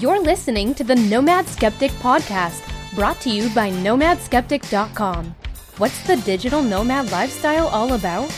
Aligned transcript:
You're 0.00 0.20
listening 0.20 0.74
to 0.74 0.84
the 0.84 0.94
Nomad 0.94 1.46
Skeptic 1.46 1.90
podcast, 1.92 2.60
brought 2.94 3.18
to 3.22 3.30
you 3.30 3.48
by 3.54 3.70
nomadskeptic.com. 3.70 5.34
What's 5.78 6.06
the 6.06 6.18
digital 6.18 6.60
nomad 6.60 7.10
lifestyle 7.10 7.68
all 7.68 7.94
about? 7.94 8.30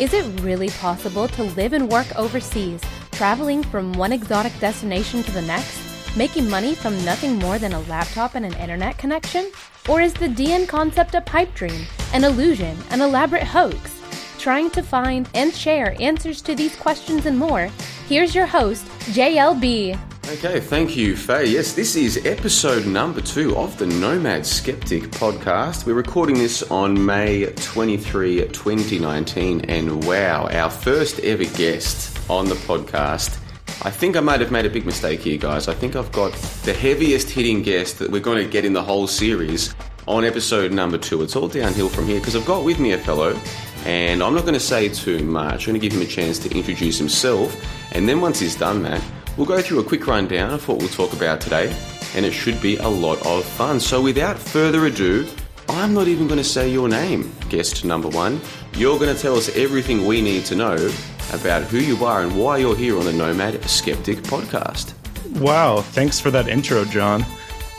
Is 0.00 0.14
it 0.14 0.40
really 0.40 0.70
possible 0.70 1.28
to 1.28 1.42
live 1.42 1.74
and 1.74 1.90
work 1.92 2.06
overseas, 2.16 2.80
traveling 3.10 3.62
from 3.62 3.92
one 3.92 4.10
exotic 4.10 4.58
destination 4.58 5.22
to 5.24 5.30
the 5.32 5.42
next, 5.42 6.16
making 6.16 6.48
money 6.48 6.74
from 6.74 7.04
nothing 7.04 7.34
more 7.34 7.58
than 7.58 7.74
a 7.74 7.80
laptop 7.80 8.34
and 8.34 8.46
an 8.46 8.54
internet 8.54 8.96
connection? 8.96 9.52
Or 9.90 10.00
is 10.00 10.14
the 10.14 10.28
DN 10.28 10.66
concept 10.66 11.14
a 11.14 11.20
pipe 11.20 11.52
dream, 11.52 11.84
an 12.14 12.24
illusion, 12.24 12.74
an 12.88 13.02
elaborate 13.02 13.42
hoax? 13.42 14.00
Trying 14.38 14.70
to 14.70 14.82
find 14.82 15.28
and 15.34 15.52
share 15.52 15.94
answers 16.00 16.40
to 16.40 16.54
these 16.54 16.74
questions 16.74 17.26
and 17.26 17.38
more, 17.38 17.68
here's 18.08 18.34
your 18.34 18.46
host, 18.46 18.86
JLB. 19.12 20.11
Okay, 20.28 20.60
thank 20.60 20.96
you, 20.96 21.16
Faye. 21.16 21.46
Yes, 21.46 21.74
this 21.74 21.96
is 21.96 22.24
episode 22.24 22.86
number 22.86 23.20
two 23.20 23.56
of 23.56 23.76
the 23.76 23.86
Nomad 23.86 24.46
Skeptic 24.46 25.02
podcast. 25.10 25.84
We're 25.84 25.94
recording 25.94 26.36
this 26.36 26.62
on 26.70 27.04
May 27.04 27.46
23, 27.52 28.46
2019, 28.48 29.62
and 29.62 30.04
wow, 30.04 30.46
our 30.46 30.70
first 30.70 31.18
ever 31.20 31.44
guest 31.44 32.18
on 32.30 32.46
the 32.48 32.54
podcast. 32.54 33.36
I 33.84 33.90
think 33.90 34.16
I 34.16 34.20
might 34.20 34.40
have 34.40 34.52
made 34.52 34.64
a 34.64 34.70
big 34.70 34.86
mistake 34.86 35.20
here, 35.20 35.36
guys. 35.36 35.66
I 35.66 35.74
think 35.74 35.96
I've 35.96 36.12
got 36.12 36.32
the 36.64 36.72
heaviest 36.72 37.28
hitting 37.28 37.60
guest 37.62 37.98
that 37.98 38.10
we're 38.10 38.20
going 38.20 38.42
to 38.42 38.48
get 38.48 38.64
in 38.64 38.72
the 38.72 38.82
whole 38.82 39.08
series 39.08 39.74
on 40.06 40.24
episode 40.24 40.72
number 40.72 40.98
two. 40.98 41.22
It's 41.22 41.34
all 41.36 41.48
downhill 41.48 41.88
from 41.88 42.06
here 42.06 42.20
because 42.20 42.36
I've 42.36 42.46
got 42.46 42.64
with 42.64 42.78
me 42.78 42.92
a 42.92 42.98
fellow, 42.98 43.38
and 43.84 44.22
I'm 44.22 44.34
not 44.34 44.42
going 44.42 44.54
to 44.54 44.60
say 44.60 44.88
too 44.88 45.24
much. 45.24 45.66
I'm 45.66 45.72
going 45.72 45.80
to 45.80 45.86
give 45.88 45.92
him 45.96 46.02
a 46.06 46.10
chance 46.10 46.38
to 46.38 46.56
introduce 46.56 46.96
himself, 46.96 47.60
and 47.90 48.08
then 48.08 48.20
once 48.20 48.38
he's 48.38 48.56
done 48.56 48.82
that, 48.84 49.02
We'll 49.36 49.46
go 49.46 49.62
through 49.62 49.80
a 49.80 49.84
quick 49.84 50.06
rundown 50.06 50.52
of 50.52 50.68
what 50.68 50.78
we'll 50.78 50.88
talk 50.88 51.14
about 51.14 51.40
today, 51.40 51.74
and 52.14 52.26
it 52.26 52.32
should 52.32 52.60
be 52.60 52.76
a 52.76 52.88
lot 52.88 53.24
of 53.26 53.44
fun. 53.44 53.80
So, 53.80 54.02
without 54.02 54.38
further 54.38 54.84
ado, 54.86 55.26
I'm 55.68 55.94
not 55.94 56.06
even 56.06 56.26
going 56.26 56.38
to 56.38 56.44
say 56.44 56.68
your 56.68 56.88
name, 56.88 57.32
guest 57.48 57.84
number 57.84 58.08
one. 58.08 58.40
You're 58.74 58.98
going 58.98 59.14
to 59.14 59.20
tell 59.20 59.36
us 59.36 59.48
everything 59.56 60.06
we 60.06 60.20
need 60.20 60.44
to 60.46 60.54
know 60.54 60.92
about 61.32 61.62
who 61.62 61.78
you 61.78 62.04
are 62.04 62.22
and 62.22 62.38
why 62.38 62.58
you're 62.58 62.76
here 62.76 62.98
on 62.98 63.06
the 63.06 63.12
Nomad 63.12 63.62
Skeptic 63.68 64.18
podcast. 64.18 64.92
Wow, 65.40 65.80
thanks 65.80 66.20
for 66.20 66.30
that 66.30 66.48
intro, 66.48 66.84
John. 66.84 67.24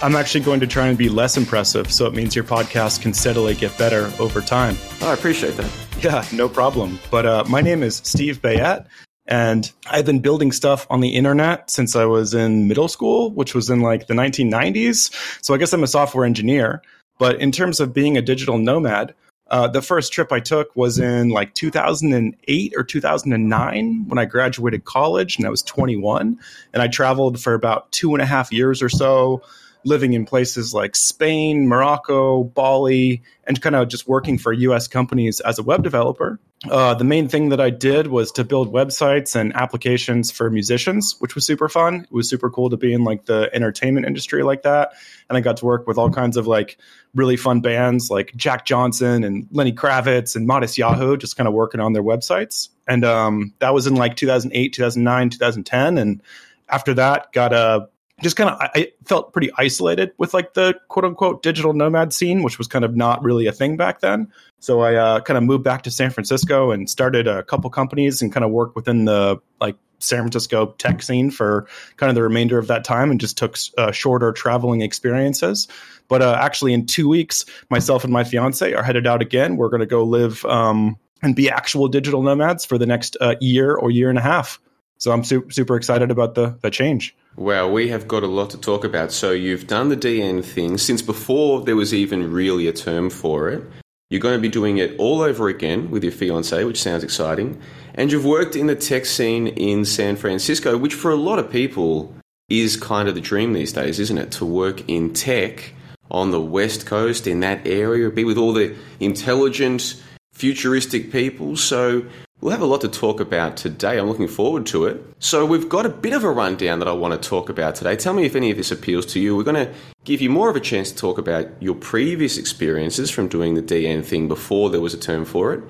I'm 0.02 0.16
actually 0.16 0.44
going 0.44 0.60
to 0.60 0.67
try 0.67 0.88
and 0.88 0.98
be 0.98 1.08
less 1.08 1.38
impressive, 1.38 1.92
so 1.92 2.08
it 2.08 2.14
means 2.16 2.36
your 2.36 2.45
podcast 2.45 3.02
can 3.02 3.14
steadily 3.14 3.54
get 3.54 3.78
better 3.78 4.12
over 4.20 4.42
time. 4.42 4.76
Oh, 5.02 5.12
I 5.12 5.14
appreciate 5.14 5.56
that. 5.58 5.72
Yeah, 6.02 6.26
no 6.34 6.50
problem. 6.50 7.00
But 7.12 7.26
uh, 7.26 7.44
my 7.48 7.62
name 7.62 7.84
is 7.84 7.98
Steve 7.98 8.42
Beyatte, 8.42 8.88
and 9.28 9.72
I've 9.90 10.06
been 10.06 10.20
building 10.20 10.52
stuff 10.52 10.86
on 10.90 11.00
the 11.00 11.16
internet 11.16 11.70
since 11.70 11.96
I 11.96 12.06
was 12.06 12.34
in 12.34 12.68
middle 12.68 12.88
school, 12.88 13.32
which 13.32 13.56
was 13.56 13.70
in 13.70 13.80
like 13.80 14.08
the 14.08 14.14
1990s. 14.14 15.14
So 15.44 15.54
I 15.54 15.58
guess 15.58 15.74
I'm 15.74 15.84
a 15.84 15.88
software 15.88 16.26
engineer. 16.26 16.82
But 17.20 17.40
in 17.40 17.52
terms 17.52 17.80
of 17.80 17.94
being 17.94 18.18
a 18.18 18.22
digital 18.22 18.58
nomad, 18.58 19.14
uh, 19.48 19.68
the 19.68 19.82
first 19.82 20.12
trip 20.12 20.32
I 20.32 20.40
took 20.40 20.76
was 20.76 20.98
in 21.00 21.30
like 21.30 21.54
2008 21.54 22.74
or 22.76 22.84
2009 22.84 24.06
when 24.08 24.18
I 24.18 24.26
graduated 24.26 24.86
college 24.86 25.38
and 25.38 25.46
I 25.46 25.50
was 25.50 25.62
21. 25.62 26.40
And 26.74 26.82
I 26.82 26.88
traveled 26.88 27.40
for 27.40 27.54
about 27.54 27.92
two 27.92 28.14
and 28.14 28.22
a 28.22 28.26
half 28.26 28.52
years 28.52 28.82
or 28.82 28.90
so, 28.90 29.42
living 29.86 30.14
in 30.14 30.26
places 30.26 30.73
like 30.73 30.95
Spain, 30.95 31.67
Morocco, 31.67 32.44
Bali, 32.44 33.22
and 33.45 33.62
kind 33.62 33.76
of 33.76 33.88
just 33.88 34.08
working 34.08 34.38
for 34.38 34.53
US 34.53 34.88
companies 34.88 35.39
as 35.39 35.59
a 35.59 35.64
web 35.64 35.84
developer. 35.84 36.39
Uh, 36.70 36.94
the 36.94 37.03
main 37.03 37.28
thing 37.28 37.50
that 37.50 37.59
I 37.59 37.70
did 37.70 38.08
was 38.08 38.31
to 38.34 38.45
build 38.45 38.72
websites 38.72 39.36
and 39.36 39.54
applications 39.54 40.31
for 40.31 40.50
musicians, 40.50 41.17
which 41.20 41.36
was 41.36 41.45
super 41.45 41.67
fun. 41.67 42.08
It 42.09 42.11
was 42.11 42.30
super 42.30 42.50
cool 42.50 42.70
to 42.70 42.78
be 42.78 42.94
in 42.94 43.04
like 43.04 43.26
the 43.26 43.50
entertainment 43.54 44.06
industry 44.06 44.44
like 44.44 44.64
that. 44.64 44.94
And 45.30 45.38
I 45.38 45.42
got 45.42 45.58
to 45.58 45.66
work 45.66 45.88
with 45.88 45.98
all 45.98 46.09
kinds 46.09 46.38
of 46.38 46.48
like 46.48 46.78
really 47.14 47.36
fun 47.36 47.60
bands 47.60 48.10
like 48.10 48.33
Jack 48.36 48.65
Johnson 48.65 49.26
and 49.26 49.48
Lenny 49.52 49.73
Kravitz 49.73 50.38
and 50.38 50.48
Matisyahu, 50.48 51.20
just 51.20 51.36
kind 51.36 51.48
of 51.48 51.54
working 51.54 51.82
on 51.82 51.92
their 51.92 52.04
websites. 52.04 52.70
And 52.88 53.04
um, 53.04 53.54
that 53.60 53.73
was 53.73 53.86
in 53.86 53.95
like 53.95 54.15
2008, 54.15 54.73
2009, 54.73 55.30
2010. 55.32 55.98
And 55.98 56.21
after 56.70 56.94
that, 56.94 57.33
got 57.33 57.52
a 57.52 57.89
just 58.22 58.36
kind 58.36 58.50
of 58.50 58.58
I 58.60 58.92
felt 59.06 59.34
pretty 59.34 59.50
isolated 59.58 60.12
with 60.18 60.34
like 60.34 60.54
the 60.54 60.76
quote 60.88 61.06
unquote 61.06 61.42
digital 61.42 61.74
nomad 61.74 62.14
scene, 62.14 62.44
which 62.44 62.58
was 62.58 62.68
kind 62.68 62.86
of 62.86 62.96
not 62.96 63.24
really 63.24 63.48
a 63.48 63.52
thing 63.52 63.76
back 63.76 64.02
then. 64.02 64.32
So 64.60 64.82
I 64.82 64.96
uh, 64.96 65.20
kind 65.22 65.38
of 65.38 65.44
moved 65.44 65.64
back 65.64 65.82
to 65.84 65.92
San 65.92 66.12
Francisco 66.12 66.72
and 66.72 66.90
started 66.90 67.28
a 67.28 67.44
couple 67.44 67.70
companies 67.70 68.22
and 68.22 68.32
kind 68.32 68.44
of 68.44 68.52
worked 68.52 68.76
within 68.76 69.06
the 69.06 69.38
like 69.60 69.76
San 70.00 70.20
Francisco 70.20 70.68
tech 70.78 71.02
scene 71.02 71.32
for 71.32 71.68
kind 71.98 72.10
of 72.10 72.16
the 72.16 72.24
remainder 72.24 72.58
of 72.58 72.68
that 72.68 72.84
time 72.84 73.10
and 73.10 73.20
just 73.20 73.38
took 73.38 73.58
uh, 73.78 73.92
shorter 73.92 74.32
traveling 74.32 74.82
experiences. 74.82 75.68
But 76.08 76.22
uh, 76.22 76.38
actually, 76.40 76.74
in 76.74 76.86
two 76.86 77.08
weeks, 77.08 77.45
myself 77.70 78.04
and 78.04 78.14
my 78.14 78.24
fiance 78.24 78.74
are 78.74 78.84
headed 78.84 79.08
out 79.08 79.22
again. 79.22 79.56
We're 79.58 79.70
going 79.70 79.80
to 79.80 79.86
go 79.86 80.04
live 80.04 80.45
um, 80.45 80.98
and 81.22 81.36
be 81.36 81.50
actual 81.50 81.88
digital 81.88 82.22
nomads 82.22 82.66
for 82.66 82.78
the 82.78 82.86
next 82.86 83.18
uh, 83.22 83.36
year 83.40 83.76
or 83.76 83.90
year 83.90 84.10
and 84.10 84.20
a 84.20 84.22
half. 84.22 84.60
So 85.03 85.11
I'm 85.11 85.25
su- 85.25 85.45
super 85.49 85.75
excited 85.75 86.11
about 86.11 86.36
the 86.36 86.58
the 86.61 86.71
change. 86.71 87.14
Well, 87.36 87.69
we 87.69 87.89
have 87.89 88.08
got 88.08 88.23
a 88.23 88.27
lot 88.27 88.49
to 88.52 88.58
talk 88.58 88.86
about. 88.86 89.11
So 89.11 89.31
you've 89.31 89.67
done 89.67 89.89
the 89.89 89.97
DN 89.97 90.45
thing 90.45 90.77
since 90.77 91.02
before 91.02 91.59
there 91.59 91.75
was 91.75 91.93
even 91.93 92.31
really 92.31 92.69
a 92.69 92.71
term 92.71 93.09
for 93.09 93.49
it. 93.49 93.61
You're 94.09 94.21
going 94.21 94.37
to 94.37 94.41
be 94.41 94.47
doing 94.47 94.77
it 94.77 94.97
all 94.97 95.19
over 95.19 95.49
again 95.49 95.91
with 95.91 96.05
your 96.05 96.14
fiance, 96.14 96.64
which 96.64 96.81
sounds 96.81 97.03
exciting. 97.03 97.59
And 97.95 98.14
you've 98.14 98.23
worked 98.23 98.55
in 98.55 98.67
the 98.67 98.77
tech 98.77 99.05
scene 99.05 99.47
in 99.47 99.83
San 99.83 100.15
Francisco, 100.15 100.77
which 100.77 100.93
for 100.93 101.11
a 101.11 101.17
lot 101.17 101.37
of 101.37 101.52
people 101.52 102.15
is 102.47 102.77
kind 102.77 103.09
of 103.09 103.15
the 103.15 103.20
dream 103.30 103.52
these 103.52 103.73
days, 103.73 103.99
isn't 103.99 104.17
it? 104.17 104.31
To 104.39 104.45
work 104.45 104.87
in 104.87 105.11
tech 105.11 105.73
on 106.11 106.31
the 106.31 106.39
West 106.39 106.85
Coast 106.85 107.27
in 107.27 107.41
that 107.41 107.67
area, 107.67 108.09
be 108.09 108.23
with 108.23 108.37
all 108.37 108.53
the 108.53 108.73
intelligent, 109.02 110.02
futuristic 110.31 111.11
people. 111.11 111.58
So 111.58 112.05
We'll 112.43 112.52
have 112.52 112.61
a 112.61 112.65
lot 112.65 112.81
to 112.81 112.89
talk 112.89 113.21
about 113.21 113.55
today. 113.55 113.98
I'm 113.98 114.09
looking 114.09 114.27
forward 114.27 114.65
to 114.65 114.86
it. 114.86 115.02
So, 115.20 115.45
we've 115.45 115.70
got 115.70 115.86
a 115.86 115.89
bit 115.89 116.11
of 116.11 116.26
a 116.26 116.30
rundown 116.30 116.80
that 116.80 116.89
I 116.89 116.92
want 116.92 117.14
to 117.14 117.30
talk 117.30 117.48
about 117.48 117.76
today. 117.76 117.95
Tell 117.95 118.11
me 118.11 118.26
if 118.26 118.36
any 118.36 118.52
of 118.52 118.58
this 118.58 118.70
appeals 118.70 119.05
to 119.14 119.20
you. 119.21 119.33
We're 119.33 119.43
going 119.43 119.65
to 119.65 119.73
give 120.04 120.20
you 120.20 120.30
more 120.30 120.49
of 120.49 120.58
a 120.58 120.59
chance 120.59 120.92
to 120.92 120.98
talk 120.98 121.17
about 121.17 121.48
your 121.61 121.73
previous 121.73 122.37
experiences 122.37 123.09
from 123.09 123.30
doing 123.30 123.53
the 123.53 123.61
DN 123.61 124.03
thing 124.03 124.27
before 124.27 124.70
there 124.70 124.82
was 124.82 124.93
a 124.93 124.98
term 124.98 125.23
for 125.23 125.53
it. 125.53 125.64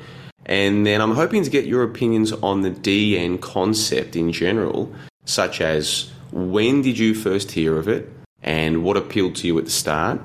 And 0.47 0.83
then 0.83 0.99
I'm 0.99 1.11
hoping 1.11 1.43
to 1.43 1.49
get 1.51 1.67
your 1.67 1.83
opinions 1.83 2.31
on 2.31 2.61
the 2.61 2.71
DN 2.71 3.39
concept 3.39 4.15
in 4.15 4.31
general, 4.31 4.91
such 5.25 5.61
as 5.61 6.11
when 6.31 6.81
did 6.81 6.97
you 6.97 7.13
first 7.13 7.51
hear 7.51 7.77
of 7.77 7.87
it 7.87 8.09
and 8.41 8.83
what 8.83 8.97
appealed 8.97 9.35
to 9.35 9.47
you 9.47 9.59
at 9.59 9.65
the 9.65 9.71
start. 9.71 10.19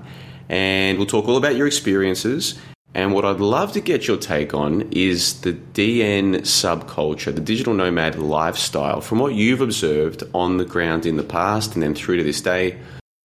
And 0.49 0.97
we'll 0.97 1.07
talk 1.07 1.29
all 1.29 1.37
about 1.37 1.57
your 1.57 1.67
experiences 1.67 2.59
and 2.99 3.13
what 3.13 3.25
I'd 3.25 3.39
love 3.39 3.75
to 3.75 3.81
get 3.81 4.09
your 4.09 4.17
take 4.17 4.55
on 4.55 4.89
is 4.91 5.43
the 5.43 5.53
DN 5.53 6.41
subculture, 6.41 7.33
the 7.33 7.41
digital 7.41 7.73
nomad 7.73 8.19
lifestyle. 8.19 9.01
From 9.01 9.21
what 9.21 9.35
you've 9.35 9.61
observed 9.61 10.25
on 10.35 10.57
the 10.57 10.65
ground 10.65 11.07
in 11.07 11.17
the 11.17 11.23
past 11.23 11.75
and 11.75 11.83
then 11.85 11.95
through 11.95 12.17
to 12.17 12.25
this 12.25 12.41
day, 12.41 12.77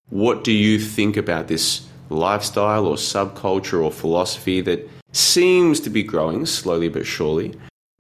what 0.10 0.44
do 0.44 0.52
you 0.52 0.78
think 0.78 1.18
about 1.18 1.48
this 1.48 1.88
lifestyle 2.12 2.86
or 2.86 2.98
subculture 2.98 3.84
or 3.84 3.90
philosophy 3.90 4.62
that 4.62 4.88
seems 5.12 5.80
to 5.80 5.90
be 5.90 6.04
growing 6.04 6.46
slowly 6.46 6.88
but 6.88 7.08
surely? 7.08 7.56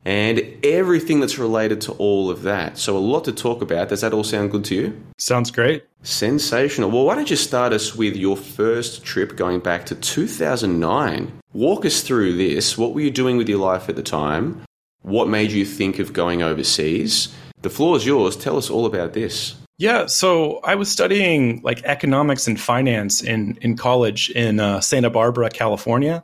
And 0.05 0.41
everything 0.63 1.19
that's 1.19 1.37
related 1.37 1.81
to 1.81 1.93
all 1.93 2.29
of 2.29 2.43
that. 2.43 2.77
So, 2.77 2.97
a 2.97 2.99
lot 2.99 3.25
to 3.25 3.31
talk 3.31 3.61
about. 3.61 3.89
Does 3.89 4.01
that 4.01 4.13
all 4.13 4.23
sound 4.23 4.51
good 4.51 4.65
to 4.65 4.75
you? 4.75 5.03
Sounds 5.17 5.51
great. 5.51 5.83
Sensational. 6.03 6.91
Well, 6.91 7.05
why 7.05 7.15
don't 7.15 7.29
you 7.29 7.35
start 7.35 7.73
us 7.73 7.95
with 7.95 8.15
your 8.15 8.35
first 8.35 9.03
trip 9.03 9.35
going 9.35 9.59
back 9.59 9.85
to 9.87 9.95
2009? 9.95 11.31
Walk 11.53 11.85
us 11.85 12.01
through 12.01 12.37
this. 12.37 12.77
What 12.77 12.93
were 12.93 13.01
you 13.01 13.11
doing 13.11 13.37
with 13.37 13.47
your 13.47 13.59
life 13.59 13.87
at 13.87 13.95
the 13.95 14.03
time? 14.03 14.61
What 15.01 15.27
made 15.27 15.51
you 15.51 15.65
think 15.65 15.99
of 15.99 16.13
going 16.13 16.41
overseas? 16.41 17.33
The 17.61 17.69
floor 17.69 17.95
is 17.95 18.05
yours. 18.05 18.35
Tell 18.35 18.57
us 18.57 18.69
all 18.69 18.85
about 18.85 19.13
this. 19.13 19.55
Yeah, 19.77 20.05
so 20.05 20.59
I 20.63 20.75
was 20.75 20.89
studying 20.89 21.61
like 21.63 21.83
economics 21.83 22.47
and 22.47 22.59
finance 22.59 23.21
in 23.21 23.57
in 23.61 23.75
college 23.75 24.29
in 24.29 24.59
uh, 24.59 24.81
Santa 24.81 25.09
Barbara, 25.09 25.49
California, 25.49 26.23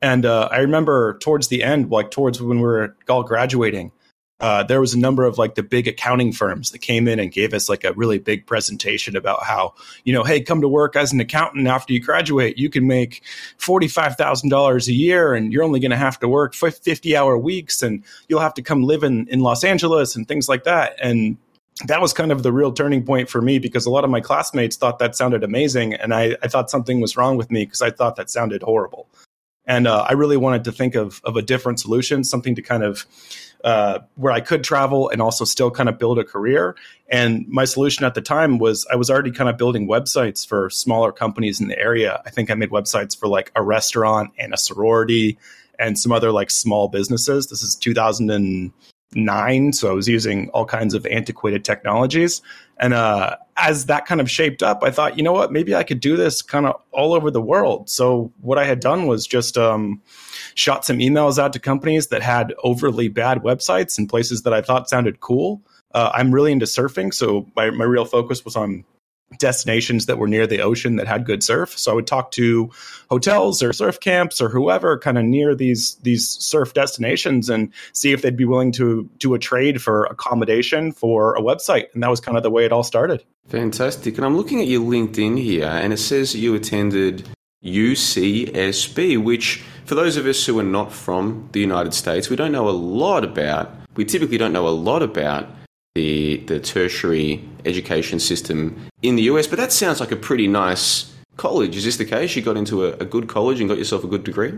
and 0.00 0.24
uh, 0.24 0.48
I 0.50 0.58
remember 0.58 1.18
towards 1.18 1.48
the 1.48 1.62
end, 1.62 1.90
like 1.90 2.10
towards 2.10 2.40
when 2.40 2.58
we 2.58 2.64
were 2.64 2.96
all 3.08 3.22
graduating, 3.22 3.92
uh, 4.40 4.62
there 4.62 4.80
was 4.80 4.94
a 4.94 4.98
number 4.98 5.24
of 5.24 5.36
like 5.36 5.56
the 5.56 5.62
big 5.64 5.88
accounting 5.88 6.32
firms 6.32 6.70
that 6.70 6.78
came 6.78 7.08
in 7.08 7.18
and 7.18 7.32
gave 7.32 7.52
us 7.52 7.68
like 7.68 7.82
a 7.82 7.92
really 7.94 8.18
big 8.18 8.46
presentation 8.46 9.16
about 9.16 9.42
how 9.42 9.74
you 10.04 10.12
know 10.12 10.22
hey 10.22 10.40
come 10.40 10.60
to 10.60 10.68
work 10.68 10.94
as 10.94 11.12
an 11.12 11.18
accountant. 11.18 11.66
After 11.66 11.92
you 11.92 12.00
graduate 12.00 12.56
you 12.56 12.70
can 12.70 12.86
make 12.86 13.24
$45000 13.58 14.86
a 14.86 14.92
year 14.92 15.34
and 15.34 15.52
you're 15.52 15.64
only 15.64 15.80
going 15.80 15.90
to 15.90 15.96
have 15.96 16.20
to 16.20 16.28
work 16.28 16.54
50 16.54 17.16
hour 17.16 17.36
weeks 17.36 17.82
and 17.82 18.04
you'll 18.28 18.40
have 18.40 18.54
to 18.54 18.62
come 18.62 18.84
live 18.84 19.02
in, 19.02 19.26
in 19.28 19.40
los 19.40 19.64
angeles 19.64 20.14
and 20.14 20.28
things 20.28 20.48
like 20.48 20.62
that. 20.64 20.94
And 21.02 21.36
that 21.86 22.00
was 22.00 22.12
kind 22.12 22.32
of 22.32 22.42
the 22.42 22.52
real 22.52 22.72
turning 22.72 23.04
point 23.04 23.28
for 23.28 23.40
me 23.40 23.58
because 23.58 23.86
a 23.86 23.90
lot 23.90 24.04
of 24.04 24.10
my 24.10 24.20
classmates 24.20 24.76
thought 24.76 24.98
that 24.98 25.14
sounded 25.14 25.44
amazing 25.44 25.94
and 25.94 26.12
i, 26.12 26.36
I 26.42 26.48
thought 26.48 26.70
something 26.70 27.00
was 27.00 27.16
wrong 27.16 27.36
with 27.36 27.52
me 27.52 27.64
because 27.64 27.82
i 27.82 27.90
thought 27.90 28.16
that 28.16 28.30
sounded 28.30 28.64
horrible 28.64 29.06
and 29.68 29.86
uh, 29.86 30.06
I 30.08 30.14
really 30.14 30.38
wanted 30.38 30.64
to 30.64 30.72
think 30.72 30.94
of, 30.94 31.20
of 31.24 31.36
a 31.36 31.42
different 31.42 31.78
solution, 31.78 32.24
something 32.24 32.54
to 32.54 32.62
kind 32.62 32.82
of 32.82 33.06
uh, 33.62 33.98
where 34.14 34.32
I 34.32 34.40
could 34.40 34.64
travel 34.64 35.10
and 35.10 35.20
also 35.20 35.44
still 35.44 35.70
kind 35.70 35.88
of 35.88 35.98
build 35.98 36.18
a 36.18 36.24
career. 36.24 36.74
And 37.08 37.46
my 37.48 37.66
solution 37.66 38.04
at 38.04 38.14
the 38.14 38.22
time 38.22 38.58
was 38.58 38.86
I 38.90 38.96
was 38.96 39.10
already 39.10 39.30
kind 39.30 39.50
of 39.50 39.58
building 39.58 39.86
websites 39.86 40.46
for 40.46 40.70
smaller 40.70 41.12
companies 41.12 41.60
in 41.60 41.68
the 41.68 41.78
area. 41.78 42.22
I 42.24 42.30
think 42.30 42.50
I 42.50 42.54
made 42.54 42.70
websites 42.70 43.16
for 43.16 43.28
like 43.28 43.52
a 43.54 43.62
restaurant 43.62 44.30
and 44.38 44.54
a 44.54 44.56
sorority 44.56 45.38
and 45.78 45.98
some 45.98 46.12
other 46.12 46.32
like 46.32 46.50
small 46.50 46.88
businesses. 46.88 47.48
This 47.48 47.62
is 47.62 47.76
2009, 49.14 49.72
so 49.72 49.90
I 49.90 49.92
was 49.92 50.08
using 50.08 50.48
all 50.50 50.64
kinds 50.64 50.94
of 50.94 51.06
antiquated 51.06 51.64
technologies. 51.64 52.42
And 52.78 52.94
uh, 52.94 53.36
as 53.56 53.86
that 53.86 54.06
kind 54.06 54.20
of 54.20 54.30
shaped 54.30 54.62
up, 54.62 54.82
I 54.82 54.90
thought, 54.90 55.16
you 55.16 55.22
know 55.22 55.32
what, 55.32 55.52
maybe 55.52 55.74
I 55.74 55.82
could 55.82 56.00
do 56.00 56.16
this 56.16 56.42
kind 56.42 56.66
of 56.66 56.80
all 56.92 57.14
over 57.14 57.30
the 57.30 57.40
world. 57.40 57.90
So 57.90 58.32
what 58.40 58.58
I 58.58 58.64
had 58.64 58.80
done 58.80 59.06
was 59.06 59.26
just 59.26 59.56
um, 59.58 60.00
shot 60.54 60.84
some 60.84 60.98
emails 60.98 61.38
out 61.38 61.52
to 61.54 61.58
companies 61.58 62.08
that 62.08 62.22
had 62.22 62.54
overly 62.62 63.08
bad 63.08 63.38
websites 63.38 63.98
and 63.98 64.08
places 64.08 64.42
that 64.42 64.52
I 64.52 64.62
thought 64.62 64.88
sounded 64.88 65.20
cool. 65.20 65.62
Uh, 65.94 66.10
I'm 66.12 66.32
really 66.32 66.52
into 66.52 66.66
surfing, 66.66 67.14
so 67.14 67.46
my, 67.56 67.70
my 67.70 67.84
real 67.84 68.04
focus 68.04 68.44
was 68.44 68.56
on 68.56 68.84
destinations 69.36 70.06
that 70.06 70.18
were 70.18 70.28
near 70.28 70.46
the 70.46 70.60
ocean 70.60 70.96
that 70.96 71.06
had 71.06 71.26
good 71.26 71.42
surf. 71.42 71.78
So 71.78 71.92
I 71.92 71.94
would 71.94 72.06
talk 72.06 72.30
to 72.32 72.70
hotels 73.10 73.62
or 73.62 73.72
surf 73.72 74.00
camps 74.00 74.40
or 74.40 74.48
whoever 74.48 74.98
kind 74.98 75.18
of 75.18 75.24
near 75.24 75.54
these 75.54 75.96
these 75.96 76.28
surf 76.28 76.72
destinations 76.72 77.50
and 77.50 77.72
see 77.92 78.12
if 78.12 78.22
they'd 78.22 78.36
be 78.36 78.44
willing 78.44 78.72
to 78.72 79.08
do 79.18 79.34
a 79.34 79.38
trade 79.38 79.82
for 79.82 80.04
accommodation 80.04 80.92
for 80.92 81.34
a 81.34 81.40
website. 81.40 81.92
And 81.92 82.02
that 82.02 82.10
was 82.10 82.20
kind 82.20 82.36
of 82.36 82.42
the 82.42 82.50
way 82.50 82.64
it 82.64 82.72
all 82.72 82.82
started. 82.82 83.22
Fantastic. 83.48 84.16
And 84.16 84.24
I'm 84.24 84.36
looking 84.36 84.60
at 84.60 84.66
your 84.66 84.80
LinkedIn 84.82 85.38
here 85.42 85.66
and 85.66 85.92
it 85.92 85.98
says 85.98 86.34
you 86.34 86.54
attended 86.54 87.28
UCSB, 87.64 89.22
which 89.22 89.62
for 89.84 89.94
those 89.94 90.16
of 90.16 90.26
us 90.26 90.44
who 90.46 90.58
are 90.58 90.62
not 90.64 90.92
from 90.92 91.48
the 91.52 91.60
United 91.60 91.94
States, 91.94 92.30
we 92.30 92.36
don't 92.36 92.52
know 92.52 92.68
a 92.68 92.70
lot 92.70 93.24
about. 93.24 93.74
We 93.96 94.04
typically 94.04 94.38
don't 94.38 94.52
know 94.52 94.68
a 94.68 94.70
lot 94.70 95.02
about 95.02 95.48
the 95.94 96.38
the 96.46 96.60
tertiary 96.60 97.48
education 97.64 98.18
system 98.20 98.88
in 99.02 99.16
the 99.16 99.22
US. 99.22 99.46
But 99.46 99.58
that 99.58 99.72
sounds 99.72 100.00
like 100.00 100.12
a 100.12 100.16
pretty 100.16 100.48
nice 100.48 101.12
college. 101.36 101.76
Is 101.76 101.84
this 101.84 101.96
the 101.96 102.04
case? 102.04 102.36
You 102.36 102.42
got 102.42 102.56
into 102.56 102.84
a, 102.84 102.92
a 102.94 103.04
good 103.04 103.28
college 103.28 103.60
and 103.60 103.68
got 103.68 103.78
yourself 103.78 104.04
a 104.04 104.08
good 104.08 104.24
degree? 104.24 104.52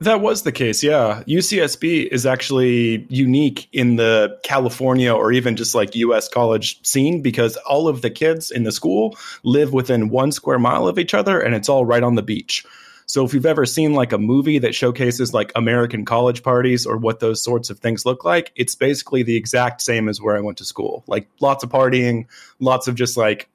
That 0.00 0.20
was 0.20 0.42
the 0.42 0.52
case, 0.52 0.82
yeah. 0.82 1.22
UCSB 1.28 2.08
is 2.08 2.26
actually 2.26 3.06
unique 3.08 3.68
in 3.72 3.94
the 3.96 4.36
California 4.42 5.14
or 5.14 5.30
even 5.30 5.54
just 5.54 5.74
like 5.74 5.94
US 5.94 6.28
college 6.28 6.84
scene 6.84 7.22
because 7.22 7.56
all 7.58 7.86
of 7.86 8.02
the 8.02 8.10
kids 8.10 8.50
in 8.50 8.64
the 8.64 8.72
school 8.72 9.16
live 9.44 9.72
within 9.72 10.08
one 10.08 10.32
square 10.32 10.58
mile 10.58 10.88
of 10.88 10.98
each 10.98 11.14
other 11.14 11.40
and 11.40 11.54
it's 11.54 11.68
all 11.68 11.86
right 11.86 12.02
on 12.02 12.16
the 12.16 12.22
beach. 12.22 12.64
So 13.06 13.24
if 13.24 13.34
you've 13.34 13.46
ever 13.46 13.66
seen 13.66 13.94
like 13.94 14.12
a 14.12 14.18
movie 14.18 14.58
that 14.58 14.74
showcases 14.74 15.34
like 15.34 15.52
American 15.54 16.04
college 16.04 16.42
parties 16.42 16.86
or 16.86 16.96
what 16.96 17.20
those 17.20 17.42
sorts 17.42 17.70
of 17.70 17.78
things 17.78 18.06
look 18.06 18.24
like, 18.24 18.52
it's 18.56 18.74
basically 18.74 19.22
the 19.22 19.36
exact 19.36 19.82
same 19.82 20.08
as 20.08 20.20
where 20.20 20.36
I 20.36 20.40
went 20.40 20.58
to 20.58 20.64
school. 20.64 21.04
Like 21.06 21.28
lots 21.40 21.64
of 21.64 21.70
partying, 21.70 22.26
lots 22.60 22.88
of 22.88 22.94
just 22.94 23.16
like 23.16 23.48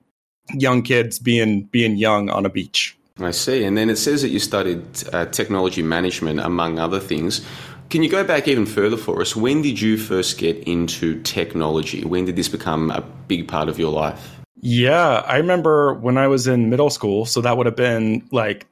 young 0.54 0.81
kids 0.81 1.19
being 1.19 1.63
being 1.63 1.98
young 1.98 2.30
on 2.30 2.46
a 2.46 2.50
beach. 2.50 2.98
I 3.19 3.31
see. 3.31 3.63
And 3.63 3.78
then 3.78 3.90
it 3.90 3.98
says 3.98 4.22
that 4.22 4.30
you 4.30 4.40
studied 4.40 4.84
uh, 5.12 5.25
technology 5.25 5.81
management 5.81 6.40
among 6.40 6.80
other 6.80 7.00
things. 7.00 7.45
Can 7.90 8.04
you 8.04 8.10
go 8.10 8.24
back 8.24 8.48
even 8.48 8.66
further 8.66 8.98
for 8.98 9.19
us? 9.19 9.36
When 9.36 9.62
did 9.62 9.81
you 9.81 9.98
first 9.98 10.38
get 10.38 10.57
into 10.68 11.22
technology? 11.24 12.06
When 12.06 12.25
did 12.25 12.36
this 12.36 12.48
become 12.48 12.92
a 12.92 13.02
big 13.28 13.48
part 13.48 13.68
of 13.68 13.80
your 13.80 13.92
life? 13.92 14.36
Yeah, 14.62 15.24
I 15.25 15.38
remember 15.38 15.94
when 15.94 16.18
I 16.18 16.28
was 16.28 16.45
in 16.48 16.69
middle 16.69 16.90
school, 16.90 17.25
so 17.25 17.42
that 17.42 17.57
would 17.57 17.66
have 17.66 17.75
been 17.75 18.28
like 18.31 18.68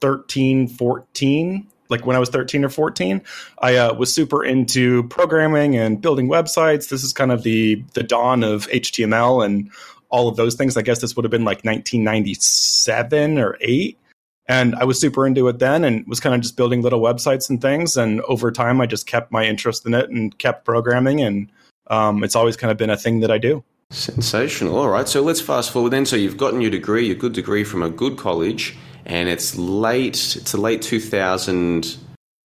13, 0.00 0.68
14, 0.68 1.66
like 1.88 2.06
when 2.06 2.16
I 2.16 2.18
was 2.18 2.30
13 2.30 2.64
or 2.64 2.68
14, 2.68 3.22
I 3.58 3.76
uh, 3.76 3.94
was 3.94 4.12
super 4.12 4.44
into 4.44 5.04
programming 5.04 5.76
and 5.76 6.00
building 6.00 6.28
websites. 6.28 6.88
This 6.88 7.04
is 7.04 7.12
kind 7.12 7.30
of 7.30 7.42
the 7.42 7.84
the 7.94 8.02
dawn 8.02 8.42
of 8.42 8.68
HTML 8.68 9.44
and 9.44 9.70
all 10.08 10.28
of 10.28 10.36
those 10.36 10.54
things. 10.54 10.76
I 10.76 10.82
guess 10.82 11.00
this 11.00 11.16
would 11.16 11.24
have 11.24 11.30
been 11.30 11.44
like 11.44 11.64
1997 11.64 13.38
or 13.38 13.56
8. 13.60 13.98
And 14.46 14.74
I 14.74 14.84
was 14.84 15.00
super 15.00 15.26
into 15.26 15.48
it 15.48 15.58
then 15.58 15.84
and 15.84 16.06
was 16.06 16.20
kind 16.20 16.34
of 16.34 16.42
just 16.42 16.56
building 16.56 16.82
little 16.82 17.00
websites 17.00 17.48
and 17.48 17.60
things. 17.60 17.96
And 17.96 18.20
over 18.22 18.52
time, 18.52 18.80
I 18.80 18.86
just 18.86 19.06
kept 19.06 19.32
my 19.32 19.44
interest 19.44 19.86
in 19.86 19.94
it 19.94 20.10
and 20.10 20.36
kept 20.38 20.66
programming. 20.66 21.20
And 21.22 21.50
um, 21.86 22.22
it's 22.22 22.36
always 22.36 22.56
kind 22.56 22.70
of 22.70 22.76
been 22.76 22.90
a 22.90 22.96
thing 22.96 23.20
that 23.20 23.30
I 23.30 23.38
do. 23.38 23.64
Sensational. 23.90 24.76
All 24.76 24.90
right. 24.90 25.08
So 25.08 25.22
let's 25.22 25.40
fast 25.40 25.70
forward 25.70 25.90
then. 25.90 26.04
So 26.04 26.16
you've 26.16 26.36
gotten 26.36 26.60
your 26.60 26.70
degree, 26.70 27.06
your 27.06 27.16
good 27.16 27.32
degree 27.32 27.64
from 27.64 27.82
a 27.82 27.88
good 27.88 28.18
college 28.18 28.76
and 29.04 29.28
it's 29.28 29.56
late. 29.56 30.36
It's 30.36 30.54
a 30.54 30.58
late 30.58 30.82
two 30.82 31.00
thousand. 31.00 31.96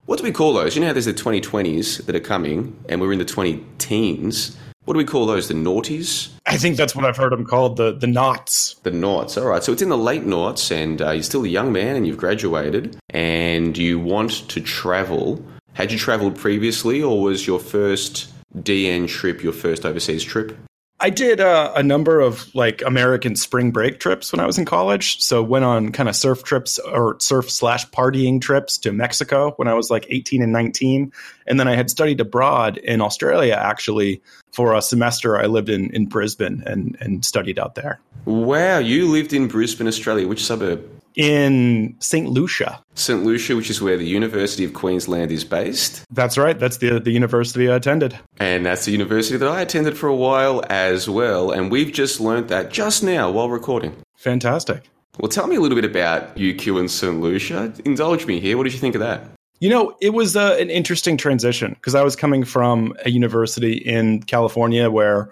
What 0.06 0.18
do 0.18 0.24
we 0.24 0.32
call 0.32 0.54
those? 0.54 0.76
You 0.76 0.82
know 0.82 0.92
there's 0.92 1.06
the 1.06 1.14
2020s 1.14 2.06
that 2.08 2.16
are 2.16 2.20
coming, 2.20 2.76
and 2.90 3.00
we're 3.00 3.14
in 3.14 3.20
the 3.20 3.26
20 3.26 3.64
teens. 3.78 4.58
What 4.86 4.96
do 4.96 4.98
we 4.98 5.06
call 5.06 5.28
those? 5.28 5.48
The 5.50 5.54
noughties? 5.54 6.30
I 6.48 6.58
think 6.58 6.78
that's 6.78 6.96
what 6.96 7.06
I've 7.06 7.16
heard 7.16 7.32
them 7.32 7.46
called. 7.46 7.78
The 7.78 7.92
the 7.92 8.08
knots. 8.08 8.74
The 8.82 8.90
knots. 8.90 9.38
All 9.38 9.46
right. 9.46 9.64
So 9.64 9.72
it's 9.72 9.84
in 9.84 9.90
the 9.90 9.98
late 9.98 10.26
knots, 10.26 10.72
and 10.72 11.00
uh, 11.00 11.12
you're 11.12 11.22
still 11.22 11.44
a 11.44 11.48
young 11.48 11.72
man, 11.72 11.96
and 11.96 12.08
you've 12.08 12.18
graduated, 12.18 12.98
and 13.12 13.78
you 13.78 14.00
want 14.00 14.50
to 14.50 14.62
travel. 14.62 15.46
Had 15.74 15.92
you 15.92 16.00
travelled 16.00 16.36
previously, 16.36 17.04
or 17.04 17.22
was 17.22 17.46
your 17.46 17.60
first 17.60 18.34
DN 18.58 19.08
trip 19.08 19.44
your 19.44 19.54
first 19.54 19.86
overseas 19.86 20.24
trip? 20.24 20.58
I 21.02 21.10
did 21.10 21.40
uh, 21.40 21.72
a 21.76 21.84
number 21.84 22.20
of 22.20 22.54
like 22.54 22.82
American 22.82 23.36
spring 23.36 23.72
break 23.72 24.00
trips 24.00 24.34
when 24.34 24.42
I 24.42 24.46
was 24.46 24.58
in 24.58 24.66
college. 24.66 25.22
So 25.22 25.42
went 25.42 25.64
on 25.64 25.92
kind 25.94 26.10
of 26.10 26.16
surf 26.16 26.44
trips 26.44 26.78
or 26.80 27.18
surf 27.20 27.50
slash 27.50 27.90
partying 27.92 28.42
trips 28.42 28.78
to 28.80 28.92
Mexico 28.92 29.54
when 29.56 29.70
I 29.70 29.74
was 29.74 29.90
like 29.90 30.06
18 30.10 30.42
and 30.42 30.52
19. 30.52 31.14
And 31.48 31.60
then 31.60 31.70
I 31.70 31.76
had 31.76 31.90
studied 31.90 32.20
abroad 32.20 32.78
in 32.78 33.02
Australia 33.02 33.54
actually 33.54 34.22
for 34.52 34.76
a 34.76 34.82
semester. 34.82 35.38
I 35.38 35.46
lived 35.46 35.70
in, 35.70 35.90
in 35.92 36.08
Brisbane 36.08 36.64
and, 36.66 36.98
and 37.00 37.24
studied 37.24 37.60
out 37.60 37.76
there. 37.76 38.02
Wow. 38.26 38.80
You 38.80 39.08
lived 39.08 39.32
in 39.32 39.48
Brisbane, 39.48 39.88
Australia. 39.88 40.28
Which 40.28 40.44
suburb? 40.44 40.99
In 41.20 41.98
St. 42.00 42.30
Lucia. 42.30 42.82
St. 42.96 43.26
Lucia, 43.26 43.54
which 43.58 43.70
is 43.70 43.82
where 43.82 43.98
the 43.98 44.06
University 44.06 44.64
of 44.64 44.74
Queensland 44.74 45.34
is 45.34 45.44
based. 45.44 46.06
That's 46.10 46.38
right. 46.38 46.58
That's 46.58 46.78
the, 46.78 46.98
the 46.98 47.12
university 47.12 47.70
I 47.70 47.76
attended. 47.76 48.18
And 48.40 48.66
that's 48.66 48.86
the 48.86 48.94
university 48.94 49.36
that 49.36 49.50
I 49.50 49.60
attended 49.60 49.98
for 49.98 50.08
a 50.08 50.16
while 50.16 50.64
as 50.70 51.10
well. 51.10 51.52
And 51.52 51.70
we've 51.70 51.92
just 51.92 52.22
learned 52.22 52.48
that 52.48 52.72
just 52.72 53.04
now 53.04 53.30
while 53.30 53.50
recording. 53.50 53.98
Fantastic. 54.16 54.90
Well, 55.20 55.28
tell 55.28 55.48
me 55.48 55.58
a 55.58 55.60
little 55.60 55.76
bit 55.76 55.84
about 55.84 56.38
UQ 56.38 56.80
and 56.80 56.90
St. 56.90 57.20
Lucia. 57.20 57.74
Indulge 57.84 58.26
me 58.26 58.40
here. 58.40 58.56
What 58.56 58.64
did 58.64 58.72
you 58.72 58.80
think 58.80 58.96
of 58.96 59.02
that? 59.02 59.26
You 59.60 59.70
know, 59.70 59.98
it 60.00 60.14
was 60.14 60.38
uh, 60.38 60.56
an 60.58 60.70
interesting 60.70 61.18
transition 61.18 61.72
because 61.74 61.96
I 61.96 62.02
was 62.02 62.16
coming 62.16 62.46
from 62.46 62.94
a 63.04 63.10
university 63.10 63.74
in 63.74 64.24
California 64.24 64.90
where 64.90 65.30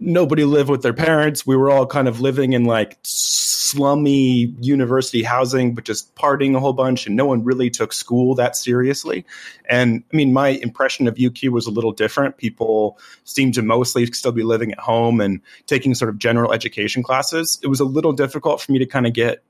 nobody 0.00 0.44
lived 0.44 0.70
with 0.70 0.82
their 0.82 0.92
parents. 0.92 1.46
We 1.46 1.56
were 1.56 1.70
all 1.70 1.86
kind 1.86 2.08
of 2.08 2.20
living 2.20 2.52
in 2.52 2.64
like 2.64 2.98
slummy 3.02 4.54
university 4.60 5.22
housing, 5.22 5.74
but 5.74 5.84
just 5.84 6.14
partying 6.14 6.56
a 6.56 6.60
whole 6.60 6.72
bunch, 6.72 7.06
and 7.06 7.16
no 7.16 7.26
one 7.26 7.44
really 7.44 7.70
took 7.70 7.92
school 7.92 8.34
that 8.36 8.56
seriously. 8.56 9.26
And 9.68 10.02
I 10.12 10.16
mean, 10.16 10.32
my 10.32 10.48
impression 10.48 11.06
of 11.06 11.16
UQ 11.16 11.50
was 11.50 11.66
a 11.66 11.70
little 11.70 11.92
different. 11.92 12.38
People 12.38 12.98
seemed 13.24 13.54
to 13.54 13.62
mostly 13.62 14.06
still 14.06 14.32
be 14.32 14.42
living 14.42 14.72
at 14.72 14.78
home 14.78 15.20
and 15.20 15.40
taking 15.66 15.94
sort 15.94 16.08
of 16.08 16.18
general 16.18 16.52
education 16.52 17.02
classes. 17.02 17.58
It 17.62 17.68
was 17.68 17.80
a 17.80 17.84
little 17.84 18.12
difficult 18.12 18.60
for 18.60 18.72
me 18.72 18.78
to 18.78 18.86
kind 18.86 19.06
of 19.06 19.12
get 19.12 19.42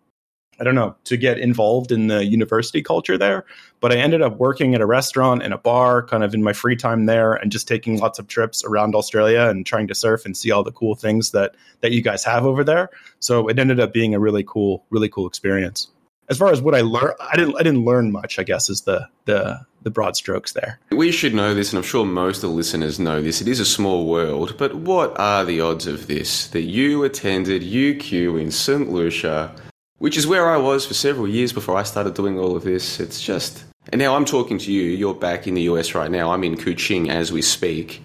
I 0.60 0.64
don't 0.64 0.74
know, 0.74 0.96
to 1.04 1.16
get 1.16 1.38
involved 1.38 1.92
in 1.92 2.08
the 2.08 2.24
university 2.24 2.82
culture 2.82 3.16
there. 3.16 3.44
But 3.80 3.92
I 3.92 3.96
ended 3.96 4.22
up 4.22 4.38
working 4.38 4.74
at 4.74 4.80
a 4.80 4.86
restaurant 4.86 5.42
and 5.42 5.54
a 5.54 5.58
bar 5.58 6.02
kind 6.02 6.24
of 6.24 6.34
in 6.34 6.42
my 6.42 6.52
free 6.52 6.74
time 6.74 7.06
there 7.06 7.34
and 7.34 7.52
just 7.52 7.68
taking 7.68 7.98
lots 7.98 8.18
of 8.18 8.26
trips 8.26 8.64
around 8.64 8.94
Australia 8.94 9.42
and 9.42 9.64
trying 9.64 9.86
to 9.88 9.94
surf 9.94 10.24
and 10.24 10.36
see 10.36 10.50
all 10.50 10.64
the 10.64 10.72
cool 10.72 10.94
things 10.94 11.30
that 11.30 11.54
that 11.80 11.92
you 11.92 12.02
guys 12.02 12.24
have 12.24 12.44
over 12.44 12.64
there. 12.64 12.90
So 13.20 13.48
it 13.48 13.58
ended 13.58 13.78
up 13.78 13.92
being 13.92 14.14
a 14.14 14.20
really 14.20 14.44
cool, 14.44 14.84
really 14.90 15.08
cool 15.08 15.28
experience. 15.28 15.88
As 16.28 16.36
far 16.36 16.52
as 16.52 16.60
what 16.60 16.74
I 16.74 16.82
learned, 16.82 17.14
I 17.20 17.36
didn't 17.36 17.54
I 17.54 17.62
didn't 17.62 17.84
learn 17.84 18.12
much, 18.12 18.38
I 18.38 18.42
guess 18.42 18.68
is 18.68 18.82
the 18.82 19.08
the 19.24 19.64
the 19.82 19.90
broad 19.90 20.16
strokes 20.16 20.52
there. 20.52 20.80
We 20.90 21.12
should 21.12 21.34
know 21.34 21.54
this, 21.54 21.72
and 21.72 21.78
I'm 21.78 21.84
sure 21.84 22.04
most 22.04 22.38
of 22.38 22.50
the 22.50 22.56
listeners 22.56 22.98
know 22.98 23.22
this. 23.22 23.40
It 23.40 23.48
is 23.48 23.60
a 23.60 23.64
small 23.64 24.06
world, 24.06 24.56
but 24.58 24.74
what 24.74 25.18
are 25.18 25.44
the 25.44 25.60
odds 25.60 25.86
of 25.86 26.06
this? 26.06 26.48
That 26.48 26.62
you 26.62 27.04
attended 27.04 27.62
UQ 27.62 28.40
in 28.40 28.50
St. 28.50 28.90
Lucia 28.90 29.54
which 29.98 30.16
is 30.16 30.26
where 30.26 30.48
I 30.48 30.56
was 30.56 30.86
for 30.86 30.94
several 30.94 31.28
years 31.28 31.52
before 31.52 31.76
I 31.76 31.82
started 31.82 32.14
doing 32.14 32.38
all 32.38 32.56
of 32.56 32.64
this. 32.64 33.00
It's 33.00 33.20
just. 33.20 33.64
And 33.90 33.98
now 33.98 34.14
I'm 34.14 34.24
talking 34.24 34.58
to 34.58 34.72
you. 34.72 34.82
You're 34.82 35.14
back 35.14 35.46
in 35.46 35.54
the 35.54 35.62
US 35.62 35.94
right 35.94 36.10
now. 36.10 36.32
I'm 36.32 36.44
in 36.44 36.56
Kuching 36.56 37.08
as 37.08 37.32
we 37.32 37.42
speak. 37.42 38.02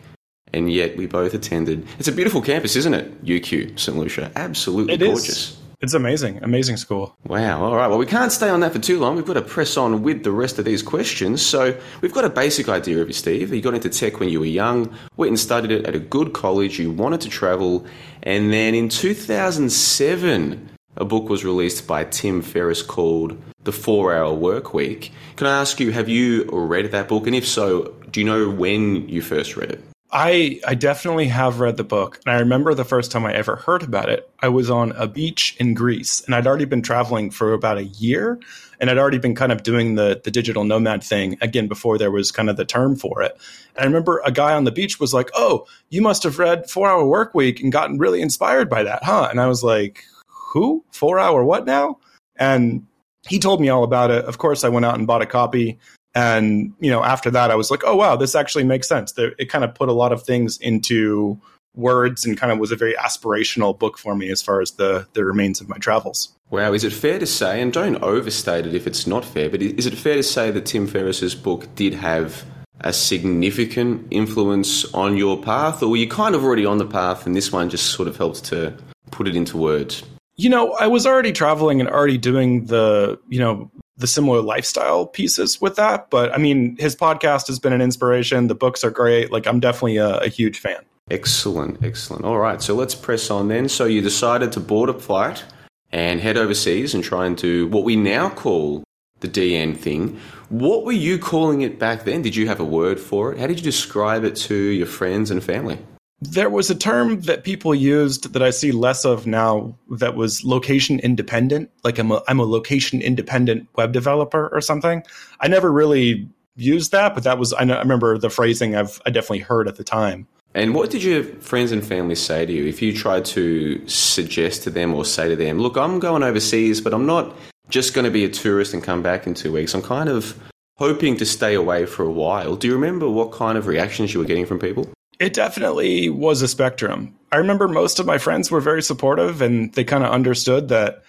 And 0.54 0.72
yet 0.72 0.96
we 0.98 1.08
both 1.08 1.34
attended. 1.34 1.88
It's 1.98 2.08
a 2.08 2.12
beautiful 2.12 2.42
campus, 2.42 2.76
isn't 2.76 2.94
it? 2.94 3.26
UQ, 3.26 3.80
St. 3.80 3.98
Lucia. 3.98 4.32
Absolutely 4.36 4.94
it 4.94 5.00
gorgeous. 5.00 5.28
Is. 5.28 5.58
It's 5.82 5.94
amazing. 5.94 6.42
Amazing 6.42 6.78
school. 6.78 7.14
Wow. 7.26 7.62
All 7.62 7.76
right. 7.76 7.88
Well, 7.88 7.98
we 7.98 8.06
can't 8.06 8.32
stay 8.32 8.48
on 8.48 8.62
that 8.62 8.72
for 8.72 8.80
too 8.80 9.00
long. 9.00 9.18
We've 9.18 9.26
got 9.26 9.34
to 9.34 9.42
press 9.42 9.76
on 9.76 10.02
with 10.02 10.24
the 10.24 10.32
rest 10.32 10.58
of 10.58 10.64
these 10.64 10.82
questions. 10.82 11.42
So, 11.42 11.78
we've 12.00 12.14
got 12.14 12.24
a 12.24 12.30
basic 12.30 12.70
idea 12.70 13.02
of 13.02 13.08
you, 13.10 13.14
Steve. 13.14 13.54
You 13.54 13.62
got 13.62 13.74
into 13.74 13.90
tech 13.90 14.22
when 14.22 14.30
you 14.30 14.40
were 14.40 14.46
young, 14.46 14.96
went 15.18 15.30
and 15.30 15.40
studied 15.40 15.72
it 15.72 15.86
at 15.86 15.94
a 15.94 16.00
good 16.00 16.32
college. 16.32 16.80
You 16.80 16.90
wanted 16.92 17.20
to 17.22 17.30
travel. 17.30 17.86
And 18.22 18.54
then 18.54 18.76
in 18.76 18.88
2007, 18.88 20.70
a 20.96 21.06
book 21.06 21.30
was 21.30 21.44
released 21.44 21.88
by 21.88 22.04
Tim 22.06 22.42
Ferriss 22.42 22.82
called 22.82 23.42
The 23.64 23.72
Four 23.72 24.16
Hour 24.16 24.34
Work 24.34 24.74
Week. 24.74 25.12
Can 25.36 25.48
I 25.48 25.60
ask 25.62 25.80
you, 25.80 25.92
have 25.92 26.10
you 26.10 26.46
read 26.52 26.92
that 26.92 27.08
book? 27.08 27.28
And 27.28 27.36
if 27.36 27.48
so, 27.48 27.94
Do 28.12 28.20
you 28.20 28.26
know 28.28 28.50
when 28.50 29.10
you 29.10 29.22
first 29.24 29.58
read 29.58 29.72
it? 29.72 29.84
I 30.16 30.60
I 30.68 30.76
definitely 30.76 31.28
have 31.30 31.60
read 31.60 31.78
the 31.78 31.84
book, 31.84 32.20
and 32.24 32.36
I 32.36 32.40
remember 32.40 32.76
the 32.76 32.86
first 32.86 33.12
time 33.12 33.26
I 33.26 33.34
ever 33.34 33.56
heard 33.56 33.82
about 33.82 34.10
it. 34.10 34.30
I 34.40 34.50
was 34.50 34.70
on 34.70 34.92
a 34.92 35.08
beach 35.08 35.56
in 35.60 35.74
Greece, 35.74 36.22
and 36.24 36.36
I'd 36.36 36.46
already 36.46 36.66
been 36.66 36.84
traveling 36.84 37.32
for 37.32 37.52
about 37.52 37.80
a 37.80 37.86
year, 37.86 38.40
and 38.80 38.92
I'd 38.92 39.00
already 39.00 39.18
been 39.18 39.34
kind 39.34 39.52
of 39.52 39.64
doing 39.64 39.96
the 39.96 40.22
the 40.24 40.30
digital 40.30 40.64
nomad 40.64 41.04
thing 41.04 41.40
again 41.42 41.68
before 41.68 41.98
there 41.98 42.12
was 42.12 42.32
kind 42.32 42.48
of 42.52 42.58
the 42.58 42.66
term 42.66 42.96
for 42.96 43.24
it. 43.24 43.36
And 43.76 43.84
I 43.84 43.88
remember 43.88 44.22
a 44.24 44.32
guy 44.32 44.54
on 44.54 44.66
the 44.66 44.72
beach 44.72 45.00
was 45.00 45.16
like, 45.16 45.32
"Oh, 45.34 45.66
you 45.90 46.04
must 46.04 46.22
have 46.22 46.38
read 46.38 46.70
Four 46.70 46.88
Hour 46.88 47.08
Work 47.08 47.34
Week 47.34 47.60
and 47.60 47.72
gotten 47.72 47.98
really 47.98 48.22
inspired 48.22 48.70
by 48.70 48.84
that, 48.84 49.04
huh?" 49.04 49.30
And 49.32 49.42
I 49.42 49.48
was 49.48 49.64
like, 49.64 50.06
"Who? 50.54 50.84
Four 50.92 51.20
Hour 51.20 51.44
what 51.44 51.66
now?" 51.66 51.98
And 52.38 52.86
he 53.28 53.40
told 53.40 53.62
me 53.62 53.70
all 53.70 53.84
about 53.84 54.12
it. 54.12 54.26
Of 54.26 54.38
course, 54.38 54.64
I 54.64 54.70
went 54.70 54.86
out 54.86 54.98
and 54.98 55.08
bought 55.08 55.22
a 55.22 55.26
copy. 55.26 55.78
And 56.16 56.74
you 56.80 56.92
know, 56.92 57.04
after 57.04 57.32
that, 57.32 57.52
I 57.52 57.56
was 57.56 57.72
like, 57.72 57.84
"Oh 57.86 57.96
wow, 57.96 58.16
this 58.16 58.36
actually 58.36 58.64
makes 58.64 58.88
sense." 58.88 59.14
It 59.18 59.50
kind 59.50 59.64
of 59.64 59.74
put 59.76 59.90
a 59.90 59.94
lot 59.94 60.12
of 60.12 60.24
things 60.24 60.58
into 60.58 61.40
words 61.76 62.24
and 62.24 62.38
kind 62.38 62.52
of 62.52 62.60
was 62.60 62.72
a 62.72 62.76
very 62.76 62.94
aspirational 62.94 63.78
book 63.78 63.98
for 63.98 64.16
me 64.16 64.30
as 64.30 64.42
far 64.42 64.62
as 64.62 64.72
the 64.72 65.08
the 65.14 65.26
remains 65.26 65.60
of 65.60 65.68
my 65.70 65.78
travels. 65.78 66.34
Wow, 66.52 66.74
is 66.74 66.84
it 66.84 66.94
fair 66.94 67.18
to 67.18 67.26
say, 67.26 67.62
and 67.62 67.74
don't 67.74 67.96
overstate 68.04 68.68
it 68.68 68.76
if 68.76 68.86
it's 68.86 69.08
not 69.08 69.26
fair, 69.26 69.50
but 69.50 69.62
is 69.62 69.88
it 69.88 69.96
fair 69.96 70.16
to 70.16 70.24
say 70.24 70.52
that 70.52 70.68
Tim 70.68 70.86
Ferriss's 70.86 71.34
book 71.34 71.68
did 71.76 71.96
have 71.96 72.46
a 72.82 72.94
significant 72.94 74.06
influence 74.12 74.86
on 74.94 75.18
your 75.18 75.42
path, 75.42 75.82
or 75.82 75.90
were 75.90 75.98
you 75.98 76.08
kind 76.08 76.36
of 76.36 76.44
already 76.44 76.66
on 76.66 76.78
the 76.78 76.86
path 76.86 77.26
and 77.26 77.36
this 77.36 77.52
one 77.52 77.70
just 77.70 77.88
sort 77.88 78.08
of 78.08 78.18
helped 78.18 78.44
to 78.46 78.76
put 79.10 79.28
it 79.28 79.36
into 79.36 79.58
words? 79.58 80.04
You 80.36 80.50
know, 80.50 80.74
I 80.74 80.88
was 80.88 81.06
already 81.06 81.32
traveling 81.32 81.80
and 81.80 81.90
already 81.90 82.18
doing 82.18 82.66
the, 82.66 83.20
you 83.30 83.40
know, 83.40 83.72
the 83.98 84.08
similar 84.08 84.42
lifestyle 84.42 85.06
pieces 85.06 85.62
with 85.62 85.76
that. 85.76 86.10
But 86.10 86.34
I 86.34 86.38
mean, 86.38 86.76
his 86.80 86.96
podcast 86.96 87.48
has 87.48 87.60
been 87.60 87.74
an 87.74 87.82
inspiration. 87.82 88.48
The 88.48 88.56
books 88.56 88.84
are 88.84 88.92
great. 88.92 89.32
Like, 89.32 89.46
I'm 89.46 89.60
definitely 89.60 89.98
a, 89.98 90.18
a 90.18 90.28
huge 90.30 90.60
fan. 90.60 90.84
Excellent, 91.12 91.84
excellent. 91.84 92.26
All 92.26 92.40
right, 92.40 92.62
so 92.62 92.74
let's 92.74 92.96
press 92.96 93.30
on 93.30 93.50
then. 93.50 93.70
So 93.70 93.86
you 93.86 94.02
decided 94.02 94.52
to 94.54 94.60
board 94.60 94.90
a 94.90 94.94
flight 94.94 95.44
and 95.92 96.20
head 96.20 96.38
overseas 96.38 96.96
and 96.96 97.04
try 97.04 97.26
and 97.26 97.38
do 97.38 97.68
what 97.68 97.84
we 97.84 97.96
now 97.96 98.30
call 98.30 98.84
the 99.20 99.28
DN 99.28 99.78
thing. 99.78 100.20
What 100.50 100.86
were 100.86 100.92
you 100.92 101.20
calling 101.20 101.62
it 101.62 101.78
back 101.78 102.04
then? 102.04 102.22
Did 102.22 102.36
you 102.36 102.48
have 102.48 102.60
a 102.60 102.66
word 102.66 103.00
for 103.00 103.34
it? 103.34 103.40
How 103.40 103.48
did 103.48 103.58
you 103.58 103.64
describe 103.64 104.24
it 104.24 104.36
to 104.38 104.56
your 104.56 104.88
friends 104.88 105.30
and 105.30 105.44
family? 105.44 105.80
There 106.24 106.50
was 106.50 106.70
a 106.70 106.76
term 106.76 107.22
that 107.22 107.44
people 107.44 107.76
used 107.76 108.34
that 108.34 108.42
I 108.42 108.50
see 108.50 108.72
less 108.72 109.04
of 109.04 109.28
now 109.28 109.76
that 109.92 110.16
was 110.16 110.44
location 110.44 111.00
independent. 111.00 111.70
Like 111.84 112.00
I'm 112.00 112.12
a, 112.12 112.24
I'm 112.28 112.40
a 112.40 112.46
location 112.46 113.02
independent 113.02 113.68
web 113.76 113.92
developer 113.92 114.50
or 114.54 114.62
something. 114.62 115.04
I 115.42 115.48
never 115.48 115.72
really 115.72 116.30
used 116.56 116.92
that, 116.92 117.14
but 117.14 117.24
that 117.24 117.38
was, 117.38 117.54
I, 117.54 117.66
know, 117.66 117.76
I 117.76 117.80
remember 117.80 118.18
the 118.18 118.30
phrasing 118.30 118.76
I've 118.76 119.02
I 119.06 119.10
definitely 119.10 119.40
heard 119.40 119.68
at 119.68 119.76
the 119.76 119.84
time. 119.84 120.28
And 120.56 120.76
what 120.76 120.92
did 120.92 121.04
your 121.04 121.24
friends 121.24 121.72
and 121.72 121.86
family 121.86 122.16
say 122.16 122.46
to 122.46 122.54
you 122.54 122.66
if 122.66 122.82
you 122.82 122.96
tried 122.96 123.26
to 123.26 123.86
suggest 123.88 124.64
to 124.64 124.70
them 124.70 124.94
or 124.94 125.04
say 125.04 125.28
to 125.28 125.36
them, 125.36 125.60
look, 125.60 125.78
I'm 125.78 126.00
going 126.00 126.24
overseas, 126.24 126.80
but 126.80 126.94
I'm 126.94 127.06
not 127.06 127.36
just 127.70 127.94
going 127.94 128.06
to 128.06 128.12
be 128.12 128.24
a 128.24 128.30
tourist 128.30 128.74
and 128.74 128.84
come 128.84 129.02
back 129.02 129.26
in 129.26 129.34
two 129.34 129.52
weeks. 129.52 129.74
I'm 129.74 129.82
kind 129.82 130.10
of 130.10 130.40
hoping 130.78 131.18
to 131.18 131.26
stay 131.26 131.56
away 131.56 131.86
for 131.86 132.04
a 132.04 132.12
while. 132.12 132.56
Do 132.56 132.68
you 132.68 132.74
remember 132.76 133.10
what 133.10 133.32
kind 133.32 133.58
of 133.58 133.68
reactions 133.68 134.14
you 134.14 134.20
were 134.20 134.26
getting 134.26 134.46
from 134.46 134.60
people? 134.60 134.90
It 135.24 135.34
definitely 135.34 136.10
was 136.10 136.42
a 136.42 136.50
spectrum. 136.50 137.16
I 137.32 137.38
remember 137.38 137.70
most 137.70 137.98
of 137.98 138.06
my 138.06 138.18
friends 138.18 138.52
were 138.52 138.60
very 138.60 138.84
supportive 138.84 139.42
and 139.42 139.72
they 139.74 139.86
kind 139.86 140.04
of 140.04 140.12
understood 140.12 140.68
that, 140.68 141.02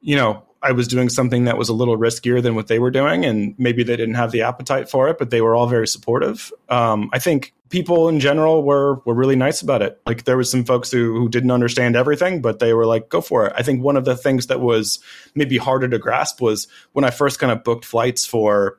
you 0.00 0.16
know, 0.16 0.42
I 0.60 0.72
was 0.72 0.88
doing 0.88 1.08
something 1.08 1.44
that 1.44 1.56
was 1.56 1.68
a 1.68 1.72
little 1.72 1.96
riskier 1.96 2.42
than 2.42 2.56
what 2.56 2.66
they 2.66 2.80
were 2.80 2.90
doing, 2.90 3.24
and 3.24 3.54
maybe 3.58 3.84
they 3.84 3.96
didn't 3.96 4.16
have 4.16 4.32
the 4.32 4.42
appetite 4.42 4.90
for 4.90 5.08
it, 5.08 5.18
but 5.18 5.30
they 5.30 5.40
were 5.40 5.54
all 5.54 5.68
very 5.68 5.86
supportive. 5.86 6.52
Um, 6.68 7.10
I 7.12 7.20
think 7.20 7.54
people 7.68 8.08
in 8.08 8.18
general 8.18 8.64
were 8.64 8.96
were 9.06 9.14
really 9.14 9.36
nice 9.36 9.62
about 9.62 9.82
it. 9.82 10.00
Like 10.04 10.24
there 10.24 10.36
was 10.36 10.50
some 10.50 10.64
folks 10.64 10.90
who 10.90 11.14
who 11.14 11.28
didn't 11.28 11.52
understand 11.52 11.94
everything, 11.94 12.42
but 12.42 12.58
they 12.58 12.74
were 12.74 12.86
like, 12.86 13.08
"Go 13.08 13.20
for 13.20 13.46
it." 13.46 13.54
I 13.56 13.62
think 13.62 13.82
one 13.82 13.96
of 13.96 14.04
the 14.04 14.16
things 14.16 14.48
that 14.48 14.60
was 14.60 14.98
maybe 15.36 15.56
harder 15.56 15.88
to 15.88 15.98
grasp 15.98 16.42
was 16.42 16.66
when 16.92 17.04
I 17.06 17.10
first 17.10 17.38
kind 17.38 17.52
of 17.52 17.64
booked 17.64 17.86
flights 17.86 18.26
for 18.26 18.78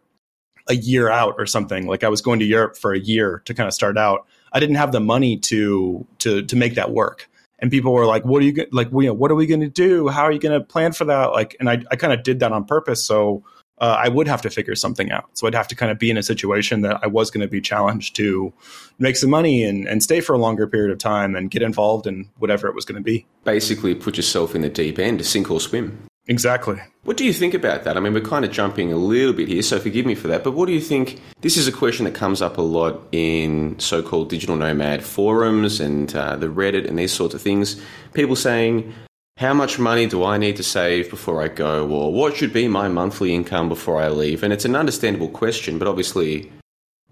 a 0.67 0.75
year 0.75 1.09
out 1.09 1.35
or 1.39 1.47
something. 1.47 1.87
Like 1.87 2.03
I 2.03 2.09
was 2.09 2.21
going 2.21 2.39
to 2.39 2.45
Europe 2.45 2.77
for 2.77 2.93
a 2.93 2.99
year 2.99 3.41
to 3.45 3.53
kind 3.55 3.67
of 3.67 3.73
start 3.73 3.97
out. 3.97 4.27
I 4.51 4.59
didn't 4.59 4.75
have 4.75 4.91
the 4.91 4.99
money 4.99 5.37
to 5.37 6.05
to 6.19 6.43
to 6.43 6.55
make 6.55 6.75
that 6.75 6.91
work. 6.91 7.29
And 7.59 7.69
people 7.69 7.93
were 7.93 8.07
like, 8.07 8.25
"What 8.25 8.41
are 8.41 8.45
you 8.45 8.65
like? 8.71 8.89
You 8.91 9.07
know, 9.07 9.13
what 9.13 9.31
are 9.31 9.35
we 9.35 9.45
going 9.45 9.61
to 9.61 9.69
do? 9.69 10.07
How 10.07 10.23
are 10.23 10.31
you 10.31 10.39
going 10.39 10.59
to 10.59 10.65
plan 10.65 10.93
for 10.93 11.05
that?" 11.05 11.31
Like, 11.31 11.55
and 11.59 11.69
I 11.69 11.83
I 11.91 11.95
kind 11.95 12.13
of 12.13 12.23
did 12.23 12.39
that 12.39 12.51
on 12.51 12.65
purpose. 12.65 13.05
So 13.05 13.43
uh, 13.81 13.97
I 13.99 14.09
would 14.09 14.27
have 14.27 14.41
to 14.43 14.49
figure 14.49 14.75
something 14.75 15.11
out. 15.11 15.25
So 15.33 15.47
I'd 15.47 15.55
have 15.55 15.67
to 15.69 15.75
kind 15.75 15.91
of 15.91 15.97
be 15.97 16.11
in 16.11 16.17
a 16.17 16.23
situation 16.23 16.81
that 16.81 16.99
I 17.01 17.07
was 17.07 17.31
going 17.31 17.41
to 17.41 17.47
be 17.47 17.59
challenged 17.59 18.15
to 18.17 18.53
make 18.99 19.17
some 19.17 19.31
money 19.31 19.63
and, 19.63 19.87
and 19.87 20.03
stay 20.03 20.21
for 20.21 20.33
a 20.33 20.37
longer 20.37 20.67
period 20.67 20.91
of 20.91 20.99
time 20.99 21.35
and 21.35 21.49
get 21.49 21.63
involved 21.63 22.05
in 22.05 22.29
whatever 22.37 22.67
it 22.67 22.75
was 22.75 22.85
going 22.85 22.97
to 22.97 23.03
be. 23.03 23.25
Basically, 23.43 23.95
put 23.95 24.17
yourself 24.17 24.53
in 24.53 24.61
the 24.61 24.69
deep 24.69 24.99
end, 24.99 25.25
sink 25.25 25.49
or 25.49 25.59
swim. 25.59 25.97
Exactly. 26.27 26.79
What 27.03 27.17
do 27.17 27.25
you 27.25 27.33
think 27.33 27.53
about 27.53 27.83
that? 27.83 27.97
I 27.97 27.99
mean, 27.99 28.13
we're 28.13 28.21
kind 28.21 28.45
of 28.45 28.51
jumping 28.51 28.93
a 28.93 28.95
little 28.95 29.33
bit 29.33 29.47
here, 29.47 29.63
so 29.63 29.79
forgive 29.79 30.05
me 30.05 30.13
for 30.13 30.27
that. 30.27 30.43
But 30.43 30.51
what 30.51 30.67
do 30.67 30.73
you 30.73 30.81
think? 30.81 31.19
This 31.41 31.57
is 31.57 31.67
a 31.67 31.71
question 31.71 32.05
that 32.05 32.13
comes 32.13 32.41
up 32.41 32.57
a 32.57 32.61
lot 32.61 33.01
in 33.11 33.79
so 33.79 34.03
called 34.03 34.29
digital 34.29 34.55
nomad 34.55 35.03
forums 35.03 35.79
and 35.79 36.15
uh, 36.15 36.35
the 36.35 36.47
Reddit 36.47 36.87
and 36.87 36.99
these 36.99 37.11
sorts 37.11 37.33
of 37.33 37.41
things. 37.41 37.81
People 38.13 38.35
saying, 38.35 38.93
how 39.37 39.53
much 39.55 39.79
money 39.79 40.05
do 40.05 40.23
I 40.23 40.37
need 40.37 40.57
to 40.57 40.63
save 40.63 41.09
before 41.09 41.41
I 41.41 41.47
go? 41.47 41.89
Or 41.89 42.13
what 42.13 42.35
should 42.35 42.53
be 42.53 42.67
my 42.67 42.87
monthly 42.87 43.33
income 43.33 43.67
before 43.67 43.99
I 43.99 44.09
leave? 44.09 44.43
And 44.43 44.53
it's 44.53 44.65
an 44.65 44.75
understandable 44.75 45.29
question, 45.29 45.79
but 45.79 45.87
obviously 45.87 46.51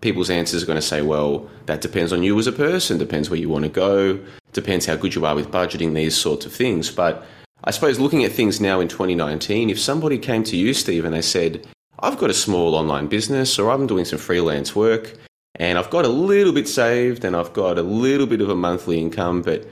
people's 0.02 0.30
answers 0.30 0.62
are 0.62 0.68
going 0.68 0.78
to 0.78 0.82
say, 0.84 1.02
well, 1.02 1.50
that 1.66 1.82
depends 1.82 2.14
on 2.14 2.22
you 2.22 2.38
as 2.38 2.46
a 2.46 2.52
person, 2.52 3.00
depends 3.00 3.30
where 3.30 3.40
you 3.40 3.50
want 3.50 3.66
to 3.66 3.70
go, 3.70 4.20
depends 4.54 4.86
how 4.86 4.96
good 4.96 5.16
you 5.16 5.26
are 5.26 5.36
with 5.36 5.50
budgeting, 5.50 5.96
these 5.96 6.16
sorts 6.16 6.46
of 6.46 6.54
things. 6.54 6.92
But 6.92 7.26
I 7.64 7.72
suppose 7.72 8.00
looking 8.00 8.24
at 8.24 8.32
things 8.32 8.62
now 8.62 8.80
in 8.80 8.88
2019, 8.88 9.70
if 9.70 9.80
somebody 9.80 10.18
came 10.18 10.44
to 10.46 10.56
you, 10.56 10.74
Steve, 10.74 11.06
and 11.06 11.14
they 11.14 11.22
said, 11.22 11.68
I've 12.00 12.18
got 12.18 12.30
a 12.30 12.34
small 12.34 12.76
online 12.76 13.08
business 13.08 13.60
or 13.60 13.70
I'm 13.70 13.86
doing 13.86 14.06
some 14.06 14.20
freelance 14.20 14.76
work 14.76 15.18
and 15.56 15.78
I've 15.78 15.90
got 15.90 16.06
a 16.06 16.10
little 16.10 16.54
bit 16.54 16.68
saved 16.68 17.26
and 17.26 17.36
I've 17.36 17.52
got 17.52 17.78
a 17.78 17.84
little 17.84 18.28
bit 18.28 18.40
of 18.40 18.50
a 18.50 18.56
monthly 18.56 19.00
income, 19.00 19.42
but 19.42 19.68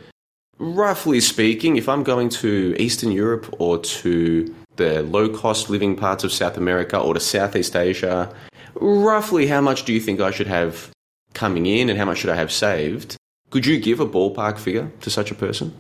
roughly 0.60 1.22
speaking, 1.22 1.77
if 1.77 1.88
I'm 1.88 2.03
going 2.03 2.29
to 2.29 2.75
Eastern 2.77 3.12
Europe 3.12 3.56
or 3.60 3.77
to 3.79 4.53
the 4.75 5.03
low 5.03 5.29
cost 5.29 5.70
living 5.70 5.96
parts 5.96 6.25
of 6.25 6.34
South 6.34 6.58
America 6.58 7.00
or 7.00 7.13
to 7.13 7.20
Southeast 7.22 7.75
Asia, 7.75 8.34
roughly 8.75 9.48
how 9.48 9.62
much 9.62 9.86
do 9.86 9.94
you 9.94 10.01
think 10.01 10.20
I 10.20 10.32
should 10.32 10.48
have 10.48 10.91
coming 11.34 11.65
in 11.65 11.89
and 11.89 11.98
how 11.98 12.06
much 12.06 12.20
should 12.20 12.29
I 12.29 12.36
have 12.36 12.51
saved? 12.51 13.15
Could 13.50 13.65
you 13.65 13.79
give 13.79 14.01
a 14.01 14.06
ballpark 14.06 14.58
figure 14.58 14.91
to 15.01 15.10
such 15.10 15.32
a 15.32 15.36
person? 15.36 15.74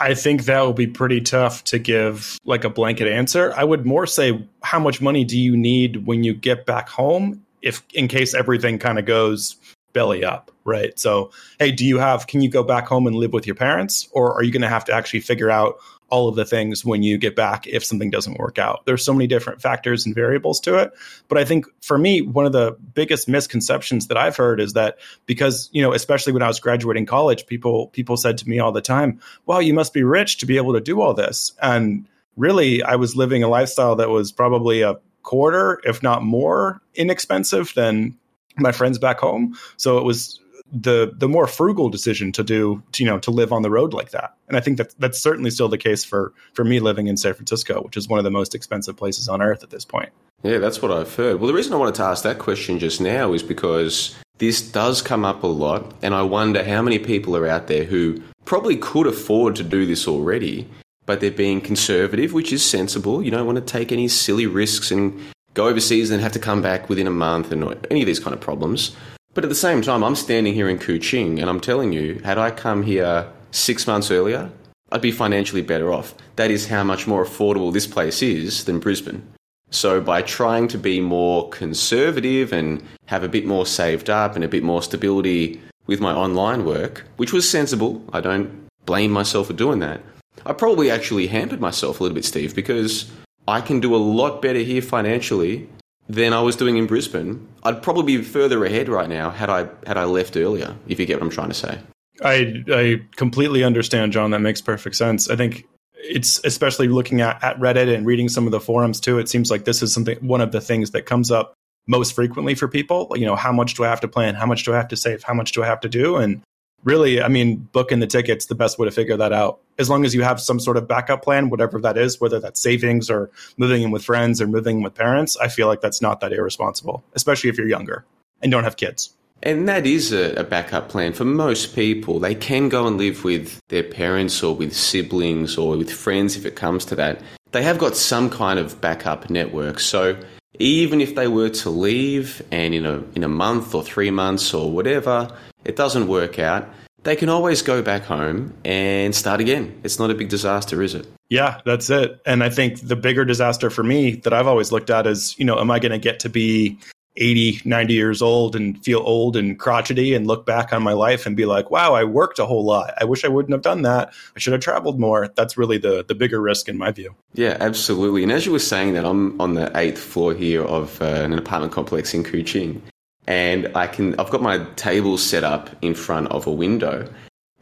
I 0.00 0.14
think 0.14 0.44
that 0.44 0.66
would 0.66 0.76
be 0.76 0.86
pretty 0.86 1.20
tough 1.20 1.64
to 1.64 1.78
give 1.78 2.38
like 2.44 2.64
a 2.64 2.70
blanket 2.70 3.08
answer. 3.08 3.52
I 3.56 3.64
would 3.64 3.86
more 3.86 4.06
say 4.06 4.44
how 4.62 4.78
much 4.78 5.00
money 5.00 5.24
do 5.24 5.38
you 5.38 5.56
need 5.56 6.06
when 6.06 6.24
you 6.24 6.34
get 6.34 6.66
back 6.66 6.88
home 6.88 7.44
if 7.62 7.82
in 7.94 8.08
case 8.08 8.34
everything 8.34 8.78
kind 8.78 8.98
of 8.98 9.06
goes 9.06 9.56
belly 9.92 10.24
up, 10.24 10.50
right? 10.64 10.98
So, 10.98 11.30
hey, 11.58 11.70
do 11.70 11.84
you 11.84 11.98
have 11.98 12.26
can 12.26 12.42
you 12.42 12.50
go 12.50 12.62
back 12.62 12.86
home 12.86 13.06
and 13.06 13.16
live 13.16 13.32
with 13.32 13.46
your 13.46 13.56
parents 13.56 14.08
or 14.12 14.34
are 14.34 14.42
you 14.42 14.52
going 14.52 14.62
to 14.62 14.68
have 14.68 14.84
to 14.86 14.92
actually 14.92 15.20
figure 15.20 15.50
out 15.50 15.76
all 16.10 16.28
of 16.28 16.36
the 16.36 16.44
things 16.44 16.84
when 16.84 17.02
you 17.02 17.18
get 17.18 17.34
back 17.34 17.66
if 17.66 17.84
something 17.84 18.10
doesn't 18.10 18.38
work 18.38 18.58
out. 18.58 18.84
There's 18.84 19.04
so 19.04 19.12
many 19.12 19.26
different 19.26 19.60
factors 19.60 20.06
and 20.06 20.14
variables 20.14 20.60
to 20.60 20.76
it. 20.78 20.92
But 21.28 21.38
I 21.38 21.44
think 21.44 21.66
for 21.80 21.98
me, 21.98 22.20
one 22.20 22.46
of 22.46 22.52
the 22.52 22.76
biggest 22.94 23.28
misconceptions 23.28 24.08
that 24.08 24.16
I've 24.16 24.36
heard 24.36 24.60
is 24.60 24.74
that 24.74 24.98
because, 25.26 25.70
you 25.72 25.82
know, 25.82 25.92
especially 25.92 26.32
when 26.32 26.42
I 26.42 26.48
was 26.48 26.60
graduating 26.60 27.06
college, 27.06 27.46
people 27.46 27.88
people 27.88 28.16
said 28.16 28.38
to 28.38 28.48
me 28.48 28.58
all 28.58 28.72
the 28.72 28.80
time, 28.80 29.20
Well, 29.46 29.62
you 29.62 29.74
must 29.74 29.92
be 29.92 30.04
rich 30.04 30.38
to 30.38 30.46
be 30.46 30.56
able 30.56 30.74
to 30.74 30.80
do 30.80 31.00
all 31.00 31.14
this. 31.14 31.52
And 31.60 32.06
really 32.36 32.82
I 32.82 32.96
was 32.96 33.16
living 33.16 33.42
a 33.42 33.48
lifestyle 33.48 33.96
that 33.96 34.10
was 34.10 34.32
probably 34.32 34.82
a 34.82 34.96
quarter, 35.22 35.80
if 35.84 36.02
not 36.02 36.22
more, 36.22 36.80
inexpensive 36.94 37.72
than 37.74 38.16
my 38.56 38.72
friends 38.72 38.98
back 38.98 39.18
home. 39.18 39.56
So 39.76 39.98
it 39.98 40.04
was 40.04 40.40
the 40.72 41.12
the 41.16 41.28
more 41.28 41.46
frugal 41.46 41.88
decision 41.88 42.32
to 42.32 42.42
do 42.42 42.82
to, 42.92 43.02
you 43.02 43.08
know 43.08 43.18
to 43.18 43.30
live 43.30 43.52
on 43.52 43.62
the 43.62 43.70
road 43.70 43.92
like 43.92 44.10
that. 44.10 44.34
And 44.48 44.56
i 44.56 44.60
think 44.60 44.78
that 44.78 44.94
that's 44.98 45.20
certainly 45.20 45.50
still 45.50 45.68
the 45.68 45.78
case 45.78 46.04
for 46.04 46.32
for 46.52 46.64
me 46.64 46.80
living 46.80 47.06
in 47.06 47.16
san 47.16 47.34
francisco 47.34 47.82
which 47.82 47.96
is 47.96 48.08
one 48.08 48.18
of 48.18 48.24
the 48.24 48.30
most 48.30 48.54
expensive 48.54 48.96
places 48.96 49.28
on 49.28 49.40
earth 49.40 49.62
at 49.62 49.70
this 49.70 49.84
point. 49.84 50.10
Yeah 50.42 50.58
that's 50.58 50.82
what 50.82 50.90
i've 50.90 51.14
heard. 51.14 51.38
Well 51.38 51.46
the 51.46 51.54
reason 51.54 51.72
i 51.72 51.76
wanted 51.76 51.94
to 51.96 52.04
ask 52.04 52.24
that 52.24 52.38
question 52.38 52.78
just 52.78 53.00
now 53.00 53.32
is 53.32 53.42
because 53.42 54.16
this 54.38 54.60
does 54.60 55.00
come 55.00 55.24
up 55.24 55.42
a 55.42 55.48
lot 55.48 55.94
and 56.02 56.14
i 56.14 56.22
wonder 56.22 56.64
how 56.64 56.82
many 56.82 56.98
people 56.98 57.36
are 57.36 57.46
out 57.46 57.68
there 57.68 57.84
who 57.84 58.20
probably 58.44 58.76
could 58.76 59.06
afford 59.06 59.56
to 59.56 59.62
do 59.62 59.86
this 59.86 60.08
already 60.08 60.68
but 61.06 61.20
they're 61.20 61.30
being 61.30 61.60
conservative 61.60 62.32
which 62.32 62.52
is 62.52 62.64
sensible. 62.64 63.22
You 63.22 63.30
don't 63.30 63.46
want 63.46 63.56
to 63.56 63.64
take 63.64 63.92
any 63.92 64.08
silly 64.08 64.46
risks 64.46 64.90
and 64.90 65.20
go 65.52 65.68
overseas 65.68 66.10
and 66.10 66.20
have 66.20 66.32
to 66.32 66.38
come 66.40 66.62
back 66.62 66.88
within 66.88 67.06
a 67.06 67.12
month 67.12 67.52
and 67.52 67.62
any 67.90 68.00
of 68.00 68.06
these 68.06 68.18
kind 68.18 68.34
of 68.34 68.40
problems 68.40 68.96
but 69.34 69.44
at 69.44 69.50
the 69.50 69.54
same 69.54 69.82
time, 69.82 70.02
I'm 70.02 70.16
standing 70.16 70.54
here 70.54 70.68
in 70.68 70.78
Kuching 70.78 71.40
and 71.40 71.50
I'm 71.50 71.60
telling 71.60 71.92
you, 71.92 72.20
had 72.24 72.38
I 72.38 72.50
come 72.50 72.82
here 72.82 73.28
six 73.50 73.86
months 73.86 74.10
earlier, 74.10 74.50
I'd 74.92 75.02
be 75.02 75.10
financially 75.10 75.62
better 75.62 75.92
off. 75.92 76.14
That 76.36 76.50
is 76.50 76.68
how 76.68 76.84
much 76.84 77.06
more 77.06 77.24
affordable 77.24 77.72
this 77.72 77.86
place 77.86 78.22
is 78.22 78.64
than 78.64 78.78
Brisbane. 78.78 79.26
So 79.70 80.00
by 80.00 80.22
trying 80.22 80.68
to 80.68 80.78
be 80.78 81.00
more 81.00 81.48
conservative 81.48 82.52
and 82.52 82.80
have 83.06 83.24
a 83.24 83.28
bit 83.28 83.44
more 83.44 83.66
saved 83.66 84.08
up 84.08 84.36
and 84.36 84.44
a 84.44 84.48
bit 84.48 84.62
more 84.62 84.82
stability 84.82 85.60
with 85.86 86.00
my 86.00 86.14
online 86.14 86.64
work, 86.64 87.04
which 87.16 87.32
was 87.32 87.48
sensible, 87.48 88.04
I 88.12 88.20
don't 88.20 88.68
blame 88.86 89.10
myself 89.10 89.48
for 89.48 89.52
doing 89.52 89.80
that. 89.80 90.00
I 90.46 90.52
probably 90.52 90.90
actually 90.90 91.26
hampered 91.26 91.60
myself 91.60 91.98
a 91.98 92.04
little 92.04 92.14
bit, 92.14 92.24
Steve, 92.24 92.54
because 92.54 93.10
I 93.48 93.60
can 93.60 93.80
do 93.80 93.94
a 93.94 93.98
lot 93.98 94.40
better 94.40 94.60
here 94.60 94.82
financially 94.82 95.68
than 96.08 96.32
I 96.32 96.40
was 96.40 96.56
doing 96.56 96.76
in 96.76 96.86
Brisbane. 96.86 97.48
I'd 97.62 97.82
probably 97.82 98.18
be 98.18 98.22
further 98.22 98.64
ahead 98.64 98.88
right 98.88 99.08
now 99.08 99.30
had 99.30 99.50
I 99.50 99.68
had 99.86 99.96
I 99.96 100.04
left 100.04 100.36
earlier, 100.36 100.76
if 100.86 101.00
you 101.00 101.06
get 101.06 101.16
what 101.16 101.24
I'm 101.24 101.30
trying 101.30 101.48
to 101.48 101.54
say. 101.54 101.78
I 102.22 102.62
I 102.68 103.02
completely 103.16 103.64
understand, 103.64 104.12
John. 104.12 104.30
That 104.30 104.40
makes 104.40 104.60
perfect 104.60 104.96
sense. 104.96 105.28
I 105.28 105.36
think 105.36 105.66
it's 105.96 106.44
especially 106.44 106.88
looking 106.88 107.20
at, 107.20 107.42
at 107.42 107.58
Reddit 107.58 107.94
and 107.94 108.06
reading 108.06 108.28
some 108.28 108.46
of 108.46 108.52
the 108.52 108.60
forums 108.60 109.00
too. 109.00 109.18
It 109.18 109.28
seems 109.28 109.50
like 109.50 109.64
this 109.64 109.82
is 109.82 109.92
something 109.92 110.18
one 110.18 110.40
of 110.40 110.52
the 110.52 110.60
things 110.60 110.90
that 110.90 111.06
comes 111.06 111.30
up 111.30 111.54
most 111.86 112.14
frequently 112.14 112.54
for 112.54 112.68
people. 112.68 113.12
You 113.16 113.26
know, 113.26 113.36
how 113.36 113.52
much 113.52 113.74
do 113.74 113.84
I 113.84 113.88
have 113.88 114.00
to 114.02 114.08
plan? 114.08 114.34
How 114.34 114.46
much 114.46 114.64
do 114.64 114.72
I 114.72 114.76
have 114.76 114.88
to 114.88 114.96
save? 114.96 115.22
How 115.22 115.34
much 115.34 115.52
do 115.52 115.62
I 115.62 115.66
have 115.66 115.80
to 115.80 115.88
do? 115.88 116.16
And 116.16 116.42
really, 116.84 117.20
I 117.20 117.28
mean, 117.28 117.68
booking 117.72 118.00
the 118.00 118.06
tickets 118.06 118.46
the 118.46 118.54
best 118.54 118.78
way 118.78 118.86
to 118.86 118.90
figure 118.90 119.16
that 119.16 119.32
out. 119.32 119.60
As 119.78 119.90
long 119.90 120.04
as 120.04 120.14
you 120.14 120.22
have 120.22 120.40
some 120.40 120.60
sort 120.60 120.76
of 120.76 120.86
backup 120.86 121.22
plan, 121.22 121.50
whatever 121.50 121.80
that 121.80 121.98
is, 121.98 122.20
whether 122.20 122.38
that's 122.38 122.60
savings 122.60 123.10
or 123.10 123.30
moving 123.56 123.82
in 123.82 123.90
with 123.90 124.04
friends 124.04 124.40
or 124.40 124.46
moving 124.46 124.78
in 124.78 124.82
with 124.82 124.94
parents, 124.94 125.36
I 125.36 125.48
feel 125.48 125.66
like 125.66 125.80
that's 125.80 126.00
not 126.00 126.20
that 126.20 126.32
irresponsible, 126.32 127.02
especially 127.14 127.50
if 127.50 127.58
you're 127.58 127.68
younger 127.68 128.04
and 128.42 128.52
don't 128.52 128.64
have 128.64 128.76
kids. 128.76 129.14
And 129.42 129.68
that 129.68 129.86
is 129.86 130.12
a, 130.12 130.44
backup 130.44 130.88
plan 130.88 131.12
for 131.12 131.24
most 131.24 131.74
people. 131.74 132.18
They 132.18 132.34
can 132.34 132.70
go 132.70 132.86
and 132.86 132.96
live 132.96 133.24
with 133.24 133.60
their 133.68 133.82
parents 133.82 134.42
or 134.42 134.54
with 134.54 134.74
siblings 134.74 135.58
or 135.58 135.76
with 135.76 135.92
friends 135.92 136.36
if 136.36 136.46
it 136.46 136.56
comes 136.56 136.84
to 136.86 136.94
that. 136.96 137.20
They 137.52 137.62
have 137.62 137.78
got 137.78 137.94
some 137.94 138.30
kind 138.30 138.58
of 138.58 138.80
backup 138.80 139.28
network. 139.28 139.80
So 139.80 140.18
even 140.58 141.00
if 141.00 141.14
they 141.14 141.28
were 141.28 141.50
to 141.50 141.70
leave 141.70 142.42
and 142.50 142.74
in 142.74 142.86
a, 142.86 143.02
in 143.14 143.22
a 143.22 143.28
month 143.28 143.74
or 143.74 143.82
three 143.82 144.10
months 144.10 144.54
or 144.54 144.70
whatever, 144.70 145.30
it 145.64 145.76
doesn't 145.76 146.08
work 146.08 146.38
out, 146.38 146.68
they 147.04 147.16
can 147.16 147.28
always 147.28 147.62
go 147.62 147.82
back 147.82 148.02
home 148.04 148.54
and 148.64 149.14
start 149.14 149.40
again. 149.40 149.78
It's 149.84 149.98
not 149.98 150.10
a 150.10 150.14
big 150.14 150.28
disaster, 150.28 150.82
is 150.82 150.94
it? 150.94 151.06
Yeah, 151.28 151.60
that's 151.64 151.90
it. 151.90 152.20
And 152.26 152.42
I 152.42 152.48
think 152.48 152.80
the 152.80 152.96
bigger 152.96 153.24
disaster 153.24 153.70
for 153.70 153.82
me 153.82 154.16
that 154.16 154.32
I've 154.32 154.46
always 154.46 154.72
looked 154.72 154.90
at 154.90 155.06
is, 155.06 155.38
you 155.38 155.44
know, 155.44 155.58
am 155.58 155.70
I 155.70 155.78
going 155.78 155.92
to 155.92 155.98
get 155.98 156.20
to 156.20 156.28
be 156.28 156.78
80, 157.16 157.60
90 157.64 157.94
years 157.94 158.22
old 158.22 158.56
and 158.56 158.82
feel 158.84 159.00
old 159.00 159.36
and 159.36 159.58
crotchety 159.58 160.14
and 160.14 160.26
look 160.26 160.46
back 160.46 160.72
on 160.72 160.82
my 160.82 160.92
life 160.94 161.26
and 161.26 161.36
be 161.36 161.46
like, 161.46 161.70
wow, 161.70 161.94
I 161.94 162.04
worked 162.04 162.38
a 162.38 162.46
whole 162.46 162.64
lot. 162.64 162.94
I 163.00 163.04
wish 163.04 163.24
I 163.24 163.28
wouldn't 163.28 163.52
have 163.52 163.62
done 163.62 163.82
that. 163.82 164.12
I 164.34 164.38
should 164.38 164.52
have 164.52 164.62
traveled 164.62 164.98
more. 164.98 165.28
That's 165.36 165.56
really 165.56 165.78
the, 165.78 166.04
the 166.06 166.14
bigger 166.14 166.40
risk 166.40 166.68
in 166.68 166.76
my 166.76 166.90
view. 166.90 167.14
Yeah, 167.34 167.56
absolutely. 167.60 168.22
And 168.22 168.32
as 168.32 168.46
you 168.46 168.52
were 168.52 168.58
saying 168.58 168.94
that, 168.94 169.04
I'm 169.04 169.40
on 169.40 169.54
the 169.54 169.70
eighth 169.76 170.00
floor 170.00 170.34
here 170.34 170.64
of 170.64 171.00
uh, 171.00 171.04
an 171.04 171.32
apartment 171.34 171.72
complex 171.72 172.14
in 172.14 172.24
Kuching. 172.24 172.80
And 173.26 173.70
I 173.74 173.86
can, 173.86 174.18
I've 174.20 174.30
got 174.30 174.42
my 174.42 174.58
table 174.76 175.16
set 175.18 175.44
up 175.44 175.70
in 175.82 175.94
front 175.94 176.28
of 176.28 176.46
a 176.46 176.52
window. 176.52 177.08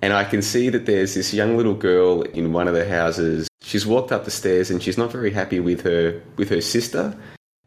And 0.00 0.12
I 0.12 0.25
can 0.25 0.42
see 0.42 0.69
that 0.69 0.87
there's 0.87 1.14
this 1.14 1.33
young 1.33 1.57
little 1.57 1.75
girl 1.75 2.23
in 2.23 2.52
one 2.52 2.66
of 2.66 2.75
the 2.75 2.88
houses. 2.88 3.49
She's 3.61 3.87
walked 3.87 4.11
up 4.11 4.25
the 4.25 4.33
stairs 4.33 4.71
and 4.71 4.83
she's 4.83 4.99
not 4.99 5.12
very 5.12 5.31
happy 5.31 5.61
with 5.61 5.83
her 5.83 6.21
with 6.37 6.49
her 6.50 6.61
sister 6.61 7.16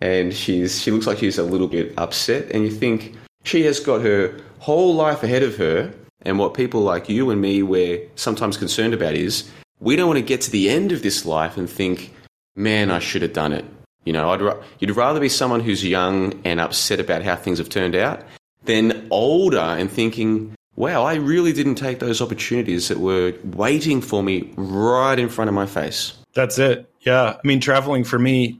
and 0.01 0.33
she's 0.33 0.81
she 0.81 0.91
looks 0.91 1.07
like 1.07 1.19
she's 1.19 1.37
a 1.37 1.43
little 1.43 1.67
bit 1.67 1.93
upset 1.97 2.49
and 2.51 2.63
you 2.63 2.71
think 2.71 3.15
she 3.43 3.63
has 3.63 3.79
got 3.79 4.01
her 4.01 4.37
whole 4.59 4.93
life 4.93 5.23
ahead 5.23 5.43
of 5.43 5.55
her 5.57 5.93
and 6.21 6.39
what 6.39 6.53
people 6.53 6.81
like 6.81 7.07
you 7.07 7.29
and 7.29 7.41
me 7.41 7.63
were 7.63 7.99
sometimes 8.15 8.57
concerned 8.57 8.93
about 8.93 9.13
is 9.13 9.49
we 9.79 9.95
don't 9.95 10.07
want 10.07 10.17
to 10.17 10.25
get 10.25 10.41
to 10.41 10.51
the 10.51 10.69
end 10.69 10.91
of 10.91 11.01
this 11.01 11.25
life 11.25 11.57
and 11.57 11.69
think 11.69 12.13
man 12.55 12.91
I 12.91 12.99
should 12.99 13.21
have 13.21 13.33
done 13.33 13.53
it 13.53 13.65
you 14.05 14.13
know 14.13 14.31
I'd 14.31 14.63
you'd 14.79 14.95
rather 14.95 15.19
be 15.19 15.29
someone 15.29 15.59
who's 15.59 15.83
young 15.83 16.39
and 16.45 16.59
upset 16.59 16.99
about 16.99 17.23
how 17.23 17.35
things 17.35 17.57
have 17.57 17.69
turned 17.69 17.95
out 17.95 18.23
than 18.63 19.07
older 19.11 19.57
and 19.57 19.91
thinking 19.91 20.55
wow 20.75 21.03
I 21.03 21.15
really 21.15 21.51
didn't 21.51 21.75
take 21.75 21.99
those 21.99 22.21
opportunities 22.21 22.87
that 22.87 22.99
were 22.99 23.33
waiting 23.43 24.01
for 24.01 24.23
me 24.23 24.53
right 24.55 25.19
in 25.19 25.29
front 25.29 25.49
of 25.49 25.53
my 25.53 25.65
face 25.65 26.13
that's 26.33 26.57
it 26.57 26.89
yeah 27.01 27.37
I 27.43 27.47
mean 27.47 27.59
traveling 27.59 28.03
for 28.03 28.17
me 28.17 28.59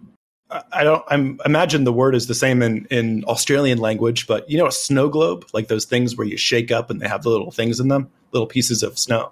I 0.71 0.84
don't. 0.84 1.03
I'm 1.08 1.39
imagine 1.43 1.86
the 1.86 1.93
word 1.93 2.13
is 2.13 2.27
the 2.27 2.36
same 2.36 2.62
in 2.62 2.86
in 2.91 3.23
Australian 3.25 3.79
language, 3.79 4.27
but 4.27 4.47
you 4.49 4.58
know 4.58 4.67
a 4.67 4.71
snow 4.71 5.10
globe, 5.10 5.45
like 5.53 5.67
those 5.69 5.86
things 5.86 6.15
where 6.15 6.27
you 6.27 6.38
shake 6.38 6.71
up 6.71 6.89
and 6.89 7.01
they 7.01 7.08
have 7.08 7.23
the 7.23 7.29
little 7.29 7.51
things 7.51 7.79
in 7.79 7.88
them, 7.88 8.10
little 8.31 8.47
pieces 8.47 8.84
of 8.84 8.99
snow. 8.99 9.31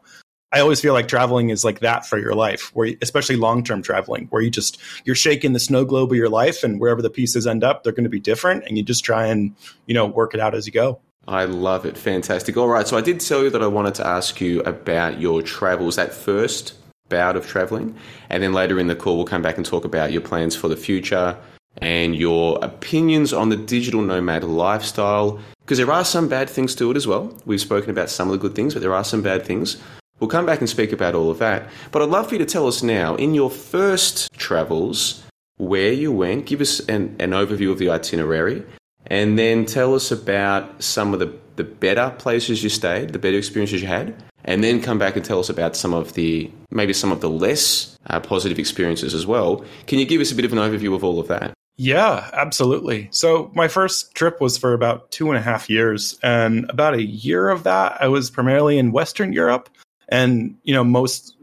I 0.53 0.59
always 0.59 0.79
feel 0.79 0.93
like 0.93 1.07
traveling 1.07 1.49
is 1.49 1.65
like 1.65 1.79
that 1.79 2.05
for 2.05 2.19
your 2.19 2.35
life, 2.35 2.69
where 2.75 2.93
especially 3.01 3.35
long 3.35 3.63
term 3.63 3.81
traveling, 3.81 4.27
where 4.29 4.41
you 4.41 4.51
just 4.51 4.79
you're 5.03 5.15
shaking 5.15 5.53
the 5.53 5.59
snow 5.59 5.83
globe 5.83 6.11
of 6.11 6.17
your 6.17 6.29
life, 6.29 6.63
and 6.63 6.79
wherever 6.79 7.01
the 7.01 7.09
pieces 7.09 7.47
end 7.47 7.63
up, 7.63 7.83
they're 7.83 7.91
going 7.91 8.03
to 8.03 8.09
be 8.09 8.19
different, 8.19 8.63
and 8.67 8.77
you 8.77 8.83
just 8.83 9.03
try 9.03 9.25
and 9.25 9.55
you 9.87 9.95
know 9.95 10.05
work 10.05 10.33
it 10.33 10.39
out 10.39 10.53
as 10.53 10.67
you 10.67 10.71
go. 10.71 10.99
I 11.27 11.45
love 11.45 11.85
it, 11.85 11.97
fantastic. 11.97 12.55
All 12.55 12.67
right, 12.67 12.87
so 12.87 12.97
I 12.97 13.01
did 13.01 13.19
tell 13.19 13.43
you 13.43 13.49
that 13.49 13.63
I 13.63 13.67
wanted 13.67 13.95
to 13.95 14.05
ask 14.05 14.39
you 14.39 14.61
about 14.61 15.19
your 15.19 15.41
travels. 15.41 15.95
That 15.95 16.13
first 16.13 16.75
bout 17.09 17.35
of 17.35 17.47
traveling. 17.47 17.95
And 18.29 18.43
then 18.43 18.53
later 18.53 18.79
in 18.79 18.87
the 18.87 18.95
call, 18.95 19.17
we'll 19.17 19.25
come 19.25 19.41
back 19.41 19.57
and 19.57 19.65
talk 19.65 19.85
about 19.85 20.11
your 20.11 20.21
plans 20.21 20.55
for 20.55 20.67
the 20.67 20.75
future 20.75 21.37
and 21.77 22.15
your 22.15 22.63
opinions 22.63 23.33
on 23.33 23.49
the 23.49 23.57
digital 23.57 24.01
nomad 24.01 24.43
lifestyle. 24.43 25.39
Because 25.61 25.77
there 25.77 25.91
are 25.91 26.03
some 26.03 26.27
bad 26.27 26.49
things 26.49 26.75
to 26.75 26.91
it 26.91 26.97
as 26.97 27.07
well. 27.07 27.35
We've 27.45 27.61
spoken 27.61 27.89
about 27.89 28.09
some 28.09 28.27
of 28.27 28.33
the 28.33 28.39
good 28.39 28.55
things, 28.55 28.73
but 28.73 28.81
there 28.81 28.93
are 28.93 29.03
some 29.03 29.21
bad 29.21 29.45
things. 29.45 29.77
We'll 30.19 30.29
come 30.29 30.45
back 30.45 30.59
and 30.59 30.69
speak 30.69 30.91
about 30.91 31.15
all 31.15 31.29
of 31.29 31.39
that. 31.39 31.69
But 31.91 32.01
I'd 32.01 32.09
love 32.09 32.27
for 32.27 32.35
you 32.35 32.39
to 32.39 32.45
tell 32.45 32.67
us 32.67 32.81
now, 32.81 33.15
in 33.15 33.33
your 33.33 33.49
first 33.49 34.31
travels, 34.37 35.23
where 35.57 35.91
you 35.91 36.11
went, 36.11 36.45
give 36.45 36.61
us 36.61 36.79
an, 36.87 37.15
an 37.19 37.31
overview 37.31 37.71
of 37.71 37.79
the 37.79 37.89
itinerary, 37.89 38.63
and 39.07 39.37
then 39.37 39.65
tell 39.65 39.93
us 39.95 40.11
about 40.11 40.81
some 40.81 41.13
of 41.13 41.19
the, 41.19 41.33
the 41.55 41.63
better 41.63 42.13
places 42.17 42.63
you 42.63 42.69
stayed, 42.69 43.09
the 43.09 43.19
better 43.19 43.37
experiences 43.37 43.81
you 43.81 43.87
had, 43.87 44.15
and 44.45 44.63
then 44.63 44.81
come 44.81 44.97
back 44.97 45.15
and 45.15 45.25
tell 45.25 45.39
us 45.39 45.49
about 45.49 45.75
some 45.75 45.93
of 45.93 46.13
the 46.13 46.51
maybe 46.71 46.93
some 46.93 47.11
of 47.11 47.21
the 47.21 47.29
less 47.29 47.97
uh, 48.07 48.19
positive 48.19 48.59
experiences 48.59 49.13
as 49.13 49.25
well. 49.25 49.63
Can 49.87 49.99
you 49.99 50.05
give 50.05 50.21
us 50.21 50.31
a 50.31 50.35
bit 50.35 50.45
of 50.45 50.53
an 50.53 50.59
overview 50.59 50.95
of 50.95 51.03
all 51.03 51.19
of 51.19 51.27
that? 51.27 51.53
Yeah, 51.75 52.29
absolutely. 52.33 53.09
So 53.11 53.51
my 53.55 53.67
first 53.67 54.13
trip 54.13 54.39
was 54.39 54.57
for 54.57 54.73
about 54.73 55.09
two 55.11 55.29
and 55.29 55.37
a 55.37 55.41
half 55.41 55.69
years, 55.69 56.19
and 56.21 56.69
about 56.69 56.93
a 56.93 57.03
year 57.03 57.49
of 57.49 57.63
that 57.63 58.01
I 58.01 58.07
was 58.07 58.29
primarily 58.29 58.77
in 58.77 58.91
Western 58.91 59.33
Europe, 59.33 59.69
and 60.09 60.55
you 60.63 60.73
know 60.73 60.83
most 60.83 61.35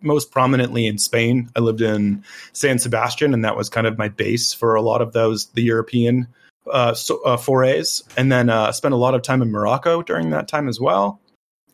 most 0.00 0.30
prominently 0.30 0.86
in 0.86 0.98
Spain. 0.98 1.50
I 1.56 1.60
lived 1.60 1.80
in 1.80 2.24
San 2.52 2.78
Sebastian, 2.78 3.34
and 3.34 3.44
that 3.44 3.56
was 3.56 3.68
kind 3.68 3.86
of 3.86 3.98
my 3.98 4.08
base 4.08 4.52
for 4.52 4.74
a 4.74 4.82
lot 4.82 5.02
of 5.02 5.12
those 5.12 5.46
the 5.48 5.62
European 5.62 6.28
uh, 6.70 6.94
so, 6.94 7.22
uh, 7.22 7.36
forays, 7.36 8.02
and 8.16 8.30
then 8.30 8.50
uh, 8.50 8.72
spent 8.72 8.94
a 8.94 8.98
lot 8.98 9.14
of 9.14 9.22
time 9.22 9.42
in 9.42 9.50
Morocco 9.50 10.02
during 10.02 10.30
that 10.30 10.48
time 10.48 10.68
as 10.68 10.80
well. 10.80 11.20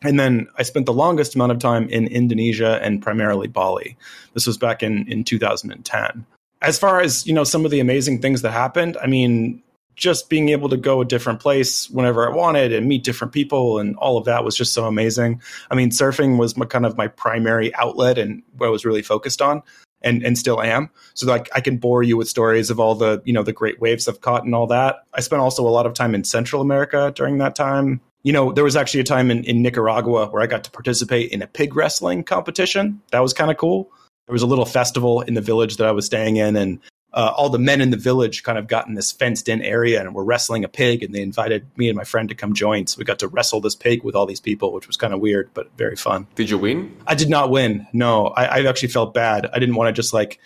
And 0.01 0.19
then 0.19 0.47
I 0.57 0.63
spent 0.63 0.85
the 0.85 0.93
longest 0.93 1.35
amount 1.35 1.51
of 1.51 1.59
time 1.59 1.89
in 1.89 2.07
Indonesia 2.07 2.79
and 2.81 3.01
primarily 3.01 3.47
Bali. 3.47 3.97
This 4.33 4.45
was 4.45 4.57
back 4.57 4.83
in, 4.83 5.07
in 5.11 5.23
2010. 5.23 6.25
As 6.61 6.77
far 6.77 7.01
as, 7.01 7.25
you 7.25 7.33
know, 7.33 7.43
some 7.43 7.65
of 7.65 7.71
the 7.71 7.79
amazing 7.79 8.21
things 8.21 8.41
that 8.41 8.51
happened, 8.51 8.97
I 9.01 9.07
mean, 9.07 9.61
just 9.95 10.29
being 10.29 10.49
able 10.49 10.69
to 10.69 10.77
go 10.77 11.01
a 11.01 11.05
different 11.05 11.39
place 11.39 11.89
whenever 11.89 12.29
I 12.29 12.35
wanted 12.35 12.73
and 12.73 12.87
meet 12.87 13.03
different 13.03 13.33
people 13.33 13.79
and 13.79 13.95
all 13.97 14.17
of 14.17 14.25
that 14.25 14.43
was 14.43 14.55
just 14.55 14.73
so 14.73 14.85
amazing. 14.85 15.41
I 15.71 15.75
mean, 15.75 15.89
surfing 15.89 16.37
was 16.37 16.57
my, 16.57 16.65
kind 16.65 16.85
of 16.85 16.97
my 16.97 17.07
primary 17.07 17.73
outlet 17.75 18.17
and 18.17 18.43
what 18.57 18.67
I 18.67 18.69
was 18.69 18.85
really 18.85 19.01
focused 19.01 19.41
on 19.41 19.63
and, 20.01 20.23
and 20.23 20.37
still 20.37 20.61
am. 20.61 20.89
So 21.13 21.27
like 21.27 21.49
I 21.55 21.61
can 21.61 21.77
bore 21.77 22.03
you 22.03 22.17
with 22.17 22.27
stories 22.27 22.69
of 22.69 22.79
all 22.79 22.95
the, 22.95 23.21
you 23.25 23.33
know, 23.33 23.43
the 23.43 23.53
great 23.53 23.79
waves 23.79 24.07
I've 24.07 24.21
caught 24.21 24.43
and 24.43 24.53
all 24.53 24.67
that. 24.67 25.03
I 25.13 25.21
spent 25.21 25.41
also 25.41 25.67
a 25.67 25.69
lot 25.69 25.85
of 25.85 25.93
time 25.93 26.13
in 26.13 26.23
Central 26.23 26.61
America 26.61 27.11
during 27.15 27.37
that 27.39 27.55
time 27.55 28.01
you 28.25 28.33
know, 28.33 28.51
there 28.51 28.63
was 28.63 28.75
actually 28.75 29.01
a 29.01 29.03
time 29.03 29.29
in, 29.29 29.43
in 29.43 29.61
Nicaragua 29.61 30.25
where 30.29 30.41
I 30.41 30.47
got 30.47 30.63
to 30.63 30.71
participate 30.71 31.31
in 31.31 31.43
a 31.43 31.47
pig 31.47 31.75
wrestling 31.75 32.23
competition. 32.23 32.99
That 33.11 33.19
was 33.19 33.33
kind 33.33 33.51
of 33.51 33.57
cool. 33.57 33.91
There 34.25 34.33
was 34.33 34.41
a 34.41 34.47
little 34.47 34.65
festival 34.65 35.21
in 35.21 35.35
the 35.35 35.41
village 35.41 35.77
that 35.77 35.85
I 35.85 35.91
was 35.91 36.07
staying 36.07 36.37
in, 36.37 36.55
and 36.55 36.79
uh, 37.15 37.33
all 37.35 37.49
the 37.49 37.57
men 37.57 37.79
in 37.79 37.91
the 37.91 37.97
village 37.97 38.43
kind 38.43 38.57
of 38.57 38.67
got 38.67 38.87
in 38.87 38.93
this 38.93 39.11
fenced 39.11 39.47
in 39.47 39.61
area 39.61 40.01
and 40.01 40.13
were 40.13 40.23
wrestling 40.23 40.65
a 40.65 40.67
pig. 40.67 41.01
And 41.01 41.15
they 41.15 41.21
invited 41.21 41.65
me 41.77 41.87
and 41.87 41.95
my 41.95 42.03
friend 42.03 42.27
to 42.27 42.35
come 42.35 42.53
join. 42.53 42.87
So 42.87 42.99
we 42.99 43.05
got 43.05 43.19
to 43.19 43.29
wrestle 43.29 43.61
this 43.61 43.75
pig 43.75 44.03
with 44.03 44.15
all 44.15 44.25
these 44.25 44.41
people, 44.41 44.73
which 44.73 44.85
was 44.85 44.97
kind 44.97 45.13
of 45.13 45.21
weird, 45.21 45.49
but 45.53 45.69
very 45.77 45.95
fun. 45.95 46.27
Did 46.35 46.49
you 46.49 46.57
win? 46.57 46.95
I 47.07 47.15
did 47.15 47.29
not 47.29 47.49
win. 47.49 47.87
No, 47.93 48.27
I, 48.27 48.45
I 48.45 48.65
actually 48.65 48.89
felt 48.89 49.13
bad. 49.13 49.49
I 49.53 49.59
didn't 49.59 49.75
want 49.75 49.87
to 49.87 49.93
just 49.93 50.13
like 50.13 50.39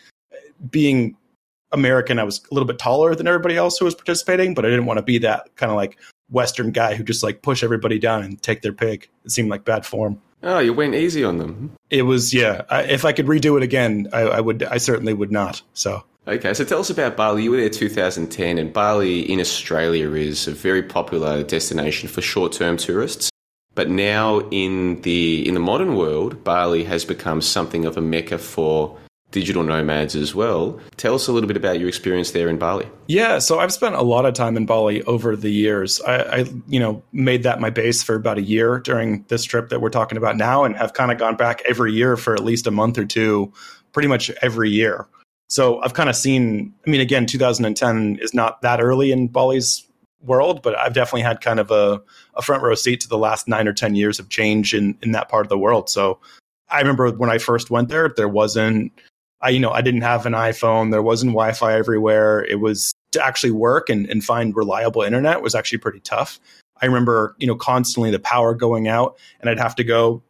being 0.69 1.17
American. 1.71 2.19
I 2.19 2.23
was 2.23 2.39
a 2.51 2.53
little 2.53 2.67
bit 2.67 2.77
taller 2.77 3.15
than 3.15 3.27
everybody 3.27 3.57
else 3.57 3.79
who 3.79 3.85
was 3.85 3.95
participating, 3.95 4.53
but 4.53 4.63
I 4.63 4.69
didn't 4.69 4.85
want 4.85 4.99
to 4.99 5.03
be 5.03 5.17
that 5.19 5.55
kind 5.55 5.71
of 5.71 5.75
like 5.75 5.97
Western 6.29 6.71
guy 6.71 6.93
who 6.93 7.03
just 7.03 7.23
like 7.23 7.41
push 7.41 7.63
everybody 7.63 7.97
down 7.97 8.23
and 8.23 8.39
take 8.39 8.61
their 8.61 8.73
pig. 8.73 9.09
It 9.25 9.31
seemed 9.31 9.49
like 9.49 9.65
bad 9.65 9.87
form. 9.87 10.21
Oh, 10.43 10.59
you 10.59 10.73
went 10.73 10.95
easy 10.95 11.23
on 11.23 11.37
them. 11.37 11.71
It 11.89 12.03
was 12.03 12.33
yeah. 12.33 12.61
I, 12.69 12.83
if 12.83 13.03
I 13.05 13.11
could 13.11 13.25
redo 13.25 13.57
it 13.57 13.63
again, 13.63 14.07
I, 14.13 14.21
I, 14.21 14.39
would. 14.39 14.63
I 14.63 14.77
certainly 14.77 15.13
would 15.13 15.31
not. 15.31 15.61
So 15.73 16.03
okay, 16.29 16.53
so 16.53 16.63
tell 16.63 16.79
us 16.79 16.89
about 16.89 17.17
Bali. 17.17 17.43
You 17.43 17.51
were 17.51 17.57
there 17.57 17.69
2010, 17.69 18.57
and 18.57 18.71
Bali 18.71 19.21
in 19.31 19.39
Australia 19.39 20.11
is 20.13 20.47
a 20.47 20.51
very 20.51 20.83
popular 20.83 21.43
destination 21.43 22.09
for 22.09 22.21
short-term 22.21 22.77
tourists. 22.77 23.29
But 23.75 23.89
now 23.89 24.39
in 24.51 25.01
the 25.01 25.47
in 25.47 25.53
the 25.53 25.59
modern 25.59 25.95
world, 25.95 26.43
Bali 26.43 26.83
has 26.83 27.05
become 27.05 27.41
something 27.41 27.85
of 27.85 27.97
a 27.97 28.01
mecca 28.01 28.37
for 28.37 28.97
digital 29.31 29.63
nomads 29.63 30.15
as 30.15 30.33
well. 30.33 30.79
Tell 30.97 31.13
us 31.13 31.27
a 31.27 31.31
little 31.31 31.47
bit 31.47 31.55
about 31.55 31.79
your 31.79 31.87
experience 31.87 32.31
there 32.31 32.49
in 32.49 32.57
Bali. 32.57 32.87
Yeah, 33.07 33.39
so 33.39 33.59
I've 33.59 33.71
spent 33.71 33.95
a 33.95 34.01
lot 34.01 34.25
of 34.25 34.33
time 34.33 34.57
in 34.57 34.65
Bali 34.65 35.03
over 35.03 35.35
the 35.35 35.51
years. 35.51 36.01
I, 36.01 36.15
I, 36.17 36.45
you 36.67 36.79
know, 36.79 37.03
made 37.11 37.43
that 37.43 37.59
my 37.59 37.69
base 37.69 38.01
for 38.01 38.15
about 38.15 38.37
a 38.37 38.41
year 38.41 38.79
during 38.79 39.23
this 39.27 39.43
trip 39.43 39.69
that 39.69 39.81
we're 39.81 39.91
talking 39.91 40.17
about 40.17 40.35
now, 40.35 40.63
and 40.63 40.75
have 40.75 40.93
kind 40.93 41.11
of 41.11 41.17
gone 41.17 41.35
back 41.35 41.61
every 41.67 41.93
year 41.93 42.17
for 42.17 42.33
at 42.33 42.43
least 42.43 42.67
a 42.67 42.71
month 42.71 42.97
or 42.97 43.05
two, 43.05 43.53
pretty 43.93 44.07
much 44.07 44.29
every 44.41 44.71
year. 44.71 45.07
So 45.49 45.81
I've 45.81 45.93
kind 45.93 46.09
of 46.09 46.15
seen. 46.15 46.73
I 46.85 46.89
mean, 46.89 47.01
again, 47.01 47.25
2010 47.25 48.19
is 48.21 48.33
not 48.33 48.61
that 48.61 48.81
early 48.81 49.11
in 49.11 49.27
Bali's 49.27 49.85
world, 50.21 50.61
but 50.61 50.77
I've 50.77 50.93
definitely 50.93 51.21
had 51.21 51.41
kind 51.41 51.59
of 51.59 51.71
a, 51.71 52.01
a 52.35 52.41
front 52.41 52.61
row 52.63 52.75
seat 52.75 53.01
to 53.01 53.07
the 53.07 53.17
last 53.17 53.47
nine 53.47 53.67
or 53.67 53.73
ten 53.73 53.95
years 53.95 54.19
of 54.19 54.29
change 54.29 54.73
in 54.73 54.97
in 55.01 55.11
that 55.13 55.29
part 55.29 55.45
of 55.45 55.49
the 55.49 55.57
world. 55.57 55.89
So 55.89 56.19
I 56.69 56.79
remember 56.79 57.11
when 57.11 57.29
I 57.29 57.37
first 57.37 57.71
went 57.71 57.89
there, 57.89 58.09
there 58.15 58.27
wasn't 58.27 58.91
I, 59.41 59.49
you 59.49 59.59
know, 59.59 59.71
I 59.71 59.81
didn't 59.81 60.01
have 60.01 60.25
an 60.25 60.33
iPhone. 60.33 60.91
There 60.91 61.01
wasn't 61.01 61.31
Wi-Fi 61.31 61.73
everywhere. 61.73 62.43
It 62.43 62.59
was 62.59 62.93
to 63.11 63.25
actually 63.25 63.51
work 63.51 63.89
and, 63.89 64.05
and 64.09 64.23
find 64.23 64.55
reliable 64.55 65.01
internet 65.01 65.41
was 65.41 65.55
actually 65.55 65.77
pretty 65.77 66.01
tough. 66.01 66.39
I 66.81 66.85
remember, 66.85 67.35
you 67.39 67.47
know, 67.47 67.55
constantly 67.55 68.11
the 68.11 68.19
power 68.19 68.53
going 68.53 68.87
out 68.87 69.17
and 69.39 69.49
I'd 69.49 69.59
have 69.59 69.75
to 69.75 69.83
go, 69.83 70.21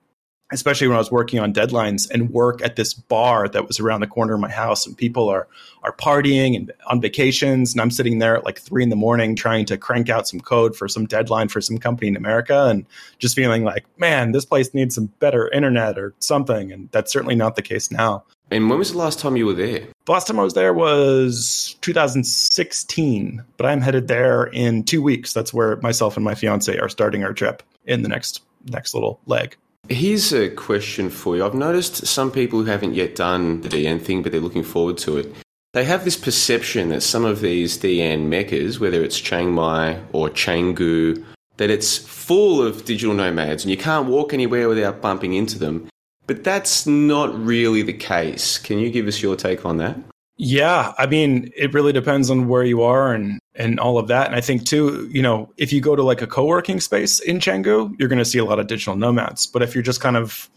especially 0.52 0.88
when 0.88 0.96
I 0.96 1.00
was 1.00 1.12
working 1.12 1.40
on 1.40 1.54
deadlines 1.54 2.10
and 2.10 2.32
work 2.32 2.62
at 2.64 2.76
this 2.76 2.94
bar 2.94 3.48
that 3.50 3.68
was 3.68 3.80
around 3.80 4.02
the 4.02 4.08
corner 4.08 4.34
of 4.34 4.40
my 4.40 4.50
house 4.50 4.86
and 4.86 4.98
people 4.98 5.30
are, 5.30 5.48
are 5.84 5.94
partying 5.94 6.56
and 6.56 6.72
on 6.88 7.02
vacations. 7.02 7.74
And 7.74 7.82
I'm 7.82 7.92
sitting 7.92 8.20
there 8.20 8.36
at 8.38 8.46
like 8.46 8.60
three 8.60 8.84
in 8.84 8.90
the 8.90 8.96
morning 8.96 9.36
trying 9.36 9.66
to 9.66 9.78
crank 9.78 10.10
out 10.10 10.28
some 10.28 10.40
code 10.40 10.76
for 10.76 10.88
some 10.88 11.06
deadline 11.06 11.50
for 11.50 11.62
some 11.62 11.78
company 11.78 12.08
in 12.08 12.16
America 12.16 12.66
and 12.66 12.86
just 13.20 13.36
feeling 13.36 13.64
like, 13.64 13.86
man, 14.00 14.32
this 14.32 14.46
place 14.46 14.74
needs 14.74 14.96
some 14.96 15.08
better 15.20 15.50
internet 15.50 16.00
or 16.00 16.14
something. 16.20 16.72
And 16.72 16.90
that's 16.92 17.12
certainly 17.12 17.36
not 17.36 17.56
the 17.56 17.62
case 17.62 17.92
now. 17.92 18.24
And 18.52 18.68
when 18.68 18.80
was 18.80 18.92
the 18.92 18.98
last 18.98 19.20
time 19.20 19.38
you 19.38 19.46
were 19.46 19.54
there? 19.54 19.88
The 20.06 20.12
last 20.12 20.26
time 20.26 20.40
I 20.40 20.44
was 20.44 20.56
there 20.56 20.74
was 20.74 21.76
2016, 21.82 23.44
but 23.58 23.68
I'm 23.68 23.82
headed 23.82 24.08
there 24.08 24.46
in 24.46 24.84
two 24.84 25.04
weeks. 25.04 25.34
That's 25.34 25.54
where 25.54 25.76
myself 25.78 26.18
and 26.18 26.24
my 26.24 26.34
fiance 26.34 26.76
are 26.80 26.90
starting 26.90 27.24
our 27.24 27.34
trip 27.34 27.62
in 27.86 28.02
the 28.02 28.10
next 28.10 28.42
next 28.66 28.96
little 28.96 29.20
leg. 29.28 29.56
Here's 29.90 30.32
a 30.32 30.50
question 30.50 31.10
for 31.10 31.36
you. 31.36 31.44
I've 31.44 31.56
noticed 31.56 32.06
some 32.06 32.32
people 32.32 32.60
who 32.60 32.66
haven't 32.66 32.94
yet 32.94 33.16
done 33.16 33.62
the 33.62 33.70
DN 33.70 34.00
thing, 34.00 34.22
but 34.22 34.32
they're 34.32 34.40
looking 34.40 34.64
forward 34.64 35.00
to 35.00 35.18
it. 35.18 35.34
They 35.74 35.84
have 35.84 36.06
this 36.06 36.16
perception 36.16 36.90
that 36.90 37.02
some 37.02 37.26
of 37.26 37.42
these 37.42 37.78
DN 37.78 38.28
meccas, 38.28 38.80
whether 38.80 39.04
it's 39.04 39.20
Chiang 39.20 39.52
Mai 39.52 40.00
or 40.14 40.30
Canggu, 40.30 41.24
that 41.58 41.72
it's 41.72 41.98
full 41.98 42.62
of 42.62 42.86
digital 42.86 43.16
nomads 43.16 43.64
and 43.64 43.72
you 43.72 43.78
can't 43.78 44.08
walk 44.08 44.32
anywhere 44.32 44.70
without 44.70 45.02
bumping 45.02 45.34
into 45.34 45.58
them. 45.58 45.90
But 46.28 46.44
that's 46.44 46.86
not 46.86 47.38
really 47.44 47.82
the 47.82 47.94
case. 47.94 48.60
Can 48.60 48.78
you 48.78 48.92
give 48.92 49.08
us 49.08 49.24
your 49.24 49.36
take 49.36 49.66
on 49.66 49.78
that? 49.78 49.98
Yeah, 50.38 50.94
I 51.00 51.08
mean, 51.08 51.52
it 51.58 51.74
really 51.74 51.94
depends 51.94 52.30
on 52.30 52.48
where 52.48 52.64
you 52.64 52.84
are 52.84 53.14
and 53.14 53.39
and 53.56 53.80
all 53.80 53.98
of 53.98 54.08
that. 54.08 54.28
And 54.28 54.36
I 54.36 54.42
think 54.42 54.66
too, 54.66 55.10
you 55.12 55.22
know, 55.22 55.52
if 55.58 55.74
you 55.74 55.82
go 55.82 55.96
to 55.96 56.04
like 56.04 56.22
a 56.22 56.28
co-working 56.28 56.80
space 56.80 57.20
in 57.20 57.40
Canggu, 57.40 57.94
you're 58.00 58.10
going 58.10 58.20
to 58.20 58.26
see 58.26 58.40
a 58.40 58.46
lot 58.46 58.60
of 58.60 58.68
digital 58.68 58.96
nomads. 58.96 59.46
But 59.46 59.62
if 59.62 59.76
you're 59.76 59.84
just 59.84 60.02
kind 60.02 60.18
of 60.18 60.50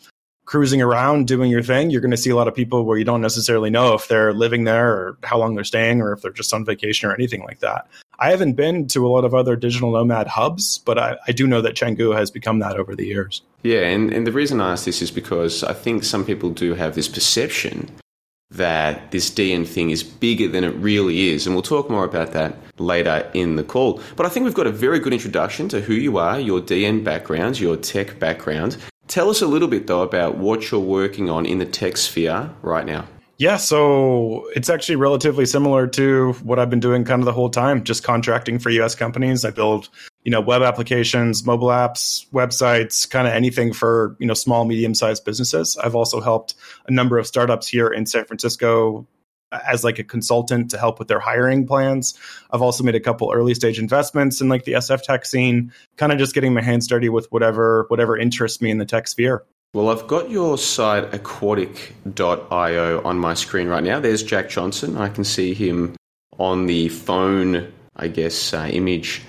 cruising 0.45 0.83
around 0.83 1.27
doing 1.27 1.51
your 1.51 1.63
thing, 1.63 1.91
you're 1.91 2.01
going 2.01 2.11
to 2.11 2.17
see 2.17 2.31
a 2.31 2.37
lot 2.37 2.49
of 2.49 2.55
people 2.55 2.85
where 2.85 2.99
you 2.99 3.05
don't 3.05 3.21
necessarily 3.21 3.71
know 3.71 3.95
if 3.95 4.09
they're 4.09 4.33
living 4.33 4.65
there 4.65 4.93
or 4.93 5.19
how 5.23 5.39
long 5.39 5.55
they're 5.55 5.65
staying 5.65 6.01
or 6.01 6.13
if 6.13 6.21
they're 6.21 6.33
just 6.33 6.53
on 6.53 6.65
vacation 6.65 7.09
or 7.09 7.15
anything 7.15 7.43
like 7.43 7.61
that. 7.61 7.87
I 8.19 8.31
haven't 8.31 8.53
been 8.55 8.87
to 8.89 9.07
a 9.07 9.09
lot 9.09 9.25
of 9.25 9.35
other 9.35 9.57
digital 9.57 9.93
nomad 9.93 10.27
hubs, 10.27 10.79
but 10.79 10.99
I, 10.99 11.17
I 11.27 11.33
do 11.33 11.47
know 11.47 11.63
that 11.63 11.75
Canggu 11.75 12.15
has 12.17 12.31
become 12.31 12.59
that 12.59 12.77
over 12.77 12.95
the 12.95 13.07
years. 13.07 13.43
Yeah, 13.63 13.81
and, 13.81 14.13
and 14.13 14.27
the 14.27 14.33
reason 14.33 14.61
I 14.61 14.73
ask 14.73 14.85
this 14.85 15.03
is 15.03 15.11
because 15.11 15.65
I 15.65 15.73
think 15.73 16.05
some 16.05 16.25
people 16.25 16.51
do 16.51 16.75
have 16.75 16.95
this 16.95 17.09
perception 17.09 17.91
that 18.53 19.11
this 19.11 19.31
DN 19.31 19.67
thing 19.67 19.91
is 19.91 20.03
bigger 20.03 20.49
than 20.49 20.65
it 20.65 20.75
really 20.77 21.31
is. 21.31 21.47
And 21.47 21.55
we'll 21.55 21.63
talk 21.63 21.91
more 21.91 22.05
about 22.05 22.33
that 22.33 22.57
later 22.79 23.29
in 23.35 23.57
the 23.57 23.65
call. 23.65 24.01
But 24.17 24.27
I 24.27 24.29
think 24.29 24.45
we've 24.45 24.55
got 24.55 24.67
a 24.67 24.73
very 24.73 24.99
good 24.99 25.13
introduction 25.13 25.69
to 25.71 25.81
who 25.81 25.95
you 25.95 26.19
are, 26.19 26.39
your 26.39 26.61
DN 26.61 27.03
background, 27.03 27.59
your 27.59 27.77
tech 27.77 28.19
background. 28.19 28.77
Tell 29.09 29.31
us 29.31 29.43
a 29.43 29.47
little 29.47 29.69
bit, 29.69 29.87
though, 29.87 30.03
about 30.03 30.37
what 30.37 30.71
you're 30.71 30.81
working 30.81 31.29
on 31.29 31.45
in 31.47 31.59
the 31.59 31.67
tech 31.67 31.97
sphere 31.97 32.51
right 32.63 32.87
now. 32.87 33.07
Yeah, 33.39 33.57
so 33.57 34.49
it's 34.55 34.71
actually 34.71 34.97
relatively 34.97 35.47
similar 35.47 35.89
to 35.89 36.33
what 36.45 36.59
I've 36.59 36.71
been 36.71 36.81
doing 36.81 37.05
kind 37.05 37.21
of 37.21 37.27
the 37.27 37.33
whole 37.33 37.51
time, 37.51 37.83
just 37.83 38.05
contracting 38.05 38.59
for 38.59 38.71
US 38.71 38.95
companies. 38.95 39.45
I 39.45 39.51
build, 39.51 39.89
you 40.25 40.31
know, 40.31 40.41
web 40.41 40.63
applications, 40.63 41.45
mobile 41.45 41.69
apps, 41.69 42.29
websites, 42.31 43.09
kind 43.09 43.27
of 43.27 43.33
anything 43.33 43.73
for, 43.73 44.17
you 44.21 44.27
know, 44.27 44.35
small, 44.35 44.65
medium-sized 44.65 45.25
businesses. 45.25 45.77
I've 45.77 45.97
also 45.97 46.21
helped 46.21 46.55
a 46.87 46.93
number 46.93 47.19
of 47.19 47.27
startups 47.27 47.67
here 47.67 47.89
in 47.89 48.07
San 48.07 48.25
Francisco 48.25 49.07
as 49.53 49.85
like 49.85 49.99
a 49.99 50.05
consultant 50.05 50.71
to 50.71 50.79
help 50.79 50.99
with 50.99 51.09
their 51.09 51.21
hiring 51.21 51.67
plans. 51.67 52.19
I've 52.51 52.63
also 52.63 52.85
made 52.85 52.95
a 52.95 53.01
couple 53.01 53.33
early 53.33 53.55
stage 53.55 53.79
investments 53.79 54.41
in 54.41 54.49
like 54.49 54.65
the 54.65 54.73
SF 54.73 55.03
tech 55.03 55.27
scene, 55.27 55.73
kind 55.97 56.13
of 56.13 56.19
just 56.19 56.35
getting 56.35 56.55
my 56.55 56.63
hands 56.63 56.87
dirty 56.87 57.09
with 57.09 57.31
whatever 57.31 57.87
whatever 57.89 58.17
interests 58.17 58.63
me 58.63 58.71
in 58.71 58.79
the 58.79 58.87
tech 58.87 59.09
sphere. 59.09 59.45
Well, 59.75 59.89
I've 59.89 60.07
got 60.07 60.31
your 60.31 60.59
site 60.59 61.15
aquatic.io 61.15 63.03
on 63.03 63.19
my 63.19 63.35
screen 63.35 63.69
right 63.69 63.83
now. 63.83 64.01
There's 64.01 64.23
Jack 64.23 64.51
Johnson. 64.51 64.99
I 64.99 65.09
can 65.09 65.25
see 65.25 65.55
him 65.55 65.97
on 66.39 66.67
the 66.67 66.89
phone, 66.89 67.73
I 67.97 68.09
guess, 68.09 68.53
uh, 68.53 68.69
image 68.71 69.23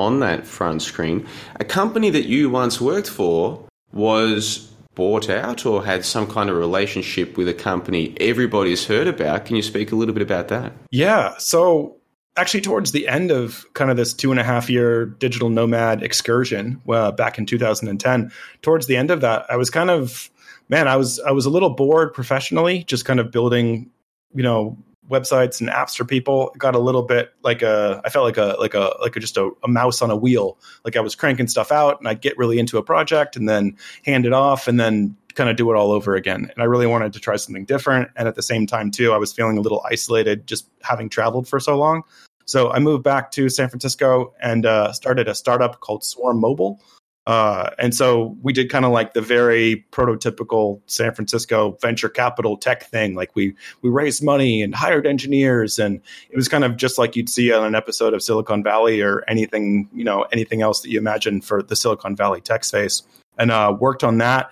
on 0.00 0.20
that 0.20 0.46
front 0.46 0.82
screen. 0.82 1.26
A 1.56 1.64
company 1.64 2.10
that 2.10 2.26
you 2.26 2.50
once 2.50 2.80
worked 2.80 3.08
for 3.08 3.66
was 3.92 4.70
bought 4.94 5.30
out 5.30 5.64
or 5.64 5.84
had 5.84 6.04
some 6.04 6.26
kind 6.26 6.50
of 6.50 6.56
relationship 6.56 7.36
with 7.36 7.48
a 7.48 7.54
company 7.54 8.14
everybody's 8.20 8.86
heard 8.86 9.06
about. 9.06 9.44
Can 9.46 9.56
you 9.56 9.62
speak 9.62 9.92
a 9.92 9.96
little 9.96 10.14
bit 10.14 10.22
about 10.22 10.48
that? 10.48 10.72
Yeah. 10.90 11.34
So, 11.38 11.96
actually, 12.36 12.62
towards 12.62 12.92
the 12.92 13.08
end 13.08 13.30
of 13.30 13.64
kind 13.74 13.90
of 13.90 13.96
this 13.96 14.12
two 14.12 14.30
and 14.30 14.40
a 14.40 14.44
half 14.44 14.68
year 14.68 15.06
digital 15.06 15.48
nomad 15.48 16.02
excursion 16.02 16.82
back 17.16 17.38
in 17.38 17.46
2010, 17.46 18.32
towards 18.62 18.86
the 18.86 18.96
end 18.96 19.10
of 19.10 19.20
that, 19.20 19.46
I 19.48 19.56
was 19.56 19.70
kind 19.70 19.90
of, 19.90 20.30
man, 20.68 20.88
I 20.88 20.96
was, 20.96 21.20
I 21.20 21.30
was 21.30 21.46
a 21.46 21.50
little 21.50 21.70
bored 21.70 22.12
professionally, 22.12 22.84
just 22.84 23.04
kind 23.04 23.20
of 23.20 23.30
building, 23.30 23.90
you 24.34 24.42
know, 24.42 24.76
websites 25.10 25.60
and 25.60 25.68
apps 25.68 25.96
for 25.96 26.04
people 26.04 26.54
got 26.56 26.74
a 26.74 26.78
little 26.78 27.02
bit 27.02 27.34
like 27.42 27.62
a 27.62 28.00
i 28.04 28.08
felt 28.08 28.24
like 28.24 28.36
a 28.36 28.56
like 28.58 28.74
a 28.74 28.94
like 29.00 29.16
a, 29.16 29.20
just 29.20 29.36
a, 29.36 29.50
a, 29.64 29.68
mouse 29.68 30.00
on 30.00 30.10
a 30.10 30.16
wheel. 30.16 30.58
Like 30.84 30.96
i 30.96 31.00
was 31.00 31.14
cranking 31.14 31.48
stuff 31.48 31.72
out 31.72 31.98
and 31.98 32.08
i'd 32.08 32.20
get 32.20 32.38
really 32.38 32.58
into 32.58 32.78
a 32.78 32.82
project 32.82 33.36
and 33.36 33.48
then 33.48 33.76
hand 34.04 34.24
it 34.24 34.32
off 34.32 34.68
and 34.68 34.78
then 34.78 35.16
kind 35.34 35.48
of 35.48 35.56
do 35.56 35.70
it 35.70 35.76
all 35.76 35.92
over 35.92 36.14
again. 36.14 36.50
And 36.52 36.62
i 36.62 36.64
really 36.64 36.86
wanted 36.86 37.12
to 37.12 37.20
try 37.20 37.36
something 37.36 37.64
different. 37.64 38.10
And 38.16 38.28
at 38.28 38.34
the 38.34 38.42
same 38.42 38.66
time 38.66 38.90
too 38.90 39.12
i 39.12 39.16
was 39.16 39.32
feeling 39.32 39.58
a 39.58 39.60
little 39.60 39.84
isolated 39.90 40.46
just 40.46 40.68
having 40.82 41.08
traveled 41.08 41.48
for 41.48 41.60
so 41.60 41.76
long. 41.76 42.02
So 42.44 42.70
i 42.70 42.78
moved 42.78 43.02
back 43.02 43.32
to 43.32 43.48
san 43.48 43.68
francisco 43.68 44.32
and 44.40 44.64
uh, 44.64 44.92
started 44.92 45.28
a 45.28 45.34
startup 45.34 45.80
called 45.80 46.04
swarm 46.04 46.40
mobile 46.40 46.80
uh, 47.26 47.70
and 47.78 47.94
so 47.94 48.36
we 48.42 48.52
did 48.52 48.70
kind 48.70 48.84
of 48.84 48.92
like 48.92 49.12
the 49.12 49.20
very 49.20 49.84
prototypical 49.92 50.80
San 50.86 51.14
Francisco 51.14 51.76
venture 51.80 52.08
capital 52.08 52.56
tech 52.56 52.84
thing. 52.84 53.14
Like 53.14 53.36
we 53.36 53.54
we 53.82 53.90
raised 53.90 54.22
money 54.22 54.62
and 54.62 54.74
hired 54.74 55.06
engineers, 55.06 55.78
and 55.78 56.00
it 56.30 56.36
was 56.36 56.48
kind 56.48 56.64
of 56.64 56.76
just 56.76 56.98
like 56.98 57.16
you'd 57.16 57.28
see 57.28 57.52
on 57.52 57.64
an 57.64 57.74
episode 57.74 58.14
of 58.14 58.22
Silicon 58.22 58.62
Valley 58.62 59.02
or 59.02 59.22
anything 59.28 59.88
you 59.92 60.02
know 60.02 60.22
anything 60.32 60.62
else 60.62 60.80
that 60.80 60.90
you 60.90 60.98
imagine 60.98 61.40
for 61.40 61.62
the 61.62 61.76
Silicon 61.76 62.16
Valley 62.16 62.40
tech 62.40 62.64
space. 62.64 63.02
And 63.38 63.50
uh, 63.50 63.76
worked 63.78 64.02
on 64.04 64.18
that. 64.18 64.50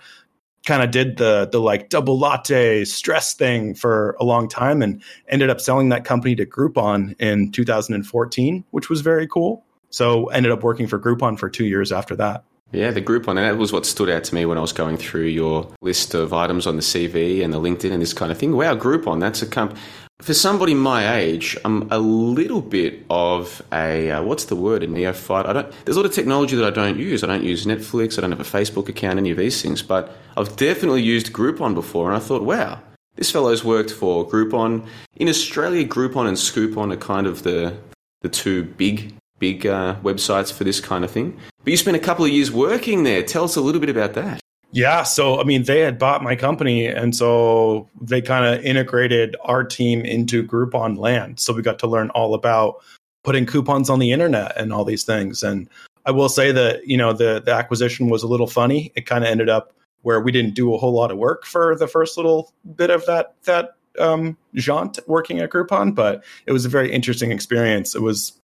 Kind 0.65 0.83
of 0.83 0.91
did 0.91 1.17
the 1.17 1.49
the 1.51 1.59
like 1.59 1.89
double 1.89 2.19
latte 2.19 2.85
stress 2.85 3.33
thing 3.33 3.73
for 3.73 4.15
a 4.19 4.23
long 4.23 4.47
time, 4.47 4.83
and 4.83 5.01
ended 5.27 5.49
up 5.49 5.59
selling 5.59 5.89
that 5.89 6.05
company 6.05 6.35
to 6.35 6.45
Groupon 6.45 7.19
in 7.19 7.51
2014, 7.51 8.63
which 8.69 8.89
was 8.89 9.01
very 9.01 9.27
cool. 9.27 9.65
So 9.89 10.27
ended 10.27 10.51
up 10.51 10.61
working 10.63 10.85
for 10.85 10.99
Groupon 10.99 11.39
for 11.39 11.49
two 11.49 11.65
years 11.65 11.91
after 11.91 12.15
that. 12.17 12.43
Yeah, 12.71 12.91
the 12.91 13.01
Groupon, 13.01 13.29
and 13.29 13.39
that 13.39 13.57
was 13.57 13.73
what 13.73 13.85
stood 13.85 14.09
out 14.09 14.23
to 14.25 14.35
me 14.35 14.45
when 14.45 14.57
I 14.57 14.61
was 14.61 14.73
going 14.73 14.97
through 14.97 15.25
your 15.25 15.71
list 15.81 16.13
of 16.13 16.33
items 16.33 16.67
on 16.67 16.75
the 16.75 16.83
CV 16.83 17.43
and 17.43 17.51
the 17.51 17.59
LinkedIn 17.59 17.91
and 17.91 18.01
this 18.01 18.13
kind 18.13 18.31
of 18.31 18.37
thing. 18.37 18.55
Wow, 18.55 18.75
Groupon, 18.75 19.19
that's 19.19 19.41
a 19.41 19.47
comp. 19.47 19.75
For 20.21 20.33
somebody 20.35 20.75
my 20.75 21.15
age, 21.15 21.57
I'm 21.65 21.89
a 21.91 21.97
little 21.97 22.61
bit 22.61 23.05
of 23.09 23.61
a 23.71 24.11
uh, 24.11 24.21
what's 24.21 24.45
the 24.45 24.55
word 24.55 24.83
a 24.83 24.87
neophyte. 24.87 25.45
I 25.45 25.53
don't. 25.53 25.73
There's 25.85 25.95
a 25.95 25.99
lot 25.99 26.05
of 26.05 26.13
technology 26.13 26.57
that 26.57 26.65
I 26.65 26.69
don't 26.69 26.99
use. 26.99 27.23
I 27.23 27.27
don't 27.27 27.43
use 27.43 27.65
Netflix. 27.65 28.17
I 28.17 28.21
don't 28.21 28.31
have 28.31 28.41
a 28.41 28.43
Facebook 28.43 28.89
account. 28.89 29.17
Any 29.17 29.31
of 29.31 29.37
these 29.37 29.61
things, 29.61 29.81
but 29.81 30.15
I've 30.35 30.55
definitely 30.57 31.01
used 31.01 31.31
Groupon 31.31 31.73
before, 31.73 32.07
and 32.07 32.17
I 32.17 32.19
thought, 32.19 32.43
wow, 32.43 32.81
this 33.15 33.31
fellow's 33.31 33.63
worked 33.63 33.91
for 33.91 34.27
Groupon 34.27 34.85
in 35.15 35.29
Australia. 35.29 35.87
Groupon 35.87 36.27
and 36.27 36.37
Scoopon 36.37 36.93
are 36.93 36.97
kind 36.97 37.25
of 37.25 37.43
the 37.43 37.77
the 38.21 38.29
two 38.29 38.65
big 38.65 39.13
big 39.39 39.65
uh, 39.65 39.95
websites 40.03 40.51
for 40.51 40.65
this 40.65 40.79
kind 40.79 41.03
of 41.03 41.11
thing. 41.11 41.39
But 41.69 41.73
you 41.73 41.77
spent 41.77 41.97
a 41.97 41.99
couple 41.99 42.25
of 42.25 42.31
years 42.31 42.51
working 42.51 43.03
there. 43.03 43.21
Tell 43.21 43.43
us 43.43 43.55
a 43.55 43.61
little 43.61 43.79
bit 43.79 43.91
about 43.91 44.13
that. 44.13 44.39
Yeah, 44.71 45.03
so 45.03 45.39
I 45.39 45.43
mean, 45.43 45.65
they 45.65 45.81
had 45.81 45.99
bought 45.99 46.23
my 46.23 46.35
company, 46.35 46.87
and 46.87 47.15
so 47.15 47.87
they 48.01 48.23
kind 48.23 48.43
of 48.43 48.65
integrated 48.65 49.35
our 49.43 49.63
team 49.63 50.01
into 50.01 50.43
Groupon 50.43 50.97
land. 50.97 51.39
So 51.39 51.53
we 51.53 51.61
got 51.61 51.77
to 51.77 51.87
learn 51.87 52.09
all 52.09 52.33
about 52.33 52.77
putting 53.23 53.45
coupons 53.45 53.87
on 53.87 53.99
the 53.99 54.11
internet 54.11 54.57
and 54.57 54.73
all 54.73 54.83
these 54.83 55.03
things. 55.03 55.43
And 55.43 55.69
I 56.07 56.09
will 56.09 56.27
say 56.27 56.51
that 56.51 56.87
you 56.87 56.97
know 56.97 57.13
the 57.13 57.39
the 57.39 57.53
acquisition 57.53 58.09
was 58.09 58.23
a 58.23 58.27
little 58.27 58.47
funny. 58.47 58.91
It 58.95 59.05
kind 59.05 59.23
of 59.23 59.29
ended 59.29 59.47
up 59.47 59.71
where 60.01 60.19
we 60.19 60.31
didn't 60.31 60.55
do 60.55 60.73
a 60.73 60.77
whole 60.79 60.93
lot 60.93 61.11
of 61.11 61.19
work 61.19 61.45
for 61.45 61.75
the 61.75 61.87
first 61.87 62.17
little 62.17 62.51
bit 62.77 62.89
of 62.89 63.05
that 63.05 63.35
that 63.43 63.75
um, 63.99 64.37
jaunt 64.55 64.97
working 65.05 65.37
at 65.37 65.51
Groupon, 65.51 65.93
but 65.93 66.23
it 66.47 66.51
was 66.51 66.65
a 66.65 66.69
very 66.69 66.91
interesting 66.91 67.31
experience. 67.31 67.93
It 67.93 68.01
was 68.01 68.38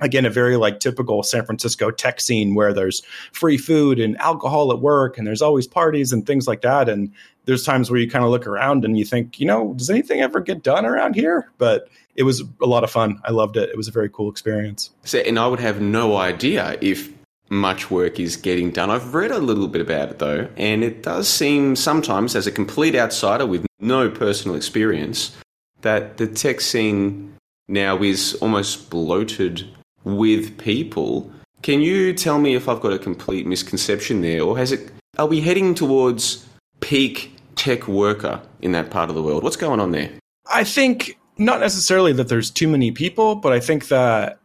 again 0.00 0.24
a 0.24 0.30
very 0.30 0.56
like 0.56 0.80
typical 0.80 1.22
San 1.22 1.44
Francisco 1.44 1.90
tech 1.90 2.20
scene 2.20 2.54
where 2.54 2.72
there's 2.72 3.02
free 3.32 3.58
food 3.58 3.98
and 3.98 4.16
alcohol 4.18 4.72
at 4.72 4.80
work 4.80 5.18
and 5.18 5.26
there's 5.26 5.42
always 5.42 5.66
parties 5.66 6.12
and 6.12 6.26
things 6.26 6.46
like 6.46 6.62
that 6.62 6.88
and 6.88 7.12
there's 7.46 7.62
times 7.62 7.90
where 7.90 7.98
you 7.98 8.10
kind 8.10 8.24
of 8.24 8.30
look 8.30 8.46
around 8.46 8.84
and 8.84 8.98
you 8.98 9.04
think, 9.04 9.40
you 9.40 9.46
know, 9.46 9.72
does 9.74 9.88
anything 9.88 10.20
ever 10.20 10.40
get 10.40 10.62
done 10.62 10.84
around 10.84 11.14
here? 11.14 11.50
But 11.58 11.88
it 12.16 12.24
was 12.24 12.42
a 12.60 12.66
lot 12.66 12.84
of 12.84 12.90
fun. 12.90 13.20
I 13.24 13.30
loved 13.30 13.56
it. 13.56 13.70
It 13.70 13.76
was 13.76 13.88
a 13.88 13.92
very 13.92 14.10
cool 14.10 14.30
experience. 14.30 14.90
So, 15.04 15.18
and 15.18 15.38
I 15.38 15.46
would 15.46 15.60
have 15.60 15.80
no 15.80 16.16
idea 16.16 16.76
if 16.80 17.12
much 17.48 17.90
work 17.90 18.18
is 18.18 18.36
getting 18.36 18.70
done. 18.70 18.90
I've 18.90 19.14
read 19.14 19.30
a 19.30 19.38
little 19.38 19.68
bit 19.68 19.80
about 19.80 20.10
it 20.10 20.18
though, 20.18 20.48
and 20.56 20.82
it 20.82 21.02
does 21.02 21.28
seem 21.28 21.76
sometimes, 21.76 22.34
as 22.34 22.46
a 22.46 22.52
complete 22.52 22.96
outsider 22.96 23.46
with 23.46 23.64
no 23.78 24.10
personal 24.10 24.56
experience, 24.56 25.36
that 25.82 26.16
the 26.16 26.26
tech 26.26 26.60
scene 26.60 27.36
now 27.68 28.02
is 28.02 28.34
almost 28.40 28.90
bloated 28.90 29.68
with 30.06 30.56
people. 30.56 31.30
Can 31.62 31.80
you 31.80 32.14
tell 32.14 32.38
me 32.38 32.54
if 32.54 32.68
I've 32.68 32.80
got 32.80 32.92
a 32.92 32.98
complete 32.98 33.46
misconception 33.46 34.22
there, 34.22 34.40
or 34.40 34.56
has 34.56 34.72
it? 34.72 34.90
Are 35.18 35.26
we 35.26 35.40
heading 35.40 35.74
towards 35.74 36.46
peak 36.80 37.36
tech 37.56 37.88
worker 37.88 38.40
in 38.62 38.72
that 38.72 38.90
part 38.90 39.10
of 39.10 39.16
the 39.16 39.22
world? 39.22 39.42
What's 39.42 39.56
going 39.56 39.80
on 39.80 39.90
there? 39.90 40.10
I 40.50 40.62
think 40.62 41.18
not 41.38 41.60
necessarily 41.60 42.12
that 42.14 42.28
there's 42.28 42.50
too 42.50 42.68
many 42.68 42.92
people, 42.92 43.34
but 43.34 43.52
I 43.52 43.60
think 43.60 43.88
that 43.88 44.38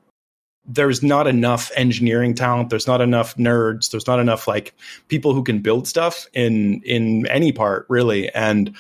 there's 0.66 1.04
not 1.04 1.26
enough 1.26 1.72
engineering 1.76 2.36
talent 2.36 2.70
there's 2.70 2.86
not 2.86 3.02
enough 3.02 3.36
nerds 3.36 3.90
there's 3.90 4.06
not 4.06 4.20
enough 4.20 4.48
like 4.48 4.76
people 5.08 5.34
who 5.34 5.44
can 5.44 5.60
build 5.60 5.88
stuff 5.88 6.28
in 6.34 6.80
in 6.84 7.26
any 7.28 7.52
part 7.52 7.88
really 7.90 8.32
and 8.34 8.72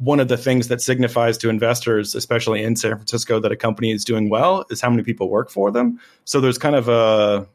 one 0.00 0.18
of 0.18 0.28
the 0.28 0.36
things 0.38 0.68
that 0.68 0.80
signifies 0.80 1.36
to 1.36 1.50
investors 1.50 2.14
especially 2.14 2.62
in 2.62 2.74
San 2.74 2.96
Francisco 2.96 3.38
that 3.38 3.52
a 3.52 3.56
company 3.56 3.92
is 3.92 4.04
doing 4.04 4.30
well 4.30 4.64
is 4.70 4.80
how 4.80 4.88
many 4.88 5.02
people 5.02 5.28
work 5.28 5.50
for 5.50 5.70
them. 5.70 6.00
So 6.24 6.40
there's 6.40 6.58
kind 6.58 6.74
of 6.74 6.88
a 6.88 7.46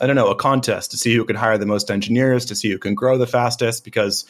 I 0.00 0.06
don't 0.06 0.16
know, 0.16 0.28
a 0.28 0.36
contest 0.36 0.92
to 0.92 0.96
see 0.96 1.14
who 1.14 1.24
can 1.24 1.36
hire 1.36 1.58
the 1.58 1.66
most 1.66 1.90
engineers, 1.90 2.44
to 2.46 2.54
see 2.54 2.70
who 2.70 2.78
can 2.78 2.94
grow 2.94 3.18
the 3.18 3.26
fastest, 3.26 3.84
because 3.84 4.24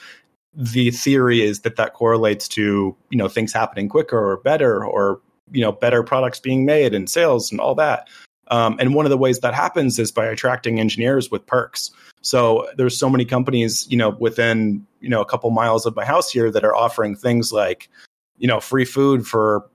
the 0.55 0.91
theory 0.91 1.43
is 1.43 1.61
that 1.61 1.77
that 1.77 1.95
correlates 1.95 2.49
to 2.49 2.97
you 3.11 3.19
know 3.19 3.29
things 3.29 3.53
happening 3.53 3.89
quicker 3.89 4.19
or 4.19 4.39
better 4.39 4.85
or 4.85 5.21
you 5.53 5.61
know 5.61 5.73
better 5.73 6.03
products 6.03 6.41
being 6.41 6.65
made 6.65 6.95
and 6.95 7.09
sales 7.09 7.51
and 7.53 7.61
all 7.61 7.75
that 7.75 8.09
um, 8.51 8.77
and 8.79 8.95
one 8.95 9.07
of 9.07 9.11
the 9.11 9.19
ways 9.19 9.41
that 9.41 9.55
happens 9.55 9.99
is 9.99 10.11
by 10.11 10.27
attracting 10.27 10.81
engineers 10.81 11.31
with 11.31 11.47
perks. 11.47 11.91
So 12.21 12.69
there's 12.77 12.99
so 12.99 13.09
many 13.09 13.25
companies 13.25 13.87
you 13.91 13.97
know 13.97 14.11
within 14.11 14.87
you 15.01 15.09
know 15.09 15.21
a 15.21 15.27
couple 15.27 15.51
miles 15.51 15.87
of 15.87 15.95
my 15.95 16.05
house 16.05 16.31
here 16.31 16.51
that 16.51 16.65
are 16.65 16.75
offering 16.75 17.15
things 17.15 17.53
like 17.53 17.89
you 18.37 18.49
know 18.49 18.61
free 18.61 18.85
food 18.85 19.27
for 19.27 19.69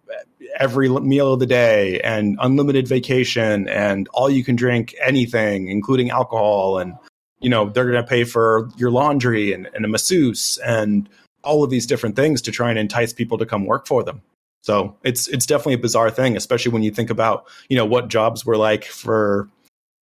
every 0.60 0.90
meal 0.90 1.34
of 1.34 1.40
the 1.40 1.48
day 1.48 2.00
and 2.02 2.38
unlimited 2.40 2.88
vacation 2.88 3.68
and 3.68 4.08
all 4.14 4.30
you 4.30 4.44
can 4.44 4.56
drink 4.56 4.94
anything 5.04 5.68
including 5.68 6.10
alcohol. 6.10 6.80
And 6.80 6.96
you 7.40 7.50
know 7.50 7.70
they're 7.70 7.90
going 7.90 8.04
to 8.04 8.08
pay 8.08 8.24
for 8.24 8.70
your 8.78 8.92
laundry 8.92 9.54
and, 9.54 9.70
and 9.74 9.86
a 9.86 9.88
masseuse 9.88 10.58
and 10.66 11.10
all 11.44 11.64
of 11.64 11.70
these 11.70 11.86
different 11.86 12.16
things 12.16 12.42
to 12.42 12.52
try 12.52 12.70
and 12.70 12.80
entice 12.80 13.12
people 13.14 13.38
to 13.38 13.46
come 13.46 13.66
work 13.66 13.86
for 13.86 14.04
them 14.04 14.22
so 14.64 14.98
it's 15.04 15.28
it's 15.28 15.46
definitely 15.46 15.76
a 15.76 15.78
bizarre 15.78 16.10
thing 16.10 16.36
especially 16.36 16.72
when 16.72 16.82
you 16.82 16.90
think 16.90 17.12
about 17.12 17.46
you 17.70 17.78
know 17.78 17.86
what 17.86 18.08
jobs 18.08 18.46
were 18.46 18.58
like 18.58 18.86
for 18.86 19.48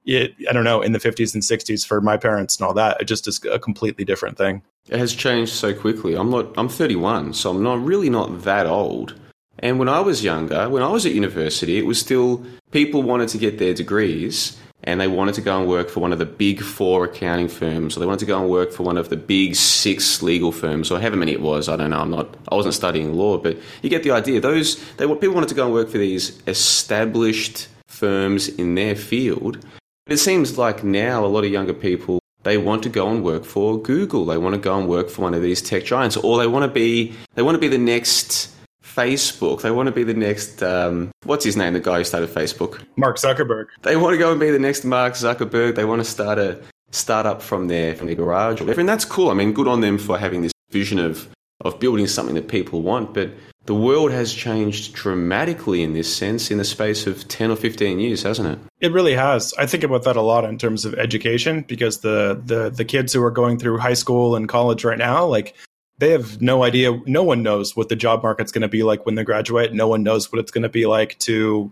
it, 0.05 0.35
I 0.49 0.53
don't 0.53 0.63
know, 0.63 0.81
in 0.81 0.93
the 0.93 0.99
50s 0.99 1.33
and 1.33 1.43
60s 1.43 1.85
for 1.85 2.01
my 2.01 2.17
parents 2.17 2.57
and 2.57 2.65
all 2.65 2.73
that. 2.73 2.99
It 3.01 3.05
just 3.05 3.27
is 3.27 3.43
a 3.45 3.59
completely 3.59 4.05
different 4.05 4.37
thing. 4.37 4.63
It 4.89 4.97
has 4.97 5.13
changed 5.13 5.53
so 5.53 5.73
quickly. 5.73 6.15
I'm 6.15 6.29
not. 6.31 6.53
I'm 6.57 6.69
31, 6.69 7.33
so 7.33 7.51
I'm 7.51 7.63
not 7.63 7.83
really 7.83 8.09
not 8.09 8.41
that 8.43 8.65
old. 8.65 9.13
And 9.59 9.77
when 9.77 9.87
I 9.87 9.99
was 9.99 10.23
younger, 10.23 10.67
when 10.69 10.81
I 10.81 10.87
was 10.87 11.05
at 11.05 11.13
university, 11.13 11.77
it 11.77 11.85
was 11.85 11.99
still 11.99 12.43
people 12.71 13.03
wanted 13.03 13.29
to 13.29 13.37
get 13.37 13.59
their 13.59 13.75
degrees, 13.75 14.57
and 14.83 14.99
they 14.99 15.07
wanted 15.07 15.35
to 15.35 15.41
go 15.41 15.59
and 15.59 15.67
work 15.67 15.89
for 15.89 15.99
one 15.99 16.11
of 16.11 16.19
the 16.19 16.25
big 16.25 16.61
four 16.61 17.05
accounting 17.05 17.47
firms, 17.47 17.95
or 17.95 17.99
they 17.99 18.05
wanted 18.05 18.19
to 18.19 18.25
go 18.25 18.39
and 18.39 18.49
work 18.49 18.71
for 18.71 18.83
one 18.83 18.97
of 18.97 19.09
the 19.09 19.17
big 19.17 19.55
six 19.55 20.21
legal 20.21 20.51
firms, 20.51 20.91
or 20.91 20.99
however 20.99 21.17
many 21.17 21.31
it 21.31 21.41
was. 21.41 21.69
I 21.69 21.75
don't 21.75 21.91
know. 21.91 21.99
I'm 21.99 22.11
not. 22.11 22.35
I 22.51 22.55
wasn't 22.55 22.73
studying 22.73 23.13
law, 23.13 23.37
but 23.37 23.57
you 23.81 23.89
get 23.89 24.03
the 24.03 24.11
idea. 24.11 24.39
Those 24.39 24.77
they 24.95 25.07
people 25.07 25.33
wanted 25.33 25.49
to 25.49 25.55
go 25.55 25.65
and 25.65 25.73
work 25.73 25.89
for 25.89 25.97
these 25.97 26.41
established 26.47 27.67
firms 27.87 28.47
in 28.47 28.75
their 28.75 28.95
field. 28.95 29.63
But 30.05 30.13
it 30.13 30.17
seems 30.17 30.57
like 30.57 30.83
now 30.83 31.23
a 31.23 31.27
lot 31.27 31.43
of 31.43 31.51
younger 31.51 31.73
people 31.73 32.19
they 32.43 32.57
want 32.57 32.83
to 32.83 32.89
go 32.89 33.07
and 33.07 33.23
work 33.23 33.45
for 33.45 33.79
Google. 33.79 34.25
They 34.25 34.37
want 34.37 34.55
to 34.55 34.61
go 34.61 34.77
and 34.77 34.87
work 34.87 35.09
for 35.09 35.21
one 35.21 35.33
of 35.33 35.41
these 35.41 35.61
tech 35.61 35.85
giants, 35.85 36.17
or 36.17 36.39
they 36.39 36.47
want 36.47 36.63
to 36.63 36.73
be 36.73 37.13
they 37.35 37.41
want 37.41 37.55
to 37.55 37.59
be 37.59 37.67
the 37.67 37.77
next 37.77 38.51
Facebook. 38.95 39.61
They 39.61 39.71
want 39.71 39.87
to 39.87 39.91
be 39.91 40.03
the 40.03 40.13
next, 40.13 40.61
um, 40.63 41.11
what's 41.23 41.45
his 41.45 41.55
name, 41.57 41.73
the 41.73 41.79
guy 41.79 41.99
who 41.99 42.03
started 42.03 42.29
Facebook? 42.29 42.83
Mark 42.97 43.17
Zuckerberg. 43.17 43.67
They 43.83 43.95
want 43.95 44.13
to 44.13 44.17
go 44.17 44.31
and 44.31 44.39
be 44.39 44.51
the 44.51 44.59
next 44.59 44.83
Mark 44.83 45.13
Zuckerberg. 45.13 45.75
They 45.75 45.85
want 45.85 46.01
to 46.01 46.09
start 46.09 46.39
a 46.39 46.61
startup 46.91 47.41
from 47.41 47.67
their, 47.67 47.95
from 47.95 48.07
their 48.07 48.15
garage 48.15 48.59
or 48.59 48.65
whatever. 48.65 48.81
And 48.81 48.89
that's 48.89 49.05
cool. 49.05 49.29
I 49.29 49.33
mean, 49.33 49.53
good 49.53 49.67
on 49.67 49.81
them 49.81 49.97
for 49.97 50.17
having 50.17 50.41
this 50.41 50.51
vision 50.71 50.99
of, 50.99 51.27
of 51.61 51.79
building 51.79 52.07
something 52.07 52.35
that 52.35 52.47
people 52.47 52.81
want. 52.81 53.13
But 53.13 53.31
the 53.65 53.75
world 53.75 54.11
has 54.11 54.33
changed 54.33 54.93
dramatically 54.93 55.83
in 55.83 55.93
this 55.93 56.13
sense 56.13 56.49
in 56.49 56.57
the 56.57 56.65
space 56.65 57.05
of 57.05 57.27
10 57.27 57.51
or 57.51 57.55
15 57.55 57.99
years, 57.99 58.23
hasn't 58.23 58.47
it? 58.47 58.59
It 58.79 58.91
really 58.91 59.13
has. 59.13 59.53
I 59.57 59.67
think 59.67 59.83
about 59.83 60.03
that 60.03 60.15
a 60.15 60.21
lot 60.21 60.45
in 60.45 60.57
terms 60.57 60.83
of 60.83 60.95
education 60.95 61.61
because 61.61 61.99
the, 61.99 62.41
the, 62.43 62.71
the 62.71 62.85
kids 62.85 63.13
who 63.13 63.23
are 63.23 63.31
going 63.31 63.59
through 63.59 63.77
high 63.77 63.93
school 63.93 64.35
and 64.35 64.49
college 64.49 64.83
right 64.83 64.97
now, 64.97 65.25
like 65.25 65.55
they 66.01 66.09
have 66.09 66.41
no 66.41 66.63
idea. 66.63 66.99
No 67.05 67.21
one 67.21 67.43
knows 67.43 67.75
what 67.75 67.89
the 67.89 67.95
job 67.95 68.23
market's 68.23 68.51
going 68.51 68.63
to 68.63 68.67
be 68.67 68.81
like 68.81 69.05
when 69.05 69.13
they 69.13 69.23
graduate. 69.23 69.71
No 69.71 69.87
one 69.87 70.01
knows 70.01 70.31
what 70.31 70.39
it's 70.39 70.49
going 70.49 70.63
to 70.63 70.69
be 70.69 70.87
like 70.87 71.15
to, 71.19 71.71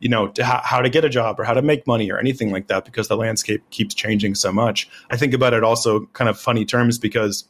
you 0.00 0.08
know, 0.10 0.28
to 0.28 0.44
ha- 0.44 0.60
how 0.62 0.82
to 0.82 0.90
get 0.90 1.02
a 1.02 1.08
job 1.08 1.40
or 1.40 1.44
how 1.44 1.54
to 1.54 1.62
make 1.62 1.86
money 1.86 2.12
or 2.12 2.18
anything 2.18 2.52
like 2.52 2.66
that 2.66 2.84
because 2.84 3.08
the 3.08 3.16
landscape 3.16 3.62
keeps 3.70 3.94
changing 3.94 4.34
so 4.34 4.52
much. 4.52 4.86
I 5.08 5.16
think 5.16 5.32
about 5.32 5.54
it 5.54 5.64
also 5.64 6.04
kind 6.12 6.28
of 6.28 6.38
funny 6.38 6.66
terms 6.66 6.98
because 6.98 7.48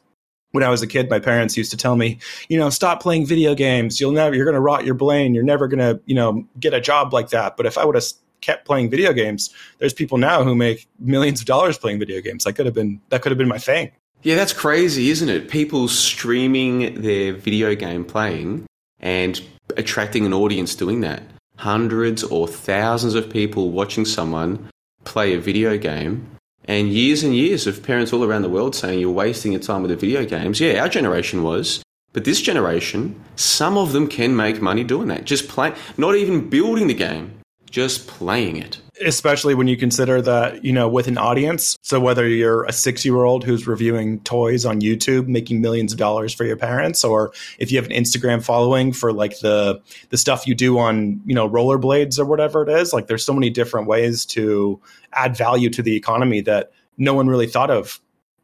when 0.51 0.63
I 0.63 0.69
was 0.69 0.81
a 0.81 0.87
kid, 0.87 1.09
my 1.09 1.19
parents 1.19 1.57
used 1.57 1.71
to 1.71 1.77
tell 1.77 1.97
me, 1.97 2.17
you 2.47 2.57
know, 2.57 2.69
stop 2.69 3.01
playing 3.01 3.25
video 3.25 3.53
games. 3.53 3.99
You'll 3.99 4.13
never, 4.13 4.33
you're 4.33 4.45
going 4.45 4.55
to 4.55 4.61
rot 4.61 4.85
your 4.85 4.95
brain. 4.95 5.33
You're 5.33 5.43
never 5.43 5.67
going 5.67 5.79
to, 5.79 5.99
you 6.05 6.15
know, 6.15 6.47
get 6.61 6.73
a 6.73 6.79
job 6.79 7.11
like 7.11 7.31
that. 7.31 7.57
But 7.57 7.65
if 7.65 7.77
I 7.77 7.83
would 7.83 7.95
have 7.95 8.05
kept 8.39 8.65
playing 8.65 8.89
video 8.89 9.11
games, 9.11 9.53
there's 9.79 9.93
people 9.93 10.17
now 10.17 10.45
who 10.45 10.55
make 10.55 10.87
millions 10.97 11.41
of 11.41 11.45
dollars 11.45 11.77
playing 11.77 11.99
video 11.99 12.21
games. 12.21 12.45
That 12.45 12.53
could 12.53 12.67
have 12.67 12.75
been, 12.75 13.01
that 13.09 13.21
could 13.21 13.33
have 13.33 13.37
been 13.37 13.49
my 13.49 13.57
thing. 13.57 13.91
Yeah, 14.23 14.35
that's 14.35 14.53
crazy, 14.53 15.09
isn't 15.09 15.29
it? 15.29 15.49
People 15.49 15.87
streaming 15.87 17.01
their 17.01 17.33
video 17.33 17.73
game 17.73 18.05
playing 18.05 18.67
and 18.99 19.41
attracting 19.77 20.27
an 20.27 20.33
audience 20.33 20.75
doing 20.75 21.01
that. 21.01 21.23
Hundreds 21.57 22.23
or 22.23 22.47
thousands 22.47 23.15
of 23.15 23.31
people 23.31 23.71
watching 23.71 24.05
someone 24.05 24.69
play 25.05 25.33
a 25.33 25.39
video 25.39 25.75
game, 25.77 26.37
and 26.65 26.89
years 26.89 27.23
and 27.23 27.35
years 27.35 27.65
of 27.65 27.81
parents 27.81 28.13
all 28.13 28.23
around 28.23 28.43
the 28.43 28.49
world 28.49 28.75
saying 28.75 28.99
you're 28.99 29.09
wasting 29.09 29.53
your 29.53 29.61
time 29.61 29.81
with 29.81 29.89
the 29.89 29.97
video 29.97 30.23
games. 30.23 30.59
Yeah, 30.59 30.81
our 30.81 30.89
generation 30.89 31.41
was. 31.41 31.81
But 32.13 32.25
this 32.25 32.41
generation, 32.41 33.19
some 33.35 33.77
of 33.77 33.93
them 33.93 34.07
can 34.07 34.35
make 34.35 34.61
money 34.61 34.83
doing 34.83 35.07
that. 35.07 35.25
Just 35.25 35.47
play, 35.47 35.73
not 35.97 36.15
even 36.15 36.49
building 36.49 36.85
the 36.87 36.93
game, 36.93 37.39
just 37.71 38.05
playing 38.05 38.57
it 38.57 38.79
especially 39.01 39.55
when 39.55 39.67
you 39.67 39.77
consider 39.77 40.21
that 40.21 40.63
you 40.63 40.71
know 40.71 40.87
with 40.87 41.07
an 41.07 41.17
audience. 41.17 41.77
So 41.81 41.99
whether 41.99 42.27
you're 42.27 42.63
a 42.65 42.73
six 42.73 43.05
year 43.05 43.23
old 43.23 43.43
who's 43.43 43.67
reviewing 43.67 44.19
toys 44.21 44.65
on 44.65 44.81
youtube 44.81 45.27
making 45.27 45.61
millions 45.61 45.91
of 45.91 45.99
dollars 45.99 46.33
for 46.33 46.45
your 46.45 46.57
parents 46.57 47.03
or 47.03 47.31
if 47.59 47.71
you 47.71 47.77
have 47.77 47.85
an 47.85 47.95
instagram 47.95 48.43
following 48.43 48.93
for 48.93 49.13
like 49.13 49.39
the 49.39 49.81
the 50.09 50.17
stuff 50.17 50.47
you 50.47 50.55
do 50.55 50.77
on 50.79 51.21
you 51.25 51.35
know 51.35 51.49
rollerblades 51.49 52.19
or 52.19 52.25
whatever 52.25 52.63
it 52.63 52.69
is 52.69 52.93
like 52.93 53.07
there's 53.07 53.25
so 53.25 53.33
many 53.33 53.49
different 53.49 53.87
ways 53.87 54.25
to 54.25 54.79
add 55.13 55.35
value 55.35 55.69
to 55.69 55.81
the 55.81 55.95
economy 55.95 56.41
that 56.41 56.71
no 56.97 57.13
one 57.13 57.27
really 57.27 57.47
thought 57.47 57.71
of 57.71 57.99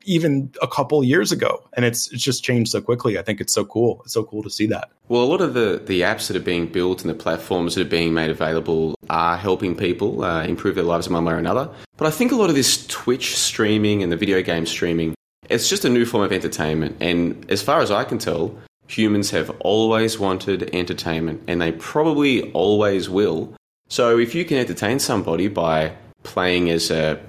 even 0.08 0.52
a 0.62 0.68
couple 0.68 1.04
years 1.04 1.32
ago. 1.32 1.64
And 1.74 1.86
it's 1.86 2.12
it's 2.12 2.24
just 2.24 2.44
changed 2.44 2.72
so 2.72 2.82
quickly. 2.82 3.20
I 3.20 3.22
think 3.22 3.40
it's 3.40 3.54
so 3.54 3.66
cool. 3.66 4.02
It's 4.04 4.14
so 4.14 4.24
cool 4.24 4.42
to 4.44 4.50
see 4.50 4.66
that. 4.68 4.90
Well 5.10 5.24
a 5.24 5.26
lot 5.26 5.42
of 5.42 5.54
the 5.54 5.82
the 5.86 6.02
apps 6.02 6.28
that 6.28 6.38
are 6.38 6.42
being 6.42 6.68
built 6.68 7.02
and 7.02 7.10
the 7.10 7.16
platforms 7.16 7.76
that 7.76 7.82
are 7.82 7.90
being 7.90 8.14
made 8.14 8.32
available 8.32 8.96
are 9.10 9.38
helping 9.38 9.76
people 9.76 10.24
uh, 10.24 10.44
improve 10.44 10.76
their 10.76 10.84
lives 10.84 11.08
in 11.08 11.14
one 11.14 11.26
way 11.26 11.34
or 11.34 11.38
another. 11.38 11.70
But 11.98 12.08
i 12.08 12.12
think 12.12 12.32
a 12.32 12.36
lot 12.36 12.50
of 12.50 12.56
this 12.56 12.86
twitch 12.88 13.36
streaming 13.36 14.02
and 14.04 14.12
the 14.12 14.18
video 14.18 14.42
game 14.42 14.66
streaming 14.66 15.14
it's 15.50 15.70
just 15.70 15.86
a 15.86 15.90
new 15.90 16.06
form 16.06 16.24
of 16.24 16.32
entertainment. 16.32 16.98
And 17.00 17.50
as 17.52 17.62
far 17.62 17.82
as 17.82 17.92
i 17.92 18.04
can 18.04 18.18
tell 18.18 18.58
humans 18.88 19.32
have 19.32 19.50
always 19.60 20.18
wanted 20.18 20.74
entertainment 20.74 21.44
and 21.48 21.62
they 21.62 21.74
probably 21.74 22.52
always 22.54 23.10
will. 23.10 23.54
So 23.90 24.18
if 24.18 24.34
you 24.34 24.46
can 24.46 24.58
entertain 24.58 25.00
somebody 25.00 25.48
by 25.48 25.94
playing 26.24 26.70
as 26.70 26.92
a 26.92 27.20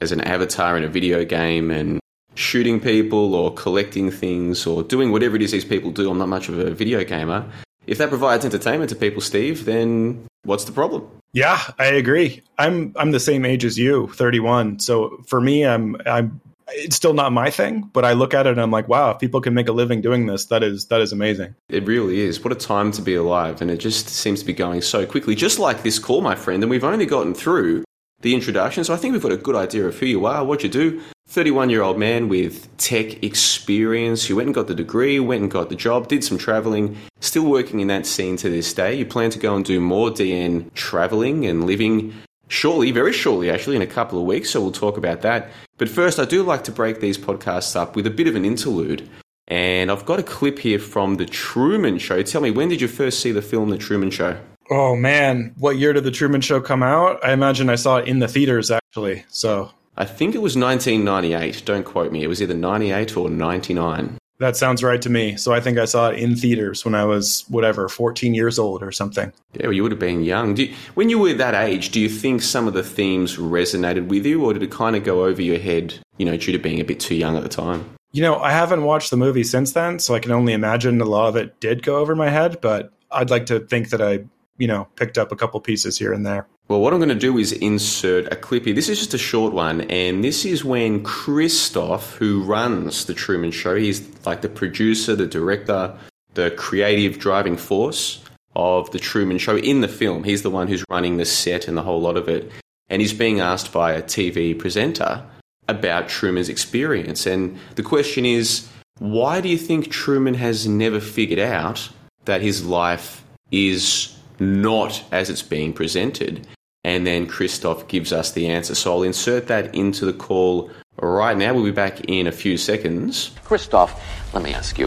as 0.00 0.12
an 0.12 0.20
avatar 0.22 0.76
in 0.76 0.84
a 0.84 0.88
video 0.88 1.24
game 1.24 1.70
and 1.70 2.00
shooting 2.36 2.80
people 2.80 3.34
or 3.34 3.52
collecting 3.52 4.10
things 4.10 4.66
or 4.66 4.82
doing 4.82 5.10
whatever 5.10 5.36
it 5.36 5.42
is 5.42 5.50
these 5.50 5.64
people 5.64 5.90
do. 5.90 6.10
I'm 6.10 6.18
not 6.18 6.28
much 6.28 6.48
of 6.48 6.58
a 6.58 6.70
video 6.70 7.02
gamer. 7.04 7.50
If 7.86 7.98
that 7.98 8.08
provides 8.08 8.44
entertainment 8.44 8.90
to 8.90 8.96
people, 8.96 9.20
Steve, 9.20 9.64
then 9.64 10.26
what's 10.44 10.64
the 10.64 10.72
problem? 10.72 11.08
Yeah, 11.32 11.60
I 11.78 11.86
agree. 11.86 12.42
I'm 12.58 12.94
I'm 12.96 13.10
the 13.10 13.20
same 13.20 13.44
age 13.44 13.64
as 13.64 13.78
you, 13.78 14.08
31. 14.08 14.80
So 14.80 15.22
for 15.26 15.40
me, 15.40 15.64
I'm 15.64 15.96
I'm 16.06 16.40
it's 16.68 16.96
still 16.96 17.14
not 17.14 17.32
my 17.32 17.50
thing, 17.50 17.88
but 17.92 18.04
I 18.04 18.12
look 18.12 18.34
at 18.34 18.46
it 18.46 18.50
and 18.50 18.60
I'm 18.60 18.70
like, 18.70 18.88
wow, 18.88 19.10
if 19.10 19.20
people 19.20 19.40
can 19.40 19.54
make 19.54 19.68
a 19.68 19.72
living 19.72 20.00
doing 20.00 20.26
this, 20.26 20.46
that 20.46 20.62
is 20.62 20.86
that 20.86 21.00
is 21.00 21.12
amazing. 21.12 21.54
It 21.68 21.84
really 21.86 22.20
is. 22.20 22.42
What 22.42 22.52
a 22.52 22.56
time 22.56 22.90
to 22.92 23.02
be 23.02 23.14
alive, 23.14 23.62
and 23.62 23.70
it 23.70 23.78
just 23.78 24.08
seems 24.08 24.40
to 24.40 24.46
be 24.46 24.52
going 24.52 24.82
so 24.82 25.06
quickly. 25.06 25.34
Just 25.34 25.58
like 25.58 25.82
this 25.82 25.98
call, 25.98 26.22
my 26.22 26.34
friend, 26.34 26.62
and 26.62 26.70
we've 26.70 26.84
only 26.84 27.06
gotten 27.06 27.34
through 27.34 27.84
the 28.22 28.34
introduction, 28.34 28.82
so 28.82 28.94
I 28.94 28.96
think 28.96 29.12
we've 29.12 29.22
got 29.22 29.32
a 29.32 29.36
good 29.36 29.54
idea 29.54 29.86
of 29.86 29.98
who 29.98 30.06
you 30.06 30.26
are, 30.26 30.44
what 30.44 30.62
you 30.62 30.68
do. 30.68 31.00
31 31.28 31.70
year 31.70 31.82
old 31.82 31.98
man 31.98 32.28
with 32.28 32.74
tech 32.76 33.22
experience. 33.22 34.28
You 34.28 34.36
went 34.36 34.46
and 34.46 34.54
got 34.54 34.68
the 34.68 34.74
degree, 34.74 35.18
went 35.20 35.42
and 35.42 35.50
got 35.50 35.68
the 35.68 35.74
job, 35.74 36.08
did 36.08 36.24
some 36.24 36.38
traveling, 36.38 36.96
still 37.20 37.44
working 37.44 37.80
in 37.80 37.88
that 37.88 38.06
scene 38.06 38.36
to 38.38 38.48
this 38.48 38.72
day. 38.72 38.94
You 38.94 39.04
plan 39.04 39.30
to 39.30 39.38
go 39.38 39.56
and 39.56 39.64
do 39.64 39.80
more 39.80 40.10
DN 40.10 40.72
traveling 40.74 41.44
and 41.46 41.64
living 41.64 42.14
shortly, 42.48 42.90
very 42.92 43.12
shortly 43.12 43.50
actually, 43.50 43.76
in 43.76 43.82
a 43.82 43.86
couple 43.86 44.18
of 44.18 44.24
weeks. 44.24 44.50
So 44.50 44.60
we'll 44.60 44.72
talk 44.72 44.96
about 44.96 45.22
that. 45.22 45.50
But 45.78 45.88
first, 45.88 46.18
I 46.18 46.24
do 46.24 46.42
like 46.42 46.64
to 46.64 46.72
break 46.72 47.00
these 47.00 47.18
podcasts 47.18 47.76
up 47.76 47.96
with 47.96 48.06
a 48.06 48.10
bit 48.10 48.28
of 48.28 48.36
an 48.36 48.44
interlude. 48.44 49.08
And 49.48 49.92
I've 49.92 50.06
got 50.06 50.18
a 50.18 50.24
clip 50.24 50.58
here 50.58 50.78
from 50.78 51.16
The 51.16 51.26
Truman 51.26 51.98
Show. 51.98 52.22
Tell 52.22 52.40
me, 52.40 52.50
when 52.50 52.68
did 52.68 52.80
you 52.80 52.88
first 52.88 53.20
see 53.20 53.30
the 53.30 53.42
film 53.42 53.70
The 53.70 53.78
Truman 53.78 54.10
Show? 54.10 54.38
Oh 54.70 54.96
man, 54.96 55.54
what 55.58 55.76
year 55.76 55.92
did 55.92 56.02
The 56.02 56.10
Truman 56.10 56.40
Show 56.40 56.60
come 56.60 56.82
out? 56.82 57.24
I 57.24 57.32
imagine 57.32 57.70
I 57.70 57.76
saw 57.76 57.98
it 57.98 58.08
in 58.08 58.18
the 58.18 58.26
theaters 58.26 58.70
actually. 58.70 59.24
So 59.28 59.70
I 59.98 60.04
think 60.04 60.34
it 60.34 60.42
was 60.42 60.56
1998. 60.56 61.62
Don't 61.64 61.84
quote 61.84 62.12
me. 62.12 62.22
It 62.22 62.28
was 62.28 62.42
either 62.42 62.54
98 62.54 63.16
or 63.16 63.30
99. 63.30 64.18
That 64.38 64.56
sounds 64.56 64.82
right 64.82 65.00
to 65.00 65.08
me. 65.08 65.36
So 65.36 65.54
I 65.54 65.60
think 65.60 65.78
I 65.78 65.86
saw 65.86 66.10
it 66.10 66.18
in 66.18 66.36
theaters 66.36 66.84
when 66.84 66.94
I 66.94 67.04
was 67.04 67.44
whatever, 67.48 67.88
14 67.88 68.34
years 68.34 68.58
old 68.58 68.82
or 68.82 68.92
something. 68.92 69.32
Yeah, 69.54 69.66
well, 69.66 69.72
you 69.72 69.82
would 69.82 69.92
have 69.92 69.98
been 69.98 70.22
young. 70.22 70.54
You, 70.56 70.74
when 70.94 71.08
you 71.08 71.18
were 71.18 71.32
that 71.32 71.54
age, 71.54 71.90
do 71.90 72.00
you 72.00 72.10
think 72.10 72.42
some 72.42 72.68
of 72.68 72.74
the 72.74 72.82
themes 72.82 73.38
resonated 73.38 74.08
with 74.08 74.26
you, 74.26 74.44
or 74.44 74.52
did 74.52 74.62
it 74.62 74.70
kind 74.70 74.94
of 74.94 75.04
go 75.04 75.24
over 75.24 75.40
your 75.40 75.58
head, 75.58 75.98
you 76.18 76.26
know, 76.26 76.36
due 76.36 76.52
to 76.52 76.58
being 76.58 76.80
a 76.80 76.84
bit 76.84 77.00
too 77.00 77.14
young 77.14 77.36
at 77.36 77.42
the 77.42 77.48
time? 77.48 77.88
You 78.12 78.22
know, 78.22 78.38
I 78.38 78.50
haven't 78.50 78.84
watched 78.84 79.10
the 79.10 79.16
movie 79.16 79.44
since 79.44 79.72
then, 79.72 79.98
so 79.98 80.14
I 80.14 80.20
can 80.20 80.32
only 80.32 80.52
imagine 80.52 81.00
a 81.00 81.06
lot 81.06 81.28
of 81.28 81.36
it 81.36 81.58
did 81.60 81.82
go 81.82 81.96
over 81.96 82.14
my 82.14 82.28
head, 82.28 82.60
but 82.60 82.92
I'd 83.10 83.30
like 83.30 83.46
to 83.46 83.60
think 83.60 83.88
that 83.90 84.02
I, 84.02 84.24
you 84.58 84.68
know, 84.68 84.86
picked 84.96 85.16
up 85.16 85.32
a 85.32 85.36
couple 85.36 85.60
pieces 85.60 85.96
here 85.96 86.12
and 86.12 86.26
there. 86.26 86.46
Well, 86.68 86.80
what 86.80 86.92
I'm 86.92 86.98
going 86.98 87.10
to 87.10 87.14
do 87.14 87.38
is 87.38 87.52
insert 87.52 88.32
a 88.32 88.34
clip 88.34 88.64
here. 88.64 88.74
This 88.74 88.88
is 88.88 88.98
just 88.98 89.14
a 89.14 89.18
short 89.18 89.52
one, 89.52 89.82
and 89.82 90.24
this 90.24 90.44
is 90.44 90.64
when 90.64 91.04
Christof, 91.04 92.16
who 92.16 92.42
runs 92.42 93.04
The 93.04 93.14
Truman 93.14 93.52
Show, 93.52 93.76
he's 93.76 94.04
like 94.26 94.40
the 94.40 94.48
producer, 94.48 95.14
the 95.14 95.28
director, 95.28 95.96
the 96.34 96.50
creative 96.50 97.20
driving 97.20 97.56
force 97.56 98.20
of 98.56 98.90
The 98.90 98.98
Truman 98.98 99.38
Show 99.38 99.56
in 99.56 99.80
the 99.80 99.86
film. 99.86 100.24
He's 100.24 100.42
the 100.42 100.50
one 100.50 100.66
who's 100.66 100.84
running 100.90 101.18
the 101.18 101.24
set 101.24 101.68
and 101.68 101.76
the 101.76 101.84
whole 101.84 102.00
lot 102.00 102.16
of 102.16 102.28
it. 102.28 102.50
And 102.88 103.00
he's 103.00 103.14
being 103.14 103.38
asked 103.38 103.72
by 103.72 103.92
a 103.92 104.02
TV 104.02 104.58
presenter 104.58 105.22
about 105.68 106.08
Truman's 106.08 106.48
experience. 106.48 107.26
And 107.26 107.58
the 107.76 107.84
question 107.84 108.26
is, 108.26 108.68
why 108.98 109.40
do 109.40 109.48
you 109.48 109.58
think 109.58 109.92
Truman 109.92 110.34
has 110.34 110.66
never 110.66 110.98
figured 110.98 111.38
out 111.38 111.90
that 112.24 112.40
his 112.40 112.66
life 112.66 113.24
is 113.52 114.16
not 114.40 115.04
as 115.12 115.30
it's 115.30 115.42
being 115.42 115.72
presented? 115.72 116.44
And 116.86 117.04
then 117.04 117.26
Christof 117.26 117.88
gives 117.88 118.12
us 118.12 118.30
the 118.30 118.46
answer. 118.46 118.76
So 118.76 118.92
I'll 118.92 119.02
insert 119.02 119.48
that 119.48 119.74
into 119.74 120.06
the 120.06 120.12
call 120.12 120.70
right 121.02 121.36
now. 121.36 121.52
We'll 121.52 121.64
be 121.64 121.72
back 121.72 122.02
in 122.02 122.28
a 122.28 122.32
few 122.32 122.56
seconds. 122.56 123.32
Christof, 123.44 123.90
let 124.32 124.44
me 124.44 124.54
ask 124.54 124.78
you, 124.78 124.86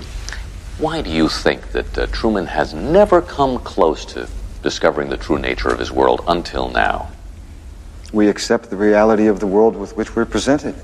why 0.77 1.01
do 1.01 1.09
you 1.09 1.27
think 1.27 1.73
that 1.73 1.97
uh, 1.97 2.07
Truman 2.07 2.45
has 2.45 2.73
never 2.73 3.21
come 3.21 3.59
close 3.59 4.05
to 4.13 4.29
discovering 4.63 5.09
the 5.09 5.17
true 5.17 5.37
nature 5.37 5.67
of 5.67 5.77
his 5.77 5.91
world 5.91 6.21
until 6.29 6.69
now? 6.69 7.11
We 8.13 8.29
accept 8.29 8.69
the 8.69 8.77
reality 8.77 9.27
of 9.27 9.41
the 9.41 9.47
world 9.47 9.75
with 9.75 9.97
which 9.97 10.15
we're 10.15 10.23
presented. 10.23 10.75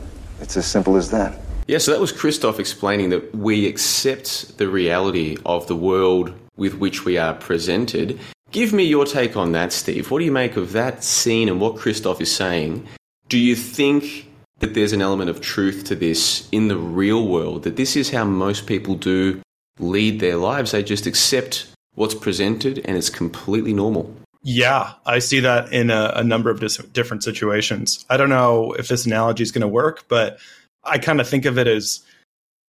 It's 0.42 0.58
as 0.58 0.66
simple 0.66 0.98
as 0.98 1.12
that. 1.12 1.40
Yeah, 1.70 1.78
so 1.78 1.92
that 1.92 2.02
was 2.02 2.12
Christof 2.12 2.60
explaining 2.60 3.12
that 3.12 3.34
we 3.34 3.68
accept 3.68 4.58
the 4.58 4.68
reality 4.68 5.38
of 5.46 5.66
the 5.68 5.78
world 5.78 6.34
with 6.58 6.74
which 6.74 7.06
we 7.06 7.18
are 7.18 7.34
presented. 7.34 8.20
Give 8.52 8.74
me 8.74 8.84
your 8.84 9.06
take 9.06 9.36
on 9.36 9.52
that, 9.52 9.74
Steve. 9.74 10.12
What 10.12 10.20
do 10.20 10.26
you 10.26 10.32
make 10.32 10.56
of 10.56 10.72
that 10.72 11.04
scene 11.04 11.50
and 11.50 11.60
what 11.60 11.76
Christof 11.76 12.22
is 12.22 12.34
saying? 12.34 12.88
Do 13.28 13.38
you 13.38 13.56
think 13.56 14.28
that 14.60 14.74
there's 14.74 14.94
an 14.94 15.02
element 15.02 15.30
of 15.30 15.42
truth 15.42 15.84
to 15.86 15.96
this 15.96 16.48
in 16.52 16.68
the 16.68 16.78
real 16.78 17.28
world? 17.28 17.64
That 17.64 17.76
this 17.76 17.96
is 17.96 18.12
how 18.12 18.24
most 18.24 18.68
people 18.68 18.96
do 18.96 19.42
lead 19.80 20.20
their 20.20 20.38
lives? 20.38 20.72
They 20.72 20.84
just 20.84 21.06
accept 21.06 21.68
what's 21.96 22.14
presented 22.14 22.80
and 22.86 22.96
it's 22.96 23.10
completely 23.10 23.74
normal. 23.74 24.16
Yeah, 24.44 24.94
I 25.06 25.20
see 25.20 25.40
that 25.40 25.74
in 25.74 25.90
a, 25.90 26.14
a 26.18 26.24
number 26.24 26.52
of 26.52 26.60
dis- 26.60 26.78
different 26.78 27.24
situations. 27.24 28.06
I 28.10 28.18
don't 28.18 28.30
know 28.30 28.74
if 28.74 28.88
this 28.88 29.06
analogy 29.06 29.42
is 29.42 29.52
going 29.52 29.64
to 29.64 29.68
work, 29.68 30.06
but 30.08 30.38
I 30.84 31.00
kind 31.00 31.20
of 31.20 31.28
think 31.28 31.46
of 31.46 31.58
it 31.58 31.68
as 31.68 32.02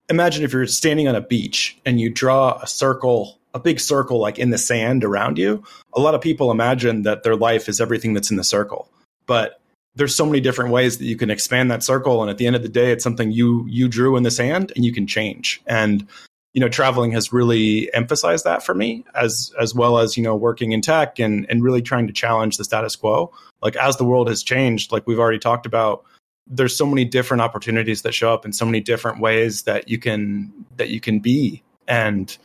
imagine 0.09 0.43
if 0.43 0.53
you're 0.53 0.67
standing 0.67 1.07
on 1.07 1.15
a 1.15 1.21
beach 1.21 1.77
and 1.85 2.01
you 2.01 2.09
draw 2.09 2.59
a 2.63 2.67
circle 2.67 3.39
a 3.57 3.59
big 3.59 3.81
circle 3.81 4.21
like 4.21 4.39
in 4.39 4.51
the 4.51 4.59
sand 4.59 5.03
around 5.03 5.39
you, 5.39 5.65
a 5.95 6.01
lot 6.01 6.15
of 6.15 6.21
people 6.21 6.51
imagine 6.51 7.03
that 7.03 7.23
their 7.23 7.35
life 7.35 7.69
is 7.71 7.81
everything 7.81 8.13
that's 8.13 8.31
in 8.31 8.37
the 8.37 8.45
circle. 8.45 8.89
But 9.25 9.61
there's 9.95 10.15
so 10.15 10.27
many 10.27 10.41
different 10.41 10.71
ways 10.71 10.99
that 10.99 11.07
you 11.07 11.17
can 11.17 11.31
expand 11.31 11.71
that 11.71 11.83
circle 11.83 12.21
and 12.21 12.31
at 12.31 12.37
the 12.37 12.47
end 12.47 12.55
of 12.55 12.63
the 12.63 12.69
day 12.69 12.93
it's 12.93 13.03
something 13.03 13.33
you 13.33 13.67
you 13.67 13.89
drew 13.89 14.15
in 14.17 14.25
the 14.25 14.31
sand 14.31 14.73
and 14.77 14.85
you 14.85 14.93
can 14.93 15.07
change. 15.07 15.63
And 15.67 16.07
you 16.53 16.61
know, 16.61 16.69
traveling 16.69 17.13
has 17.13 17.33
really 17.33 17.93
emphasized 17.95 18.45
that 18.45 18.63
for 18.63 18.75
me 18.75 19.05
as 19.15 19.53
as 19.59 19.75
well 19.75 19.99
as, 19.99 20.17
you 20.19 20.23
know, 20.23 20.37
working 20.37 20.73
in 20.73 20.83
tech 20.83 21.19
and 21.19 21.47
and 21.49 21.65
really 21.65 21.83
trying 21.83 22.07
to 22.07 22.13
challenge 22.13 22.59
the 22.59 22.65
status 22.65 22.95
quo. 22.95 23.33
Like 23.63 23.77
as 23.77 23.97
the 23.97 24.05
world 24.05 24.29
has 24.29 24.43
changed, 24.43 24.93
like 24.93 25.07
we've 25.07 25.19
already 25.19 25.39
talked 25.39 25.65
about, 25.65 26.05
there's 26.47 26.77
so 26.77 26.85
many 26.85 27.07
different 27.07 27.41
opportunities 27.41 28.03
that 28.03 28.13
show 28.13 28.35
up 28.35 28.45
in 28.45 28.53
so 28.53 28.67
many 28.67 28.81
different 28.81 29.19
ways 29.19 29.63
that 29.63 29.89
you 29.89 29.99
can 29.99 30.53
that 30.77 30.91
you 30.91 31.01
can 31.01 31.21
be 31.21 31.63
and 31.89 32.37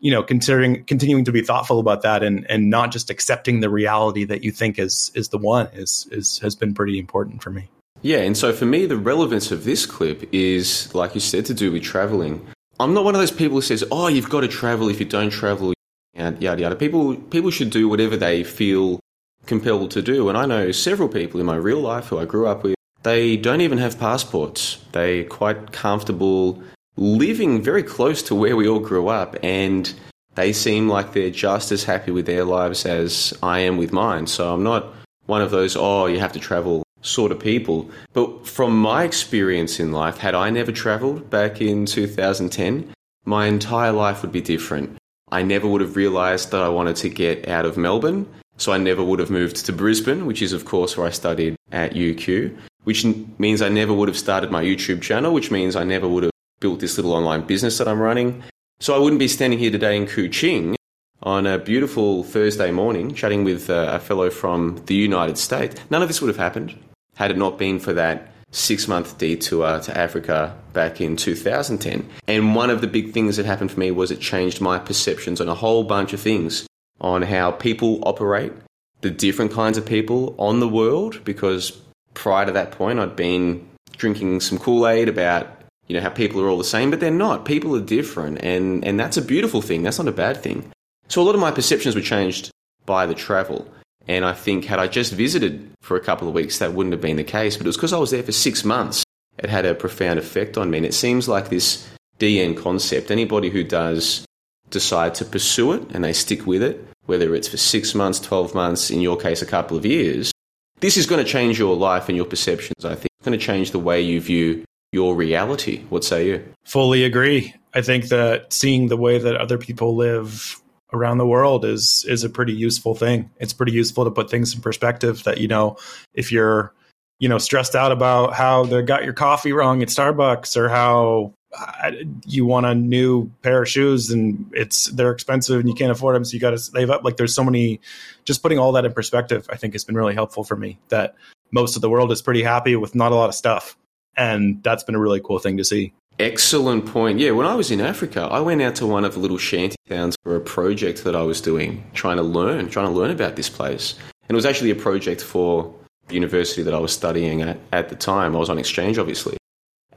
you 0.00 0.10
know 0.10 0.22
considering 0.22 0.84
continuing 0.84 1.24
to 1.24 1.32
be 1.32 1.42
thoughtful 1.42 1.78
about 1.78 2.02
that 2.02 2.22
and 2.22 2.48
and 2.50 2.70
not 2.70 2.92
just 2.92 3.10
accepting 3.10 3.60
the 3.60 3.70
reality 3.70 4.24
that 4.24 4.42
you 4.42 4.50
think 4.50 4.78
is 4.78 5.10
is 5.14 5.28
the 5.28 5.38
one 5.38 5.68
is 5.72 6.08
is 6.10 6.38
has 6.40 6.54
been 6.54 6.74
pretty 6.74 6.98
important 6.98 7.42
for 7.42 7.50
me. 7.50 7.68
Yeah 8.02 8.18
and 8.18 8.36
so 8.36 8.52
for 8.52 8.66
me 8.66 8.86
the 8.86 8.96
relevance 8.96 9.50
of 9.50 9.64
this 9.64 9.86
clip 9.86 10.28
is 10.32 10.94
like 10.94 11.14
you 11.14 11.20
said 11.20 11.46
to 11.46 11.54
do 11.54 11.72
with 11.72 11.82
traveling. 11.82 12.46
I'm 12.78 12.92
not 12.92 13.04
one 13.04 13.14
of 13.14 13.20
those 13.20 13.30
people 13.30 13.56
who 13.56 13.62
says 13.62 13.84
oh 13.90 14.08
you've 14.08 14.30
got 14.30 14.40
to 14.40 14.48
travel. 14.48 14.88
If 14.88 15.00
you 15.00 15.06
don't 15.06 15.30
travel 15.30 15.74
and 16.14 16.40
yada 16.42 16.62
yada. 16.62 16.76
People 16.76 17.16
people 17.16 17.50
should 17.50 17.70
do 17.70 17.88
whatever 17.88 18.16
they 18.16 18.44
feel 18.44 19.00
compelled 19.46 19.90
to 19.92 20.02
do. 20.02 20.28
And 20.28 20.36
i 20.36 20.44
know 20.46 20.72
several 20.72 21.08
people 21.08 21.40
in 21.40 21.46
my 21.46 21.56
real 21.56 21.80
life 21.80 22.06
who 22.06 22.18
i 22.18 22.24
grew 22.24 22.46
up 22.46 22.64
with 22.64 22.76
they 23.06 23.36
don't 23.36 23.60
even 23.60 23.78
have 23.78 24.00
passports. 24.00 24.78
They're 24.90 25.22
quite 25.22 25.70
comfortable 25.70 26.60
living 26.96 27.62
very 27.62 27.82
close 27.82 28.22
to 28.24 28.34
where 28.34 28.56
we 28.56 28.68
all 28.68 28.80
grew 28.80 29.08
up, 29.08 29.36
and 29.42 29.92
they 30.34 30.52
seem 30.52 30.88
like 30.88 31.12
they're 31.12 31.30
just 31.30 31.72
as 31.72 31.84
happy 31.84 32.10
with 32.10 32.26
their 32.26 32.44
lives 32.44 32.86
as 32.86 33.36
I 33.42 33.60
am 33.60 33.76
with 33.76 33.92
mine. 33.92 34.26
So 34.26 34.52
I'm 34.52 34.62
not 34.62 34.94
one 35.26 35.42
of 35.42 35.50
those, 35.50 35.76
oh, 35.76 36.06
you 36.06 36.18
have 36.20 36.32
to 36.32 36.40
travel 36.40 36.82
sort 37.02 37.32
of 37.32 37.38
people. 37.38 37.90
But 38.12 38.46
from 38.46 38.78
my 38.78 39.04
experience 39.04 39.80
in 39.80 39.92
life, 39.92 40.18
had 40.18 40.34
I 40.34 40.50
never 40.50 40.72
traveled 40.72 41.30
back 41.30 41.60
in 41.60 41.86
2010, 41.86 42.92
my 43.24 43.46
entire 43.46 43.92
life 43.92 44.22
would 44.22 44.32
be 44.32 44.40
different. 44.40 44.96
I 45.30 45.42
never 45.42 45.66
would 45.66 45.80
have 45.80 45.96
realized 45.96 46.50
that 46.50 46.62
I 46.62 46.68
wanted 46.68 46.96
to 46.96 47.08
get 47.08 47.48
out 47.48 47.64
of 47.64 47.76
Melbourne. 47.76 48.28
So 48.58 48.72
I 48.72 48.78
never 48.78 49.04
would 49.04 49.18
have 49.18 49.30
moved 49.30 49.66
to 49.66 49.72
Brisbane, 49.72 50.24
which 50.24 50.40
is, 50.40 50.52
of 50.52 50.64
course, 50.64 50.96
where 50.96 51.06
I 51.06 51.10
studied 51.10 51.56
at 51.72 51.92
UQ, 51.92 52.56
which 52.84 53.04
means 53.38 53.60
I 53.60 53.68
never 53.68 53.92
would 53.92 54.08
have 54.08 54.16
started 54.16 54.50
my 54.50 54.64
YouTube 54.64 55.02
channel, 55.02 55.34
which 55.34 55.50
means 55.50 55.76
I 55.76 55.84
never 55.84 56.08
would 56.08 56.22
have 56.22 56.32
built 56.60 56.80
this 56.80 56.96
little 56.96 57.12
online 57.12 57.46
business 57.46 57.78
that 57.78 57.88
I'm 57.88 58.00
running. 58.00 58.42
So 58.80 58.94
I 58.94 58.98
wouldn't 58.98 59.20
be 59.20 59.28
standing 59.28 59.58
here 59.58 59.70
today 59.70 59.96
in 59.96 60.06
Kuching 60.06 60.76
on 61.22 61.46
a 61.46 61.58
beautiful 61.58 62.22
Thursday 62.22 62.70
morning 62.70 63.14
chatting 63.14 63.44
with 63.44 63.70
uh, 63.70 63.90
a 63.92 63.98
fellow 63.98 64.30
from 64.30 64.82
the 64.86 64.94
United 64.94 65.38
States. 65.38 65.80
None 65.90 66.02
of 66.02 66.08
this 66.08 66.20
would 66.20 66.28
have 66.28 66.36
happened 66.36 66.78
had 67.14 67.30
it 67.30 67.38
not 67.38 67.58
been 67.58 67.78
for 67.78 67.92
that 67.94 68.32
six 68.50 68.86
month 68.86 69.18
detour 69.18 69.80
to 69.80 69.96
Africa 69.96 70.56
back 70.72 71.00
in 71.00 71.16
2010. 71.16 72.08
And 72.28 72.54
one 72.54 72.70
of 72.70 72.80
the 72.80 72.86
big 72.86 73.12
things 73.12 73.36
that 73.36 73.46
happened 73.46 73.72
for 73.72 73.80
me 73.80 73.90
was 73.90 74.10
it 74.10 74.20
changed 74.20 74.60
my 74.60 74.78
perceptions 74.78 75.40
on 75.40 75.48
a 75.48 75.54
whole 75.54 75.84
bunch 75.84 76.12
of 76.12 76.20
things 76.20 76.66
on 77.00 77.22
how 77.22 77.50
people 77.50 78.00
operate, 78.06 78.52
the 79.00 79.10
different 79.10 79.52
kinds 79.52 79.76
of 79.76 79.84
people 79.84 80.34
on 80.38 80.60
the 80.60 80.68
world, 80.68 81.22
because 81.24 81.70
prior 82.14 82.46
to 82.46 82.52
that 82.52 82.72
point, 82.72 82.98
I'd 82.98 83.16
been 83.16 83.68
drinking 83.96 84.40
some 84.40 84.58
Kool 84.58 84.86
Aid 84.86 85.08
about 85.08 85.55
you 85.86 85.94
know 85.94 86.02
how 86.02 86.10
people 86.10 86.40
are 86.40 86.48
all 86.48 86.58
the 86.58 86.64
same, 86.64 86.90
but 86.90 87.00
they're 87.00 87.10
not. 87.10 87.44
People 87.44 87.76
are 87.76 87.80
different, 87.80 88.42
and 88.42 88.84
and 88.84 88.98
that's 88.98 89.16
a 89.16 89.22
beautiful 89.22 89.62
thing. 89.62 89.82
That's 89.82 89.98
not 89.98 90.08
a 90.08 90.12
bad 90.12 90.42
thing. 90.42 90.70
So 91.08 91.22
a 91.22 91.24
lot 91.24 91.34
of 91.34 91.40
my 91.40 91.50
perceptions 91.50 91.94
were 91.94 92.00
changed 92.00 92.50
by 92.84 93.06
the 93.06 93.14
travel. 93.14 93.66
And 94.08 94.24
I 94.24 94.32
think 94.32 94.64
had 94.64 94.78
I 94.78 94.86
just 94.86 95.12
visited 95.12 95.68
for 95.82 95.96
a 95.96 96.00
couple 96.00 96.28
of 96.28 96.34
weeks, 96.34 96.58
that 96.58 96.72
wouldn't 96.72 96.92
have 96.92 97.00
been 97.00 97.16
the 97.16 97.24
case. 97.24 97.56
But 97.56 97.66
it 97.66 97.68
was 97.68 97.76
because 97.76 97.92
I 97.92 97.98
was 97.98 98.12
there 98.12 98.22
for 98.22 98.32
six 98.32 98.64
months. 98.64 99.04
It 99.38 99.50
had 99.50 99.66
a 99.66 99.74
profound 99.74 100.18
effect 100.18 100.56
on 100.56 100.70
me. 100.70 100.78
And 100.78 100.86
it 100.86 100.94
seems 100.94 101.28
like 101.28 101.48
this 101.48 101.86
DN 102.18 102.56
concept, 102.56 103.10
anybody 103.10 103.50
who 103.50 103.64
does 103.64 104.24
decide 104.70 105.14
to 105.16 105.24
pursue 105.24 105.72
it 105.72 105.82
and 105.92 106.04
they 106.04 106.12
stick 106.12 106.46
with 106.46 106.62
it, 106.62 106.86
whether 107.06 107.34
it's 107.34 107.48
for 107.48 107.56
six 107.56 107.94
months, 107.94 108.20
12 108.20 108.54
months, 108.54 108.90
in 108.90 109.00
your 109.00 109.16
case, 109.16 109.42
a 109.42 109.46
couple 109.46 109.76
of 109.76 109.84
years, 109.84 110.32
this 110.80 110.96
is 110.96 111.06
going 111.06 111.24
to 111.24 111.30
change 111.30 111.58
your 111.58 111.76
life 111.76 112.08
and 112.08 112.16
your 112.16 112.26
perceptions, 112.26 112.84
I 112.84 112.94
think. 112.94 113.08
It's 113.18 113.26
going 113.26 113.38
to 113.38 113.44
change 113.44 113.70
the 113.72 113.78
way 113.78 114.00
you 114.00 114.20
view 114.20 114.64
your 114.92 115.14
reality. 115.14 115.84
What 115.88 116.04
say 116.04 116.28
you? 116.28 116.54
Fully 116.64 117.04
agree. 117.04 117.54
I 117.74 117.82
think 117.82 118.08
that 118.08 118.52
seeing 118.52 118.88
the 118.88 118.96
way 118.96 119.18
that 119.18 119.36
other 119.36 119.58
people 119.58 119.96
live 119.96 120.60
around 120.92 121.18
the 121.18 121.26
world 121.26 121.64
is 121.64 122.04
is 122.08 122.24
a 122.24 122.30
pretty 122.30 122.52
useful 122.52 122.94
thing. 122.94 123.30
It's 123.38 123.52
pretty 123.52 123.72
useful 123.72 124.04
to 124.04 124.10
put 124.10 124.30
things 124.30 124.54
in 124.54 124.60
perspective 124.60 125.24
that 125.24 125.38
you 125.38 125.48
know 125.48 125.76
if 126.14 126.32
you're 126.32 126.72
you 127.18 127.28
know 127.28 127.38
stressed 127.38 127.74
out 127.74 127.92
about 127.92 128.34
how 128.34 128.64
they 128.64 128.82
got 128.82 129.04
your 129.04 129.12
coffee 129.12 129.52
wrong 129.52 129.82
at 129.82 129.88
Starbucks 129.88 130.56
or 130.56 130.68
how 130.68 131.34
uh, 131.56 131.92
you 132.26 132.44
want 132.44 132.66
a 132.66 132.74
new 132.74 133.30
pair 133.42 133.62
of 133.62 133.68
shoes 133.68 134.10
and 134.10 134.50
it's 134.52 134.86
they're 134.86 135.12
expensive 135.12 135.60
and 135.60 135.68
you 135.68 135.74
can't 135.74 135.90
afford 135.92 136.14
them 136.14 136.24
so 136.24 136.34
you 136.34 136.40
got 136.40 136.50
to 136.50 136.58
save 136.58 136.90
up 136.90 137.04
like 137.04 137.16
there's 137.16 137.34
so 137.34 137.44
many 137.44 137.80
just 138.24 138.42
putting 138.42 138.58
all 138.58 138.72
that 138.72 138.84
in 138.84 138.92
perspective 138.92 139.46
I 139.50 139.56
think 139.56 139.74
has 139.74 139.84
been 139.84 139.96
really 139.96 140.14
helpful 140.14 140.44
for 140.44 140.56
me 140.56 140.78
that 140.88 141.14
most 141.50 141.76
of 141.76 141.82
the 141.82 141.88
world 141.88 142.12
is 142.12 142.20
pretty 142.20 142.42
happy 142.42 142.76
with 142.76 142.94
not 142.94 143.12
a 143.12 143.14
lot 143.14 143.28
of 143.28 143.34
stuff 143.34 143.76
and 144.16 144.62
that's 144.62 144.84
been 144.84 144.94
a 144.94 145.00
really 145.00 145.20
cool 145.20 145.38
thing 145.38 145.56
to 145.56 145.64
see. 145.64 145.92
Excellent 146.18 146.86
point. 146.86 147.18
Yeah, 147.18 147.32
when 147.32 147.46
I 147.46 147.54
was 147.54 147.70
in 147.70 147.80
Africa, 147.80 148.22
I 148.22 148.40
went 148.40 148.62
out 148.62 148.74
to 148.76 148.86
one 148.86 149.04
of 149.04 149.14
the 149.14 149.20
little 149.20 149.36
shanty 149.36 149.76
towns 149.88 150.16
for 150.22 150.34
a 150.34 150.40
project 150.40 151.04
that 151.04 151.14
I 151.14 151.22
was 151.22 151.42
doing, 151.42 151.84
trying 151.92 152.16
to 152.16 152.22
learn, 152.22 152.70
trying 152.70 152.86
to 152.86 152.92
learn 152.92 153.10
about 153.10 153.36
this 153.36 153.50
place. 153.50 153.94
And 154.28 154.30
it 154.30 154.34
was 154.34 154.46
actually 154.46 154.70
a 154.70 154.76
project 154.76 155.22
for 155.22 155.74
the 156.08 156.14
university 156.14 156.62
that 156.62 156.72
I 156.72 156.78
was 156.78 156.92
studying 156.92 157.42
at 157.42 157.58
at 157.70 157.90
the 157.90 157.96
time. 157.96 158.34
I 158.34 158.38
was 158.38 158.48
on 158.48 158.58
exchange, 158.58 158.96
obviously. 158.98 159.36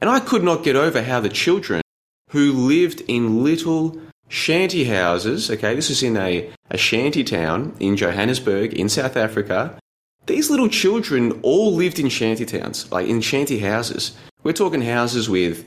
And 0.00 0.10
I 0.10 0.20
could 0.20 0.42
not 0.42 0.62
get 0.62 0.76
over 0.76 1.02
how 1.02 1.20
the 1.20 1.28
children 1.28 1.80
who 2.30 2.52
lived 2.52 3.02
in 3.08 3.42
little 3.42 4.00
shanty 4.28 4.84
houses, 4.84 5.50
okay, 5.50 5.74
this 5.74 5.90
is 5.90 6.02
in 6.02 6.16
a, 6.16 6.50
a 6.70 6.78
shanty 6.78 7.24
town 7.24 7.74
in 7.80 7.96
Johannesburg 7.96 8.74
in 8.74 8.88
South 8.88 9.16
Africa. 9.16 9.78
These 10.26 10.50
little 10.50 10.68
children 10.68 11.40
all 11.42 11.72
lived 11.74 11.98
in 11.98 12.08
shanty 12.08 12.44
towns, 12.46 12.90
like 12.92 13.08
in 13.08 13.20
shanty 13.20 13.58
houses. 13.58 14.12
We're 14.42 14.52
talking 14.52 14.82
houses 14.82 15.28
with 15.28 15.66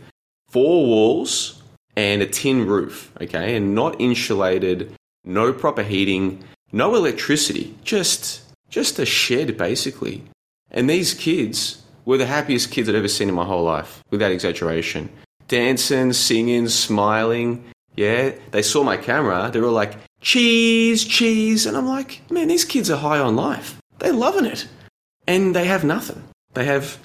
four 0.49 0.85
walls 0.85 1.61
and 1.95 2.21
a 2.21 2.27
tin 2.27 2.65
roof, 2.65 3.11
okay, 3.21 3.55
and 3.55 3.75
not 3.75 3.99
insulated, 3.99 4.93
no 5.23 5.53
proper 5.53 5.83
heating, 5.83 6.43
no 6.71 6.95
electricity, 6.95 7.75
just 7.83 8.41
just 8.69 8.97
a 8.99 9.05
shed 9.05 9.57
basically. 9.57 10.23
And 10.71 10.89
these 10.89 11.13
kids 11.13 11.83
were 12.05 12.17
the 12.17 12.25
happiest 12.25 12.71
kids 12.71 12.89
I'd 12.89 12.95
ever 12.95 13.07
seen 13.07 13.29
in 13.29 13.35
my 13.35 13.45
whole 13.45 13.63
life, 13.63 14.03
without 14.09 14.31
exaggeration. 14.31 15.09
Dancing, 15.47 16.13
singing, 16.13 16.67
smiling. 16.67 17.63
Yeah, 17.95 18.31
they 18.51 18.63
saw 18.63 18.83
my 18.83 18.97
camera. 18.97 19.51
They 19.53 19.59
were 19.59 19.67
like, 19.67 19.97
cheese, 20.21 21.03
cheese. 21.03 21.67
And 21.67 21.77
I'm 21.77 21.85
like, 21.85 22.21
man, 22.31 22.47
these 22.47 22.65
kids 22.65 22.89
are 22.89 22.97
high 22.97 23.19
on 23.19 23.35
life. 23.35 23.77
They're 24.03 24.13
loving 24.13 24.45
it. 24.45 24.67
And 25.27 25.55
they 25.55 25.65
have 25.65 25.83
nothing. 25.85 26.21
They 26.53 26.65
have, 26.65 26.97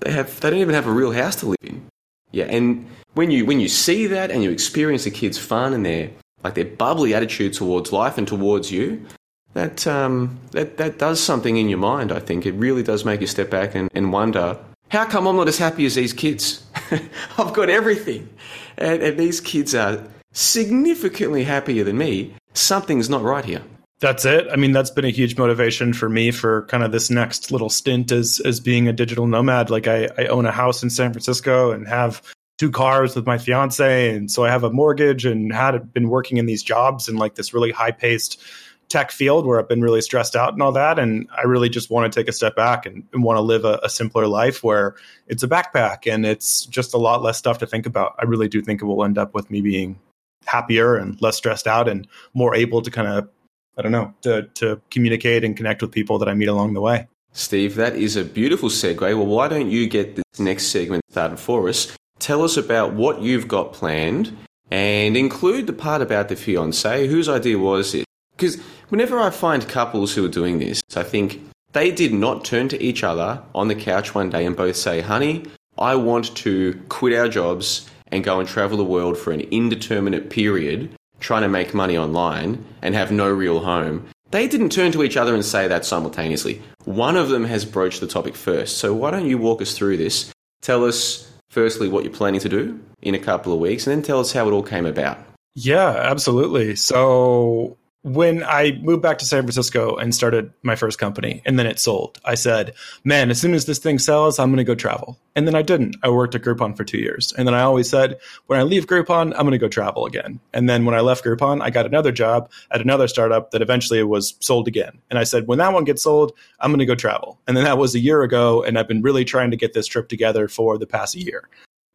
they 0.00 0.12
have, 0.12 0.38
they 0.40 0.50
don't 0.50 0.60
even 0.60 0.74
have 0.74 0.86
a 0.86 0.92
real 0.92 1.10
house 1.10 1.36
to 1.36 1.46
live 1.46 1.56
in. 1.62 1.86
Yeah, 2.30 2.44
and 2.44 2.86
when 3.14 3.30
you 3.30 3.46
when 3.46 3.60
you 3.60 3.68
see 3.68 4.08
that 4.08 4.30
and 4.30 4.42
you 4.42 4.50
experience 4.50 5.04
the 5.04 5.10
kids' 5.10 5.38
fun 5.38 5.72
and 5.72 5.86
their 5.86 6.10
like 6.42 6.54
their 6.54 6.64
bubbly 6.64 7.14
attitude 7.14 7.54
towards 7.54 7.92
life 7.92 8.18
and 8.18 8.28
towards 8.28 8.70
you, 8.70 9.06
that 9.54 9.86
um, 9.86 10.38
that 10.50 10.76
that 10.76 10.98
does 10.98 11.22
something 11.22 11.56
in 11.56 11.68
your 11.68 11.78
mind. 11.78 12.12
I 12.12 12.18
think 12.18 12.44
it 12.44 12.52
really 12.52 12.82
does 12.82 13.04
make 13.04 13.20
you 13.20 13.26
step 13.26 13.50
back 13.50 13.74
and, 13.74 13.88
and 13.94 14.12
wonder 14.12 14.58
how 14.90 15.06
come 15.06 15.26
I'm 15.26 15.36
not 15.36 15.48
as 15.48 15.58
happy 15.58 15.86
as 15.86 15.94
these 15.94 16.12
kids. 16.12 16.66
I've 17.38 17.54
got 17.54 17.70
everything, 17.70 18.28
and, 18.76 19.02
and 19.02 19.18
these 19.18 19.40
kids 19.40 19.74
are 19.74 20.02
significantly 20.32 21.44
happier 21.44 21.84
than 21.84 21.96
me. 21.96 22.34
Something's 22.52 23.08
not 23.08 23.22
right 23.22 23.44
here. 23.44 23.62
That's 24.04 24.26
it. 24.26 24.48
I 24.52 24.56
mean, 24.56 24.72
that's 24.72 24.90
been 24.90 25.06
a 25.06 25.10
huge 25.10 25.38
motivation 25.38 25.94
for 25.94 26.10
me 26.10 26.30
for 26.30 26.66
kind 26.66 26.82
of 26.82 26.92
this 26.92 27.08
next 27.08 27.50
little 27.50 27.70
stint 27.70 28.12
as 28.12 28.38
as 28.44 28.60
being 28.60 28.86
a 28.86 28.92
digital 28.92 29.26
nomad. 29.26 29.70
Like 29.70 29.86
I, 29.86 30.10
I 30.18 30.26
own 30.26 30.44
a 30.44 30.52
house 30.52 30.82
in 30.82 30.90
San 30.90 31.10
Francisco 31.10 31.70
and 31.70 31.88
have 31.88 32.20
two 32.58 32.70
cars 32.70 33.16
with 33.16 33.24
my 33.24 33.38
fiance, 33.38 34.14
and 34.14 34.30
so 34.30 34.44
I 34.44 34.50
have 34.50 34.62
a 34.62 34.68
mortgage 34.68 35.24
and 35.24 35.50
had 35.50 35.90
been 35.94 36.10
working 36.10 36.36
in 36.36 36.44
these 36.44 36.62
jobs 36.62 37.08
in 37.08 37.16
like 37.16 37.36
this 37.36 37.54
really 37.54 37.70
high 37.70 37.92
paced 37.92 38.42
tech 38.90 39.10
field 39.10 39.46
where 39.46 39.58
I've 39.58 39.70
been 39.70 39.80
really 39.80 40.02
stressed 40.02 40.36
out 40.36 40.52
and 40.52 40.60
all 40.60 40.72
that. 40.72 40.98
And 40.98 41.26
I 41.34 41.46
really 41.46 41.70
just 41.70 41.88
want 41.88 42.12
to 42.12 42.20
take 42.20 42.28
a 42.28 42.32
step 42.32 42.54
back 42.54 42.84
and, 42.84 43.04
and 43.14 43.24
want 43.24 43.38
to 43.38 43.40
live 43.40 43.64
a, 43.64 43.80
a, 43.82 43.88
simpler 43.88 44.26
life 44.26 44.62
where 44.62 44.96
it's 45.28 45.42
a 45.42 45.48
backpack 45.48 46.06
and 46.12 46.26
it's 46.26 46.66
just 46.66 46.92
a 46.92 46.98
lot 46.98 47.22
less 47.22 47.38
stuff 47.38 47.56
to 47.60 47.66
think 47.66 47.86
about. 47.86 48.14
I 48.18 48.24
really 48.24 48.48
do 48.48 48.60
think 48.60 48.82
it 48.82 48.84
will 48.84 49.02
end 49.02 49.16
up 49.16 49.32
with 49.32 49.50
me 49.50 49.62
being 49.62 49.98
happier 50.44 50.96
and 50.96 51.20
less 51.22 51.38
stressed 51.38 51.66
out 51.66 51.88
and 51.88 52.06
more 52.34 52.54
able 52.54 52.82
to 52.82 52.90
kind 52.90 53.08
of 53.08 53.28
I 53.76 53.82
don't 53.82 53.92
know, 53.92 54.14
to, 54.22 54.42
to 54.54 54.80
communicate 54.90 55.44
and 55.44 55.56
connect 55.56 55.82
with 55.82 55.92
people 55.92 56.18
that 56.18 56.28
I 56.28 56.34
meet 56.34 56.48
along 56.48 56.74
the 56.74 56.80
way. 56.80 57.08
Steve, 57.32 57.74
that 57.74 57.96
is 57.96 58.14
a 58.14 58.24
beautiful 58.24 58.68
segue. 58.68 59.00
Well, 59.00 59.26
why 59.26 59.48
don't 59.48 59.70
you 59.70 59.88
get 59.88 60.14
this 60.14 60.38
next 60.38 60.66
segment 60.66 61.02
started 61.10 61.38
for 61.38 61.68
us? 61.68 61.96
Tell 62.20 62.42
us 62.42 62.56
about 62.56 62.92
what 62.92 63.20
you've 63.20 63.48
got 63.48 63.72
planned 63.72 64.36
and 64.70 65.16
include 65.16 65.66
the 65.66 65.72
part 65.72 66.00
about 66.00 66.28
the 66.28 66.36
fiance. 66.36 67.08
Whose 67.08 67.28
idea 67.28 67.58
was 67.58 67.94
it? 67.94 68.04
Because 68.36 68.60
whenever 68.88 69.18
I 69.18 69.30
find 69.30 69.68
couples 69.68 70.14
who 70.14 70.24
are 70.24 70.28
doing 70.28 70.60
this, 70.60 70.80
I 70.96 71.02
think 71.02 71.40
they 71.72 71.90
did 71.90 72.14
not 72.14 72.44
turn 72.44 72.68
to 72.68 72.80
each 72.80 73.02
other 73.02 73.42
on 73.54 73.66
the 73.66 73.74
couch 73.74 74.14
one 74.14 74.30
day 74.30 74.46
and 74.46 74.56
both 74.56 74.76
say, 74.76 75.00
honey, 75.00 75.44
I 75.76 75.96
want 75.96 76.36
to 76.36 76.80
quit 76.88 77.18
our 77.18 77.28
jobs 77.28 77.90
and 78.08 78.22
go 78.22 78.38
and 78.38 78.48
travel 78.48 78.76
the 78.76 78.84
world 78.84 79.18
for 79.18 79.32
an 79.32 79.40
indeterminate 79.40 80.30
period 80.30 80.94
trying 81.24 81.40
to 81.40 81.48
make 81.48 81.72
money 81.72 81.96
online 81.96 82.62
and 82.82 82.94
have 82.94 83.10
no 83.10 83.26
real 83.26 83.60
home, 83.60 84.06
they 84.30 84.46
didn't 84.46 84.68
turn 84.68 84.92
to 84.92 85.02
each 85.02 85.16
other 85.16 85.34
and 85.34 85.42
say 85.42 85.66
that 85.66 85.86
simultaneously. 85.86 86.60
One 86.84 87.16
of 87.16 87.30
them 87.30 87.44
has 87.44 87.64
broached 87.64 88.00
the 88.00 88.06
topic 88.06 88.36
first. 88.36 88.76
So 88.76 88.92
why 88.92 89.10
don't 89.10 89.26
you 89.26 89.38
walk 89.38 89.62
us 89.62 89.76
through 89.76 89.96
this? 89.96 90.30
Tell 90.60 90.84
us 90.84 91.32
firstly 91.48 91.88
what 91.88 92.04
you're 92.04 92.12
planning 92.12 92.40
to 92.40 92.48
do 92.50 92.78
in 93.00 93.14
a 93.14 93.18
couple 93.18 93.54
of 93.54 93.58
weeks, 93.58 93.86
and 93.86 93.96
then 93.96 94.02
tell 94.02 94.20
us 94.20 94.32
how 94.32 94.46
it 94.46 94.52
all 94.52 94.62
came 94.62 94.84
about. 94.84 95.18
Yeah, 95.54 95.88
absolutely. 95.88 96.76
So 96.76 97.78
when 98.04 98.44
I 98.44 98.78
moved 98.82 99.00
back 99.00 99.16
to 99.18 99.24
San 99.24 99.44
Francisco 99.44 99.96
and 99.96 100.14
started 100.14 100.52
my 100.62 100.76
first 100.76 100.98
company 100.98 101.40
and 101.46 101.58
then 101.58 101.66
it 101.66 101.78
sold, 101.78 102.20
I 102.22 102.34
said, 102.34 102.74
man, 103.02 103.30
as 103.30 103.40
soon 103.40 103.54
as 103.54 103.64
this 103.64 103.78
thing 103.78 103.98
sells, 103.98 104.38
I'm 104.38 104.50
going 104.50 104.58
to 104.58 104.64
go 104.64 104.74
travel. 104.74 105.18
And 105.34 105.48
then 105.48 105.54
I 105.54 105.62
didn't. 105.62 105.96
I 106.02 106.10
worked 106.10 106.34
at 106.34 106.42
Groupon 106.42 106.76
for 106.76 106.84
two 106.84 106.98
years. 106.98 107.32
And 107.32 107.48
then 107.48 107.54
I 107.54 107.62
always 107.62 107.88
said, 107.88 108.18
when 108.46 108.60
I 108.60 108.62
leave 108.62 108.86
Groupon, 108.86 109.32
I'm 109.32 109.46
going 109.46 109.52
to 109.52 109.58
go 109.58 109.68
travel 109.68 110.04
again. 110.04 110.38
And 110.52 110.68
then 110.68 110.84
when 110.84 110.94
I 110.94 111.00
left 111.00 111.24
Groupon, 111.24 111.62
I 111.62 111.70
got 111.70 111.86
another 111.86 112.12
job 112.12 112.50
at 112.70 112.82
another 112.82 113.08
startup 113.08 113.52
that 113.52 113.62
eventually 113.62 114.02
was 114.02 114.34
sold 114.38 114.68
again. 114.68 115.00
And 115.08 115.18
I 115.18 115.24
said, 115.24 115.46
when 115.46 115.58
that 115.58 115.72
one 115.72 115.84
gets 115.84 116.02
sold, 116.02 116.32
I'm 116.60 116.70
going 116.70 116.80
to 116.80 116.86
go 116.86 116.94
travel. 116.94 117.40
And 117.48 117.56
then 117.56 117.64
that 117.64 117.78
was 117.78 117.94
a 117.94 118.00
year 118.00 118.22
ago. 118.22 118.62
And 118.62 118.78
I've 118.78 118.86
been 118.86 119.00
really 119.00 119.24
trying 119.24 119.50
to 119.50 119.56
get 119.56 119.72
this 119.72 119.86
trip 119.86 120.10
together 120.10 120.46
for 120.46 120.76
the 120.76 120.86
past 120.86 121.14
year. 121.14 121.48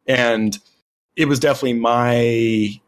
And 0.08 0.58
it 1.14 1.26
was 1.26 1.38
definitely 1.38 1.74
my 1.74 2.80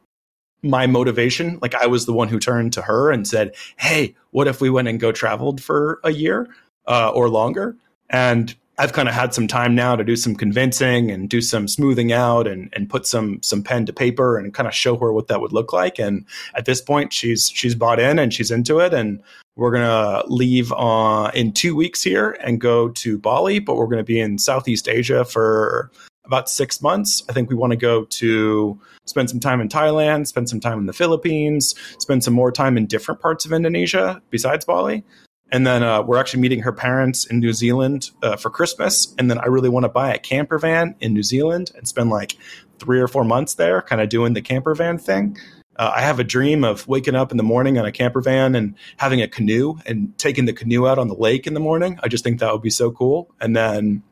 my 0.62 0.86
motivation. 0.86 1.58
Like 1.60 1.74
I 1.74 1.86
was 1.86 2.06
the 2.06 2.12
one 2.12 2.28
who 2.28 2.38
turned 2.38 2.72
to 2.74 2.82
her 2.82 3.10
and 3.10 3.26
said, 3.26 3.54
"Hey, 3.76 4.14
what 4.30 4.48
if 4.48 4.60
we 4.60 4.70
went 4.70 4.88
and 4.88 5.00
go 5.00 5.12
traveled 5.12 5.62
for 5.62 6.00
a 6.04 6.10
year 6.10 6.48
uh, 6.86 7.10
or 7.10 7.28
longer?" 7.28 7.76
And 8.10 8.54
I've 8.78 8.92
kind 8.92 9.08
of 9.08 9.14
had 9.14 9.34
some 9.34 9.46
time 9.46 9.74
now 9.74 9.96
to 9.96 10.04
do 10.04 10.16
some 10.16 10.34
convincing 10.34 11.10
and 11.10 11.28
do 11.28 11.40
some 11.40 11.68
smoothing 11.68 12.12
out 12.12 12.46
and 12.46 12.70
and 12.72 12.88
put 12.88 13.06
some 13.06 13.42
some 13.42 13.62
pen 13.62 13.86
to 13.86 13.92
paper 13.92 14.38
and 14.38 14.54
kind 14.54 14.66
of 14.66 14.74
show 14.74 14.96
her 14.96 15.12
what 15.12 15.28
that 15.28 15.40
would 15.40 15.52
look 15.52 15.72
like. 15.72 15.98
And 15.98 16.24
at 16.54 16.64
this 16.64 16.80
point, 16.80 17.12
she's 17.12 17.50
she's 17.50 17.74
bought 17.74 18.00
in 18.00 18.18
and 18.18 18.32
she's 18.32 18.50
into 18.50 18.80
it. 18.80 18.94
And 18.94 19.22
we're 19.56 19.72
gonna 19.72 20.22
leave 20.26 20.72
uh, 20.72 21.30
in 21.34 21.52
two 21.52 21.76
weeks 21.76 22.02
here 22.02 22.36
and 22.40 22.60
go 22.60 22.88
to 22.88 23.18
Bali, 23.18 23.58
but 23.58 23.76
we're 23.76 23.86
gonna 23.86 24.04
be 24.04 24.20
in 24.20 24.38
Southeast 24.38 24.88
Asia 24.88 25.24
for 25.24 25.90
about 26.24 26.48
six 26.48 26.80
months. 26.80 27.22
I 27.28 27.32
think 27.32 27.50
we 27.50 27.56
want 27.56 27.72
to 27.72 27.76
go 27.76 28.04
to 28.04 28.80
spend 29.04 29.30
some 29.30 29.40
time 29.40 29.60
in 29.60 29.68
Thailand, 29.68 30.26
spend 30.26 30.48
some 30.48 30.60
time 30.60 30.78
in 30.78 30.86
the 30.86 30.92
Philippines, 30.92 31.74
spend 31.98 32.24
some 32.24 32.34
more 32.34 32.52
time 32.52 32.76
in 32.76 32.86
different 32.86 33.20
parts 33.20 33.44
of 33.44 33.52
Indonesia 33.52 34.22
besides 34.30 34.64
Bali. 34.64 35.04
And 35.50 35.66
then 35.66 35.82
uh, 35.82 36.02
we're 36.02 36.18
actually 36.18 36.40
meeting 36.40 36.60
her 36.60 36.72
parents 36.72 37.26
in 37.26 37.38
New 37.38 37.52
Zealand 37.52 38.10
uh, 38.22 38.36
for 38.36 38.48
Christmas. 38.48 39.14
And 39.18 39.30
then 39.30 39.38
I 39.38 39.46
really 39.46 39.68
want 39.68 39.84
to 39.84 39.90
buy 39.90 40.14
a 40.14 40.18
camper 40.18 40.58
van 40.58 40.94
in 41.00 41.12
New 41.12 41.22
Zealand 41.22 41.72
and 41.76 41.86
spend 41.86 42.08
like 42.08 42.38
three 42.78 43.00
or 43.00 43.06
four 43.06 43.22
months 43.22 43.54
there, 43.54 43.82
kind 43.82 44.00
of 44.00 44.08
doing 44.08 44.32
the 44.32 44.40
camper 44.40 44.74
van 44.74 44.96
thing. 44.96 45.36
Uh, 45.76 45.92
I 45.94 46.00
have 46.00 46.18
a 46.18 46.24
dream 46.24 46.64
of 46.64 46.88
waking 46.88 47.14
up 47.14 47.30
in 47.30 47.36
the 47.36 47.42
morning 47.42 47.78
on 47.78 47.84
a 47.84 47.92
camper 47.92 48.22
van 48.22 48.54
and 48.54 48.74
having 48.96 49.20
a 49.20 49.28
canoe 49.28 49.76
and 49.84 50.16
taking 50.18 50.46
the 50.46 50.52
canoe 50.52 50.86
out 50.86 50.98
on 50.98 51.08
the 51.08 51.14
lake 51.14 51.46
in 51.46 51.54
the 51.54 51.60
morning. 51.60 51.98
I 52.02 52.08
just 52.08 52.24
think 52.24 52.40
that 52.40 52.52
would 52.52 52.62
be 52.62 52.70
so 52.70 52.90
cool. 52.90 53.30
And 53.40 53.54
then 53.54 54.02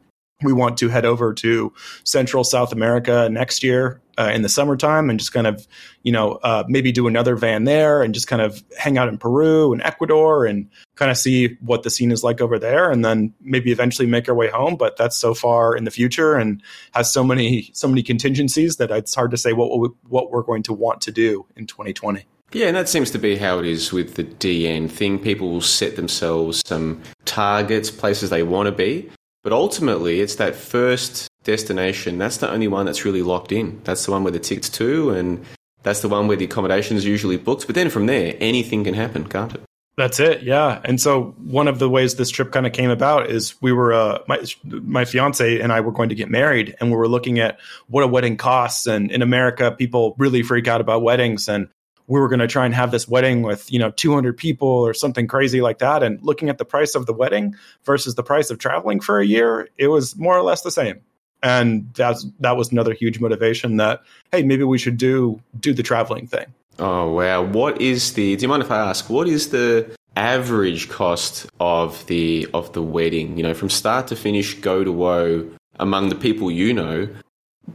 we 0.42 0.52
want 0.52 0.78
to 0.78 0.88
head 0.88 1.04
over 1.04 1.32
to 1.34 1.72
Central 2.04 2.44
South 2.44 2.72
America 2.72 3.28
next 3.30 3.62
year 3.62 4.00
uh, 4.18 4.30
in 4.34 4.42
the 4.42 4.48
summertime 4.48 5.08
and 5.08 5.18
just 5.18 5.32
kind 5.32 5.46
of, 5.46 5.66
you 6.02 6.12
know, 6.12 6.32
uh, 6.42 6.64
maybe 6.68 6.92
do 6.92 7.06
another 7.06 7.36
van 7.36 7.64
there 7.64 8.02
and 8.02 8.12
just 8.14 8.28
kind 8.28 8.42
of 8.42 8.62
hang 8.78 8.98
out 8.98 9.08
in 9.08 9.18
Peru 9.18 9.72
and 9.72 9.82
Ecuador 9.82 10.44
and 10.44 10.68
kind 10.96 11.10
of 11.10 11.16
see 11.16 11.56
what 11.60 11.82
the 11.82 11.90
scene 11.90 12.12
is 12.12 12.22
like 12.22 12.40
over 12.40 12.58
there, 12.58 12.90
and 12.90 13.04
then 13.04 13.32
maybe 13.40 13.72
eventually 13.72 14.06
make 14.06 14.28
our 14.28 14.34
way 14.34 14.48
home. 14.48 14.76
But 14.76 14.96
that's 14.96 15.16
so 15.16 15.34
far 15.34 15.74
in 15.74 15.84
the 15.84 15.90
future 15.90 16.34
and 16.34 16.62
has 16.92 17.12
so 17.12 17.24
many 17.24 17.70
so 17.72 17.88
many 17.88 18.02
contingencies 18.02 18.76
that 18.76 18.90
it's 18.90 19.14
hard 19.14 19.30
to 19.30 19.36
say 19.36 19.52
what 19.52 19.78
we, 19.78 19.88
what 20.08 20.30
we're 20.30 20.42
going 20.42 20.62
to 20.64 20.72
want 20.72 21.00
to 21.02 21.12
do 21.12 21.46
in 21.56 21.66
2020. 21.66 22.24
Yeah, 22.52 22.66
and 22.66 22.76
that 22.76 22.88
seems 22.88 23.12
to 23.12 23.18
be 23.18 23.36
how 23.36 23.60
it 23.60 23.66
is 23.66 23.92
with 23.92 24.14
the 24.14 24.24
DN 24.24 24.90
thing. 24.90 25.20
People 25.20 25.50
will 25.50 25.60
set 25.60 25.94
themselves 25.94 26.62
some 26.66 27.00
targets, 27.24 27.92
places 27.92 28.30
they 28.30 28.42
want 28.42 28.66
to 28.66 28.72
be, 28.72 29.08
But 29.42 29.52
ultimately, 29.52 30.20
it's 30.20 30.34
that 30.36 30.54
first 30.54 31.28
destination. 31.44 32.18
That's 32.18 32.38
the 32.38 32.50
only 32.50 32.68
one 32.68 32.86
that's 32.86 33.04
really 33.04 33.22
locked 33.22 33.52
in. 33.52 33.80
That's 33.84 34.04
the 34.04 34.12
one 34.12 34.22
where 34.22 34.32
the 34.32 34.38
tickets 34.38 34.68
to, 34.70 35.10
and 35.10 35.44
that's 35.82 36.00
the 36.00 36.08
one 36.08 36.28
where 36.28 36.36
the 36.36 36.44
accommodation 36.44 36.96
is 36.96 37.06
usually 37.06 37.38
booked. 37.38 37.66
But 37.66 37.74
then 37.74 37.90
from 37.90 38.06
there, 38.06 38.36
anything 38.40 38.84
can 38.84 38.94
happen, 38.94 39.26
can't 39.26 39.54
it? 39.54 39.62
That's 39.96 40.20
it, 40.20 40.42
yeah. 40.42 40.80
And 40.84 41.00
so 41.00 41.34
one 41.44 41.68
of 41.68 41.78
the 41.78 41.90
ways 41.90 42.14
this 42.14 42.30
trip 42.30 42.52
kind 42.52 42.66
of 42.66 42.72
came 42.72 42.90
about 42.90 43.28
is 43.30 43.60
we 43.60 43.72
were 43.72 43.92
uh, 43.92 44.18
my 44.28 44.42
my 44.64 45.04
fiance 45.04 45.60
and 45.60 45.72
I 45.72 45.80
were 45.80 45.92
going 45.92 46.08
to 46.10 46.14
get 46.14 46.30
married, 46.30 46.76
and 46.80 46.90
we 46.90 46.96
were 46.96 47.08
looking 47.08 47.38
at 47.38 47.58
what 47.88 48.04
a 48.04 48.06
wedding 48.06 48.36
costs. 48.36 48.86
And 48.86 49.10
in 49.10 49.20
America, 49.20 49.72
people 49.72 50.14
really 50.16 50.42
freak 50.42 50.68
out 50.68 50.80
about 50.80 51.02
weddings, 51.02 51.48
and 51.48 51.68
we 52.10 52.18
were 52.18 52.28
going 52.28 52.40
to 52.40 52.48
try 52.48 52.66
and 52.66 52.74
have 52.74 52.90
this 52.90 53.06
wedding 53.06 53.42
with 53.42 53.72
you 53.72 53.78
know 53.78 53.92
200 53.92 54.36
people 54.36 54.68
or 54.68 54.92
something 54.92 55.28
crazy 55.28 55.60
like 55.60 55.78
that. 55.78 56.02
And 56.02 56.20
looking 56.22 56.48
at 56.48 56.58
the 56.58 56.64
price 56.64 56.96
of 56.96 57.06
the 57.06 57.12
wedding 57.12 57.54
versus 57.84 58.16
the 58.16 58.24
price 58.24 58.50
of 58.50 58.58
traveling 58.58 58.98
for 58.98 59.20
a 59.20 59.24
year, 59.24 59.68
it 59.78 59.86
was 59.86 60.16
more 60.18 60.36
or 60.36 60.42
less 60.42 60.62
the 60.62 60.72
same. 60.72 61.00
And 61.42 61.88
that's 61.94 62.26
that 62.40 62.56
was 62.56 62.72
another 62.72 62.92
huge 62.92 63.20
motivation 63.20 63.76
that 63.76 64.02
hey, 64.32 64.42
maybe 64.42 64.64
we 64.64 64.76
should 64.76 64.96
do 64.96 65.40
do 65.58 65.72
the 65.72 65.84
traveling 65.84 66.26
thing. 66.26 66.46
Oh 66.80 67.12
wow! 67.12 67.42
What 67.42 67.80
is 67.80 68.14
the? 68.14 68.36
Do 68.36 68.42
you 68.42 68.48
mind 68.48 68.64
if 68.64 68.72
I 68.72 68.88
ask? 68.88 69.08
What 69.08 69.28
is 69.28 69.50
the 69.50 69.88
average 70.16 70.88
cost 70.88 71.46
of 71.60 72.04
the 72.06 72.48
of 72.52 72.72
the 72.72 72.82
wedding? 72.82 73.36
You 73.36 73.44
know, 73.44 73.54
from 73.54 73.70
start 73.70 74.08
to 74.08 74.16
finish, 74.16 74.54
go 74.54 74.82
to 74.82 74.90
woe 74.90 75.48
among 75.78 76.08
the 76.08 76.16
people 76.16 76.50
you 76.50 76.74
know. 76.74 77.08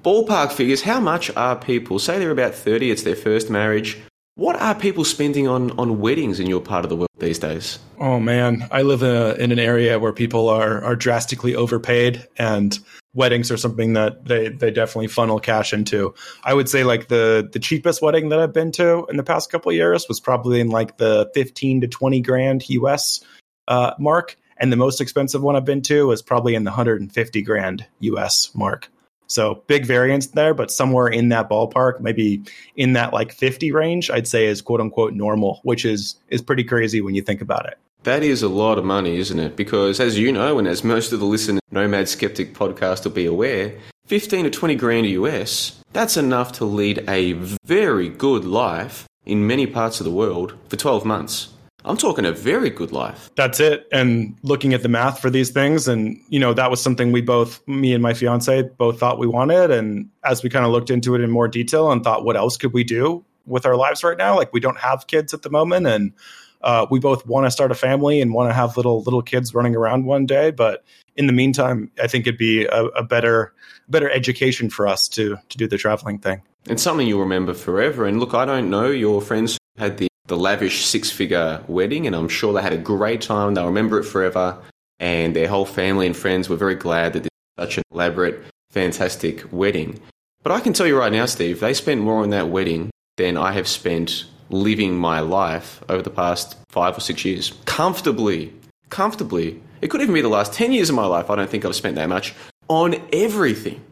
Ballpark 0.03 0.51
figures. 0.51 0.81
How 0.81 0.99
much 0.99 1.31
are 1.38 1.55
people? 1.55 1.99
Say 1.99 2.19
they're 2.19 2.31
about 2.31 2.53
thirty. 2.53 2.91
It's 2.91 3.03
their 3.03 3.15
first 3.15 3.49
marriage. 3.49 3.97
What 4.38 4.57
are 4.57 4.75
people 4.75 5.05
spending 5.05 5.47
on, 5.47 5.71
on 5.79 6.01
weddings 6.01 6.41
in 6.41 6.47
your 6.47 6.59
part 6.59 6.83
of 6.83 6.89
the 6.89 6.97
world 6.97 7.09
these 7.19 7.39
days? 7.39 7.79
Oh 8.01 8.19
man, 8.19 8.67
I 8.69 8.81
live 8.81 9.01
in, 9.01 9.15
a, 9.15 9.33
in 9.36 9.53
an 9.53 9.59
area 9.59 9.97
where 9.97 10.11
people 10.11 10.49
are 10.49 10.83
are 10.83 10.97
drastically 10.97 11.55
overpaid, 11.55 12.27
and 12.38 12.77
weddings 13.13 13.49
are 13.49 13.55
something 13.55 13.93
that 13.93 14.25
they 14.25 14.49
they 14.49 14.71
definitely 14.71 15.07
funnel 15.07 15.39
cash 15.39 15.71
into. 15.71 16.13
I 16.43 16.53
would 16.53 16.67
say 16.67 16.83
like 16.83 17.07
the 17.07 17.49
the 17.49 17.59
cheapest 17.59 18.01
wedding 18.01 18.27
that 18.27 18.39
I've 18.39 18.51
been 18.51 18.73
to 18.73 19.05
in 19.09 19.15
the 19.15 19.23
past 19.23 19.49
couple 19.49 19.71
years 19.71 20.05
was 20.09 20.19
probably 20.19 20.59
in 20.59 20.67
like 20.67 20.97
the 20.97 21.31
fifteen 21.33 21.79
to 21.79 21.88
twenty 21.88 22.19
grand 22.19 22.69
US 22.69 23.23
uh, 23.69 23.93
mark, 23.97 24.36
and 24.57 24.69
the 24.69 24.75
most 24.75 24.99
expensive 24.99 25.43
one 25.43 25.55
I've 25.55 25.63
been 25.63 25.81
to 25.83 26.07
was 26.07 26.21
probably 26.21 26.55
in 26.55 26.65
the 26.65 26.71
hundred 26.71 26.99
and 26.99 27.09
fifty 27.09 27.41
grand 27.41 27.86
US 27.99 28.53
mark. 28.53 28.91
So 29.28 29.63
big 29.67 29.86
variance 29.86 30.28
there, 30.28 30.53
but 30.53 30.71
somewhere 30.71 31.07
in 31.07 31.30
that 31.30 31.49
ballpark, 31.49 31.99
maybe 31.99 32.41
in 32.76 32.93
that 32.93 33.13
like 33.13 33.32
50 33.32 33.71
range, 33.71 34.09
I'd 34.09 34.28
say 34.28 34.45
is 34.45 34.61
quote 34.61 34.82
unquote 34.82 35.13
normal, 35.13 35.59
which 35.63 35.86
is 35.86 36.15
is 36.30 36.41
pretty 36.41 36.63
crazy 36.63 37.01
when 37.01 37.15
you 37.15 37.21
think 37.21 37.41
about 37.41 37.65
it. 37.65 37.78
That 38.03 38.21
is 38.21 38.43
a 38.43 38.49
lot 38.49 38.78
of 38.78 38.86
money, 38.86 39.17
isn't 39.17 39.39
it? 39.39 39.55
Because 39.55 39.99
as 39.99 40.19
you 40.19 40.32
know, 40.32 40.59
and 40.59 40.67
as 40.67 40.84
most 40.84 41.11
of 41.11 41.19
the 41.19 41.26
listeners 41.26 41.61
Nomad 41.71 42.07
Skeptic 42.07 42.53
podcast 42.53 43.03
will 43.03 43.11
be 43.11 43.26
aware, 43.26 43.73
15 44.05 44.43
to 44.43 44.49
20 44.51 44.76
grand 44.76 45.07
US, 45.07 45.82
that's 45.91 46.15
enough 46.15 46.51
to 46.53 46.65
lead 46.65 47.03
a 47.07 47.34
very 47.65 48.09
good 48.09 48.45
life 48.45 49.07
in 49.26 49.47
many 49.47 49.65
parts 49.65 49.99
of 49.99 50.03
the 50.03 50.11
world 50.11 50.53
for 50.69 50.76
12 50.76 51.03
months. 51.03 51.55
I'm 51.86 51.97
talking 51.97 52.25
a 52.25 52.31
very 52.31 52.69
good 52.69 52.91
life. 52.91 53.29
That's 53.36 53.59
it. 53.59 53.88
And 53.91 54.36
looking 54.41 54.73
at 54.73 54.81
the 54.81 54.89
math 54.89 55.19
for 55.19 55.29
these 55.29 55.51
things, 55.51 55.88
and 55.88 56.19
you 56.29 56.39
know, 56.39 56.53
that 56.53 56.71
was 56.71 56.81
something 56.81 57.11
we 57.11 57.21
both, 57.21 57.65
me 57.67 57.93
and 57.93 58.01
my 58.01 58.13
fiance, 58.13 58.63
both 58.77 58.99
thought 58.99 59.19
we 59.19 59.27
wanted. 59.27 59.69
And 59.71 60.09
as 60.23 60.41
we 60.43 60.49
kind 60.49 60.65
of 60.65 60.71
looked 60.71 60.89
into 60.89 61.13
it 61.15 61.21
in 61.21 61.29
more 61.29 61.47
detail 61.47 61.91
and 61.91 62.03
thought, 62.03 62.25
what 62.25 62.36
else 62.36 62.57
could 62.57 62.73
we 62.73 62.83
do 62.83 63.23
with 63.45 63.65
our 63.65 63.75
lives 63.75 64.03
right 64.03 64.17
now? 64.17 64.36
Like 64.36 64.51
we 64.51 64.59
don't 64.59 64.79
have 64.79 65.05
kids 65.07 65.33
at 65.33 65.43
the 65.43 65.49
moment, 65.51 65.86
and 65.86 66.13
uh, 66.61 66.88
we 66.89 66.99
both 66.99 67.25
want 67.27 67.45
to 67.45 67.51
start 67.51 67.71
a 67.71 67.75
family 67.75 68.19
and 68.19 68.33
want 68.33 68.49
to 68.49 68.53
have 68.53 68.75
little 68.77 69.03
little 69.03 69.21
kids 69.21 69.53
running 69.53 69.75
around 69.75 70.05
one 70.05 70.25
day. 70.25 70.49
But 70.49 70.83
in 71.15 71.27
the 71.27 71.33
meantime, 71.33 71.91
I 72.01 72.07
think 72.07 72.25
it'd 72.25 72.39
be 72.39 72.65
a, 72.65 72.86
a 72.86 73.03
better 73.03 73.53
better 73.88 74.09
education 74.09 74.71
for 74.71 74.88
us 74.88 75.07
to 75.09 75.38
to 75.49 75.57
do 75.57 75.67
the 75.67 75.77
traveling 75.77 76.17
thing. 76.17 76.41
It's 76.67 76.81
something 76.81 77.07
you'll 77.07 77.19
remember 77.19 77.53
forever. 77.53 78.05
And 78.05 78.19
look, 78.19 78.33
I 78.33 78.45
don't 78.45 78.71
know 78.71 78.89
your 78.89 79.21
friends 79.21 79.59
had 79.77 79.99
the 79.99 80.07
the 80.28 80.38
lavish 80.38 80.86
six 80.86 81.11
figure 81.11 81.63
wedding, 81.67 82.07
and 82.07 82.15
I'm 82.15 82.30
sure 82.30 82.53
they 82.53 82.61
had 82.61 82.73
a 82.73 82.78
great 82.78 83.21
time. 83.21 83.53
They'll 83.53 83.67
remember 83.67 83.99
it 83.99 84.05
forever. 84.05 84.57
And 84.99 85.36
their 85.36 85.47
whole 85.47 85.65
family 85.65 86.07
and 86.07 86.15
friends 86.15 86.47
were 86.47 86.55
very 86.55 86.76
glad 86.76 87.13
that 87.13 87.23
this 87.23 87.30
was 87.57 87.67
such 87.67 87.78
an 87.78 87.84
elaborate, 87.91 88.43
fantastic 88.71 89.43
wedding. 89.51 89.99
But 90.41 90.51
I 90.51 90.59
can 90.59 90.73
tell 90.73 90.88
you 90.88 90.97
right 90.97 91.11
now, 91.11 91.26
Steve, 91.26 91.59
they 91.59 91.73
spent 91.73 92.01
more 92.01 92.23
on 92.23 92.30
that 92.30 92.49
wedding 92.49 92.91
than 93.17 93.38
I 93.38 93.51
have 93.51 93.67
spent 93.67 94.26
living 94.49 94.95
my 94.97 95.19
life 95.19 95.84
over 95.89 96.01
the 96.01 96.09
past 96.09 96.55
five 96.69 96.97
or 96.97 97.01
six 97.01 97.26
years. 97.26 97.53
Comfortably. 97.65 98.53
Comfortably. 98.89 99.61
It 99.82 99.89
could 99.89 100.01
even 100.01 100.13
be 100.13 100.21
the 100.21 100.30
last 100.30 100.53
10 100.53 100.71
years 100.71 100.89
of 100.89 100.95
my 100.95 101.05
life. 101.05 101.30
I 101.30 101.36
don't 101.36 101.49
think 101.49 101.65
I've 101.65 101.76
spent 101.76 101.95
that 101.95 102.09
much 102.09 102.34
on 102.67 102.95
everything. 103.11 103.84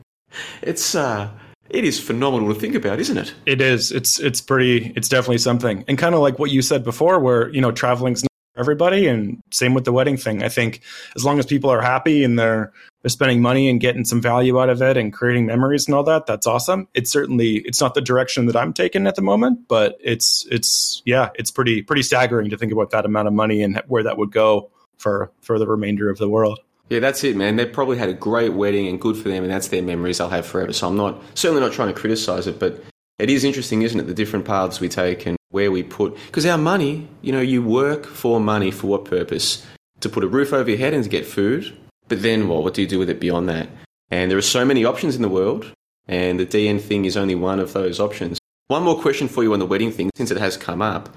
It's, 0.61 0.95
uh, 0.95 1.29
it 1.69 1.85
is 1.85 1.99
phenomenal 1.99 2.53
to 2.53 2.59
think 2.59 2.75
about, 2.75 2.99
isn't 2.99 3.17
it? 3.17 3.33
It 3.45 3.61
is. 3.61 3.91
It's 3.91 4.19
it's 4.19 4.41
pretty. 4.41 4.93
It's 4.95 5.09
definitely 5.09 5.37
something. 5.37 5.85
And 5.87 5.97
kind 5.97 6.13
of 6.13 6.21
like 6.21 6.39
what 6.39 6.51
you 6.51 6.61
said 6.61 6.83
before, 6.83 7.19
where 7.19 7.49
you 7.49 7.61
know 7.61 7.71
traveling's 7.71 8.23
not 8.23 8.29
for 8.53 8.59
everybody, 8.59 9.07
and 9.07 9.41
same 9.51 9.73
with 9.73 9.85
the 9.85 9.93
wedding 9.93 10.17
thing. 10.17 10.43
I 10.43 10.49
think 10.49 10.81
as 11.15 11.23
long 11.23 11.39
as 11.39 11.45
people 11.45 11.69
are 11.69 11.81
happy 11.81 12.23
and 12.23 12.37
they're 12.37 12.73
they're 13.01 13.09
spending 13.09 13.41
money 13.41 13.69
and 13.69 13.79
getting 13.79 14.05
some 14.05 14.21
value 14.21 14.59
out 14.61 14.69
of 14.69 14.81
it 14.81 14.97
and 14.97 15.11
creating 15.11 15.45
memories 15.45 15.87
and 15.87 15.95
all 15.95 16.03
that, 16.03 16.25
that's 16.25 16.47
awesome. 16.47 16.87
It's 16.93 17.11
certainly 17.11 17.57
it's 17.59 17.81
not 17.81 17.93
the 17.93 18.01
direction 18.01 18.45
that 18.47 18.55
I'm 18.55 18.73
taking 18.73 19.07
at 19.07 19.15
the 19.15 19.21
moment, 19.21 19.67
but 19.67 19.97
it's 20.01 20.45
it's 20.51 21.01
yeah, 21.05 21.29
it's 21.35 21.51
pretty 21.51 21.81
pretty 21.81 22.03
staggering 22.03 22.49
to 22.49 22.57
think 22.57 22.71
about 22.73 22.91
that 22.91 23.05
amount 23.05 23.27
of 23.29 23.33
money 23.33 23.61
and 23.61 23.81
where 23.87 24.03
that 24.03 24.17
would 24.17 24.31
go 24.31 24.69
for 24.97 25.31
for 25.41 25.57
the 25.59 25.67
remainder 25.67 26.09
of 26.09 26.17
the 26.17 26.29
world. 26.29 26.59
Yeah, 26.93 26.99
that's 26.99 27.23
it, 27.23 27.35
man. 27.35 27.55
They 27.55 27.65
probably 27.65 27.97
had 27.97 28.09
a 28.09 28.13
great 28.13 28.53
wedding 28.53 28.87
and 28.87 29.01
good 29.01 29.17
for 29.17 29.27
them, 29.27 29.41
and 29.43 29.51
that's 29.51 29.69
their 29.69 29.81
memories 29.81 30.19
they'll 30.19 30.29
have 30.29 30.45
forever. 30.45 30.71
So 30.73 30.87
I'm 30.87 30.95
not 30.95 31.19
certainly 31.33 31.59
not 31.59 31.73
trying 31.73 31.87
to 31.87 31.99
criticize 31.99 32.45
it, 32.45 32.59
but 32.59 32.83
it 33.17 33.31
is 33.31 33.43
interesting, 33.43 33.81
isn't 33.81 33.99
it? 33.99 34.03
The 34.03 34.13
different 34.13 34.45
paths 34.45 34.79
we 34.79 34.89
take 34.89 35.25
and 35.25 35.35
where 35.49 35.71
we 35.71 35.81
put 35.81 36.15
because 36.27 36.45
our 36.45 36.59
money, 36.59 37.07
you 37.23 37.31
know, 37.31 37.41
you 37.41 37.63
work 37.63 38.05
for 38.05 38.39
money 38.39 38.69
for 38.69 38.85
what 38.85 39.05
purpose? 39.05 39.65
To 40.01 40.09
put 40.09 40.23
a 40.23 40.27
roof 40.27 40.53
over 40.53 40.69
your 40.69 40.77
head 40.77 40.93
and 40.93 41.03
to 41.03 41.09
get 41.09 41.25
food. 41.25 41.75
But 42.09 42.21
then 42.21 42.47
what? 42.47 42.61
What 42.61 42.75
do 42.75 42.83
you 42.83 42.87
do 42.87 42.99
with 42.99 43.09
it 43.09 43.19
beyond 43.19 43.49
that? 43.49 43.69
And 44.11 44.29
there 44.29 44.37
are 44.37 44.43
so 44.43 44.63
many 44.63 44.85
options 44.85 45.15
in 45.15 45.23
the 45.23 45.29
world, 45.29 45.73
and 46.07 46.39
the 46.39 46.45
DN 46.45 46.79
thing 46.79 47.05
is 47.05 47.17
only 47.17 47.33
one 47.33 47.59
of 47.59 47.73
those 47.73 47.99
options. 47.99 48.37
One 48.67 48.83
more 48.83 49.01
question 49.01 49.27
for 49.27 49.41
you 49.41 49.53
on 49.53 49.59
the 49.59 49.65
wedding 49.65 49.91
thing, 49.91 50.11
since 50.13 50.29
it 50.29 50.37
has 50.37 50.57
come 50.57 50.83
up. 50.83 51.09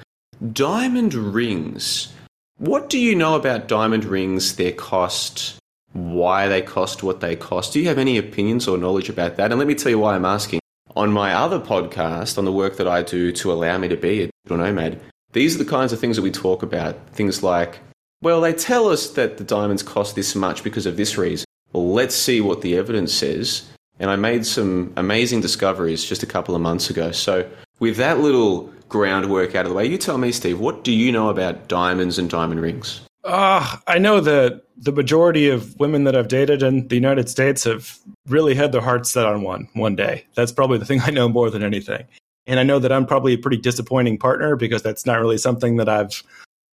Diamond 0.54 1.12
rings. 1.12 2.14
What 2.56 2.88
do 2.88 2.98
you 2.98 3.14
know 3.14 3.34
about 3.34 3.68
diamond 3.68 4.06
rings, 4.06 4.56
their 4.56 4.72
cost, 4.72 5.60
why 5.96 6.48
they 6.48 6.62
cost 6.62 7.02
what 7.02 7.20
they 7.20 7.36
cost? 7.36 7.72
Do 7.72 7.80
you 7.80 7.88
have 7.88 7.98
any 7.98 8.18
opinions 8.18 8.68
or 8.68 8.76
knowledge 8.76 9.08
about 9.08 9.36
that? 9.36 9.50
And 9.50 9.58
let 9.58 9.68
me 9.68 9.74
tell 9.74 9.90
you 9.90 9.98
why 9.98 10.14
I'm 10.14 10.24
asking. 10.24 10.60
On 10.94 11.12
my 11.12 11.34
other 11.34 11.58
podcast, 11.58 12.38
on 12.38 12.44
the 12.44 12.52
work 12.52 12.76
that 12.76 12.88
I 12.88 13.02
do 13.02 13.32
to 13.32 13.52
allow 13.52 13.76
me 13.78 13.88
to 13.88 13.96
be 13.96 14.22
a 14.22 14.30
digital 14.44 14.64
nomad, 14.64 15.00
these 15.32 15.54
are 15.54 15.58
the 15.62 15.70
kinds 15.70 15.92
of 15.92 16.00
things 16.00 16.16
that 16.16 16.22
we 16.22 16.30
talk 16.30 16.62
about. 16.62 16.96
Things 17.10 17.42
like, 17.42 17.80
well, 18.22 18.40
they 18.40 18.52
tell 18.52 18.88
us 18.88 19.10
that 19.10 19.36
the 19.36 19.44
diamonds 19.44 19.82
cost 19.82 20.14
this 20.14 20.34
much 20.34 20.64
because 20.64 20.86
of 20.86 20.96
this 20.96 21.18
reason. 21.18 21.44
Well, 21.72 21.92
let's 21.92 22.14
see 22.14 22.40
what 22.40 22.62
the 22.62 22.76
evidence 22.76 23.12
says. 23.12 23.68
And 23.98 24.10
I 24.10 24.16
made 24.16 24.46
some 24.46 24.92
amazing 24.96 25.40
discoveries 25.40 26.04
just 26.04 26.22
a 26.22 26.26
couple 26.26 26.54
of 26.54 26.60
months 26.60 26.90
ago. 26.90 27.12
So, 27.12 27.48
with 27.78 27.96
that 27.96 28.20
little 28.20 28.72
groundwork 28.88 29.54
out 29.54 29.66
of 29.66 29.70
the 29.70 29.76
way, 29.76 29.86
you 29.86 29.98
tell 29.98 30.18
me, 30.18 30.32
Steve, 30.32 30.58
what 30.58 30.84
do 30.84 30.92
you 30.92 31.12
know 31.12 31.28
about 31.28 31.68
diamonds 31.68 32.18
and 32.18 32.30
diamond 32.30 32.60
rings? 32.60 33.00
Uh, 33.26 33.78
I 33.88 33.98
know 33.98 34.20
that 34.20 34.62
the 34.76 34.92
majority 34.92 35.48
of 35.48 35.78
women 35.80 36.04
that 36.04 36.14
I've 36.14 36.28
dated 36.28 36.62
in 36.62 36.86
the 36.86 36.94
United 36.94 37.28
States 37.28 37.64
have 37.64 37.98
really 38.28 38.54
had 38.54 38.70
their 38.70 38.80
hearts 38.80 39.10
set 39.10 39.26
on 39.26 39.42
one 39.42 39.68
one 39.74 39.96
day. 39.96 40.24
That's 40.34 40.52
probably 40.52 40.78
the 40.78 40.84
thing 40.84 41.00
I 41.02 41.10
know 41.10 41.28
more 41.28 41.50
than 41.50 41.64
anything. 41.64 42.04
And 42.46 42.60
I 42.60 42.62
know 42.62 42.78
that 42.78 42.92
I'm 42.92 43.04
probably 43.04 43.34
a 43.34 43.38
pretty 43.38 43.56
disappointing 43.56 44.18
partner 44.18 44.54
because 44.54 44.82
that's 44.82 45.04
not 45.04 45.18
really 45.18 45.38
something 45.38 45.76
that 45.76 45.88
I've, 45.88 46.22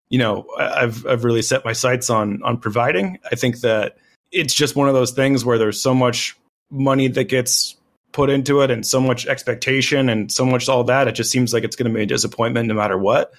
you 0.10 0.20
know, 0.20 0.46
I've 0.60 1.06
I've 1.08 1.24
really 1.24 1.42
set 1.42 1.66
my 1.66 1.74
sights 1.74 2.12
on 2.12 2.44
on 2.44 2.58
providing. 2.58 3.18
I 3.32 3.36
think 3.36 3.62
that 3.62 3.98
it's 4.32 4.54
just 4.54 4.76
one 4.76 4.88
of 4.88 4.94
those 4.94 5.12
things 5.12 5.44
where 5.44 5.58
there's 5.58 5.82
so 5.82 5.96
much 5.96 6.38
money 6.70 7.08
that 7.08 7.26
gets 7.26 7.76
put 8.12 8.30
into 8.30 8.62
it 8.62 8.70
and 8.70 8.86
so 8.86 9.02
much 9.02 9.26
expectation 9.26 10.08
and 10.08 10.32
so 10.32 10.46
much 10.46 10.70
all 10.70 10.84
that. 10.84 11.08
It 11.08 11.14
just 11.14 11.32
seems 11.32 11.52
like 11.52 11.64
it's 11.64 11.76
going 11.76 11.92
to 11.92 11.98
be 11.98 12.04
a 12.04 12.06
disappointment 12.06 12.68
no 12.68 12.76
matter 12.76 12.98
what. 12.98 13.34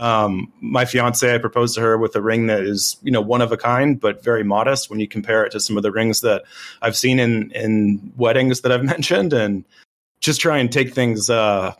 Um, 0.00 0.50
my 0.60 0.86
fiance, 0.86 1.32
I 1.32 1.36
proposed 1.36 1.74
to 1.74 1.82
her 1.82 1.98
with 1.98 2.16
a 2.16 2.22
ring 2.22 2.46
that 2.46 2.62
is, 2.62 2.96
you 3.02 3.12
know, 3.12 3.20
one 3.20 3.42
of 3.42 3.52
a 3.52 3.58
kind, 3.58 4.00
but 4.00 4.24
very 4.24 4.42
modest 4.42 4.88
when 4.88 4.98
you 4.98 5.06
compare 5.06 5.44
it 5.44 5.52
to 5.52 5.60
some 5.60 5.76
of 5.76 5.82
the 5.82 5.92
rings 5.92 6.22
that 6.22 6.42
I've 6.80 6.96
seen 6.96 7.20
in 7.20 7.50
in 7.52 8.12
weddings 8.16 8.62
that 8.62 8.72
I've 8.72 8.84
mentioned, 8.96 9.34
and 9.34 9.64
just 10.20 10.40
try 10.40 10.56
and 10.56 10.72
take 10.72 10.94
things 10.94 11.28
uh, 11.28 11.74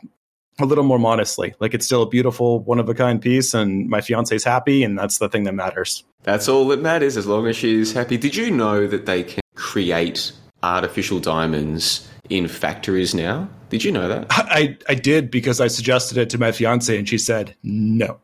a 0.59 0.65
little 0.65 0.83
more 0.83 0.99
modestly. 0.99 1.55
Like 1.59 1.73
it's 1.73 1.85
still 1.85 2.03
a 2.03 2.07
beautiful, 2.07 2.59
one 2.59 2.79
of 2.79 2.87
a 2.89 2.93
kind 2.93 3.19
piece, 3.19 3.55
and 3.55 3.89
my 3.89 4.01
fiance's 4.01 4.43
happy, 4.43 4.83
and 4.83 4.97
that's 4.97 5.17
the 5.17 5.27
thing 5.27 5.43
that 5.45 5.53
matters. 5.53 6.03
That's 6.21 6.47
all 6.47 6.67
that 6.67 6.79
matters, 6.79 7.17
as 7.17 7.25
long 7.25 7.47
as 7.47 7.55
she's 7.55 7.91
happy. 7.91 8.17
Did 8.17 8.35
you 8.35 8.51
know 8.51 8.85
that 8.85 9.07
they 9.07 9.23
can 9.23 9.41
create 9.55 10.31
artificial 10.63 11.19
diamonds 11.19 12.07
in 12.29 12.47
factories 12.47 13.13
now? 13.13 13.49
Did 13.69 13.83
you 13.83 13.91
know 13.91 14.07
that? 14.07 14.27
I, 14.29 14.77
I 14.89 14.95
did 14.95 15.31
because 15.31 15.61
I 15.61 15.67
suggested 15.67 16.17
it 16.17 16.29
to 16.31 16.37
my 16.37 16.51
fiance 16.51 16.97
and 16.97 17.07
she 17.07 17.17
said 17.17 17.55
no. 17.63 18.19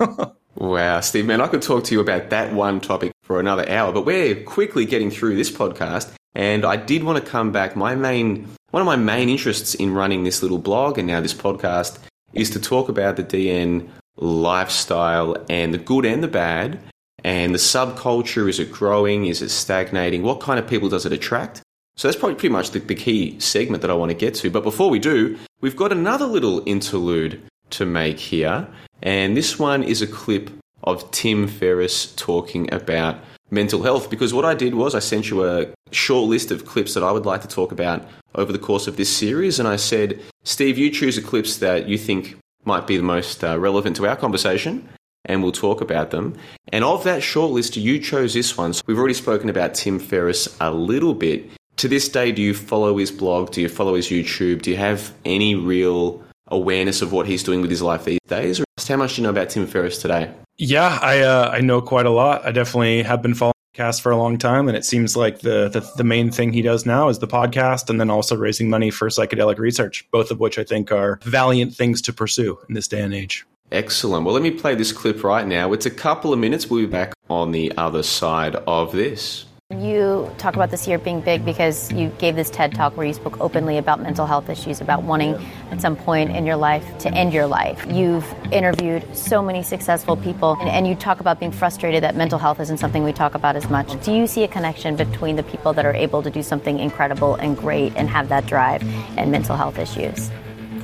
Wow, 0.58 0.98
Steve, 1.00 1.26
man, 1.26 1.40
I 1.40 1.46
could 1.46 1.62
talk 1.62 1.84
to 1.84 1.94
you 1.94 2.00
about 2.00 2.30
that 2.30 2.52
one 2.52 2.80
topic 2.80 3.12
for 3.22 3.38
another 3.38 3.68
hour, 3.68 3.92
but 3.92 4.04
we're 4.04 4.42
quickly 4.42 4.84
getting 4.84 5.08
through 5.08 5.36
this 5.36 5.52
podcast. 5.52 6.12
And 6.34 6.64
I 6.64 6.74
did 6.74 7.04
want 7.04 7.24
to 7.24 7.30
come 7.30 7.52
back. 7.52 7.76
My 7.76 7.94
main, 7.94 8.48
one 8.70 8.80
of 8.80 8.86
my 8.86 8.96
main 8.96 9.28
interests 9.28 9.76
in 9.76 9.94
running 9.94 10.24
this 10.24 10.42
little 10.42 10.58
blog 10.58 10.98
and 10.98 11.06
now 11.06 11.20
this 11.20 11.32
podcast 11.32 12.00
is 12.32 12.50
to 12.50 12.60
talk 12.60 12.88
about 12.88 13.14
the 13.14 13.22
DN 13.22 13.88
lifestyle 14.16 15.36
and 15.48 15.72
the 15.72 15.78
good 15.78 16.04
and 16.04 16.24
the 16.24 16.28
bad 16.28 16.80
and 17.24 17.54
the 17.54 17.58
subculture. 17.58 18.48
Is 18.48 18.58
it 18.58 18.72
growing? 18.72 19.26
Is 19.26 19.42
it 19.42 19.50
stagnating? 19.50 20.22
What 20.22 20.40
kind 20.40 20.58
of 20.58 20.66
people 20.66 20.88
does 20.88 21.06
it 21.06 21.12
attract? 21.12 21.62
So 21.96 22.06
that's 22.06 22.16
probably 22.16 22.36
pretty 22.36 22.52
much 22.52 22.70
the, 22.70 22.78
the 22.78 22.94
key 22.94 23.38
segment 23.40 23.82
that 23.82 23.90
I 23.90 23.94
want 23.94 24.10
to 24.10 24.16
get 24.16 24.34
to. 24.36 24.50
But 24.50 24.62
before 24.62 24.88
we 24.88 24.98
do, 24.98 25.36
we've 25.60 25.76
got 25.76 25.90
another 25.90 26.26
little 26.26 26.62
interlude 26.64 27.42
to 27.70 27.84
make 27.86 28.20
here. 28.20 28.68
And 29.02 29.36
this 29.36 29.58
one 29.58 29.82
is 29.82 30.00
a 30.00 30.06
clip 30.06 30.50
of 30.84 31.10
Tim 31.10 31.48
Ferriss 31.48 32.14
talking 32.14 32.72
about 32.72 33.16
mental 33.50 33.82
health 33.82 34.10
because 34.10 34.32
what 34.32 34.44
I 34.44 34.54
did 34.54 34.74
was 34.74 34.94
I 34.94 35.00
sent 35.00 35.30
you 35.30 35.44
a 35.44 35.66
short 35.90 36.28
list 36.28 36.50
of 36.50 36.66
clips 36.66 36.94
that 36.94 37.02
I 37.02 37.10
would 37.10 37.26
like 37.26 37.40
to 37.42 37.48
talk 37.48 37.72
about 37.72 38.06
over 38.34 38.52
the 38.52 38.58
course 38.58 38.86
of 38.86 38.96
this 38.96 39.14
series. 39.14 39.58
And 39.58 39.66
I 39.66 39.76
said, 39.76 40.20
Steve, 40.44 40.78
you 40.78 40.90
choose 40.90 41.16
the 41.16 41.22
clips 41.22 41.56
that 41.58 41.88
you 41.88 41.98
think 41.98 42.36
might 42.64 42.86
be 42.86 42.96
the 42.96 43.02
most 43.02 43.42
uh, 43.42 43.58
relevant 43.58 43.96
to 43.96 44.06
our 44.06 44.16
conversation 44.16 44.88
and 45.28 45.42
we'll 45.42 45.52
talk 45.52 45.80
about 45.80 46.10
them. 46.10 46.36
And 46.72 46.82
of 46.84 47.04
that 47.04 47.22
short 47.22 47.52
list, 47.52 47.76
you 47.76 47.98
chose 48.00 48.34
this 48.34 48.56
one. 48.56 48.72
So 48.72 48.82
we've 48.86 48.98
already 48.98 49.14
spoken 49.14 49.48
about 49.48 49.74
Tim 49.74 49.98
Ferriss 49.98 50.56
a 50.60 50.72
little 50.72 51.14
bit. 51.14 51.48
To 51.76 51.88
this 51.88 52.08
day, 52.08 52.32
do 52.32 52.42
you 52.42 52.54
follow 52.54 52.96
his 52.96 53.12
blog? 53.12 53.52
Do 53.52 53.60
you 53.60 53.68
follow 53.68 53.94
his 53.94 54.08
YouTube? 54.08 54.62
Do 54.62 54.70
you 54.72 54.76
have 54.76 55.14
any 55.24 55.54
real 55.54 56.20
awareness 56.48 57.02
of 57.02 57.12
what 57.12 57.26
he's 57.26 57.44
doing 57.44 57.60
with 57.60 57.70
his 57.70 57.82
life 57.82 58.04
these 58.04 58.18
days? 58.26 58.58
Or 58.58 58.64
how 58.88 58.96
much 58.96 59.14
do 59.14 59.20
you 59.20 59.24
know 59.24 59.30
about 59.30 59.50
Tim 59.50 59.66
Ferriss 59.66 59.98
today? 59.98 60.32
Yeah, 60.56 60.98
I 61.00 61.20
uh, 61.20 61.50
I 61.52 61.60
know 61.60 61.80
quite 61.80 62.06
a 62.06 62.10
lot. 62.10 62.44
I 62.44 62.50
definitely 62.50 63.02
have 63.04 63.22
been 63.22 63.34
following 63.34 63.52
cast 63.74 64.02
for 64.02 64.10
a 64.10 64.16
long 64.16 64.38
time, 64.38 64.66
and 64.66 64.76
it 64.76 64.84
seems 64.84 65.16
like 65.16 65.40
the, 65.40 65.68
the 65.68 65.88
the 65.96 66.02
main 66.02 66.32
thing 66.32 66.52
he 66.52 66.62
does 66.62 66.84
now 66.84 67.08
is 67.08 67.20
the 67.20 67.28
podcast, 67.28 67.88
and 67.88 68.00
then 68.00 68.10
also 68.10 68.34
raising 68.34 68.68
money 68.68 68.90
for 68.90 69.08
psychedelic 69.08 69.58
research. 69.58 70.04
Both 70.10 70.32
of 70.32 70.40
which 70.40 70.58
I 70.58 70.64
think 70.64 70.90
are 70.90 71.20
valiant 71.22 71.74
things 71.74 72.02
to 72.02 72.12
pursue 72.12 72.58
in 72.68 72.74
this 72.74 72.88
day 72.88 73.02
and 73.02 73.14
age. 73.14 73.46
Excellent. 73.70 74.24
Well, 74.24 74.34
let 74.34 74.42
me 74.42 74.50
play 74.50 74.74
this 74.74 74.92
clip 74.92 75.22
right 75.22 75.46
now. 75.46 75.72
It's 75.72 75.86
a 75.86 75.90
couple 75.90 76.32
of 76.32 76.38
minutes. 76.38 76.68
We'll 76.68 76.80
be 76.80 76.86
back 76.86 77.12
on 77.28 77.52
the 77.52 77.72
other 77.76 78.02
side 78.02 78.56
of 78.56 78.92
this. 78.92 79.44
You 79.70 80.30
talk 80.38 80.56
about 80.56 80.70
this 80.70 80.88
year 80.88 80.96
being 80.96 81.20
big 81.20 81.44
because 81.44 81.92
you 81.92 82.08
gave 82.16 82.36
this 82.36 82.48
TED 82.48 82.74
talk 82.74 82.96
where 82.96 83.06
you 83.06 83.12
spoke 83.12 83.38
openly 83.38 83.76
about 83.76 84.00
mental 84.00 84.24
health 84.24 84.48
issues, 84.48 84.80
about 84.80 85.02
wanting 85.02 85.34
at 85.70 85.82
some 85.82 85.94
point 85.94 86.34
in 86.34 86.46
your 86.46 86.56
life 86.56 86.96
to 87.00 87.12
end 87.12 87.34
your 87.34 87.46
life. 87.46 87.84
You've 87.86 88.24
interviewed 88.50 89.04
so 89.14 89.42
many 89.42 89.62
successful 89.62 90.16
people, 90.16 90.56
and, 90.60 90.70
and, 90.70 90.86
you 90.86 90.94
talk 90.94 91.20
about 91.20 91.38
being 91.38 91.52
frustrated 91.52 92.02
that 92.02 92.16
mental 92.16 92.38
health 92.38 92.60
isn't 92.60 92.78
something 92.78 93.04
we 93.04 93.12
talk 93.12 93.34
about 93.34 93.56
as 93.56 93.68
much. 93.68 94.02
Do 94.02 94.14
you 94.14 94.26
see 94.26 94.42
a 94.42 94.48
connection 94.48 94.96
between 94.96 95.36
the 95.36 95.42
people 95.42 95.74
that 95.74 95.84
are 95.84 95.94
able 95.94 96.22
to 96.22 96.30
do 96.30 96.42
something 96.42 96.78
incredible 96.78 97.34
and 97.34 97.54
great 97.54 97.92
and 97.94 98.08
have 98.08 98.30
that 98.30 98.46
drive 98.46 98.82
and 99.18 99.30
mental 99.30 99.54
health 99.54 99.78
issues? 99.78 100.30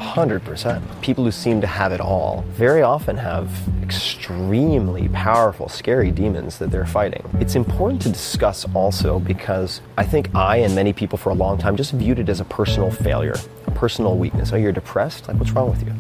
100%. 0.04 1.00
People 1.00 1.24
who 1.24 1.30
seem 1.30 1.60
to 1.60 1.66
have 1.66 1.92
it 1.92 2.00
all 2.00 2.44
very 2.50 2.82
often 2.82 3.16
have 3.16 3.50
extremely 3.82 5.08
powerful, 5.08 5.68
scary 5.68 6.10
demons 6.10 6.58
that 6.58 6.70
they're 6.70 6.86
fighting. 6.86 7.24
It's 7.40 7.54
important 7.54 8.02
to 8.02 8.10
discuss 8.10 8.66
also 8.74 9.18
because 9.18 9.80
I 9.96 10.04
think 10.04 10.34
I 10.34 10.58
and 10.58 10.74
many 10.74 10.92
people 10.92 11.18
for 11.18 11.30
a 11.30 11.34
long 11.34 11.58
time 11.58 11.76
just 11.76 11.92
viewed 11.92 12.18
it 12.18 12.28
as 12.28 12.40
a 12.40 12.44
personal 12.44 12.90
failure, 12.90 13.34
a 13.66 13.70
personal 13.70 14.16
weakness. 14.16 14.52
Oh, 14.52 14.56
you're 14.56 14.72
depressed? 14.72 15.26
Like, 15.28 15.38
what's 15.38 15.52
wrong 15.52 15.70
with 15.70 15.82
you? 15.82 15.92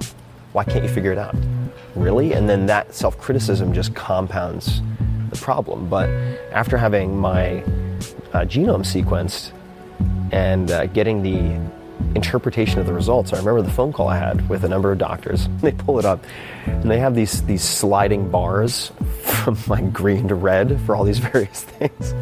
Why 0.52 0.64
can't 0.64 0.84
you 0.84 0.90
figure 0.90 1.10
it 1.10 1.18
out? 1.18 1.34
Really? 1.96 2.32
And 2.32 2.48
then 2.48 2.66
that 2.66 2.94
self 2.94 3.18
criticism 3.18 3.72
just 3.72 3.94
compounds 3.94 4.82
the 5.30 5.36
problem. 5.36 5.88
But 5.88 6.08
after 6.52 6.76
having 6.76 7.16
my 7.18 7.62
uh, 8.32 8.44
genome 8.44 8.84
sequenced 8.84 9.52
and 10.32 10.70
uh, 10.70 10.86
getting 10.86 11.22
the 11.22 11.60
interpretation 12.14 12.78
of 12.80 12.86
the 12.86 12.92
results. 12.92 13.32
I 13.32 13.38
remember 13.38 13.62
the 13.62 13.70
phone 13.70 13.92
call 13.92 14.08
I 14.08 14.18
had 14.18 14.48
with 14.48 14.64
a 14.64 14.68
number 14.68 14.92
of 14.92 14.98
doctors. 14.98 15.48
They 15.64 15.72
pull 15.72 15.98
it 15.98 16.04
up, 16.04 16.22
and 16.66 16.90
they 16.90 16.98
have 16.98 17.14
these 17.14 17.42
these 17.42 17.62
sliding 17.62 18.30
bars 18.30 18.92
from 19.22 19.56
like 19.66 19.92
green 19.92 20.28
to 20.28 20.34
red 20.34 20.78
for 20.82 20.94
all 20.94 21.04
these 21.04 21.18
various 21.32 21.62
things. 21.62 22.12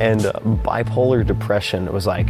and 0.00 0.26
uh, 0.26 0.32
bipolar 0.64 1.26
depression 1.26 1.92
was 1.92 2.06
like 2.06 2.28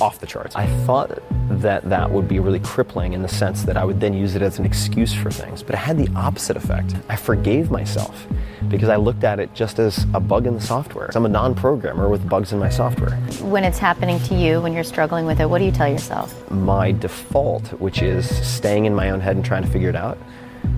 off 0.00 0.20
the 0.20 0.26
charts. 0.26 0.56
I 0.56 0.66
thought 0.84 1.18
that 1.60 1.88
that 1.88 2.10
would 2.10 2.28
be 2.28 2.40
really 2.40 2.60
crippling 2.60 3.12
in 3.12 3.22
the 3.22 3.28
sense 3.28 3.64
that 3.64 3.76
I 3.76 3.84
would 3.84 4.00
then 4.00 4.14
use 4.14 4.34
it 4.34 4.42
as 4.42 4.58
an 4.58 4.64
excuse 4.64 5.12
for 5.12 5.30
things, 5.30 5.62
but 5.62 5.74
it 5.74 5.78
had 5.78 5.98
the 5.98 6.08
opposite 6.16 6.56
effect. 6.56 6.94
I 7.08 7.16
forgave 7.16 7.70
myself 7.70 8.26
because 8.68 8.88
I 8.88 8.96
looked 8.96 9.24
at 9.24 9.40
it 9.40 9.54
just 9.54 9.78
as 9.78 10.06
a 10.14 10.20
bug 10.20 10.46
in 10.46 10.54
the 10.54 10.60
software. 10.60 11.10
I'm 11.14 11.26
a 11.26 11.28
non 11.28 11.54
programmer 11.54 12.08
with 12.08 12.28
bugs 12.28 12.52
in 12.52 12.58
my 12.58 12.68
software. 12.68 13.16
When 13.42 13.64
it's 13.64 13.78
happening 13.78 14.18
to 14.20 14.34
you, 14.34 14.60
when 14.60 14.72
you're 14.72 14.84
struggling 14.84 15.26
with 15.26 15.40
it, 15.40 15.48
what 15.48 15.58
do 15.58 15.64
you 15.64 15.72
tell 15.72 15.88
yourself? 15.88 16.50
My 16.50 16.92
default, 16.92 17.68
which 17.80 18.02
is 18.02 18.28
staying 18.46 18.86
in 18.86 18.94
my 18.94 19.10
own 19.10 19.20
head 19.20 19.36
and 19.36 19.44
trying 19.44 19.62
to 19.62 19.70
figure 19.70 19.88
it 19.88 19.96
out, 19.96 20.18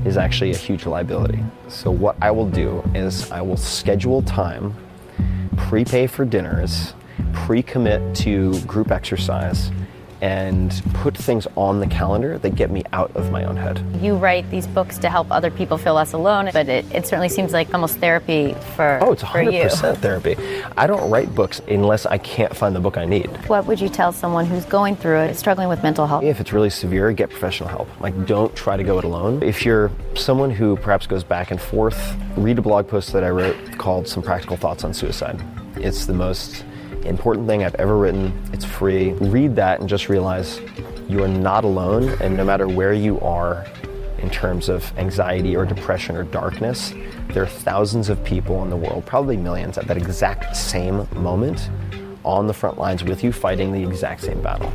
is 0.04 0.16
actually 0.16 0.52
a 0.52 0.56
huge 0.56 0.86
liability. 0.86 1.40
So, 1.68 1.90
what 1.90 2.16
I 2.20 2.30
will 2.30 2.48
do 2.48 2.82
is 2.94 3.30
I 3.30 3.40
will 3.40 3.56
schedule 3.56 4.22
time, 4.22 4.74
prepay 5.56 6.06
for 6.06 6.24
dinners, 6.24 6.94
pre 7.32 7.62
commit 7.62 8.14
to 8.16 8.58
group 8.62 8.90
exercise 8.90 9.70
and 10.22 10.82
put 10.94 11.16
things 11.16 11.46
on 11.56 11.78
the 11.80 11.86
calendar 11.86 12.38
that 12.38 12.54
get 12.54 12.70
me 12.70 12.82
out 12.92 13.14
of 13.14 13.30
my 13.30 13.44
own 13.44 13.56
head. 13.56 13.82
You 14.00 14.16
write 14.16 14.50
these 14.50 14.66
books 14.66 14.98
to 14.98 15.10
help 15.10 15.30
other 15.30 15.50
people 15.50 15.76
feel 15.76 15.94
less 15.94 16.14
alone, 16.14 16.50
but 16.52 16.68
it, 16.68 16.84
it 16.92 17.06
certainly 17.06 17.28
seems 17.28 17.52
like 17.52 17.72
almost 17.74 17.98
therapy 17.98 18.54
for 18.74 18.98
Oh, 19.02 19.12
it's 19.12 19.22
100% 19.22 19.96
therapy. 19.98 20.36
I 20.76 20.86
don't 20.86 21.10
write 21.10 21.34
books 21.34 21.60
unless 21.68 22.06
I 22.06 22.18
can't 22.18 22.56
find 22.56 22.74
the 22.74 22.80
book 22.80 22.96
I 22.96 23.04
need. 23.04 23.26
What 23.46 23.66
would 23.66 23.80
you 23.80 23.88
tell 23.88 24.12
someone 24.12 24.46
who's 24.46 24.64
going 24.64 24.96
through 24.96 25.20
it, 25.20 25.36
struggling 25.36 25.68
with 25.68 25.82
mental 25.82 26.06
health? 26.06 26.24
If 26.24 26.40
it's 26.40 26.52
really 26.52 26.70
severe, 26.70 27.12
get 27.12 27.30
professional 27.30 27.68
help. 27.68 27.88
Like, 28.00 28.26
don't 28.26 28.54
try 28.56 28.76
to 28.76 28.84
go 28.84 28.98
it 28.98 29.04
alone. 29.04 29.42
If 29.42 29.64
you're 29.64 29.90
someone 30.14 30.50
who 30.50 30.76
perhaps 30.76 31.06
goes 31.06 31.24
back 31.24 31.50
and 31.50 31.60
forth, 31.60 32.16
read 32.36 32.58
a 32.58 32.62
blog 32.62 32.88
post 32.88 33.12
that 33.12 33.22
I 33.22 33.30
wrote 33.30 33.56
called 33.76 34.08
Some 34.08 34.22
Practical 34.22 34.56
Thoughts 34.56 34.82
on 34.82 34.94
Suicide. 34.94 35.42
It's 35.76 36.06
the 36.06 36.14
most 36.14 36.64
important 37.09 37.46
thing 37.46 37.64
I've 37.64 37.74
ever 37.76 37.96
written. 37.96 38.32
It's 38.52 38.64
free. 38.64 39.12
Read 39.12 39.57
that 39.57 39.80
and 39.80 39.88
just 39.88 40.09
realize 40.09 40.61
you 41.09 41.22
are 41.22 41.28
not 41.28 41.64
alone, 41.64 42.09
and 42.20 42.36
no 42.36 42.44
matter 42.44 42.68
where 42.68 42.92
you 42.92 43.20
are 43.20 43.66
in 44.18 44.30
terms 44.30 44.68
of 44.68 44.96
anxiety 44.98 45.57
or 45.57 45.64
depression 45.64 46.16
or 46.16 46.24
darkness, 46.24 46.92
there 47.28 47.42
are 47.42 47.48
thousands 47.48 48.09
of 48.09 48.22
people 48.24 48.62
in 48.62 48.70
the 48.70 48.76
world, 48.76 49.04
probably 49.07 49.36
millions, 49.36 49.78
at 49.78 49.86
that 49.86 49.96
exact 49.96 50.57
same 50.57 51.07
moment 51.14 51.70
on 52.24 52.46
the 52.46 52.54
front 52.54 52.78
lines 52.78 53.04
with 53.04 53.22
you 53.22 53.32
fighting 53.32 53.72
the 53.72 53.82
exact 53.82 54.22
same 54.22 54.42
battle. 54.42 54.72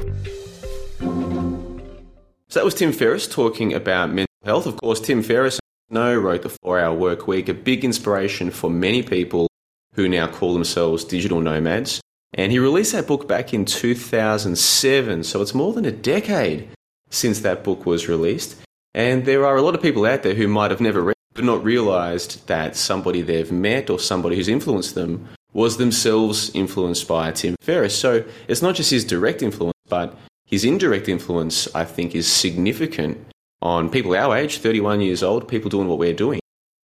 So 2.47 2.59
that 2.59 2.65
was 2.65 2.75
Tim 2.75 2.91
Ferriss 2.91 3.27
talking 3.27 3.73
about 3.73 4.09
mental 4.09 4.27
health. 4.43 4.65
Of 4.65 4.77
course, 4.77 4.99
Tim 4.99 5.23
Ferriss 5.23 5.59
no, 5.91 6.15
wrote 6.15 6.43
the 6.43 6.49
Four 6.49 6.79
Hour 6.79 6.95
Work 6.95 7.27
Week, 7.27 7.49
a 7.49 7.53
big 7.53 7.83
inspiration 7.83 8.49
for 8.49 8.69
many 8.69 9.03
people 9.03 9.49
who 9.93 10.07
now 10.07 10.25
call 10.25 10.53
themselves 10.53 11.03
digital 11.03 11.41
nomads. 11.41 11.99
And 12.33 12.51
he 12.51 12.59
released 12.59 12.93
that 12.93 13.07
book 13.07 13.27
back 13.27 13.53
in 13.53 13.65
2007, 13.65 15.23
so 15.23 15.41
it's 15.41 15.53
more 15.53 15.73
than 15.73 15.85
a 15.85 15.91
decade 15.91 16.69
since 17.09 17.41
that 17.41 17.63
book 17.63 17.85
was 17.85 18.07
released. 18.07 18.57
And 18.93 19.25
there 19.25 19.45
are 19.45 19.57
a 19.57 19.61
lot 19.61 19.75
of 19.75 19.81
people 19.81 20.05
out 20.05 20.23
there 20.23 20.35
who 20.35 20.47
might 20.47 20.71
have 20.71 20.81
never 20.81 21.01
read 21.01 21.15
but 21.33 21.45
not 21.45 21.63
realized 21.63 22.45
that 22.47 22.75
somebody 22.75 23.21
they've 23.21 23.51
met 23.51 23.89
or 23.89 23.99
somebody 23.99 24.35
who's 24.35 24.49
influenced 24.49 24.95
them 24.95 25.27
was 25.53 25.77
themselves 25.77 26.53
influenced 26.53 27.07
by 27.07 27.31
Tim 27.31 27.55
Ferriss. 27.61 27.97
So 27.97 28.23
it's 28.47 28.61
not 28.61 28.75
just 28.75 28.91
his 28.91 29.05
direct 29.05 29.41
influence, 29.41 29.77
but 29.87 30.17
his 30.45 30.65
indirect 30.65 31.07
influence, 31.07 31.73
I 31.73 31.85
think, 31.85 32.15
is 32.15 32.27
significant 32.27 33.17
on 33.61 33.89
people 33.89 34.15
our 34.15 34.35
age, 34.35 34.57
31 34.57 35.01
years 35.01 35.23
old, 35.23 35.47
people 35.47 35.69
doing 35.69 35.87
what 35.87 35.99
we're 35.99 36.13
doing. 36.13 36.39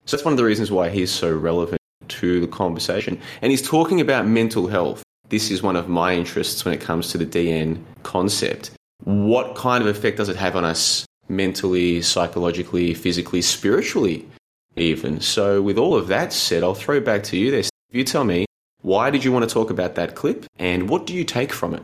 So 0.05 0.17
that's 0.17 0.25
one 0.25 0.33
of 0.33 0.39
the 0.39 0.45
reasons 0.45 0.71
why 0.71 0.91
he's 0.91 1.11
so 1.11 1.33
relevant 1.33 1.81
to 2.09 2.41
the 2.41 2.47
conversation. 2.47 3.21
And 3.43 3.51
he's 3.51 3.63
talking 3.63 4.01
about 4.01 4.27
mental 4.27 4.69
health 4.69 5.03
this 5.29 5.51
is 5.51 5.63
one 5.63 5.77
of 5.77 5.89
my 5.89 6.15
interests 6.15 6.65
when 6.65 6.75
it 6.75 6.81
comes 6.81 7.11
to 7.11 7.19
the 7.19 7.27
DN 7.27 7.83
concept. 8.03 8.71
What 9.05 9.55
kind 9.57 9.83
of 9.83 9.89
effect 9.89 10.17
does 10.17 10.29
it 10.29 10.37
have 10.37 10.57
on 10.57 10.65
us 10.65 11.05
mentally, 11.29 12.03
psychologically, 12.03 12.95
physically, 12.95 13.43
spiritually, 13.43 14.29
even? 14.77 15.21
So, 15.21 15.61
with 15.61 15.79
all 15.79 15.95
of 15.95 16.09
that 16.09 16.33
said, 16.33 16.63
I'll 16.63 16.75
throw 16.75 16.97
it 16.97 17.05
back 17.05 17.23
to 17.25 17.37
you 17.37 17.51
there. 17.51 17.65
You 17.91 18.05
tell 18.05 18.25
me, 18.25 18.47
why 18.83 19.11
did 19.11 19.25
you 19.25 19.33
want 19.33 19.49
to 19.49 19.53
talk 19.53 19.71
about 19.71 19.97
that 19.97 20.15
clip 20.15 20.47
and 20.59 20.89
what 20.89 21.07
do 21.07 21.15
you 21.15 21.25
take 21.25 21.53
from 21.53 21.75
it? 21.75 21.83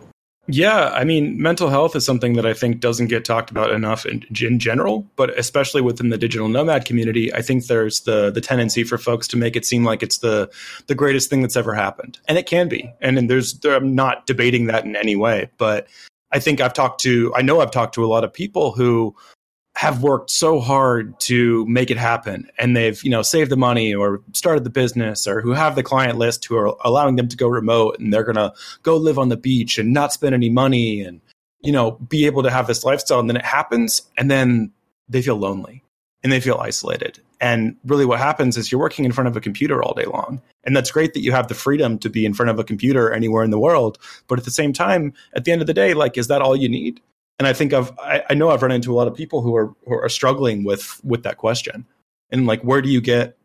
Yeah, 0.49 0.88
I 0.88 1.05
mean, 1.05 1.40
mental 1.40 1.68
health 1.68 1.95
is 1.95 2.05
something 2.05 2.32
that 2.34 2.45
I 2.45 2.53
think 2.53 2.80
doesn't 2.80 3.07
get 3.07 3.24
talked 3.24 3.53
about 3.53 3.70
enough 3.70 4.05
in, 4.05 4.24
in, 4.40 4.59
general, 4.59 5.07
but 5.14 5.30
especially 5.38 5.82
within 5.82 6.09
the 6.09 6.18
digital 6.18 6.49
nomad 6.49 6.84
community, 6.84 7.32
I 7.32 7.43
think 7.43 7.66
there's 7.66 8.01
the 8.01 8.32
the 8.32 8.40
tendency 8.40 8.82
for 8.82 8.99
folks 8.99 9.28
to 9.28 9.36
make 9.36 9.55
it 9.55 9.64
seem 9.64 9.84
like 9.84 10.03
it's 10.03 10.18
the 10.18 10.51
the 10.88 10.97
greatest 10.97 11.30
thing 11.30 11.43
that's 11.43 11.57
ever 11.57 11.74
happened, 11.74 12.18
and 12.26 12.38
it 12.38 12.47
can 12.47 12.68
be. 12.68 12.93
And, 13.01 13.18
and 13.18 13.30
there's 13.30 13.55
there, 13.61 13.76
I'm 13.76 13.95
not 13.95 14.26
debating 14.26 14.66
that 14.66 14.84
in 14.84 14.97
any 14.97 15.14
way, 15.14 15.49
but 15.59 15.86
I 16.32 16.40
think 16.40 16.61
I've 16.61 16.74
talked 16.74 17.01
to 17.03 17.32
I 17.36 17.43
know 17.43 17.61
I've 17.61 17.70
talked 17.70 17.95
to 17.95 18.05
a 18.05 18.07
lot 18.07 18.24
of 18.24 18.32
people 18.32 18.72
who 18.72 19.14
have 19.74 20.02
worked 20.02 20.30
so 20.30 20.60
hard 20.60 21.18
to 21.18 21.64
make 21.66 21.90
it 21.90 21.96
happen 21.96 22.48
and 22.58 22.76
they've 22.76 23.02
you 23.02 23.10
know 23.10 23.22
saved 23.22 23.50
the 23.50 23.56
money 23.56 23.94
or 23.94 24.20
started 24.32 24.64
the 24.64 24.70
business 24.70 25.26
or 25.26 25.40
who 25.40 25.52
have 25.52 25.74
the 25.74 25.82
client 25.82 26.18
list 26.18 26.44
who 26.44 26.56
are 26.56 26.76
allowing 26.84 27.16
them 27.16 27.26
to 27.26 27.36
go 27.36 27.48
remote 27.48 27.98
and 27.98 28.12
they're 28.12 28.22
going 28.22 28.36
to 28.36 28.52
go 28.82 28.96
live 28.96 29.18
on 29.18 29.28
the 29.28 29.36
beach 29.36 29.78
and 29.78 29.92
not 29.92 30.12
spend 30.12 30.34
any 30.34 30.50
money 30.50 31.00
and 31.00 31.20
you 31.60 31.72
know 31.72 31.92
be 31.92 32.26
able 32.26 32.42
to 32.42 32.50
have 32.50 32.66
this 32.66 32.84
lifestyle 32.84 33.18
and 33.18 33.30
then 33.30 33.36
it 33.36 33.44
happens 33.44 34.02
and 34.18 34.30
then 34.30 34.70
they 35.08 35.22
feel 35.22 35.36
lonely 35.36 35.82
and 36.22 36.32
they 36.32 36.40
feel 36.40 36.58
isolated. 36.58 37.18
And 37.40 37.76
really 37.84 38.06
what 38.06 38.20
happens 38.20 38.56
is 38.56 38.70
you're 38.70 38.80
working 38.80 39.04
in 39.04 39.12
front 39.12 39.28
of 39.28 39.36
a 39.36 39.40
computer 39.40 39.82
all 39.82 39.94
day 39.94 40.04
long 40.04 40.40
and 40.62 40.76
that's 40.76 40.92
great 40.92 41.12
that 41.14 41.22
you 41.22 41.32
have 41.32 41.48
the 41.48 41.54
freedom 41.54 41.98
to 41.98 42.08
be 42.08 42.24
in 42.24 42.34
front 42.34 42.50
of 42.50 42.58
a 42.60 42.64
computer 42.64 43.12
anywhere 43.12 43.42
in 43.42 43.50
the 43.50 43.58
world 43.58 43.98
but 44.28 44.38
at 44.38 44.44
the 44.44 44.50
same 44.50 44.72
time 44.72 45.12
at 45.34 45.44
the 45.44 45.50
end 45.50 45.60
of 45.60 45.66
the 45.66 45.74
day 45.74 45.92
like 45.92 46.16
is 46.16 46.28
that 46.28 46.40
all 46.40 46.54
you 46.54 46.68
need 46.68 47.00
and 47.43 47.49
I 47.49 47.53
think 47.53 47.72
I've 47.72 47.90
I, 47.99 48.22
I 48.30 48.34
know 48.34 48.51
I've 48.51 48.62
run 48.62 48.70
into 48.70 48.93
a 48.93 48.95
lot 48.95 49.09
of 49.09 49.16
people 49.16 49.43
who 49.43 49.57
are 49.57 49.74
who 49.84 49.95
are 49.95 50.09
struggling 50.09 50.62
with 50.62 51.01
with 51.03 51.24
that 51.24 51.38
question. 51.38 51.84
And 52.30 52.47
like, 52.47 52.62
where 52.62 52.80
do 52.80 52.88
you 52.88 53.01
get 53.01 53.36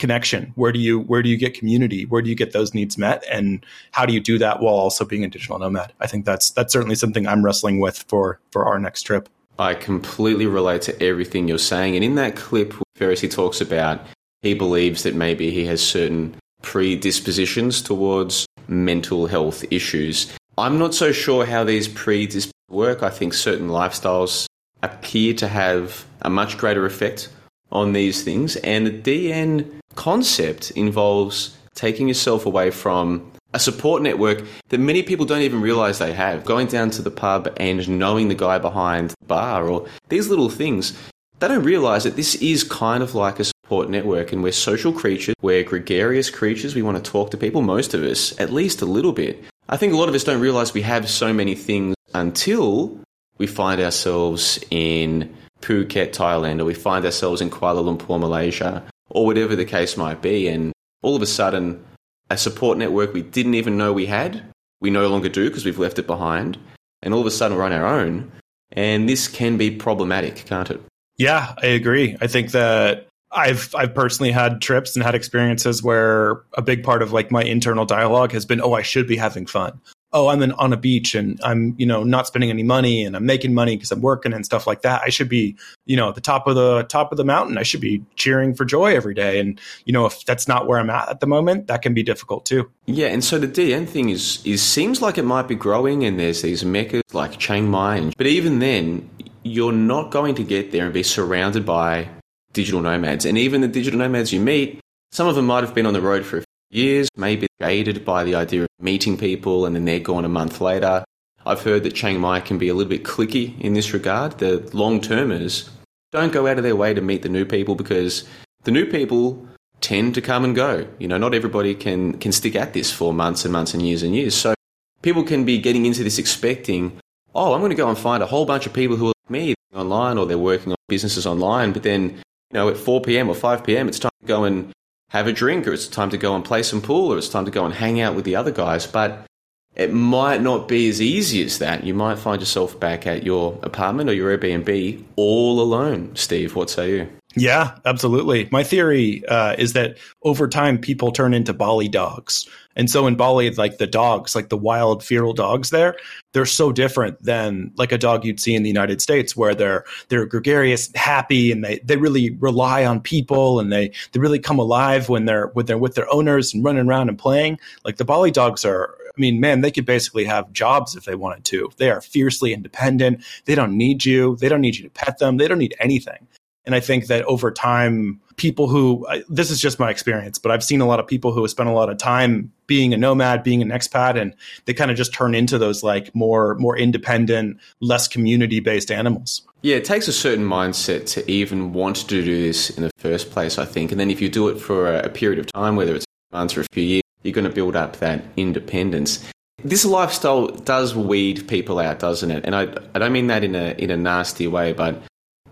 connection? 0.00 0.52
Where 0.56 0.72
do 0.72 0.80
you 0.80 0.98
where 0.98 1.22
do 1.22 1.28
you 1.28 1.36
get 1.36 1.54
community? 1.54 2.06
Where 2.06 2.22
do 2.22 2.28
you 2.28 2.34
get 2.34 2.52
those 2.52 2.74
needs 2.74 2.98
met? 2.98 3.24
And 3.30 3.64
how 3.92 4.04
do 4.04 4.12
you 4.12 4.18
do 4.18 4.36
that 4.38 4.60
while 4.60 4.74
also 4.74 5.04
being 5.04 5.22
a 5.22 5.28
digital 5.28 5.60
nomad? 5.60 5.92
I 6.00 6.08
think 6.08 6.24
that's 6.24 6.50
that's 6.50 6.72
certainly 6.72 6.96
something 6.96 7.24
I'm 7.24 7.44
wrestling 7.44 7.78
with 7.78 8.04
for 8.08 8.40
for 8.50 8.64
our 8.64 8.80
next 8.80 9.02
trip. 9.02 9.28
I 9.60 9.74
completely 9.74 10.46
relate 10.46 10.82
to 10.82 11.00
everything 11.00 11.46
you're 11.46 11.58
saying. 11.58 11.94
And 11.94 12.02
in 12.02 12.16
that 12.16 12.34
clip, 12.34 12.74
Ferriss 12.96 13.20
he 13.20 13.28
talks 13.28 13.60
about 13.60 14.00
he 14.42 14.54
believes 14.54 15.04
that 15.04 15.14
maybe 15.14 15.52
he 15.52 15.66
has 15.66 15.80
certain 15.80 16.34
predispositions 16.62 17.80
towards 17.80 18.44
mental 18.66 19.28
health 19.28 19.64
issues. 19.70 20.32
I'm 20.58 20.80
not 20.80 20.94
so 20.94 21.12
sure 21.12 21.46
how 21.46 21.62
these 21.62 21.86
predispositions 21.86 22.52
work, 22.68 23.02
I 23.02 23.10
think 23.10 23.34
certain 23.34 23.68
lifestyles 23.68 24.46
appear 24.82 25.34
to 25.34 25.48
have 25.48 26.04
a 26.22 26.30
much 26.30 26.58
greater 26.58 26.86
effect 26.86 27.28
on 27.72 27.92
these 27.92 28.22
things. 28.22 28.56
And 28.56 28.86
the 28.86 28.90
DN 28.90 29.80
concept 29.94 30.70
involves 30.72 31.56
taking 31.74 32.08
yourself 32.08 32.46
away 32.46 32.70
from 32.70 33.32
a 33.54 33.58
support 33.58 34.02
network 34.02 34.42
that 34.68 34.78
many 34.78 35.02
people 35.02 35.24
don't 35.24 35.42
even 35.42 35.60
realize 35.60 35.98
they 35.98 36.12
have. 36.12 36.44
Going 36.44 36.66
down 36.66 36.90
to 36.90 37.02
the 37.02 37.10
pub 37.10 37.52
and 37.56 37.88
knowing 37.88 38.28
the 38.28 38.34
guy 38.34 38.58
behind 38.58 39.10
the 39.10 39.26
bar 39.26 39.68
or 39.68 39.86
these 40.08 40.28
little 40.28 40.50
things, 40.50 40.98
they 41.38 41.48
don't 41.48 41.64
realize 41.64 42.04
that 42.04 42.16
this 42.16 42.34
is 42.36 42.64
kind 42.64 43.02
of 43.02 43.14
like 43.14 43.40
a 43.40 43.44
support 43.44 43.90
network 43.90 44.32
and 44.32 44.42
we're 44.42 44.52
social 44.52 44.92
creatures, 44.92 45.34
we're 45.42 45.64
gregarious 45.64 46.30
creatures. 46.30 46.74
We 46.74 46.82
want 46.82 47.02
to 47.02 47.10
talk 47.10 47.30
to 47.30 47.36
people, 47.36 47.62
most 47.62 47.94
of 47.94 48.02
us, 48.02 48.38
at 48.40 48.52
least 48.52 48.82
a 48.82 48.86
little 48.86 49.12
bit. 49.12 49.42
I 49.68 49.76
think 49.76 49.92
a 49.92 49.96
lot 49.96 50.08
of 50.08 50.14
us 50.14 50.24
don't 50.24 50.40
realize 50.40 50.72
we 50.72 50.82
have 50.82 51.10
so 51.10 51.32
many 51.32 51.54
things 51.54 51.95
until 52.14 52.98
we 53.38 53.46
find 53.46 53.80
ourselves 53.80 54.58
in 54.70 55.34
Phuket, 55.60 56.10
Thailand, 56.10 56.60
or 56.60 56.64
we 56.64 56.74
find 56.74 57.04
ourselves 57.04 57.40
in 57.40 57.50
Kuala 57.50 57.82
Lumpur, 57.82 58.20
Malaysia, 58.20 58.82
or 59.10 59.26
whatever 59.26 59.56
the 59.56 59.64
case 59.64 59.96
might 59.96 60.22
be. 60.22 60.48
And 60.48 60.72
all 61.02 61.16
of 61.16 61.22
a 61.22 61.26
sudden, 61.26 61.84
a 62.30 62.36
support 62.36 62.78
network 62.78 63.12
we 63.12 63.22
didn't 63.22 63.54
even 63.54 63.76
know 63.76 63.92
we 63.92 64.06
had, 64.06 64.42
we 64.80 64.90
no 64.90 65.08
longer 65.08 65.28
do 65.28 65.48
because 65.48 65.64
we've 65.64 65.78
left 65.78 65.98
it 65.98 66.06
behind. 66.06 66.58
And 67.02 67.14
all 67.14 67.20
of 67.20 67.26
a 67.26 67.30
sudden, 67.30 67.56
we're 67.56 67.64
on 67.64 67.72
our 67.72 67.86
own. 67.86 68.32
And 68.72 69.08
this 69.08 69.28
can 69.28 69.56
be 69.56 69.70
problematic, 69.70 70.36
can't 70.46 70.70
it? 70.70 70.80
Yeah, 71.18 71.54
I 71.62 71.68
agree. 71.68 72.16
I 72.20 72.26
think 72.26 72.50
that 72.50 73.06
I've 73.32 73.74
I've 73.74 73.94
personally 73.94 74.32
had 74.32 74.60
trips 74.60 74.96
and 74.96 75.04
had 75.04 75.14
experiences 75.14 75.82
where 75.82 76.42
a 76.54 76.62
big 76.62 76.82
part 76.82 77.02
of 77.02 77.12
like 77.12 77.30
my 77.30 77.42
internal 77.42 77.84
dialogue 77.84 78.32
has 78.32 78.44
been, 78.44 78.60
oh, 78.60 78.72
I 78.72 78.82
should 78.82 79.06
be 79.06 79.16
having 79.16 79.46
fun 79.46 79.80
oh, 80.12 80.28
I'm 80.28 80.42
on 80.42 80.72
a 80.72 80.76
beach 80.76 81.14
and 81.14 81.40
I'm, 81.42 81.74
you 81.78 81.86
know, 81.86 82.02
not 82.02 82.26
spending 82.26 82.50
any 82.50 82.62
money 82.62 83.04
and 83.04 83.16
I'm 83.16 83.26
making 83.26 83.54
money 83.54 83.76
because 83.76 83.90
I'm 83.90 84.00
working 84.00 84.32
and 84.32 84.44
stuff 84.44 84.66
like 84.66 84.82
that. 84.82 85.02
I 85.02 85.10
should 85.10 85.28
be, 85.28 85.56
you 85.84 85.96
know, 85.96 86.08
at 86.08 86.14
the 86.14 86.20
top 86.20 86.46
of 86.46 86.54
the 86.54 86.84
top 86.84 87.12
of 87.12 87.18
the 87.18 87.24
mountain. 87.24 87.58
I 87.58 87.62
should 87.62 87.80
be 87.80 88.02
cheering 88.14 88.54
for 88.54 88.64
joy 88.64 88.94
every 88.94 89.14
day. 89.14 89.40
And, 89.40 89.60
you 89.84 89.92
know, 89.92 90.06
if 90.06 90.24
that's 90.24 90.48
not 90.48 90.66
where 90.66 90.78
I'm 90.78 90.90
at 90.90 91.08
at 91.08 91.20
the 91.20 91.26
moment, 91.26 91.66
that 91.66 91.82
can 91.82 91.92
be 91.92 92.02
difficult 92.02 92.46
too. 92.46 92.70
Yeah. 92.86 93.08
And 93.08 93.22
so 93.22 93.38
the 93.38 93.48
DN 93.48 93.88
thing 93.88 94.08
is, 94.08 94.44
is 94.44 94.62
seems 94.62 95.02
like 95.02 95.18
it 95.18 95.24
might 95.24 95.48
be 95.48 95.54
growing 95.54 96.04
and 96.04 96.18
there's 96.18 96.42
these 96.42 96.64
meccas 96.64 97.02
like 97.12 97.38
Chiang 97.38 97.68
Mai. 97.68 98.12
But 98.16 98.26
even 98.26 98.60
then, 98.60 99.10
you're 99.42 99.72
not 99.72 100.10
going 100.10 100.34
to 100.36 100.44
get 100.44 100.72
there 100.72 100.84
and 100.84 100.94
be 100.94 101.02
surrounded 101.02 101.64
by 101.64 102.08
digital 102.52 102.80
nomads. 102.80 103.24
And 103.24 103.36
even 103.36 103.60
the 103.60 103.68
digital 103.68 103.98
nomads 103.98 104.32
you 104.32 104.40
meet, 104.40 104.80
some 105.12 105.28
of 105.28 105.34
them 105.34 105.46
might 105.46 105.62
have 105.62 105.74
been 105.74 105.86
on 105.86 105.92
the 105.92 106.00
road 106.00 106.24
for 106.24 106.38
a 106.38 106.45
years, 106.70 107.08
maybe 107.16 107.46
aided 107.62 108.04
by 108.04 108.24
the 108.24 108.34
idea 108.34 108.62
of 108.62 108.68
meeting 108.80 109.16
people 109.16 109.66
and 109.66 109.74
then 109.74 109.84
they're 109.84 109.98
gone 110.00 110.24
a 110.24 110.28
month 110.28 110.60
later. 110.60 111.04
I've 111.44 111.62
heard 111.62 111.84
that 111.84 111.94
Chiang 111.94 112.20
Mai 112.20 112.40
can 112.40 112.58
be 112.58 112.68
a 112.68 112.74
little 112.74 112.90
bit 112.90 113.04
cliquey 113.04 113.58
in 113.60 113.74
this 113.74 113.92
regard. 113.92 114.38
The 114.38 114.68
long 114.72 115.00
termers 115.00 115.70
don't 116.10 116.32
go 116.32 116.46
out 116.46 116.58
of 116.58 116.64
their 116.64 116.76
way 116.76 116.92
to 116.92 117.00
meet 117.00 117.22
the 117.22 117.28
new 117.28 117.44
people 117.44 117.74
because 117.74 118.24
the 118.64 118.70
new 118.70 118.86
people 118.86 119.46
tend 119.80 120.14
to 120.14 120.20
come 120.20 120.44
and 120.44 120.56
go. 120.56 120.86
You 120.98 121.06
know, 121.06 121.18
not 121.18 121.34
everybody 121.34 121.74
can, 121.74 122.18
can 122.18 122.32
stick 122.32 122.56
at 122.56 122.72
this 122.72 122.92
for 122.92 123.12
months 123.12 123.44
and 123.44 123.52
months 123.52 123.74
and 123.74 123.82
years 123.82 124.02
and 124.02 124.14
years. 124.14 124.34
So 124.34 124.54
people 125.02 125.22
can 125.22 125.44
be 125.44 125.58
getting 125.60 125.86
into 125.86 126.02
this 126.02 126.18
expecting, 126.18 126.98
oh, 127.34 127.54
I'm 127.54 127.60
going 127.60 127.70
to 127.70 127.76
go 127.76 127.88
and 127.88 127.96
find 127.96 128.22
a 128.22 128.26
whole 128.26 128.44
bunch 128.44 128.66
of 128.66 128.72
people 128.72 128.96
who 128.96 129.06
are 129.06 129.12
like 129.24 129.30
me 129.30 129.54
online 129.74 130.18
or 130.18 130.26
they're 130.26 130.38
working 130.38 130.72
on 130.72 130.76
businesses 130.88 131.26
online. 131.26 131.72
But 131.72 131.84
then, 131.84 132.10
you 132.10 132.54
know, 132.54 132.68
at 132.68 132.76
4 132.76 133.02
p.m. 133.02 133.28
or 133.28 133.34
5 133.36 133.62
p.m., 133.62 133.88
it's 133.88 134.00
time 134.00 134.10
to 134.20 134.26
go 134.26 134.44
and 134.44 134.72
have 135.16 135.26
a 135.26 135.32
drink 135.32 135.66
or 135.66 135.72
it's 135.72 135.88
time 135.88 136.10
to 136.10 136.18
go 136.18 136.34
and 136.34 136.44
play 136.44 136.62
some 136.62 136.80
pool 136.80 137.12
or 137.12 137.18
it's 137.18 137.28
time 137.28 137.44
to 137.44 137.50
go 137.50 137.64
and 137.64 137.74
hang 137.74 138.00
out 138.00 138.14
with 138.14 138.24
the 138.24 138.36
other 138.36 138.50
guys. 138.50 138.86
But 138.86 139.26
it 139.74 139.92
might 139.92 140.40
not 140.40 140.68
be 140.68 140.88
as 140.88 141.02
easy 141.02 141.44
as 141.44 141.58
that. 141.58 141.84
You 141.84 141.92
might 141.92 142.18
find 142.18 142.40
yourself 142.40 142.78
back 142.80 143.06
at 143.06 143.24
your 143.24 143.58
apartment 143.62 144.08
or 144.08 144.14
your 144.14 144.36
Airbnb 144.36 145.04
all 145.16 145.60
alone. 145.60 146.16
Steve, 146.16 146.56
what 146.56 146.70
say 146.70 146.90
you? 146.90 147.08
Yeah, 147.34 147.76
absolutely. 147.84 148.48
My 148.50 148.64
theory 148.64 149.22
uh, 149.28 149.54
is 149.58 149.74
that 149.74 149.98
over 150.22 150.48
time, 150.48 150.78
people 150.78 151.12
turn 151.12 151.34
into 151.34 151.52
Bali 151.52 151.88
dogs. 151.88 152.48
And 152.76 152.90
so 152.90 153.06
in 153.06 153.16
Bali, 153.16 153.50
like 153.50 153.78
the 153.78 153.86
dogs, 153.86 154.34
like 154.34 154.50
the 154.50 154.56
wild 154.56 155.02
feral 155.02 155.32
dogs 155.32 155.70
there, 155.70 155.96
they're 156.32 156.46
so 156.46 156.70
different 156.70 157.22
than 157.22 157.72
like 157.76 157.92
a 157.92 157.98
dog 157.98 158.24
you'd 158.24 158.40
see 158.40 158.54
in 158.54 158.62
the 158.62 158.68
United 158.68 159.00
States 159.00 159.36
where 159.36 159.54
they're 159.54 159.84
they're 160.08 160.26
gregarious, 160.26 160.90
happy, 160.94 161.50
and 161.50 161.64
they, 161.64 161.78
they 161.78 161.96
really 161.96 162.30
rely 162.38 162.84
on 162.84 163.00
people 163.00 163.58
and 163.58 163.72
they, 163.72 163.90
they 164.12 164.20
really 164.20 164.38
come 164.38 164.58
alive 164.58 165.08
when 165.08 165.24
they're 165.24 165.48
when 165.48 165.66
they're 165.66 165.78
with 165.78 165.94
their 165.94 166.12
owners 166.12 166.52
and 166.52 166.62
running 166.62 166.86
around 166.86 167.08
and 167.08 167.18
playing. 167.18 167.58
Like 167.84 167.96
the 167.96 168.04
Bali 168.04 168.30
dogs 168.30 168.64
are 168.64 168.94
I 169.16 169.20
mean, 169.20 169.40
man, 169.40 169.62
they 169.62 169.70
could 169.70 169.86
basically 169.86 170.24
have 170.24 170.52
jobs 170.52 170.94
if 170.94 171.04
they 171.04 171.14
wanted 171.14 171.44
to. 171.46 171.70
They 171.78 171.90
are 171.90 172.02
fiercely 172.02 172.52
independent. 172.52 173.24
They 173.46 173.54
don't 173.54 173.76
need 173.76 174.04
you. 174.04 174.36
They 174.36 174.50
don't 174.50 174.60
need 174.60 174.76
you 174.76 174.82
to 174.84 174.90
pet 174.90 175.18
them. 175.18 175.38
They 175.38 175.48
don't 175.48 175.58
need 175.58 175.74
anything. 175.80 176.28
And 176.66 176.74
I 176.74 176.80
think 176.80 177.06
that 177.06 177.24
over 177.24 177.50
time, 177.50 178.20
people 178.36 178.68
who 178.68 179.06
this 179.28 179.50
is 179.50 179.60
just 179.60 179.78
my 179.78 179.90
experience, 179.90 180.38
but 180.38 180.50
I've 180.52 180.64
seen 180.64 180.80
a 180.80 180.86
lot 180.86 181.00
of 181.00 181.06
people 181.06 181.32
who 181.32 181.42
have 181.42 181.50
spent 181.50 181.68
a 181.68 181.72
lot 181.72 181.88
of 181.88 181.96
time 181.96 182.52
being 182.66 182.92
a 182.92 182.96
nomad, 182.96 183.42
being 183.42 183.62
an 183.62 183.70
expat, 183.70 184.20
and 184.20 184.34
they 184.64 184.74
kind 184.74 184.90
of 184.90 184.96
just 184.96 185.14
turn 185.14 185.34
into 185.34 185.58
those 185.58 185.82
like 185.82 186.14
more 186.14 186.54
more 186.56 186.76
independent, 186.76 187.58
less 187.80 188.08
community 188.08 188.60
based 188.60 188.90
animals. 188.90 189.42
Yeah, 189.62 189.76
it 189.76 189.84
takes 189.84 190.06
a 190.06 190.12
certain 190.12 190.44
mindset 190.44 191.06
to 191.14 191.28
even 191.30 191.72
want 191.72 191.96
to 191.96 192.06
do 192.06 192.22
this 192.22 192.70
in 192.70 192.82
the 192.82 192.90
first 192.98 193.30
place, 193.30 193.58
I 193.58 193.64
think. 193.64 193.90
And 193.90 193.98
then 193.98 194.10
if 194.10 194.20
you 194.20 194.28
do 194.28 194.48
it 194.48 194.60
for 194.60 194.92
a 194.92 195.08
period 195.08 195.38
of 195.38 195.46
time, 195.52 195.76
whether 195.76 195.94
it's 195.94 196.06
months 196.32 196.56
or 196.56 196.60
a 196.60 196.66
few 196.72 196.84
years, 196.84 197.02
you're 197.22 197.32
going 197.32 197.48
to 197.48 197.54
build 197.54 197.74
up 197.74 197.96
that 197.96 198.22
independence. 198.36 199.28
This 199.64 199.84
lifestyle 199.84 200.48
does 200.48 200.94
weed 200.94 201.48
people 201.48 201.78
out, 201.78 201.98
doesn't 201.98 202.30
it? 202.30 202.44
And 202.44 202.54
I, 202.54 202.72
I 202.94 202.98
don't 202.98 203.12
mean 203.12 203.28
that 203.28 203.42
in 203.42 203.54
a 203.54 203.74
in 203.78 203.90
a 203.90 203.96
nasty 203.96 204.46
way, 204.46 204.72
but 204.72 205.02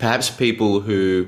perhaps 0.05 0.29
people 0.29 0.81
who 0.81 1.27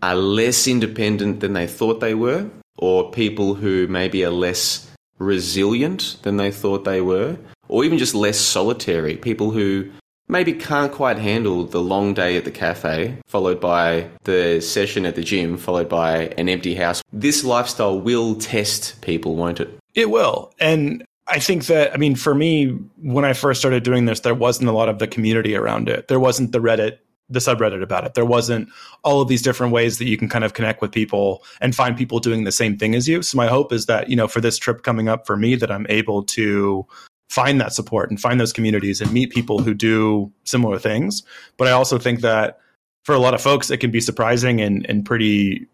are 0.00 0.14
less 0.14 0.68
independent 0.68 1.40
than 1.40 1.52
they 1.52 1.66
thought 1.66 1.98
they 1.98 2.14
were, 2.14 2.48
or 2.78 3.10
people 3.10 3.54
who 3.54 3.88
maybe 3.88 4.24
are 4.24 4.30
less 4.30 4.88
resilient 5.18 6.16
than 6.22 6.36
they 6.36 6.52
thought 6.52 6.84
they 6.84 7.00
were, 7.00 7.36
or 7.66 7.84
even 7.84 7.98
just 7.98 8.14
less 8.14 8.38
solitary, 8.38 9.16
people 9.16 9.50
who 9.50 9.90
maybe 10.28 10.52
can't 10.52 10.92
quite 10.92 11.18
handle 11.18 11.64
the 11.64 11.80
long 11.80 12.14
day 12.14 12.36
at 12.36 12.44
the 12.44 12.52
cafe, 12.52 13.18
followed 13.26 13.60
by 13.60 14.08
the 14.22 14.60
session 14.60 15.06
at 15.06 15.16
the 15.16 15.24
gym, 15.24 15.56
followed 15.56 15.88
by 15.88 16.32
an 16.38 16.48
empty 16.48 16.76
house. 16.76 17.02
This 17.12 17.42
lifestyle 17.42 18.00
will 18.00 18.36
test 18.36 19.00
people, 19.00 19.34
won't 19.34 19.58
it? 19.58 19.76
It 19.92 20.08
will. 20.08 20.52
And 20.60 21.04
I 21.26 21.40
think 21.40 21.66
that, 21.66 21.92
I 21.92 21.96
mean, 21.96 22.14
for 22.14 22.32
me, 22.32 22.78
when 23.02 23.24
I 23.24 23.32
first 23.32 23.58
started 23.58 23.82
doing 23.82 24.04
this, 24.04 24.20
there 24.20 24.34
wasn't 24.34 24.68
a 24.68 24.72
lot 24.72 24.88
of 24.88 25.00
the 25.00 25.08
community 25.08 25.56
around 25.56 25.88
it. 25.88 26.06
There 26.06 26.20
wasn't 26.20 26.52
the 26.52 26.60
Reddit 26.60 26.98
the 27.28 27.38
subreddit 27.38 27.82
about 27.82 28.04
it. 28.04 28.14
There 28.14 28.24
wasn't 28.24 28.68
all 29.02 29.20
of 29.20 29.28
these 29.28 29.42
different 29.42 29.72
ways 29.72 29.98
that 29.98 30.06
you 30.06 30.16
can 30.16 30.28
kind 30.28 30.44
of 30.44 30.52
connect 30.52 30.82
with 30.82 30.92
people 30.92 31.42
and 31.60 31.74
find 31.74 31.96
people 31.96 32.18
doing 32.18 32.44
the 32.44 32.52
same 32.52 32.76
thing 32.76 32.94
as 32.94 33.08
you. 33.08 33.22
So 33.22 33.36
my 33.36 33.46
hope 33.46 33.72
is 33.72 33.86
that, 33.86 34.08
you 34.10 34.16
know, 34.16 34.28
for 34.28 34.40
this 34.40 34.58
trip 34.58 34.82
coming 34.82 35.08
up 35.08 35.26
for 35.26 35.36
me 35.36 35.54
that 35.56 35.70
I'm 35.70 35.86
able 35.88 36.22
to 36.24 36.86
find 37.30 37.60
that 37.60 37.72
support 37.72 38.10
and 38.10 38.20
find 38.20 38.38
those 38.38 38.52
communities 38.52 39.00
and 39.00 39.12
meet 39.12 39.30
people 39.30 39.58
who 39.58 39.74
do 39.74 40.30
similar 40.44 40.78
things. 40.78 41.22
But 41.56 41.68
I 41.68 41.72
also 41.72 41.98
think 41.98 42.20
that 42.20 42.60
for 43.04 43.14
a 43.14 43.18
lot 43.18 43.34
of 43.34 43.40
folks 43.40 43.70
it 43.70 43.78
can 43.78 43.90
be 43.90 44.00
surprising 44.00 44.60
and 44.60 44.84
and 44.88 45.04
pretty 45.04 45.66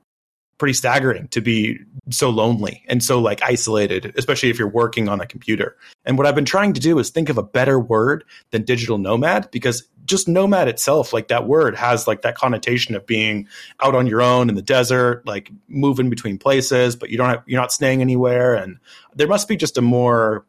pretty 0.60 0.74
staggering 0.74 1.26
to 1.28 1.40
be 1.40 1.78
so 2.10 2.30
lonely 2.30 2.84
and 2.86 3.02
so 3.02 3.18
like 3.18 3.42
isolated, 3.42 4.12
especially 4.16 4.50
if 4.50 4.58
you're 4.58 4.68
working 4.68 5.08
on 5.08 5.20
a 5.20 5.26
computer. 5.26 5.76
And 6.04 6.18
what 6.18 6.26
I've 6.26 6.34
been 6.34 6.44
trying 6.44 6.74
to 6.74 6.80
do 6.80 6.98
is 6.98 7.10
think 7.10 7.30
of 7.30 7.38
a 7.38 7.42
better 7.42 7.80
word 7.80 8.24
than 8.50 8.62
digital 8.62 8.98
nomad 8.98 9.50
because 9.50 9.88
just 10.04 10.28
nomad 10.28 10.68
itself, 10.68 11.12
like 11.12 11.28
that 11.28 11.46
word 11.46 11.74
has 11.76 12.06
like 12.06 12.22
that 12.22 12.36
connotation 12.36 12.94
of 12.94 13.06
being 13.06 13.48
out 13.82 13.94
on 13.94 14.06
your 14.06 14.20
own 14.20 14.50
in 14.50 14.54
the 14.54 14.62
desert, 14.62 15.26
like 15.26 15.50
moving 15.66 16.10
between 16.10 16.36
places, 16.36 16.94
but 16.94 17.08
you 17.08 17.16
don't 17.16 17.30
have, 17.30 17.42
you're 17.46 17.60
not 17.60 17.72
staying 17.72 18.02
anywhere. 18.02 18.54
And 18.54 18.78
there 19.14 19.28
must 19.28 19.48
be 19.48 19.56
just 19.56 19.78
a 19.78 19.82
more, 19.82 20.44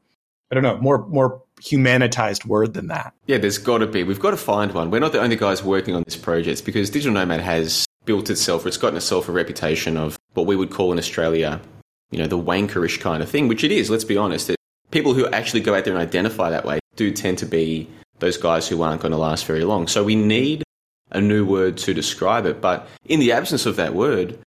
I 0.52 0.56
don't 0.56 0.64
know, 0.64 0.78
more, 0.78 1.08
more 1.08 1.42
humanitized 1.62 2.46
word 2.46 2.74
than 2.74 2.88
that. 2.88 3.14
Yeah, 3.28 3.38
there's 3.38 3.60
got 3.60 3.78
to 3.78 3.88
be. 3.88 4.04
We've 4.04 4.20
got 4.20 4.32
to 4.32 4.38
find 4.38 4.74
one. 4.74 4.92
We're 4.92 5.00
not 5.00 5.14
the 5.14 5.22
only 5.22 5.38
guys 5.38 5.64
working 5.64 5.96
on 5.96 6.04
this 6.04 6.18
project 6.18 6.66
because 6.66 6.90
Digital 6.90 7.14
Nomad 7.14 7.40
has 7.40 7.86
built 8.06 8.30
itself, 8.30 8.66
or 8.66 8.68
it's 8.68 8.78
gotten 8.78 8.98
itself 8.98 9.30
a 9.30 9.32
reputation 9.32 9.98
of 9.98 10.18
what 10.34 10.48
we 10.48 10.56
would 10.56 10.72
call 10.72 10.92
in 10.92 10.98
Australia, 10.98 11.62
you 12.10 12.20
know, 12.20 12.28
the 12.28 12.38
wankerish 12.38 13.00
kind 13.00 13.22
of 13.22 13.30
thing, 13.30 13.48
which 13.48 13.64
it 13.64 13.72
is, 13.72 13.90
let's 13.90 14.04
be 14.04 14.18
honest. 14.18 14.50
It, 14.50 14.56
people 14.92 15.14
who 15.14 15.28
actually 15.28 15.62
go 15.62 15.76
out 15.76 15.86
there 15.86 15.94
and 15.94 16.02
identify 16.02 16.50
that 16.50 16.66
way 16.66 16.80
do 16.96 17.12
tend 17.12 17.38
to 17.40 17.46
be 17.46 17.88
those 18.20 18.38
guys 18.38 18.68
who 18.68 18.82
aren't 18.82 19.02
going 19.02 19.12
to 19.12 19.18
last 19.18 19.46
very 19.46 19.64
long. 19.64 19.88
So 19.88 20.04
we 20.04 20.16
need 20.16 20.64
a 21.12 21.22
new 21.22 21.46
word 21.46 21.78
to 21.78 21.94
describe 21.94 22.46
it. 22.46 22.62
But 22.62 22.88
in 23.06 23.20
the 23.20 23.32
absence 23.32 23.66
of 23.66 23.76
that 23.76 23.94
word, 23.94 24.38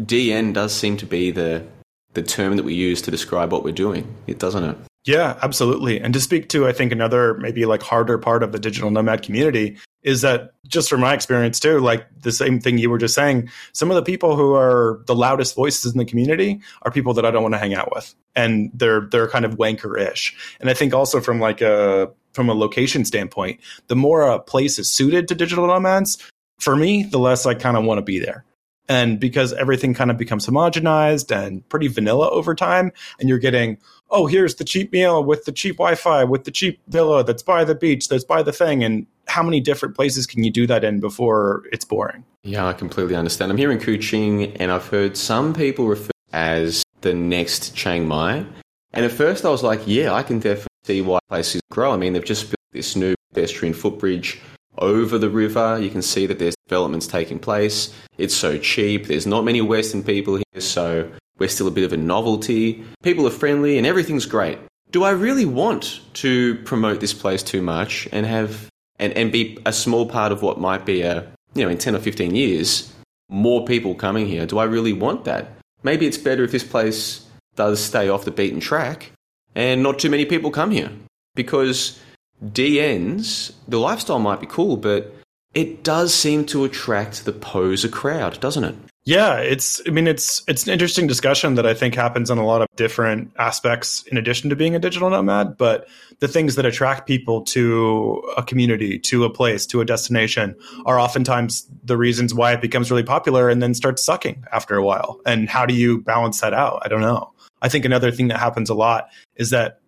DN 0.00 0.52
does 0.52 0.74
seem 0.74 0.96
to 0.98 1.06
be 1.06 1.30
the 1.30 1.66
the 2.14 2.22
term 2.22 2.56
that 2.56 2.62
we 2.62 2.74
use 2.74 3.02
to 3.02 3.10
describe 3.10 3.50
what 3.50 3.64
we're 3.64 3.72
doing. 3.72 4.14
It 4.28 4.38
doesn't 4.38 4.62
it? 4.62 4.76
Yeah, 5.04 5.36
absolutely. 5.42 6.00
And 6.00 6.14
to 6.14 6.20
speak 6.20 6.48
to, 6.50 6.66
I 6.66 6.72
think 6.72 6.92
another 6.92 7.34
maybe 7.34 7.66
like 7.66 7.82
harder 7.82 8.18
part 8.18 8.44
of 8.44 8.52
the 8.52 8.58
digital 8.60 8.92
nomad 8.92 9.22
community 9.22 9.76
is 10.04 10.20
that 10.20 10.52
just 10.66 10.88
from 10.88 11.00
my 11.00 11.14
experience 11.14 11.58
too, 11.58 11.80
like 11.80 12.06
the 12.20 12.30
same 12.30 12.60
thing 12.60 12.78
you 12.78 12.90
were 12.90 12.98
just 12.98 13.14
saying, 13.14 13.50
some 13.72 13.90
of 13.90 13.96
the 13.96 14.02
people 14.02 14.36
who 14.36 14.54
are 14.54 15.02
the 15.06 15.14
loudest 15.14 15.56
voices 15.56 15.92
in 15.92 15.98
the 15.98 16.04
community 16.04 16.60
are 16.82 16.92
people 16.92 17.14
that 17.14 17.24
I 17.24 17.30
don't 17.30 17.42
want 17.42 17.54
to 17.54 17.58
hang 17.58 17.74
out 17.74 17.92
with. 17.92 18.14
And 18.36 18.70
they're 18.74 19.00
they're 19.10 19.28
kind 19.28 19.44
of 19.44 19.56
wanker-ish. 19.56 20.36
And 20.60 20.68
I 20.68 20.74
think 20.74 20.94
also 20.94 21.20
from 21.20 21.40
like 21.40 21.60
a 21.62 22.10
from 22.32 22.48
a 22.48 22.54
location 22.54 23.04
standpoint, 23.04 23.60
the 23.86 23.96
more 23.96 24.22
a 24.22 24.38
place 24.38 24.78
is 24.78 24.90
suited 24.90 25.28
to 25.28 25.34
digital 25.34 25.66
nomads, 25.66 26.18
for 26.58 26.76
me, 26.76 27.04
the 27.04 27.18
less 27.18 27.46
I 27.46 27.54
kind 27.54 27.76
of 27.76 27.84
want 27.84 27.98
to 27.98 28.02
be 28.02 28.18
there. 28.18 28.44
And 28.88 29.18
because 29.18 29.52
everything 29.54 29.94
kind 29.94 30.10
of 30.10 30.18
becomes 30.18 30.46
homogenized 30.46 31.34
and 31.34 31.66
pretty 31.68 31.88
vanilla 31.88 32.28
over 32.28 32.54
time, 32.54 32.92
and 33.18 33.28
you're 33.28 33.38
getting, 33.38 33.78
oh, 34.14 34.26
here's 34.26 34.54
the 34.54 34.64
cheap 34.64 34.92
meal 34.92 35.22
with 35.22 35.44
the 35.44 35.52
cheap 35.52 35.76
Wi 35.76 35.96
Fi, 35.96 36.24
with 36.24 36.44
the 36.44 36.50
cheap 36.50 36.80
villa 36.88 37.24
that's 37.24 37.42
by 37.42 37.64
the 37.64 37.74
beach, 37.74 38.08
that's 38.08 38.24
by 38.24 38.42
the 38.42 38.52
thing. 38.52 38.82
And 38.84 39.06
how 39.26 39.42
many 39.42 39.60
different 39.60 39.96
places 39.96 40.26
can 40.26 40.44
you 40.44 40.50
do 40.50 40.66
that 40.68 40.84
in 40.84 41.00
before 41.00 41.64
it's 41.72 41.84
boring? 41.84 42.24
Yeah, 42.44 42.66
I 42.66 42.72
completely 42.72 43.16
understand. 43.16 43.50
I'm 43.50 43.58
here 43.58 43.72
in 43.72 43.78
Kuching, 43.78 44.56
and 44.60 44.70
I've 44.70 44.86
heard 44.86 45.16
some 45.16 45.52
people 45.52 45.86
refer 45.86 46.10
as 46.32 46.82
the 47.00 47.12
next 47.12 47.74
Chiang 47.74 48.06
Mai. 48.06 48.46
And 48.92 49.04
at 49.04 49.12
first 49.12 49.44
I 49.44 49.50
was 49.50 49.62
like, 49.62 49.80
yeah, 49.86 50.14
I 50.14 50.22
can 50.22 50.38
definitely 50.38 50.68
see 50.84 51.02
why 51.02 51.18
places 51.28 51.60
grow. 51.70 51.92
I 51.92 51.96
mean, 51.96 52.12
they've 52.12 52.24
just 52.24 52.44
built 52.44 52.54
this 52.72 52.94
new 52.94 53.14
pedestrian 53.32 53.74
footbridge 53.74 54.40
over 54.78 55.18
the 55.18 55.28
river. 55.28 55.78
You 55.80 55.90
can 55.90 56.02
see 56.02 56.26
that 56.26 56.38
there's 56.38 56.54
developments 56.68 57.06
taking 57.08 57.38
place. 57.38 57.92
It's 58.18 58.34
so 58.34 58.58
cheap. 58.58 59.06
There's 59.06 59.26
not 59.26 59.44
many 59.44 59.60
Western 59.60 60.04
people 60.04 60.36
here, 60.36 60.60
so 60.60 61.10
we're 61.38 61.48
still 61.48 61.68
a 61.68 61.72
bit 61.72 61.84
of 61.84 61.92
a 61.92 61.96
novelty. 61.96 62.84
People 63.02 63.26
are 63.26 63.30
friendly 63.30 63.78
and 63.78 63.86
everything's 63.86 64.26
great. 64.26 64.58
Do 64.90 65.04
I 65.04 65.10
really 65.10 65.44
want 65.44 66.00
to 66.14 66.56
promote 66.64 67.00
this 67.00 67.14
place 67.14 67.42
too 67.42 67.62
much 67.62 68.08
and 68.12 68.26
have 68.26 68.68
and, 68.98 69.12
and 69.14 69.32
be 69.32 69.58
a 69.66 69.72
small 69.72 70.06
part 70.06 70.30
of 70.30 70.42
what 70.42 70.60
might 70.60 70.86
be 70.86 71.02
a 71.02 71.26
you 71.54 71.64
know 71.64 71.68
in 71.68 71.78
10 71.78 71.96
or 71.96 71.98
15 71.98 72.34
years 72.34 72.92
more 73.28 73.64
people 73.64 73.94
coming 73.94 74.26
here? 74.26 74.46
Do 74.46 74.58
I 74.58 74.64
really 74.64 74.92
want 74.92 75.24
that? 75.24 75.48
Maybe 75.82 76.06
it's 76.06 76.18
better 76.18 76.44
if 76.44 76.52
this 76.52 76.64
place 76.64 77.26
does 77.56 77.80
stay 77.80 78.08
off 78.08 78.24
the 78.24 78.30
beaten 78.30 78.60
track 78.60 79.12
and 79.54 79.82
not 79.82 79.98
too 79.98 80.10
many 80.10 80.24
people 80.24 80.50
come 80.50 80.70
here 80.70 80.90
because 81.34 82.00
DNs, 82.44 83.52
the 83.68 83.78
lifestyle 83.78 84.18
might 84.18 84.40
be 84.40 84.46
cool, 84.46 84.76
but 84.76 85.14
it 85.54 85.84
does 85.84 86.12
seem 86.12 86.44
to 86.46 86.64
attract 86.64 87.24
the 87.24 87.32
poser 87.32 87.88
crowd, 87.88 88.40
doesn't 88.40 88.64
it? 88.64 88.74
Yeah, 89.06 89.36
it's 89.36 89.82
I 89.86 89.90
mean 89.90 90.06
it's 90.06 90.42
it's 90.48 90.66
an 90.66 90.72
interesting 90.72 91.06
discussion 91.06 91.56
that 91.56 91.66
I 91.66 91.74
think 91.74 91.94
happens 91.94 92.30
in 92.30 92.38
a 92.38 92.46
lot 92.46 92.62
of 92.62 92.68
different 92.74 93.32
aspects 93.38 94.02
in 94.04 94.16
addition 94.16 94.48
to 94.48 94.56
being 94.56 94.74
a 94.74 94.78
digital 94.78 95.10
nomad, 95.10 95.58
but 95.58 95.86
the 96.20 96.28
things 96.28 96.54
that 96.54 96.64
attract 96.64 97.06
people 97.06 97.42
to 97.42 98.22
a 98.38 98.42
community, 98.42 98.98
to 99.00 99.24
a 99.24 99.30
place, 99.30 99.66
to 99.66 99.82
a 99.82 99.84
destination 99.84 100.56
are 100.86 100.98
oftentimes 100.98 101.68
the 101.84 101.98
reasons 101.98 102.32
why 102.32 102.52
it 102.52 102.62
becomes 102.62 102.90
really 102.90 103.02
popular 103.02 103.50
and 103.50 103.62
then 103.62 103.74
starts 103.74 104.02
sucking 104.02 104.42
after 104.52 104.74
a 104.74 104.82
while. 104.82 105.20
And 105.26 105.50
how 105.50 105.66
do 105.66 105.74
you 105.74 106.00
balance 106.00 106.40
that 106.40 106.54
out? 106.54 106.80
I 106.82 106.88
don't 106.88 107.02
know. 107.02 107.30
I 107.60 107.68
think 107.68 107.84
another 107.84 108.10
thing 108.10 108.28
that 108.28 108.38
happens 108.38 108.70
a 108.70 108.74
lot 108.74 109.08
is 109.36 109.50
that 109.50 109.80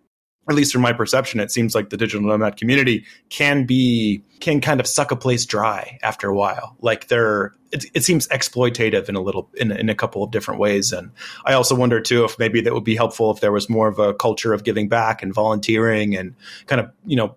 at 0.49 0.55
least 0.55 0.71
from 0.71 0.81
my 0.81 0.93
perception, 0.93 1.39
it 1.39 1.51
seems 1.51 1.75
like 1.75 1.89
the 1.89 1.97
digital 1.97 2.25
nomad 2.25 2.57
community 2.57 3.05
can 3.29 3.65
be 3.65 4.23
can 4.39 4.61
kind 4.61 4.79
of 4.79 4.87
suck 4.87 5.11
a 5.11 5.15
place 5.15 5.45
dry 5.45 5.97
after 6.01 6.29
a 6.29 6.35
while. 6.35 6.75
Like 6.81 7.07
they're 7.07 7.53
it, 7.71 7.85
it, 7.93 8.03
seems 8.03 8.27
exploitative 8.29 9.09
in 9.09 9.15
a 9.15 9.21
little 9.21 9.49
in, 9.55 9.71
in 9.71 9.89
a 9.89 9.95
couple 9.95 10.23
of 10.23 10.31
different 10.31 10.59
ways. 10.59 10.93
And 10.93 11.11
I 11.45 11.53
also 11.53 11.75
wonder 11.75 11.99
too 11.99 12.23
if 12.23 12.39
maybe 12.39 12.61
that 12.61 12.73
would 12.73 12.85
be 12.85 12.95
helpful 12.95 13.31
if 13.31 13.41
there 13.41 13.51
was 13.51 13.69
more 13.69 13.87
of 13.89 13.99
a 13.99 14.13
culture 14.13 14.53
of 14.53 14.63
giving 14.63 14.87
back 14.87 15.21
and 15.21 15.33
volunteering 15.33 16.15
and 16.15 16.35
kind 16.65 16.79
of 16.79 16.91
you 17.05 17.17
know 17.17 17.35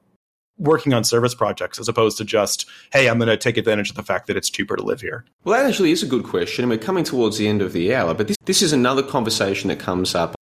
working 0.59 0.93
on 0.93 1.03
service 1.03 1.35
projects 1.35 1.81
as 1.81 1.89
opposed 1.89 2.19
to 2.19 2.25
just 2.25 2.69
hey 2.93 3.09
i'm 3.09 3.17
going 3.17 3.31
to 3.31 3.37
take 3.39 3.57
advantage 3.57 3.89
of 3.89 3.97
the 3.97 4.03
fact 4.03 4.27
that 4.27 4.37
it's 4.37 4.51
cheaper 4.51 4.77
to 4.77 4.83
live 4.83 5.01
here 5.01 5.25
well 5.43 5.59
that 5.59 5.67
actually 5.67 5.91
is 5.91 6.03
a 6.03 6.07
good 6.07 6.23
question 6.23 6.65
and 6.65 6.71
we're 6.71 6.77
coming 6.77 7.03
towards 7.03 7.39
the 7.39 7.49
end 7.49 7.63
of 7.63 7.73
the 7.73 7.95
hour 7.95 8.13
but 8.13 8.29
this, 8.29 8.37
this 8.45 8.61
is 8.61 8.71
another 8.71 9.03
conversation 9.03 9.69
that 9.69 9.79
comes 9.79 10.15
up 10.15 10.35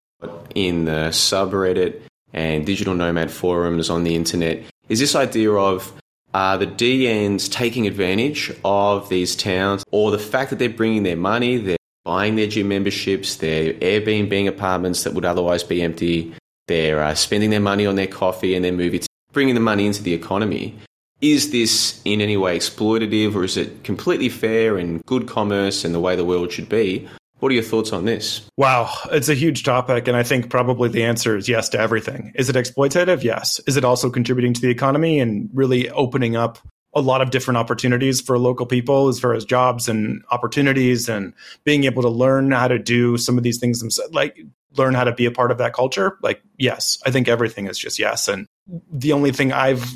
in 0.53 0.83
the 0.83 1.07
subreddit 1.11 2.01
and 2.33 2.65
digital 2.65 2.93
nomad 2.93 3.31
forums 3.31 3.89
on 3.89 4.03
the 4.03 4.15
internet 4.15 4.63
is 4.89 4.99
this 4.99 5.15
idea 5.15 5.51
of 5.51 5.93
are 6.33 6.57
the 6.57 6.67
DNs 6.67 7.51
taking 7.51 7.87
advantage 7.87 8.51
of 8.63 9.09
these 9.09 9.35
towns 9.35 9.83
or 9.91 10.11
the 10.11 10.19
fact 10.19 10.49
that 10.49 10.59
they're 10.59 10.69
bringing 10.69 11.03
their 11.03 11.15
money, 11.15 11.57
they're 11.57 11.77
buying 12.05 12.35
their 12.35 12.47
gym 12.47 12.67
memberships, 12.67 13.37
their 13.37 13.73
Airbnb 13.73 14.47
apartments 14.47 15.03
that 15.03 15.13
would 15.13 15.25
otherwise 15.25 15.63
be 15.63 15.81
empty, 15.81 16.33
they're 16.67 17.03
uh, 17.03 17.15
spending 17.15 17.49
their 17.49 17.59
money 17.59 17.85
on 17.85 17.95
their 17.95 18.07
coffee 18.07 18.53
and 18.55 18.63
their 18.63 18.71
movie, 18.71 19.01
bringing 19.31 19.55
the 19.55 19.61
money 19.61 19.87
into 19.87 20.03
the 20.03 20.13
economy. 20.13 20.75
Is 21.21 21.51
this 21.51 21.99
in 22.05 22.21
any 22.21 22.37
way 22.37 22.57
exploitative 22.57 23.35
or 23.35 23.43
is 23.43 23.57
it 23.57 23.83
completely 23.83 24.29
fair 24.29 24.77
and 24.77 25.03
good 25.05 25.27
commerce 25.27 25.83
and 25.83 25.93
the 25.93 25.99
way 25.99 26.15
the 26.15 26.23
world 26.23 26.51
should 26.51 26.69
be? 26.69 27.09
What 27.39 27.51
are 27.51 27.55
your 27.55 27.63
thoughts 27.63 27.93
on 27.93 28.05
this? 28.05 28.41
Wow, 28.57 28.91
it's 29.11 29.29
a 29.29 29.35
huge 29.35 29.63
topic, 29.63 30.07
and 30.07 30.17
I 30.17 30.23
think 30.23 30.49
probably 30.49 30.89
the 30.89 31.03
answer 31.03 31.37
is 31.37 31.47
yes 31.47 31.69
to 31.69 31.79
everything. 31.79 32.33
Is 32.35 32.49
it 32.49 32.55
exploitative? 32.55 33.23
Yes. 33.23 33.61
Is 33.65 33.77
it 33.77 33.85
also 33.85 34.09
contributing 34.09 34.53
to 34.53 34.61
the 34.61 34.69
economy 34.69 35.19
and 35.19 35.49
really 35.53 35.89
opening 35.89 36.35
up 36.35 36.59
a 36.93 37.01
lot 37.01 37.21
of 37.21 37.29
different 37.29 37.57
opportunities 37.57 38.19
for 38.19 38.37
local 38.37 38.65
people 38.65 39.07
as 39.07 39.19
far 39.19 39.33
as 39.33 39.45
jobs 39.45 39.87
and 39.87 40.23
opportunities 40.31 41.07
and 41.07 41.33
being 41.63 41.83
able 41.83 42.01
to 42.01 42.09
learn 42.09 42.51
how 42.51 42.67
to 42.67 42.79
do 42.79 43.15
some 43.15 43.37
of 43.37 43.43
these 43.43 43.59
things 43.59 43.79
themselves, 43.79 44.13
like 44.13 44.37
learn 44.75 44.93
how 44.93 45.03
to 45.03 45.13
be 45.13 45.25
a 45.25 45.31
part 45.31 45.51
of 45.51 45.59
that 45.59 45.73
culture? 45.73 46.17
Like, 46.21 46.41
yes, 46.57 46.97
I 47.05 47.11
think 47.11 47.27
everything 47.27 47.67
is 47.67 47.77
just 47.77 47.99
yes. 47.99 48.27
And 48.27 48.47
the 48.91 49.13
only 49.13 49.31
thing 49.31 49.53
I've 49.53 49.87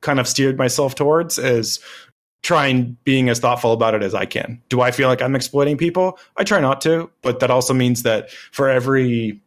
kind 0.00 0.20
of 0.20 0.28
steered 0.28 0.56
myself 0.56 0.94
towards 0.94 1.38
is 1.38 1.80
trying 2.44 2.96
being 3.04 3.30
as 3.30 3.40
thoughtful 3.40 3.72
about 3.72 3.94
it 3.94 4.02
as 4.02 4.14
I 4.14 4.26
can. 4.26 4.62
Do 4.68 4.82
I 4.82 4.90
feel 4.90 5.08
like 5.08 5.22
I'm 5.22 5.34
exploiting 5.34 5.78
people? 5.78 6.18
I 6.36 6.44
try 6.44 6.60
not 6.60 6.82
to, 6.82 7.10
but 7.22 7.40
that 7.40 7.50
also 7.50 7.72
means 7.74 8.04
that 8.04 8.30
for 8.30 8.68
every 8.68 9.40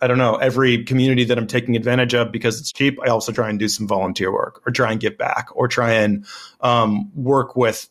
I 0.00 0.06
don't 0.06 0.18
know, 0.18 0.34
every 0.34 0.84
community 0.84 1.24
that 1.24 1.38
I'm 1.38 1.46
taking 1.46 1.76
advantage 1.76 2.14
of 2.14 2.32
because 2.32 2.60
it's 2.60 2.72
cheap, 2.72 2.98
I 3.02 3.08
also 3.08 3.32
try 3.32 3.48
and 3.48 3.58
do 3.58 3.68
some 3.68 3.86
volunteer 3.86 4.30
work 4.30 4.60
or 4.66 4.72
try 4.72 4.90
and 4.90 5.00
give 5.00 5.16
back 5.16 5.48
or 5.54 5.68
try 5.68 5.92
and 5.92 6.26
um, 6.60 7.10
work 7.14 7.56
with 7.56 7.88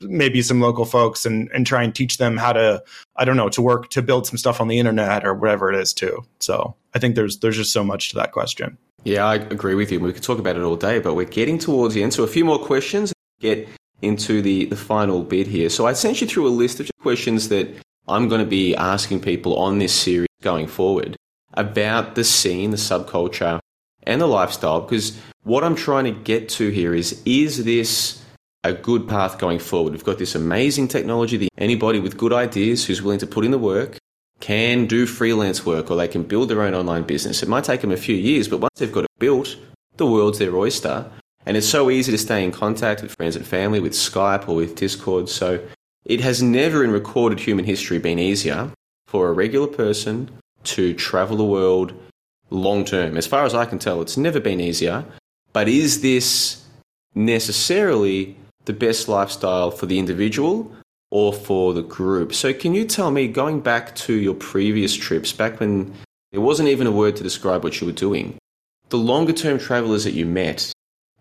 maybe 0.00 0.42
some 0.42 0.60
local 0.60 0.84
folks 0.84 1.24
and, 1.24 1.48
and 1.54 1.66
try 1.66 1.82
and 1.82 1.94
teach 1.94 2.18
them 2.18 2.36
how 2.36 2.52
to, 2.52 2.82
I 3.16 3.24
don't 3.24 3.36
know, 3.36 3.48
to 3.50 3.62
work, 3.62 3.88
to 3.90 4.02
build 4.02 4.26
some 4.26 4.36
stuff 4.36 4.60
on 4.60 4.68
the 4.68 4.78
internet 4.78 5.24
or 5.24 5.32
whatever 5.32 5.72
it 5.72 5.78
is 5.78 5.94
too. 5.94 6.26
So 6.40 6.74
I 6.92 6.98
think 6.98 7.14
there's, 7.14 7.38
there's 7.38 7.56
just 7.56 7.72
so 7.72 7.84
much 7.84 8.10
to 8.10 8.16
that 8.16 8.32
question. 8.32 8.76
Yeah, 9.04 9.24
I 9.24 9.36
agree 9.36 9.74
with 9.74 9.90
you. 9.90 10.00
We 10.00 10.12
could 10.12 10.22
talk 10.22 10.38
about 10.38 10.56
it 10.56 10.62
all 10.62 10.76
day, 10.76 10.98
but 10.98 11.14
we're 11.14 11.24
getting 11.24 11.58
towards 11.58 11.94
the 11.94 12.02
end. 12.02 12.12
So 12.12 12.24
a 12.24 12.26
few 12.26 12.44
more 12.44 12.58
questions 12.58 13.13
get 13.44 13.68
into 14.02 14.42
the, 14.42 14.64
the 14.66 14.76
final 14.76 15.22
bit 15.22 15.46
here. 15.46 15.68
So 15.68 15.86
I 15.86 15.92
sent 15.92 16.20
you 16.20 16.26
through 16.26 16.48
a 16.48 16.54
list 16.62 16.80
of 16.80 16.90
questions 17.00 17.48
that 17.50 17.68
I'm 18.08 18.28
going 18.28 18.40
to 18.40 18.46
be 18.46 18.74
asking 18.74 19.20
people 19.20 19.56
on 19.56 19.78
this 19.78 19.92
series 19.92 20.28
going 20.42 20.66
forward 20.66 21.16
about 21.54 22.14
the 22.14 22.24
scene, 22.24 22.70
the 22.70 22.76
subculture, 22.76 23.60
and 24.02 24.20
the 24.20 24.26
lifestyle. 24.26 24.80
Because 24.80 25.16
what 25.42 25.64
I'm 25.64 25.76
trying 25.76 26.04
to 26.04 26.10
get 26.10 26.48
to 26.50 26.70
here 26.70 26.94
is 26.94 27.22
is 27.24 27.64
this 27.64 28.22
a 28.62 28.72
good 28.72 29.08
path 29.08 29.38
going 29.38 29.58
forward? 29.58 29.92
We've 29.92 30.04
got 30.04 30.18
this 30.18 30.34
amazing 30.34 30.88
technology 30.88 31.36
that 31.36 31.48
anybody 31.58 32.00
with 32.00 32.16
good 32.16 32.32
ideas 32.32 32.84
who's 32.84 33.02
willing 33.02 33.20
to 33.20 33.26
put 33.26 33.44
in 33.44 33.50
the 33.50 33.58
work 33.58 33.98
can 34.40 34.86
do 34.86 35.06
freelance 35.06 35.64
work 35.64 35.90
or 35.90 35.96
they 35.96 36.08
can 36.08 36.22
build 36.22 36.48
their 36.50 36.62
own 36.62 36.74
online 36.74 37.04
business. 37.04 37.42
It 37.42 37.48
might 37.48 37.64
take 37.64 37.80
them 37.80 37.92
a 37.92 37.96
few 37.96 38.16
years, 38.16 38.48
but 38.48 38.60
once 38.60 38.78
they've 38.78 38.92
got 38.92 39.04
it 39.04 39.18
built, 39.18 39.56
the 39.96 40.06
world's 40.06 40.38
their 40.38 40.56
oyster. 40.56 41.10
And 41.46 41.56
it's 41.56 41.68
so 41.68 41.90
easy 41.90 42.10
to 42.12 42.18
stay 42.18 42.42
in 42.42 42.52
contact 42.52 43.02
with 43.02 43.12
friends 43.12 43.36
and 43.36 43.46
family 43.46 43.80
with 43.80 43.92
Skype 43.92 44.48
or 44.48 44.56
with 44.56 44.76
Discord. 44.76 45.28
So 45.28 45.60
It 46.04 46.20
has 46.20 46.42
never 46.42 46.84
in 46.84 46.90
recorded 46.90 47.40
human 47.40 47.64
history 47.64 47.98
been 47.98 48.18
easier 48.18 48.70
for 49.06 49.28
a 49.28 49.32
regular 49.32 49.66
person 49.66 50.30
to 50.64 50.92
travel 50.94 51.36
the 51.36 51.44
world 51.44 51.94
long 52.50 52.84
term. 52.84 53.16
As 53.16 53.26
far 53.26 53.44
as 53.44 53.54
I 53.54 53.64
can 53.64 53.78
tell, 53.78 54.02
it's 54.02 54.16
never 54.16 54.40
been 54.40 54.60
easier. 54.60 55.04
But 55.52 55.68
is 55.68 56.02
this 56.02 56.62
necessarily 57.14 58.36
the 58.66 58.72
best 58.72 59.08
lifestyle 59.08 59.70
for 59.70 59.86
the 59.86 59.98
individual 59.98 60.70
or 61.10 61.32
for 61.32 61.72
the 61.72 61.82
group? 61.82 62.34
So, 62.34 62.52
can 62.52 62.74
you 62.74 62.84
tell 62.84 63.10
me, 63.10 63.28
going 63.28 63.60
back 63.60 63.94
to 63.96 64.12
your 64.12 64.34
previous 64.34 64.94
trips, 64.94 65.32
back 65.32 65.60
when 65.60 65.94
there 66.32 66.40
wasn't 66.40 66.68
even 66.68 66.86
a 66.86 66.92
word 66.92 67.16
to 67.16 67.22
describe 67.22 67.64
what 67.64 67.80
you 67.80 67.86
were 67.86 67.92
doing, 67.92 68.36
the 68.90 68.98
longer 68.98 69.32
term 69.32 69.58
travelers 69.58 70.04
that 70.04 70.12
you 70.12 70.26
met, 70.26 70.72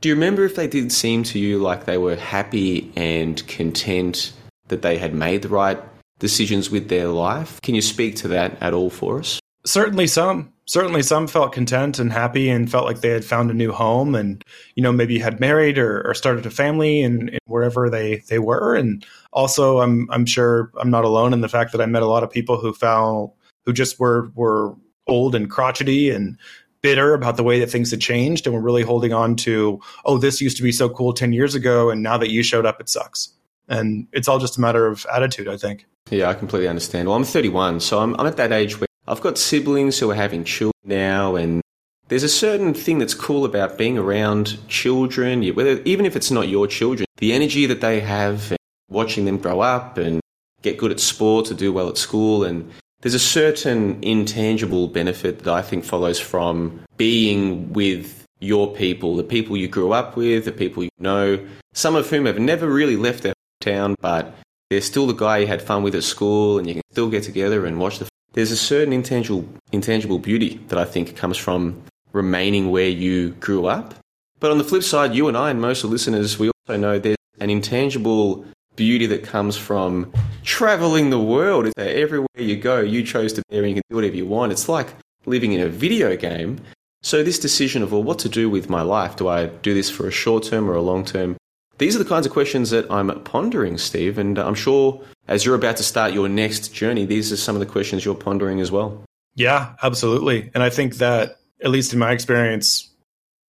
do 0.04 0.10
you 0.10 0.16
remember 0.16 0.44
if 0.44 0.58
they 0.58 0.68
did 0.68 0.92
seem 0.92 1.24
to 1.24 1.40
you 1.40 1.60
like 1.60 1.86
they 1.86 1.98
were 1.98 2.18
happy 2.18 2.92
and 2.98 3.48
content 3.48 4.34
that 4.68 4.82
they 4.82 4.98
had 4.98 5.14
made 5.14 5.44
the 5.44 5.48
right 5.48 5.80
decisions 6.20 6.70
with 6.70 6.90
their 6.90 7.08
life? 7.08 7.62
Can 7.62 7.74
you 7.74 7.82
speak 7.82 8.18
to 8.18 8.28
that 8.28 8.62
at 8.62 8.74
all 8.74 8.90
for 8.90 9.20
us? 9.20 9.40
Certainly 9.66 10.08
some. 10.08 10.52
Certainly 10.66 11.04
some 11.04 11.26
felt 11.26 11.54
content 11.54 12.00
and 12.00 12.12
happy 12.12 12.50
and 12.50 12.70
felt 12.70 12.86
like 12.86 13.00
they 13.00 13.12
had 13.12 13.24
found 13.24 13.50
a 13.50 13.54
new 13.54 13.72
home 13.72 14.14
and, 14.14 14.44
you 14.76 14.84
know, 14.84 14.92
maybe 14.92 15.20
had 15.20 15.40
married 15.40 15.78
or, 15.78 16.06
or 16.06 16.14
started 16.14 16.46
a 16.46 16.52
family 16.52 17.02
and, 17.02 17.40
wherever 17.46 17.90
they, 17.90 18.24
they 18.28 18.40
were. 18.40 18.76
And 18.76 19.06
also 19.32 19.80
I'm 19.80 20.10
I'm 20.12 20.26
sure 20.26 20.70
I'm 20.82 20.90
not 20.90 21.06
alone 21.06 21.32
in 21.32 21.40
the 21.40 21.48
fact 21.48 21.72
that 21.72 21.82
I 21.82 21.86
met 21.86 22.04
a 22.04 22.08
lot 22.08 22.24
of 22.24 22.32
people 22.32 22.58
who 22.58 22.74
found 22.74 23.30
who 23.66 23.72
just 23.72 24.00
were 24.02 24.32
were 24.36 24.76
old 25.08 25.36
and 25.36 25.50
crotchety 25.50 26.10
and 26.10 26.38
bitter 26.84 27.16
about 27.16 27.38
the 27.38 27.44
way 27.44 27.60
that 27.60 27.72
things 27.72 27.90
had 27.90 28.02
changed 28.02 28.46
and 28.46 28.54
were 28.54 28.62
really 28.62 28.84
holding 28.84 29.14
on 29.14 29.36
to, 29.38 29.82
oh, 30.06 30.20
this 30.20 30.40
used 30.40 30.58
to 30.58 30.64
be 30.64 30.72
so 30.72 30.88
cool 30.90 31.14
10 31.14 31.34
years 31.34 31.56
ago. 31.56 31.90
And 31.90 32.04
now 32.04 32.20
that 32.20 32.30
you 32.30 32.44
showed 32.44 32.68
up, 32.68 32.80
it 32.80 32.90
sucks. 32.90 33.30
And 33.68 34.08
it's 34.12 34.28
all 34.28 34.38
just 34.38 34.58
a 34.58 34.62
matter 34.62 34.86
of 34.86 35.06
attitude, 35.12 35.48
I 35.48 35.58
think. 35.58 35.86
Yeah, 36.12 36.30
I 36.30 36.34
completely 36.36 36.68
understand. 36.68 37.08
Well, 37.08 37.18
I'm 37.18 37.24
31, 37.24 37.80
so 37.80 38.00
I'm, 38.00 38.16
I'm 38.20 38.28
at 38.28 38.38
that 38.38 38.52
age 38.52 38.80
where 38.80 38.88
I've 39.08 39.22
got 39.22 39.38
siblings 39.38 39.98
who 39.98 40.12
are 40.12 40.16
having 40.16 40.44
children 40.44 40.74
now, 40.84 41.36
and 41.36 41.62
there's 42.10 42.24
a 42.24 42.30
certain 42.30 42.74
thing 42.74 43.00
that's 43.00 43.14
cool 43.14 43.46
about 43.46 43.78
being 43.78 43.98
around 43.98 44.60
children, 44.68 45.44
whether 45.56 45.82
even 45.84 46.06
if 46.06 46.16
it's 46.16 46.30
not 46.30 46.50
your 46.50 46.68
children, 46.68 47.06
the 47.18 47.34
energy 47.34 47.66
that 47.66 47.82
they 47.82 48.02
have, 48.02 48.52
and 48.52 48.60
watching 48.90 49.26
them 49.26 49.38
grow 49.38 49.62
up 49.62 49.98
and 49.98 50.20
get 50.62 50.78
good 50.78 50.92
at 50.92 51.00
sports 51.00 51.50
or 51.52 51.56
do 51.56 51.72
well 51.72 51.90
at 51.90 51.98
school, 51.98 52.44
and 52.44 52.70
there's 53.04 53.14
a 53.14 53.20
certain 53.20 54.02
intangible 54.02 54.88
benefit 54.88 55.40
that 55.40 55.54
I 55.54 55.62
think 55.62 55.84
follows 55.84 56.20
from 56.22 56.82
being 56.96 57.74
with 57.74 58.24
your 58.40 58.74
people, 58.74 59.18
the 59.18 59.24
people 59.24 59.58
you 59.58 59.68
grew 59.68 59.92
up 59.92 60.16
with, 60.16 60.46
the 60.46 60.54
people 60.54 60.84
you 60.84 60.90
know, 61.00 61.46
some 61.74 61.96
of 61.96 62.10
whom 62.10 62.26
have 62.26 62.40
never 62.40 62.68
really 62.68 62.96
left 62.96 63.24
their 63.24 63.34
town, 63.60 63.96
but 64.00 64.34
they're 64.70 64.80
still 64.80 65.06
the 65.06 65.14
guy 65.14 65.40
you 65.40 65.48
had 65.48 65.62
fun 65.62 65.84
with 65.84 65.96
at 65.96 66.04
school, 66.04 66.58
and 66.58 66.66
you 66.66 66.76
can 66.76 66.84
still 66.92 67.10
get 67.10 67.24
together 67.24 67.66
and 67.66 67.80
watch 67.80 68.00
the 68.00 68.08
there's 68.32 68.52
a 68.52 68.58
certain 68.58 68.94
intangible 68.94 69.48
intangible 69.72 70.18
beauty 70.18 70.60
that 70.70 70.80
I 70.80 70.86
think 70.86 71.16
comes 71.16 71.38
from 71.38 71.84
remaining 72.14 72.72
where 72.72 72.90
you 72.90 73.32
grew 73.32 73.68
up. 73.68 73.94
But 74.40 74.50
on 74.50 74.58
the 74.58 74.64
flip 74.64 74.82
side, 74.82 75.14
you 75.14 75.28
and 75.28 75.38
I 75.38 75.52
and 75.52 75.62
most 75.62 75.84
of 75.84 75.90
the 75.90 75.94
listeners, 75.94 76.40
we 76.40 76.50
also 76.50 76.80
know 76.80 76.98
there's 76.98 77.18
an 77.40 77.50
intangible 77.50 78.46
beauty 78.76 79.06
that 79.08 79.24
comes 79.24 79.56
from 79.56 80.12
traveling 80.44 81.10
the 81.10 81.20
world. 81.20 81.72
Everywhere 81.78 82.28
you 82.36 82.58
go, 82.58 82.80
you 82.82 83.04
chose 83.04 83.34
to 83.34 83.42
be 83.42 83.56
there 83.56 83.64
and 83.64 83.70
you 83.70 83.76
can 83.76 83.84
do 83.90 83.96
whatever 83.96 84.16
you 84.16 84.26
want. 84.26 84.52
It's 84.52 84.70
like 84.70 84.94
living 85.26 85.54
in 85.54 85.62
a 85.62 85.70
video 85.70 86.16
game. 86.16 86.60
So 87.02 87.24
this 87.24 87.40
decision 87.40 87.84
of 87.84 87.92
well, 87.92 88.04
what 88.04 88.20
to 88.20 88.30
do 88.30 88.50
with 88.50 88.70
my 88.70 88.82
life? 88.82 89.16
Do 89.16 89.28
I 89.28 89.48
do 89.48 89.74
this 89.74 89.90
for 89.90 90.08
a 90.08 90.12
short 90.12 90.44
term 90.44 90.70
or 90.70 90.76
a 90.76 90.82
long 90.82 91.04
term? 91.04 91.36
These 91.78 91.96
are 91.96 92.00
the 92.00 92.06
kinds 92.06 92.26
of 92.26 92.32
questions 92.32 92.70
that 92.70 92.90
I'm 92.92 93.10
pondering, 93.24 93.78
Steve, 93.78 94.18
and 94.18 94.38
uh, 94.38 94.46
I'm 94.46 94.56
sure 94.56 95.04
as 95.28 95.44
you're 95.44 95.56
about 95.56 95.78
to 95.78 95.84
start 95.84 96.14
your 96.14 96.30
next 96.30 96.74
journey, 96.74 97.06
these 97.06 97.32
are 97.32 97.38
some 97.38 97.56
of 97.56 97.60
the 97.60 97.66
questions 97.66 98.06
you're 98.06 98.16
pondering 98.16 98.60
as 98.60 98.72
well. 98.72 99.04
Yeah, 99.36 99.74
absolutely. 99.82 100.52
And 100.54 100.62
I 100.62 100.70
think 100.70 100.98
that, 100.98 101.40
at 101.64 101.72
least 101.72 101.94
in 101.94 102.00
my 102.00 102.12
experience, 102.12 102.90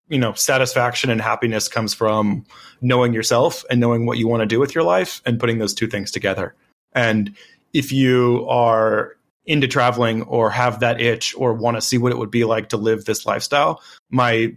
you 0.09 0.19
know, 0.19 0.33
satisfaction 0.35 1.11
and 1.11 1.21
happiness 1.21 1.69
comes 1.69 1.93
from 1.93 2.45
knowing 2.81 3.13
yourself 3.13 3.65
and 3.71 3.81
knowing 3.81 4.07
what 4.07 4.19
you 4.19 4.29
want 4.29 4.41
to 4.41 4.47
do 4.47 4.61
with 4.61 4.75
your 4.75 4.85
life 4.85 5.21
and 5.27 5.39
putting 5.39 5.59
those 5.59 5.75
two 5.75 5.87
things 5.87 6.11
together. 6.11 6.55
And 6.95 7.35
if 7.73 7.93
you 7.93 8.47
are 8.49 9.17
into 9.47 9.69
traveling 9.69 10.23
or 10.23 10.51
have 10.51 10.81
that 10.81 11.01
itch 11.01 11.35
or 11.37 11.53
want 11.53 11.77
to 11.77 11.81
see 11.81 11.99
what 11.99 12.13
it 12.13 12.19
would 12.19 12.31
be 12.31 12.45
like 12.45 12.71
to 12.71 12.77
live 12.77 13.05
this 13.05 13.27
lifestyle, 13.27 13.83
my 14.11 14.55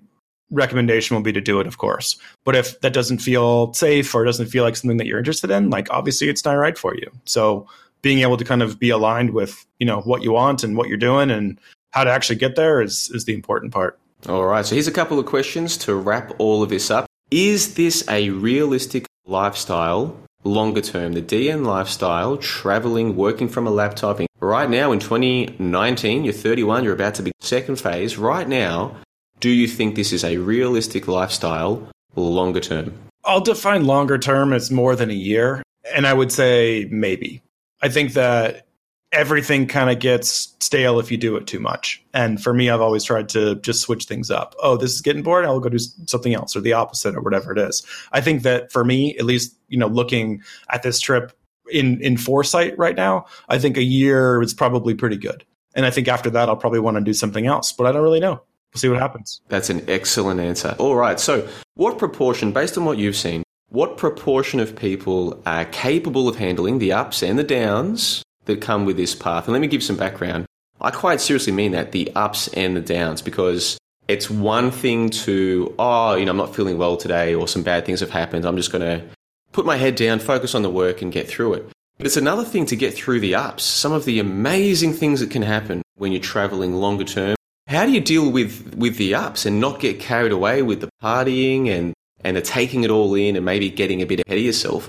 recommendation 0.49 1.15
will 1.15 1.23
be 1.23 1.33
to 1.33 1.41
do 1.41 1.59
it, 1.59 1.67
of 1.67 1.77
course. 1.77 2.17
But 2.45 2.55
if 2.55 2.79
that 2.81 2.93
doesn't 2.93 3.19
feel 3.19 3.73
safe 3.73 4.13
or 4.15 4.23
doesn't 4.23 4.47
feel 4.47 4.63
like 4.63 4.75
something 4.75 4.97
that 4.97 5.07
you're 5.07 5.17
interested 5.17 5.51
in, 5.51 5.69
like 5.69 5.91
obviously 5.91 6.29
it's 6.29 6.45
not 6.45 6.53
right 6.53 6.77
for 6.77 6.95
you. 6.95 7.11
So 7.25 7.67
being 8.01 8.19
able 8.19 8.37
to 8.37 8.45
kind 8.45 8.61
of 8.61 8.79
be 8.79 8.89
aligned 8.89 9.31
with, 9.31 9.65
you 9.79 9.85
know, 9.85 10.01
what 10.01 10.23
you 10.23 10.31
want 10.31 10.63
and 10.63 10.77
what 10.77 10.87
you're 10.87 10.97
doing 10.97 11.29
and 11.29 11.59
how 11.91 12.03
to 12.03 12.11
actually 12.11 12.37
get 12.37 12.55
there 12.55 12.81
is 12.81 13.09
is 13.13 13.25
the 13.25 13.33
important 13.33 13.73
part. 13.73 13.99
All 14.29 14.45
right. 14.45 14.65
So 14.65 14.75
here's 14.75 14.87
a 14.87 14.91
couple 14.91 15.19
of 15.19 15.25
questions 15.25 15.77
to 15.77 15.95
wrap 15.95 16.33
all 16.37 16.63
of 16.63 16.69
this 16.69 16.89
up. 16.89 17.07
Is 17.29 17.75
this 17.75 18.07
a 18.07 18.29
realistic 18.29 19.05
lifestyle 19.25 20.17
longer 20.43 20.81
term? 20.81 21.13
The 21.13 21.21
DN 21.21 21.65
lifestyle, 21.65 22.37
traveling, 22.37 23.15
working 23.15 23.47
from 23.47 23.67
a 23.67 23.71
laptop. 23.71 24.21
Right 24.39 24.69
now 24.69 24.91
in 24.91 24.99
2019, 24.99 26.23
you're 26.23 26.33
31, 26.33 26.83
you're 26.83 26.93
about 26.93 27.15
to 27.15 27.23
be 27.23 27.31
second 27.39 27.77
phase. 27.77 28.17
Right 28.17 28.47
now, 28.47 28.95
do 29.39 29.49
you 29.49 29.67
think 29.67 29.95
this 29.95 30.13
is 30.13 30.23
a 30.23 30.37
realistic 30.37 31.07
lifestyle 31.07 31.89
longer 32.15 32.59
term? 32.59 32.93
I'll 33.25 33.41
define 33.41 33.85
longer 33.85 34.17
term 34.17 34.53
as 34.53 34.71
more 34.71 34.95
than 34.95 35.09
a 35.09 35.13
year. 35.13 35.63
And 35.93 36.05
I 36.05 36.13
would 36.13 36.31
say 36.31 36.87
maybe. 36.91 37.41
I 37.81 37.89
think 37.89 38.13
that 38.13 38.66
everything 39.11 39.67
kind 39.67 39.89
of 39.89 39.99
gets 39.99 40.55
stale 40.59 40.99
if 40.99 41.11
you 41.11 41.17
do 41.17 41.35
it 41.37 41.47
too 41.47 41.59
much. 41.59 42.03
And 42.13 42.41
for 42.41 42.53
me, 42.53 42.69
I've 42.69 42.81
always 42.81 43.03
tried 43.03 43.29
to 43.29 43.55
just 43.55 43.81
switch 43.81 44.05
things 44.05 44.29
up. 44.29 44.55
Oh, 44.61 44.77
this 44.77 44.93
is 44.93 45.01
getting 45.01 45.23
bored. 45.23 45.45
I'll 45.45 45.59
go 45.59 45.69
do 45.69 45.79
something 45.79 46.33
else 46.33 46.55
or 46.55 46.61
the 46.61 46.73
opposite 46.73 47.15
or 47.15 47.21
whatever 47.21 47.51
it 47.51 47.59
is. 47.59 47.85
I 48.11 48.21
think 48.21 48.43
that 48.43 48.71
for 48.71 48.83
me, 48.83 49.17
at 49.17 49.25
least, 49.25 49.55
you 49.69 49.77
know, 49.77 49.87
looking 49.87 50.43
at 50.69 50.83
this 50.83 50.99
trip 50.99 51.31
in, 51.71 52.01
in 52.01 52.17
foresight 52.17 52.77
right 52.77 52.95
now, 52.95 53.25
I 53.49 53.59
think 53.59 53.77
a 53.77 53.83
year 53.83 54.41
is 54.41 54.53
probably 54.53 54.93
pretty 54.93 55.17
good. 55.17 55.45
And 55.73 55.85
I 55.85 55.91
think 55.91 56.07
after 56.07 56.29
that, 56.31 56.49
I'll 56.49 56.57
probably 56.57 56.79
want 56.79 56.97
to 56.97 57.01
do 57.01 57.13
something 57.13 57.45
else, 57.45 57.71
but 57.71 57.85
I 57.85 57.91
don't 57.91 58.03
really 58.03 58.19
know. 58.19 58.41
We'll 58.73 58.79
see 58.79 58.89
what 58.89 58.99
happens. 58.99 59.41
That's 59.47 59.69
an 59.69 59.85
excellent 59.87 60.39
answer. 60.39 60.75
All 60.79 60.95
right. 60.95 61.19
So, 61.19 61.47
what 61.75 61.97
proportion, 61.97 62.51
based 62.51 62.77
on 62.77 62.83
what 62.83 62.97
you've 62.97 63.15
seen, 63.15 63.43
what 63.69 63.97
proportion 63.97 64.59
of 64.59 64.75
people 64.75 65.41
are 65.45 65.65
capable 65.65 66.27
of 66.27 66.35
handling 66.35 66.79
the 66.79 66.91
ups 66.91 67.21
and 67.21 67.39
the 67.39 67.43
downs 67.43 68.23
that 68.47 68.61
come 68.61 68.85
with 68.85 68.97
this 68.97 69.15
path? 69.15 69.45
And 69.45 69.53
let 69.53 69.61
me 69.61 69.67
give 69.67 69.83
some 69.83 69.95
background. 69.95 70.45
I 70.81 70.91
quite 70.91 71.21
seriously 71.21 71.53
mean 71.53 71.71
that 71.71 71.91
the 71.91 72.11
ups 72.15 72.47
and 72.49 72.75
the 72.75 72.81
downs 72.81 73.21
because 73.21 73.77
it's 74.07 74.29
one 74.29 74.71
thing 74.71 75.09
to, 75.09 75.73
oh, 75.79 76.15
you 76.15 76.25
know, 76.25 76.31
I'm 76.31 76.37
not 76.37 76.55
feeling 76.55 76.77
well 76.77 76.97
today 76.97 77.33
or 77.33 77.47
some 77.47 77.63
bad 77.63 77.85
things 77.85 77.99
have 77.99 78.11
happened. 78.11 78.45
I'm 78.45 78.57
just 78.57 78.71
going 78.71 78.81
to 78.81 79.05
put 79.51 79.65
my 79.65 79.77
head 79.77 79.95
down, 79.95 80.19
focus 80.19 80.55
on 80.55 80.61
the 80.61 80.69
work, 80.69 81.01
and 81.01 81.11
get 81.11 81.27
through 81.27 81.53
it. 81.53 81.69
But 81.97 82.05
it's 82.05 82.17
another 82.17 82.43
thing 82.43 82.65
to 82.67 82.75
get 82.75 82.93
through 82.93 83.21
the 83.21 83.35
ups, 83.35 83.63
some 83.63 83.91
of 83.91 84.05
the 84.05 84.19
amazing 84.19 84.93
things 84.93 85.19
that 85.19 85.31
can 85.31 85.41
happen 85.41 85.81
when 85.95 86.11
you're 86.11 86.21
traveling 86.21 86.75
longer 86.75 87.03
term 87.03 87.37
how 87.67 87.85
do 87.85 87.91
you 87.91 87.99
deal 87.99 88.31
with, 88.31 88.75
with 88.75 88.97
the 88.97 89.13
ups 89.13 89.45
and 89.45 89.59
not 89.59 89.81
get 89.81 89.99
carried 89.99 90.31
away 90.31 90.61
with 90.61 90.79
the 90.79 90.89
partying 91.03 91.67
and, 91.69 91.93
and 92.21 92.37
the 92.37 92.41
taking 92.41 92.85
it 92.85 92.89
all 92.89 93.13
in 93.13 93.35
and 93.35 93.43
maybe 93.43 93.69
getting 93.69 94.01
a 94.01 94.05
bit 94.05 94.21
ahead 94.25 94.37
of 94.37 94.43
yourself? 94.43 94.87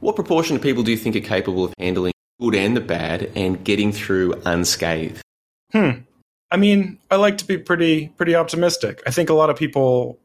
What 0.00 0.14
proportion 0.14 0.54
of 0.54 0.62
people 0.62 0.82
do 0.82 0.90
you 0.90 0.98
think 0.98 1.16
are 1.16 1.20
capable 1.20 1.64
of 1.64 1.72
handling 1.78 2.12
good 2.40 2.54
and 2.54 2.76
the 2.76 2.80
bad 2.80 3.30
and 3.34 3.62
getting 3.64 3.92
through 3.92 4.34
unscathed? 4.44 5.22
Hmm. 5.72 5.90
I 6.50 6.56
mean, 6.56 6.98
I 7.10 7.16
like 7.16 7.38
to 7.38 7.44
be 7.44 7.58
pretty 7.58 8.08
pretty 8.16 8.34
optimistic. 8.34 9.02
I 9.06 9.10
think 9.10 9.28
a 9.28 9.34
lot 9.34 9.50
of 9.50 9.56
people 9.56 10.18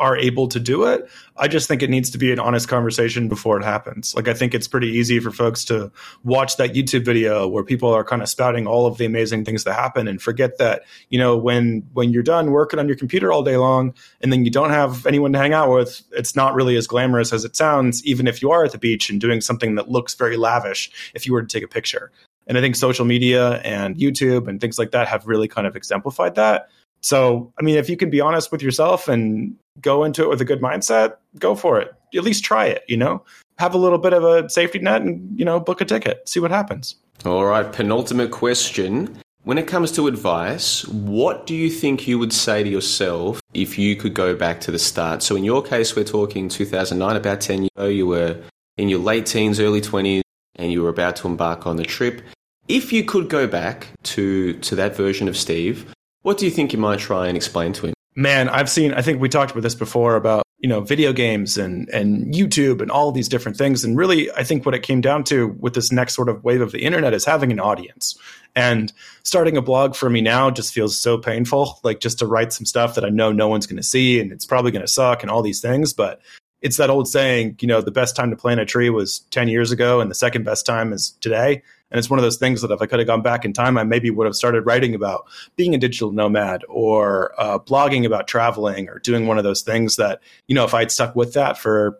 are 0.00 0.16
able 0.16 0.48
to 0.48 0.58
do 0.58 0.84
it. 0.84 1.08
I 1.36 1.46
just 1.46 1.68
think 1.68 1.82
it 1.82 1.90
needs 1.90 2.10
to 2.10 2.18
be 2.18 2.32
an 2.32 2.40
honest 2.40 2.68
conversation 2.68 3.28
before 3.28 3.60
it 3.60 3.64
happens. 3.64 4.14
Like 4.16 4.28
I 4.28 4.34
think 4.34 4.54
it's 4.54 4.66
pretty 4.66 4.88
easy 4.88 5.20
for 5.20 5.30
folks 5.30 5.64
to 5.66 5.92
watch 6.24 6.56
that 6.56 6.72
YouTube 6.72 7.04
video 7.04 7.46
where 7.46 7.62
people 7.62 7.92
are 7.92 8.02
kind 8.02 8.22
of 8.22 8.28
spouting 8.28 8.66
all 8.66 8.86
of 8.86 8.96
the 8.96 9.04
amazing 9.04 9.44
things 9.44 9.64
that 9.64 9.74
happen 9.74 10.08
and 10.08 10.20
forget 10.20 10.56
that, 10.58 10.82
you 11.10 11.18
know, 11.18 11.36
when 11.36 11.86
when 11.92 12.12
you're 12.12 12.22
done 12.22 12.50
working 12.50 12.80
on 12.80 12.88
your 12.88 12.96
computer 12.96 13.30
all 13.30 13.42
day 13.42 13.58
long 13.58 13.94
and 14.22 14.32
then 14.32 14.44
you 14.44 14.50
don't 14.50 14.70
have 14.70 15.06
anyone 15.06 15.32
to 15.34 15.38
hang 15.38 15.52
out 15.52 15.70
with, 15.70 16.02
it's 16.12 16.34
not 16.34 16.54
really 16.54 16.76
as 16.76 16.86
glamorous 16.86 17.32
as 17.32 17.44
it 17.44 17.54
sounds 17.54 18.04
even 18.04 18.26
if 18.26 18.40
you 18.40 18.50
are 18.50 18.64
at 18.64 18.72
the 18.72 18.78
beach 18.78 19.10
and 19.10 19.20
doing 19.20 19.42
something 19.42 19.74
that 19.74 19.90
looks 19.90 20.14
very 20.14 20.38
lavish 20.38 20.90
if 21.14 21.26
you 21.26 21.34
were 21.34 21.42
to 21.42 21.48
take 21.48 21.62
a 21.62 21.68
picture. 21.68 22.10
And 22.46 22.56
I 22.58 22.62
think 22.62 22.74
social 22.74 23.04
media 23.04 23.58
and 23.58 23.96
YouTube 23.96 24.48
and 24.48 24.60
things 24.60 24.78
like 24.78 24.90
that 24.92 25.08
have 25.08 25.26
really 25.26 25.46
kind 25.46 25.66
of 25.66 25.76
exemplified 25.76 26.34
that. 26.34 26.68
So, 27.02 27.52
I 27.58 27.62
mean, 27.62 27.76
if 27.76 27.88
you 27.88 27.96
can 27.96 28.10
be 28.10 28.20
honest 28.20 28.52
with 28.52 28.62
yourself 28.62 29.08
and 29.08 29.56
go 29.80 30.04
into 30.04 30.22
it 30.22 30.28
with 30.28 30.40
a 30.40 30.44
good 30.44 30.60
mindset, 30.60 31.16
go 31.38 31.54
for 31.54 31.80
it. 31.80 31.92
At 32.14 32.24
least 32.24 32.44
try 32.44 32.66
it, 32.66 32.82
you 32.88 32.96
know? 32.96 33.24
Have 33.58 33.74
a 33.74 33.78
little 33.78 33.98
bit 33.98 34.12
of 34.12 34.24
a 34.24 34.48
safety 34.48 34.78
net 34.78 35.02
and, 35.02 35.38
you 35.38 35.44
know, 35.44 35.60
book 35.60 35.80
a 35.80 35.84
ticket, 35.84 36.28
see 36.28 36.40
what 36.40 36.50
happens. 36.50 36.96
All 37.24 37.44
right, 37.44 37.70
penultimate 37.70 38.30
question. 38.30 39.18
When 39.44 39.56
it 39.56 39.66
comes 39.66 39.90
to 39.92 40.06
advice, 40.06 40.86
what 40.88 41.46
do 41.46 41.54
you 41.54 41.70
think 41.70 42.06
you 42.06 42.18
would 42.18 42.32
say 42.32 42.62
to 42.62 42.68
yourself 42.68 43.40
if 43.54 43.78
you 43.78 43.96
could 43.96 44.14
go 44.14 44.34
back 44.34 44.60
to 44.62 44.70
the 44.70 44.78
start? 44.78 45.22
So, 45.22 45.36
in 45.36 45.44
your 45.44 45.62
case, 45.62 45.96
we're 45.96 46.04
talking 46.04 46.48
2009, 46.48 47.16
about 47.16 47.40
10 47.40 47.62
years 47.62 47.70
ago, 47.76 47.86
you 47.86 48.06
were 48.06 48.36
in 48.76 48.88
your 48.88 48.98
late 48.98 49.26
teens, 49.26 49.58
early 49.58 49.80
20s, 49.80 50.22
and 50.56 50.70
you 50.72 50.82
were 50.82 50.90
about 50.90 51.16
to 51.16 51.28
embark 51.28 51.66
on 51.66 51.76
the 51.76 51.84
trip. 51.84 52.20
If 52.68 52.92
you 52.92 53.02
could 53.02 53.28
go 53.28 53.46
back 53.46 53.88
to 54.04 54.54
to 54.54 54.76
that 54.76 54.94
version 54.94 55.26
of 55.26 55.36
Steve, 55.36 55.92
what 56.22 56.38
do 56.38 56.44
you 56.44 56.50
think 56.50 56.72
you 56.72 56.78
might 56.78 56.98
try 56.98 57.28
and 57.28 57.36
explain 57.36 57.72
to 57.74 57.86
him? 57.86 57.94
Man, 58.14 58.48
I've 58.48 58.68
seen 58.68 58.92
I 58.92 59.02
think 59.02 59.20
we 59.20 59.28
talked 59.28 59.52
about 59.52 59.62
this 59.62 59.74
before 59.74 60.16
about, 60.16 60.44
you 60.58 60.68
know, 60.68 60.80
video 60.80 61.12
games 61.12 61.56
and 61.56 61.88
and 61.90 62.34
YouTube 62.34 62.82
and 62.82 62.90
all 62.90 63.12
these 63.12 63.28
different 63.28 63.56
things 63.56 63.84
and 63.84 63.96
really 63.96 64.30
I 64.32 64.44
think 64.44 64.66
what 64.66 64.74
it 64.74 64.82
came 64.82 65.00
down 65.00 65.24
to 65.24 65.48
with 65.60 65.74
this 65.74 65.92
next 65.92 66.14
sort 66.14 66.28
of 66.28 66.44
wave 66.44 66.60
of 66.60 66.72
the 66.72 66.82
internet 66.82 67.14
is 67.14 67.24
having 67.24 67.52
an 67.52 67.60
audience. 67.60 68.18
And 68.56 68.92
starting 69.22 69.56
a 69.56 69.62
blog 69.62 69.94
for 69.94 70.10
me 70.10 70.20
now 70.20 70.50
just 70.50 70.74
feels 70.74 70.98
so 70.98 71.16
painful, 71.18 71.78
like 71.84 72.00
just 72.00 72.18
to 72.18 72.26
write 72.26 72.52
some 72.52 72.66
stuff 72.66 72.96
that 72.96 73.04
I 73.04 73.08
know 73.08 73.30
no 73.30 73.46
one's 73.46 73.66
going 73.66 73.76
to 73.76 73.82
see 73.82 74.20
and 74.20 74.32
it's 74.32 74.44
probably 74.44 74.72
going 74.72 74.84
to 74.84 74.88
suck 74.88 75.22
and 75.22 75.30
all 75.30 75.42
these 75.42 75.60
things, 75.60 75.92
but 75.92 76.20
it's 76.60 76.76
that 76.76 76.90
old 76.90 77.08
saying, 77.08 77.56
you 77.60 77.68
know, 77.68 77.80
the 77.80 77.90
best 77.90 78.16
time 78.16 78.30
to 78.30 78.36
plant 78.36 78.60
a 78.60 78.66
tree 78.66 78.90
was 78.90 79.20
10 79.30 79.48
years 79.48 79.70
ago 79.70 80.00
and 80.00 80.10
the 80.10 80.16
second 80.16 80.44
best 80.44 80.66
time 80.66 80.92
is 80.92 81.12
today. 81.20 81.62
And 81.90 81.98
it's 81.98 82.08
one 82.08 82.18
of 82.18 82.22
those 82.22 82.36
things 82.36 82.62
that 82.62 82.70
if 82.70 82.80
I 82.80 82.86
could 82.86 83.00
have 83.00 83.08
gone 83.08 83.22
back 83.22 83.44
in 83.44 83.52
time, 83.52 83.76
I 83.76 83.84
maybe 83.84 84.10
would 84.10 84.26
have 84.26 84.36
started 84.36 84.66
writing 84.66 84.94
about 84.94 85.26
being 85.56 85.74
a 85.74 85.78
digital 85.78 86.12
nomad 86.12 86.64
or 86.68 87.32
uh, 87.38 87.58
blogging 87.58 88.04
about 88.06 88.28
traveling 88.28 88.88
or 88.88 88.98
doing 89.00 89.26
one 89.26 89.38
of 89.38 89.44
those 89.44 89.62
things 89.62 89.96
that, 89.96 90.20
you 90.46 90.54
know, 90.54 90.64
if 90.64 90.74
I'd 90.74 90.92
stuck 90.92 91.16
with 91.16 91.32
that 91.34 91.58
for 91.58 91.98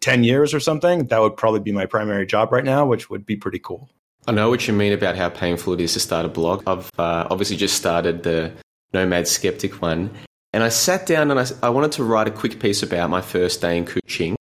10 0.00 0.24
years 0.24 0.52
or 0.54 0.60
something, 0.60 1.06
that 1.06 1.20
would 1.20 1.36
probably 1.36 1.60
be 1.60 1.72
my 1.72 1.86
primary 1.86 2.26
job 2.26 2.52
right 2.52 2.64
now, 2.64 2.84
which 2.86 3.10
would 3.10 3.24
be 3.24 3.36
pretty 3.36 3.58
cool. 3.58 3.88
I 4.26 4.32
know 4.32 4.50
what 4.50 4.66
you 4.68 4.74
mean 4.74 4.92
about 4.92 5.16
how 5.16 5.28
painful 5.28 5.72
it 5.74 5.80
is 5.80 5.94
to 5.94 6.00
start 6.00 6.26
a 6.26 6.28
blog. 6.28 6.62
I've 6.66 6.90
uh, 6.98 7.26
obviously 7.30 7.56
just 7.56 7.76
started 7.76 8.24
the 8.24 8.52
Nomad 8.92 9.26
Skeptic 9.26 9.80
one. 9.80 10.10
And 10.52 10.62
I 10.62 10.68
sat 10.68 11.06
down 11.06 11.30
and 11.30 11.38
I, 11.38 11.46
I 11.62 11.68
wanted 11.70 11.92
to 11.92 12.04
write 12.04 12.26
a 12.26 12.30
quick 12.30 12.58
piece 12.58 12.82
about 12.82 13.10
my 13.10 13.20
first 13.20 13.60
day 13.60 13.76
in 13.78 13.84
Kuching. 13.84 14.34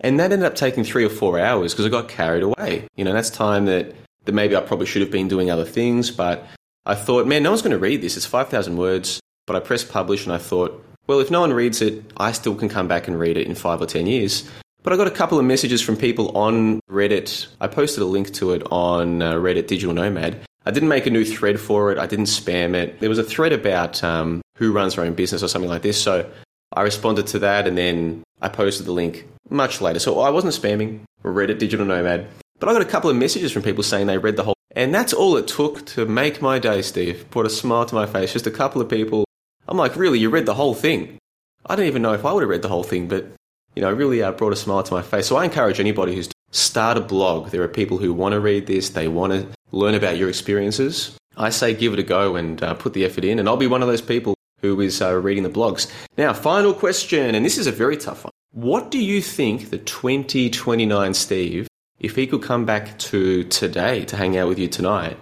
And 0.00 0.20
that 0.20 0.32
ended 0.32 0.46
up 0.46 0.54
taking 0.54 0.84
three 0.84 1.04
or 1.04 1.10
four 1.10 1.38
hours 1.38 1.72
because 1.72 1.86
I 1.86 1.88
got 1.88 2.08
carried 2.08 2.42
away. 2.42 2.86
You 2.96 3.04
know, 3.04 3.12
that's 3.12 3.30
time 3.30 3.64
that 3.66 3.94
that 4.26 4.32
maybe 4.32 4.54
I 4.54 4.60
probably 4.60 4.86
should 4.86 5.02
have 5.02 5.10
been 5.10 5.28
doing 5.28 5.50
other 5.50 5.64
things. 5.64 6.10
But 6.10 6.46
I 6.84 6.94
thought, 6.94 7.26
man, 7.26 7.42
no 7.42 7.50
one's 7.50 7.62
going 7.62 7.72
to 7.72 7.78
read 7.78 8.02
this. 8.02 8.16
It's 8.16 8.26
5,000 8.26 8.76
words. 8.76 9.20
But 9.46 9.56
I 9.56 9.60
pressed 9.60 9.90
publish 9.90 10.24
and 10.24 10.32
I 10.32 10.38
thought, 10.38 10.84
well, 11.06 11.20
if 11.20 11.30
no 11.30 11.40
one 11.40 11.52
reads 11.52 11.80
it, 11.80 12.04
I 12.16 12.32
still 12.32 12.54
can 12.54 12.68
come 12.68 12.88
back 12.88 13.06
and 13.06 13.18
read 13.18 13.36
it 13.36 13.46
in 13.46 13.54
five 13.54 13.80
or 13.80 13.86
10 13.86 14.06
years. 14.06 14.48
But 14.82 14.92
I 14.92 14.96
got 14.96 15.06
a 15.06 15.12
couple 15.12 15.38
of 15.38 15.44
messages 15.44 15.80
from 15.80 15.96
people 15.96 16.36
on 16.36 16.80
Reddit. 16.90 17.46
I 17.60 17.68
posted 17.68 18.02
a 18.02 18.06
link 18.06 18.32
to 18.34 18.52
it 18.52 18.62
on 18.70 19.22
uh, 19.22 19.34
Reddit 19.34 19.68
Digital 19.68 19.94
Nomad. 19.94 20.40
I 20.64 20.72
didn't 20.72 20.88
make 20.88 21.06
a 21.06 21.10
new 21.10 21.24
thread 21.24 21.60
for 21.60 21.92
it. 21.92 21.98
I 21.98 22.06
didn't 22.06 22.26
spam 22.26 22.74
it. 22.74 22.98
There 22.98 23.08
was 23.08 23.18
a 23.18 23.24
thread 23.24 23.52
about 23.52 24.02
um, 24.02 24.42
who 24.56 24.72
runs 24.72 24.96
their 24.96 25.04
own 25.04 25.14
business 25.14 25.42
or 25.42 25.48
something 25.48 25.70
like 25.70 25.82
this. 25.82 26.00
So 26.00 26.28
I 26.72 26.82
responded 26.82 27.28
to 27.28 27.38
that 27.40 27.68
and 27.68 27.78
then 27.78 28.24
I 28.42 28.48
posted 28.48 28.86
the 28.86 28.92
link 28.92 29.26
much 29.48 29.80
later. 29.80 30.00
So 30.00 30.20
I 30.20 30.30
wasn't 30.30 30.54
spamming 30.54 31.00
Reddit 31.22 31.58
Digital 31.58 31.86
Nomad. 31.86 32.26
But 32.58 32.68
I 32.68 32.72
got 32.72 32.82
a 32.82 32.86
couple 32.86 33.10
of 33.10 33.16
messages 33.16 33.52
from 33.52 33.62
people 33.62 33.82
saying 33.82 34.06
they 34.06 34.18
read 34.18 34.36
the 34.36 34.44
whole. 34.44 34.54
And 34.74 34.94
that's 34.94 35.12
all 35.12 35.36
it 35.36 35.46
took 35.46 35.84
to 35.86 36.06
make 36.06 36.42
my 36.42 36.58
day, 36.58 36.82
Steve. 36.82 37.28
Brought 37.30 37.46
a 37.46 37.50
smile 37.50 37.86
to 37.86 37.94
my 37.94 38.06
face. 38.06 38.32
Just 38.32 38.46
a 38.46 38.50
couple 38.50 38.80
of 38.80 38.88
people. 38.88 39.24
I'm 39.68 39.76
like, 39.76 39.96
really, 39.96 40.18
you 40.18 40.30
read 40.30 40.46
the 40.46 40.54
whole 40.54 40.74
thing? 40.74 41.18
I 41.66 41.76
don't 41.76 41.86
even 41.86 42.02
know 42.02 42.12
if 42.12 42.24
I 42.24 42.32
would 42.32 42.42
have 42.42 42.50
read 42.50 42.62
the 42.62 42.68
whole 42.68 42.84
thing, 42.84 43.08
but 43.08 43.26
you 43.74 43.82
know, 43.82 43.92
really 43.92 44.22
uh, 44.22 44.32
brought 44.32 44.52
a 44.52 44.56
smile 44.56 44.82
to 44.82 44.94
my 44.94 45.02
face. 45.02 45.26
So 45.26 45.36
I 45.36 45.44
encourage 45.44 45.80
anybody 45.80 46.14
who's 46.14 46.30
start 46.52 46.96
a 46.96 47.00
blog. 47.00 47.50
There 47.50 47.62
are 47.62 47.68
people 47.68 47.98
who 47.98 48.14
want 48.14 48.32
to 48.32 48.40
read 48.40 48.66
this. 48.66 48.90
They 48.90 49.08
want 49.08 49.32
to 49.32 49.46
learn 49.72 49.94
about 49.94 50.16
your 50.16 50.28
experiences. 50.28 51.16
I 51.36 51.50
say 51.50 51.74
give 51.74 51.92
it 51.92 51.98
a 51.98 52.02
go 52.02 52.36
and 52.36 52.62
uh, 52.62 52.74
put 52.74 52.94
the 52.94 53.04
effort 53.04 53.24
in, 53.24 53.38
and 53.38 53.48
I'll 53.48 53.58
be 53.58 53.66
one 53.66 53.82
of 53.82 53.88
those 53.88 54.00
people 54.00 54.34
who 54.62 54.80
is 54.80 55.02
uh, 55.02 55.14
reading 55.14 55.42
the 55.42 55.50
blogs. 55.50 55.92
Now, 56.16 56.32
final 56.32 56.72
question, 56.72 57.34
and 57.34 57.44
this 57.44 57.58
is 57.58 57.66
a 57.66 57.72
very 57.72 57.96
tough 57.96 58.24
one. 58.24 58.30
What 58.52 58.90
do 58.90 58.98
you 58.98 59.20
think 59.20 59.68
the 59.68 59.78
2029 59.78 61.12
Steve 61.12 61.68
if 61.98 62.16
he 62.16 62.26
could 62.26 62.42
come 62.42 62.64
back 62.64 62.98
to 62.98 63.44
today 63.44 64.04
to 64.06 64.16
hang 64.16 64.36
out 64.36 64.48
with 64.48 64.58
you 64.58 64.68
tonight, 64.68 65.16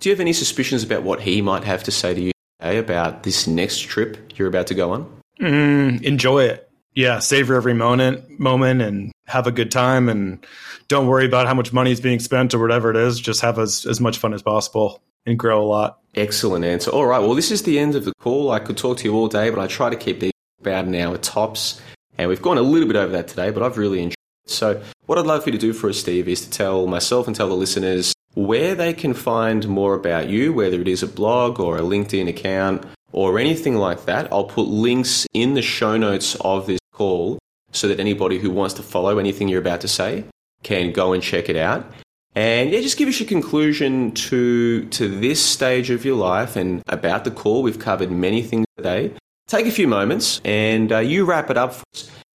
do 0.00 0.08
you 0.08 0.14
have 0.14 0.20
any 0.20 0.32
suspicions 0.32 0.82
about 0.82 1.02
what 1.02 1.20
he 1.20 1.42
might 1.42 1.64
have 1.64 1.84
to 1.84 1.90
say 1.90 2.14
to 2.14 2.20
you 2.20 2.32
today 2.60 2.78
about 2.78 3.22
this 3.22 3.46
next 3.46 3.80
trip 3.80 4.32
you're 4.36 4.48
about 4.48 4.66
to 4.68 4.74
go 4.74 4.92
on? 4.92 5.22
Mm, 5.40 6.02
enjoy 6.02 6.44
it. 6.44 6.68
Yeah, 6.94 7.20
savor 7.20 7.54
every 7.54 7.74
moment, 7.74 8.38
moment, 8.38 8.82
and 8.82 9.12
have 9.26 9.46
a 9.46 9.52
good 9.52 9.70
time, 9.70 10.08
and 10.08 10.44
don't 10.88 11.06
worry 11.06 11.24
about 11.24 11.46
how 11.46 11.54
much 11.54 11.72
money 11.72 11.90
is 11.90 12.00
being 12.00 12.18
spent 12.18 12.52
or 12.52 12.58
whatever 12.58 12.90
it 12.90 12.96
is. 12.96 13.18
Just 13.18 13.40
have 13.40 13.58
as 13.58 13.86
as 13.86 13.98
much 13.98 14.18
fun 14.18 14.34
as 14.34 14.42
possible 14.42 15.00
and 15.24 15.38
grow 15.38 15.62
a 15.62 15.66
lot. 15.66 16.00
Excellent 16.14 16.64
answer. 16.64 16.90
All 16.90 17.06
right, 17.06 17.20
well, 17.20 17.34
this 17.34 17.50
is 17.50 17.62
the 17.62 17.78
end 17.78 17.94
of 17.94 18.04
the 18.04 18.12
call. 18.20 18.50
I 18.50 18.58
could 18.58 18.76
talk 18.76 18.98
to 18.98 19.04
you 19.04 19.14
all 19.14 19.28
day, 19.28 19.48
but 19.48 19.58
I 19.58 19.66
try 19.68 19.88
to 19.88 19.96
keep 19.96 20.20
these 20.20 20.32
about 20.60 20.84
an 20.84 20.94
hour 20.94 21.16
tops, 21.16 21.80
and 22.18 22.28
we've 22.28 22.42
gone 22.42 22.58
a 22.58 22.62
little 22.62 22.86
bit 22.86 22.96
over 22.96 23.12
that 23.12 23.28
today. 23.28 23.50
But 23.50 23.62
I've 23.62 23.78
really 23.78 23.98
enjoyed. 23.98 24.12
It. 24.12 24.50
So, 24.50 24.82
what 25.12 25.18
I'd 25.18 25.26
love 25.26 25.44
for 25.44 25.50
you 25.50 25.58
to 25.58 25.58
do 25.58 25.74
for 25.74 25.90
us, 25.90 25.98
Steve, 25.98 26.26
is 26.26 26.40
to 26.40 26.48
tell 26.50 26.86
myself 26.86 27.26
and 27.26 27.36
tell 27.36 27.46
the 27.46 27.54
listeners 27.54 28.14
where 28.32 28.74
they 28.74 28.94
can 28.94 29.12
find 29.12 29.68
more 29.68 29.92
about 29.92 30.30
you, 30.30 30.54
whether 30.54 30.80
it 30.80 30.88
is 30.88 31.02
a 31.02 31.06
blog 31.06 31.60
or 31.60 31.76
a 31.76 31.82
LinkedIn 31.82 32.30
account 32.30 32.86
or 33.12 33.38
anything 33.38 33.76
like 33.76 34.06
that. 34.06 34.32
I'll 34.32 34.44
put 34.44 34.68
links 34.68 35.26
in 35.34 35.52
the 35.52 35.60
show 35.60 35.98
notes 35.98 36.34
of 36.36 36.66
this 36.66 36.80
call 36.94 37.38
so 37.72 37.88
that 37.88 38.00
anybody 38.00 38.38
who 38.38 38.50
wants 38.50 38.72
to 38.76 38.82
follow 38.82 39.18
anything 39.18 39.48
you're 39.48 39.60
about 39.60 39.82
to 39.82 39.88
say 39.88 40.24
can 40.62 40.92
go 40.92 41.12
and 41.12 41.22
check 41.22 41.50
it 41.50 41.56
out. 41.56 41.92
And 42.34 42.70
yeah, 42.70 42.80
just 42.80 42.96
give 42.96 43.06
us 43.06 43.20
your 43.20 43.28
conclusion 43.28 44.12
to 44.12 44.86
to 44.86 45.08
this 45.20 45.44
stage 45.44 45.90
of 45.90 46.06
your 46.06 46.16
life 46.16 46.56
and 46.56 46.82
about 46.88 47.24
the 47.24 47.30
call. 47.30 47.62
We've 47.62 47.78
covered 47.78 48.10
many 48.10 48.42
things 48.42 48.64
today. 48.78 49.12
Take 49.46 49.66
a 49.66 49.70
few 49.70 49.88
moments 49.88 50.40
and 50.42 50.90
uh, 50.90 51.00
you 51.00 51.26
wrap 51.26 51.50
it 51.50 51.58
up. 51.58 51.74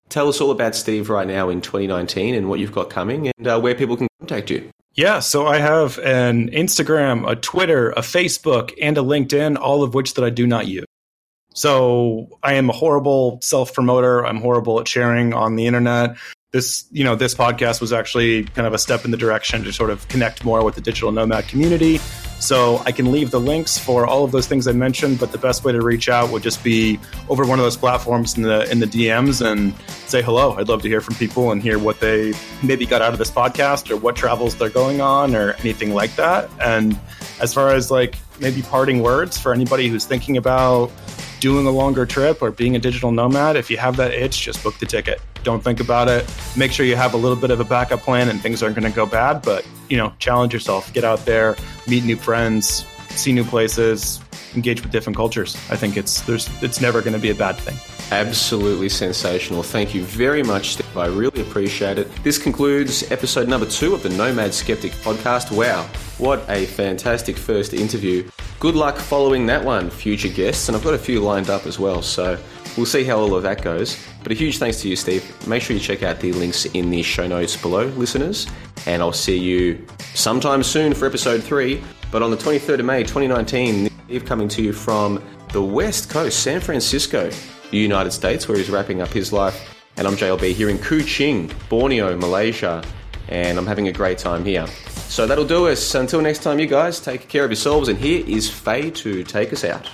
Tell 0.10 0.28
us 0.30 0.40
all 0.40 0.52
about 0.52 0.76
Steve 0.76 1.10
right 1.10 1.28
now 1.28 1.50
in 1.50 1.62
2019 1.62 2.36
and 2.36 2.50
what 2.50 2.60
you've 2.60 2.72
got 2.72 2.90
coming 2.90 3.32
and 3.38 3.48
uh, 3.48 3.60
where 3.60 3.76
people 3.76 3.98
can 3.98 4.08
contact 4.20 4.50
you. 4.50 4.70
Yeah, 4.94 5.20
so 5.20 5.46
I 5.46 5.58
have 5.58 5.98
an 6.00 6.50
Instagram, 6.52 7.30
a 7.30 7.36
Twitter, 7.36 7.90
a 7.92 8.00
Facebook, 8.00 8.72
and 8.82 8.98
a 8.98 9.02
LinkedIn, 9.02 9.58
all 9.58 9.84
of 9.84 9.94
which 9.94 10.14
that 10.14 10.24
I 10.24 10.30
do 10.30 10.48
not 10.48 10.68
use. 10.68 10.86
So 11.54 12.28
I 12.44 12.54
am 12.54 12.70
a 12.70 12.74
horrible 12.74 13.40
self 13.42 13.74
promoter. 13.74 14.26
I'm 14.26 14.38
horrible 14.38 14.80
at 14.80 14.88
sharing 14.88 15.34
on 15.34 15.56
the 15.56 15.68
internet 15.68 16.18
this 16.56 16.86
you 16.90 17.04
know 17.04 17.16
this 17.16 17.36
podcast 17.36 17.82
was 17.82 17.92
actually 17.92 18.46
kind 18.46 18.66
of 18.66 18.74
a 18.74 18.78
step 18.78 19.04
in 19.04 19.12
the 19.12 19.18
direction 19.18 19.62
to 19.66 19.74
sort 19.74 19.90
of 19.90 20.08
connect 20.08 20.46
more 20.46 20.64
with 20.64 20.76
the 20.76 20.80
digital 20.80 21.12
nomad 21.12 21.46
community 21.50 22.00
so 22.40 22.82
i 22.86 22.92
can 22.92 23.12
leave 23.12 23.32
the 23.32 23.40
links 23.40 23.78
for 23.78 24.06
all 24.06 24.24
of 24.24 24.32
those 24.32 24.48
things 24.48 24.68
i 24.68 24.72
mentioned 24.72 25.20
but 25.20 25.32
the 25.32 25.38
best 25.38 25.64
way 25.64 25.72
to 25.72 25.82
reach 25.82 26.10
out 26.10 26.30
would 26.32 26.44
just 26.44 26.64
be 26.64 27.00
over 27.30 27.46
one 27.46 27.60
of 27.60 27.66
those 27.66 27.78
platforms 27.78 28.38
in 28.38 28.44
the 28.44 28.70
in 28.72 28.80
the 28.80 28.88
dms 28.88 29.46
and 29.46 29.74
say 30.08 30.22
hello 30.22 30.56
i'd 30.56 30.68
love 30.68 30.82
to 30.82 30.88
hear 30.88 31.02
from 31.02 31.16
people 31.16 31.52
and 31.52 31.62
hear 31.62 31.80
what 31.80 32.00
they 32.00 32.34
maybe 32.64 32.86
got 32.86 33.02
out 33.02 33.14
of 33.14 33.20
this 33.20 33.32
podcast 33.32 33.90
or 33.90 33.98
what 33.98 34.16
travels 34.16 34.56
they're 34.56 34.70
going 34.70 35.02
on 35.02 35.36
or 35.36 35.54
anything 35.54 35.94
like 35.94 36.16
that 36.16 36.50
and 36.62 37.00
as 37.42 37.54
far 37.54 37.70
as 37.70 37.92
like 37.92 38.16
maybe 38.40 38.62
parting 38.62 39.02
words 39.02 39.38
for 39.38 39.54
anybody 39.54 39.88
who's 39.88 40.06
thinking 40.06 40.38
about 40.38 40.92
doing 41.40 41.68
a 41.68 41.72
longer 41.72 42.06
trip 42.06 42.42
or 42.42 42.52
being 42.52 42.76
a 42.76 42.80
digital 42.80 43.12
nomad, 43.12 43.56
if 43.56 43.70
you 43.70 43.78
have 43.78 43.98
that 43.98 44.12
itch, 44.12 44.42
just 44.42 44.64
book 44.64 44.78
the 44.80 44.86
ticket. 44.86 45.22
Don't 45.46 45.64
think 45.64 45.80
about 45.80 46.10
it. 46.10 46.26
Make 46.58 46.72
sure 46.72 46.88
you 46.88 46.96
have 46.96 47.14
a 47.14 47.18
little 47.18 47.38
bit 47.38 47.52
of 47.52 47.60
a 47.60 47.64
backup 47.64 48.02
plan 48.02 48.30
and 48.30 48.42
things 48.42 48.64
aren't 48.64 48.76
going 48.76 48.92
to 48.92 48.96
go 48.96 49.06
bad, 49.06 49.44
but 49.44 49.66
you 49.90 49.96
know, 49.96 50.12
challenge 50.18 50.54
yourself, 50.54 50.92
get 50.92 51.04
out 51.04 51.24
there, 51.24 51.56
meet 51.88 52.04
new 52.04 52.16
friends, 52.16 52.84
see 53.10 53.32
new 53.32 53.44
places, 53.44 54.20
engage 54.56 54.82
with 54.82 54.92
different 54.92 55.16
cultures. 55.16 55.56
I 55.70 55.76
think 55.76 55.98
it's 55.98 56.22
there's 56.22 56.50
it's 56.64 56.82
never 56.82 57.00
going 57.02 57.14
to 57.14 57.20
be 57.20 57.30
a 57.30 57.36
bad 57.36 57.58
thing. 57.58 57.78
Absolutely 58.12 58.90
sensational. 58.90 59.62
Thank 59.62 59.94
you 59.94 60.04
very 60.04 60.42
much, 60.42 60.74
Steve. 60.74 60.98
I 60.98 61.08
really 61.08 61.42
appreciate 61.42 62.00
it. 62.00 62.12
This 62.24 62.40
concludes 62.40 63.12
episode 63.12 63.48
number 63.48 63.68
two 63.68 63.94
of 63.94 64.02
the 64.02 64.10
Nomad 64.10 64.52
Skeptic 64.52 64.94
podcast. 64.94 65.56
Wow, 65.56 65.84
what 66.18 66.44
a 66.50 66.66
fantastic 66.66 67.38
first 67.38 67.76
interview. 67.76 68.28
Good 68.60 68.76
luck 68.76 68.98
following 68.98 69.46
that 69.46 69.64
one, 69.64 69.92
future 69.92 70.30
guests, 70.30 70.70
and 70.70 70.76
I've 70.76 70.84
got 70.84 70.96
a 70.96 71.00
few 71.00 71.20
lined 71.20 71.52
up 71.52 71.68
as 71.68 71.78
well, 71.78 72.02
so 72.02 72.40
we'll 72.78 72.86
see 72.86 73.04
how 73.04 73.18
all 73.18 73.36
of 73.36 73.44
that 73.44 73.62
goes. 73.62 73.98
But 74.24 74.32
a 74.32 74.36
huge 74.36 74.58
thanks 74.58 74.82
to 74.82 74.90
you, 74.90 74.96
Steve. 74.96 75.48
Make 75.48 75.62
sure 75.62 75.76
you 75.76 75.82
check 75.82 76.04
out 76.04 76.20
the 76.20 76.34
links 76.34 76.66
in 76.66 76.90
the 76.90 77.04
show 77.04 77.28
notes 77.28 77.56
below, 77.56 77.86
listeners, 77.86 78.48
and 78.86 79.02
I'll 79.02 79.14
see 79.14 79.38
you 79.38 79.86
sometime 80.14 80.64
soon 80.64 80.94
for 80.94 81.06
episode 81.06 81.44
three. 81.44 81.84
But 82.12 82.22
on 82.22 82.32
the 82.32 82.38
23rd 82.38 82.80
of 82.80 82.86
May 82.86 83.04
2019, 83.04 83.90
Steve 84.06 84.26
coming 84.26 84.48
to 84.50 84.62
you 84.62 84.74
from 84.74 85.22
the 85.52 85.62
West 85.62 86.10
Coast, 86.10 86.42
San 86.42 86.62
Francisco, 86.62 87.30
United 87.72 88.12
States, 88.12 88.48
where 88.48 88.58
he's 88.58 88.70
wrapping 88.70 89.02
up 89.02 89.10
his 89.10 89.34
life. 89.34 89.76
And 89.98 90.08
I'm 90.08 90.16
JLB 90.16 90.54
here 90.54 90.70
in 90.70 90.78
Kuching, 90.78 91.52
Borneo, 91.70 92.16
Malaysia, 92.18 92.84
and 93.30 93.58
I'm 93.58 93.66
having 93.66 93.88
a 93.88 93.92
great 93.92 94.18
time 94.18 94.44
here. 94.44 94.68
So 95.08 95.26
that'll 95.26 95.46
do 95.46 95.68
us. 95.68 95.96
Until 95.96 96.22
next 96.22 96.44
time, 96.44 96.60
you 96.60 96.68
guys, 96.68 97.00
take 97.00 97.28
care 97.30 97.46
of 97.46 97.52
yourselves. 97.52 97.90
And 97.90 97.98
here 97.98 98.24
is 98.28 98.50
Faye 98.50 98.92
to 98.92 99.24
take 99.24 99.54
us 99.54 99.64
out. 99.64 99.90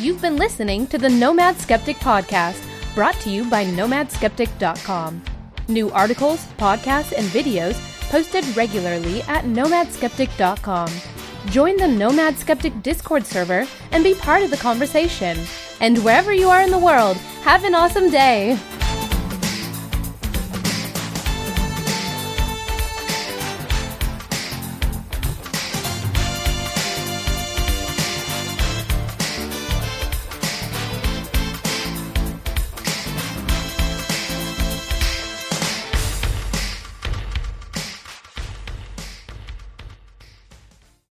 You've 0.00 0.22
been 0.22 0.36
listening 0.36 0.86
to 0.86 0.96
the 0.96 1.10
Nomad 1.10 1.58
Skeptic 1.58 1.98
Podcast, 1.98 2.64
brought 2.94 3.20
to 3.20 3.28
you 3.28 3.44
by 3.44 3.66
nomadskeptic.com. 3.66 5.22
New 5.68 5.90
articles, 5.90 6.46
podcasts, 6.56 7.12
and 7.12 7.26
videos 7.26 7.78
posted 8.08 8.46
regularly 8.56 9.20
at 9.24 9.44
nomadskeptic.com. 9.44 10.88
Join 11.50 11.76
the 11.76 11.86
Nomad 11.86 12.38
Skeptic 12.38 12.82
Discord 12.82 13.26
server 13.26 13.66
and 13.92 14.02
be 14.02 14.14
part 14.14 14.42
of 14.42 14.50
the 14.50 14.56
conversation. 14.56 15.38
And 15.80 15.98
wherever 15.98 16.32
you 16.32 16.48
are 16.48 16.62
in 16.62 16.70
the 16.70 16.78
world, 16.78 17.18
have 17.42 17.64
an 17.64 17.74
awesome 17.74 18.08
day! 18.08 18.58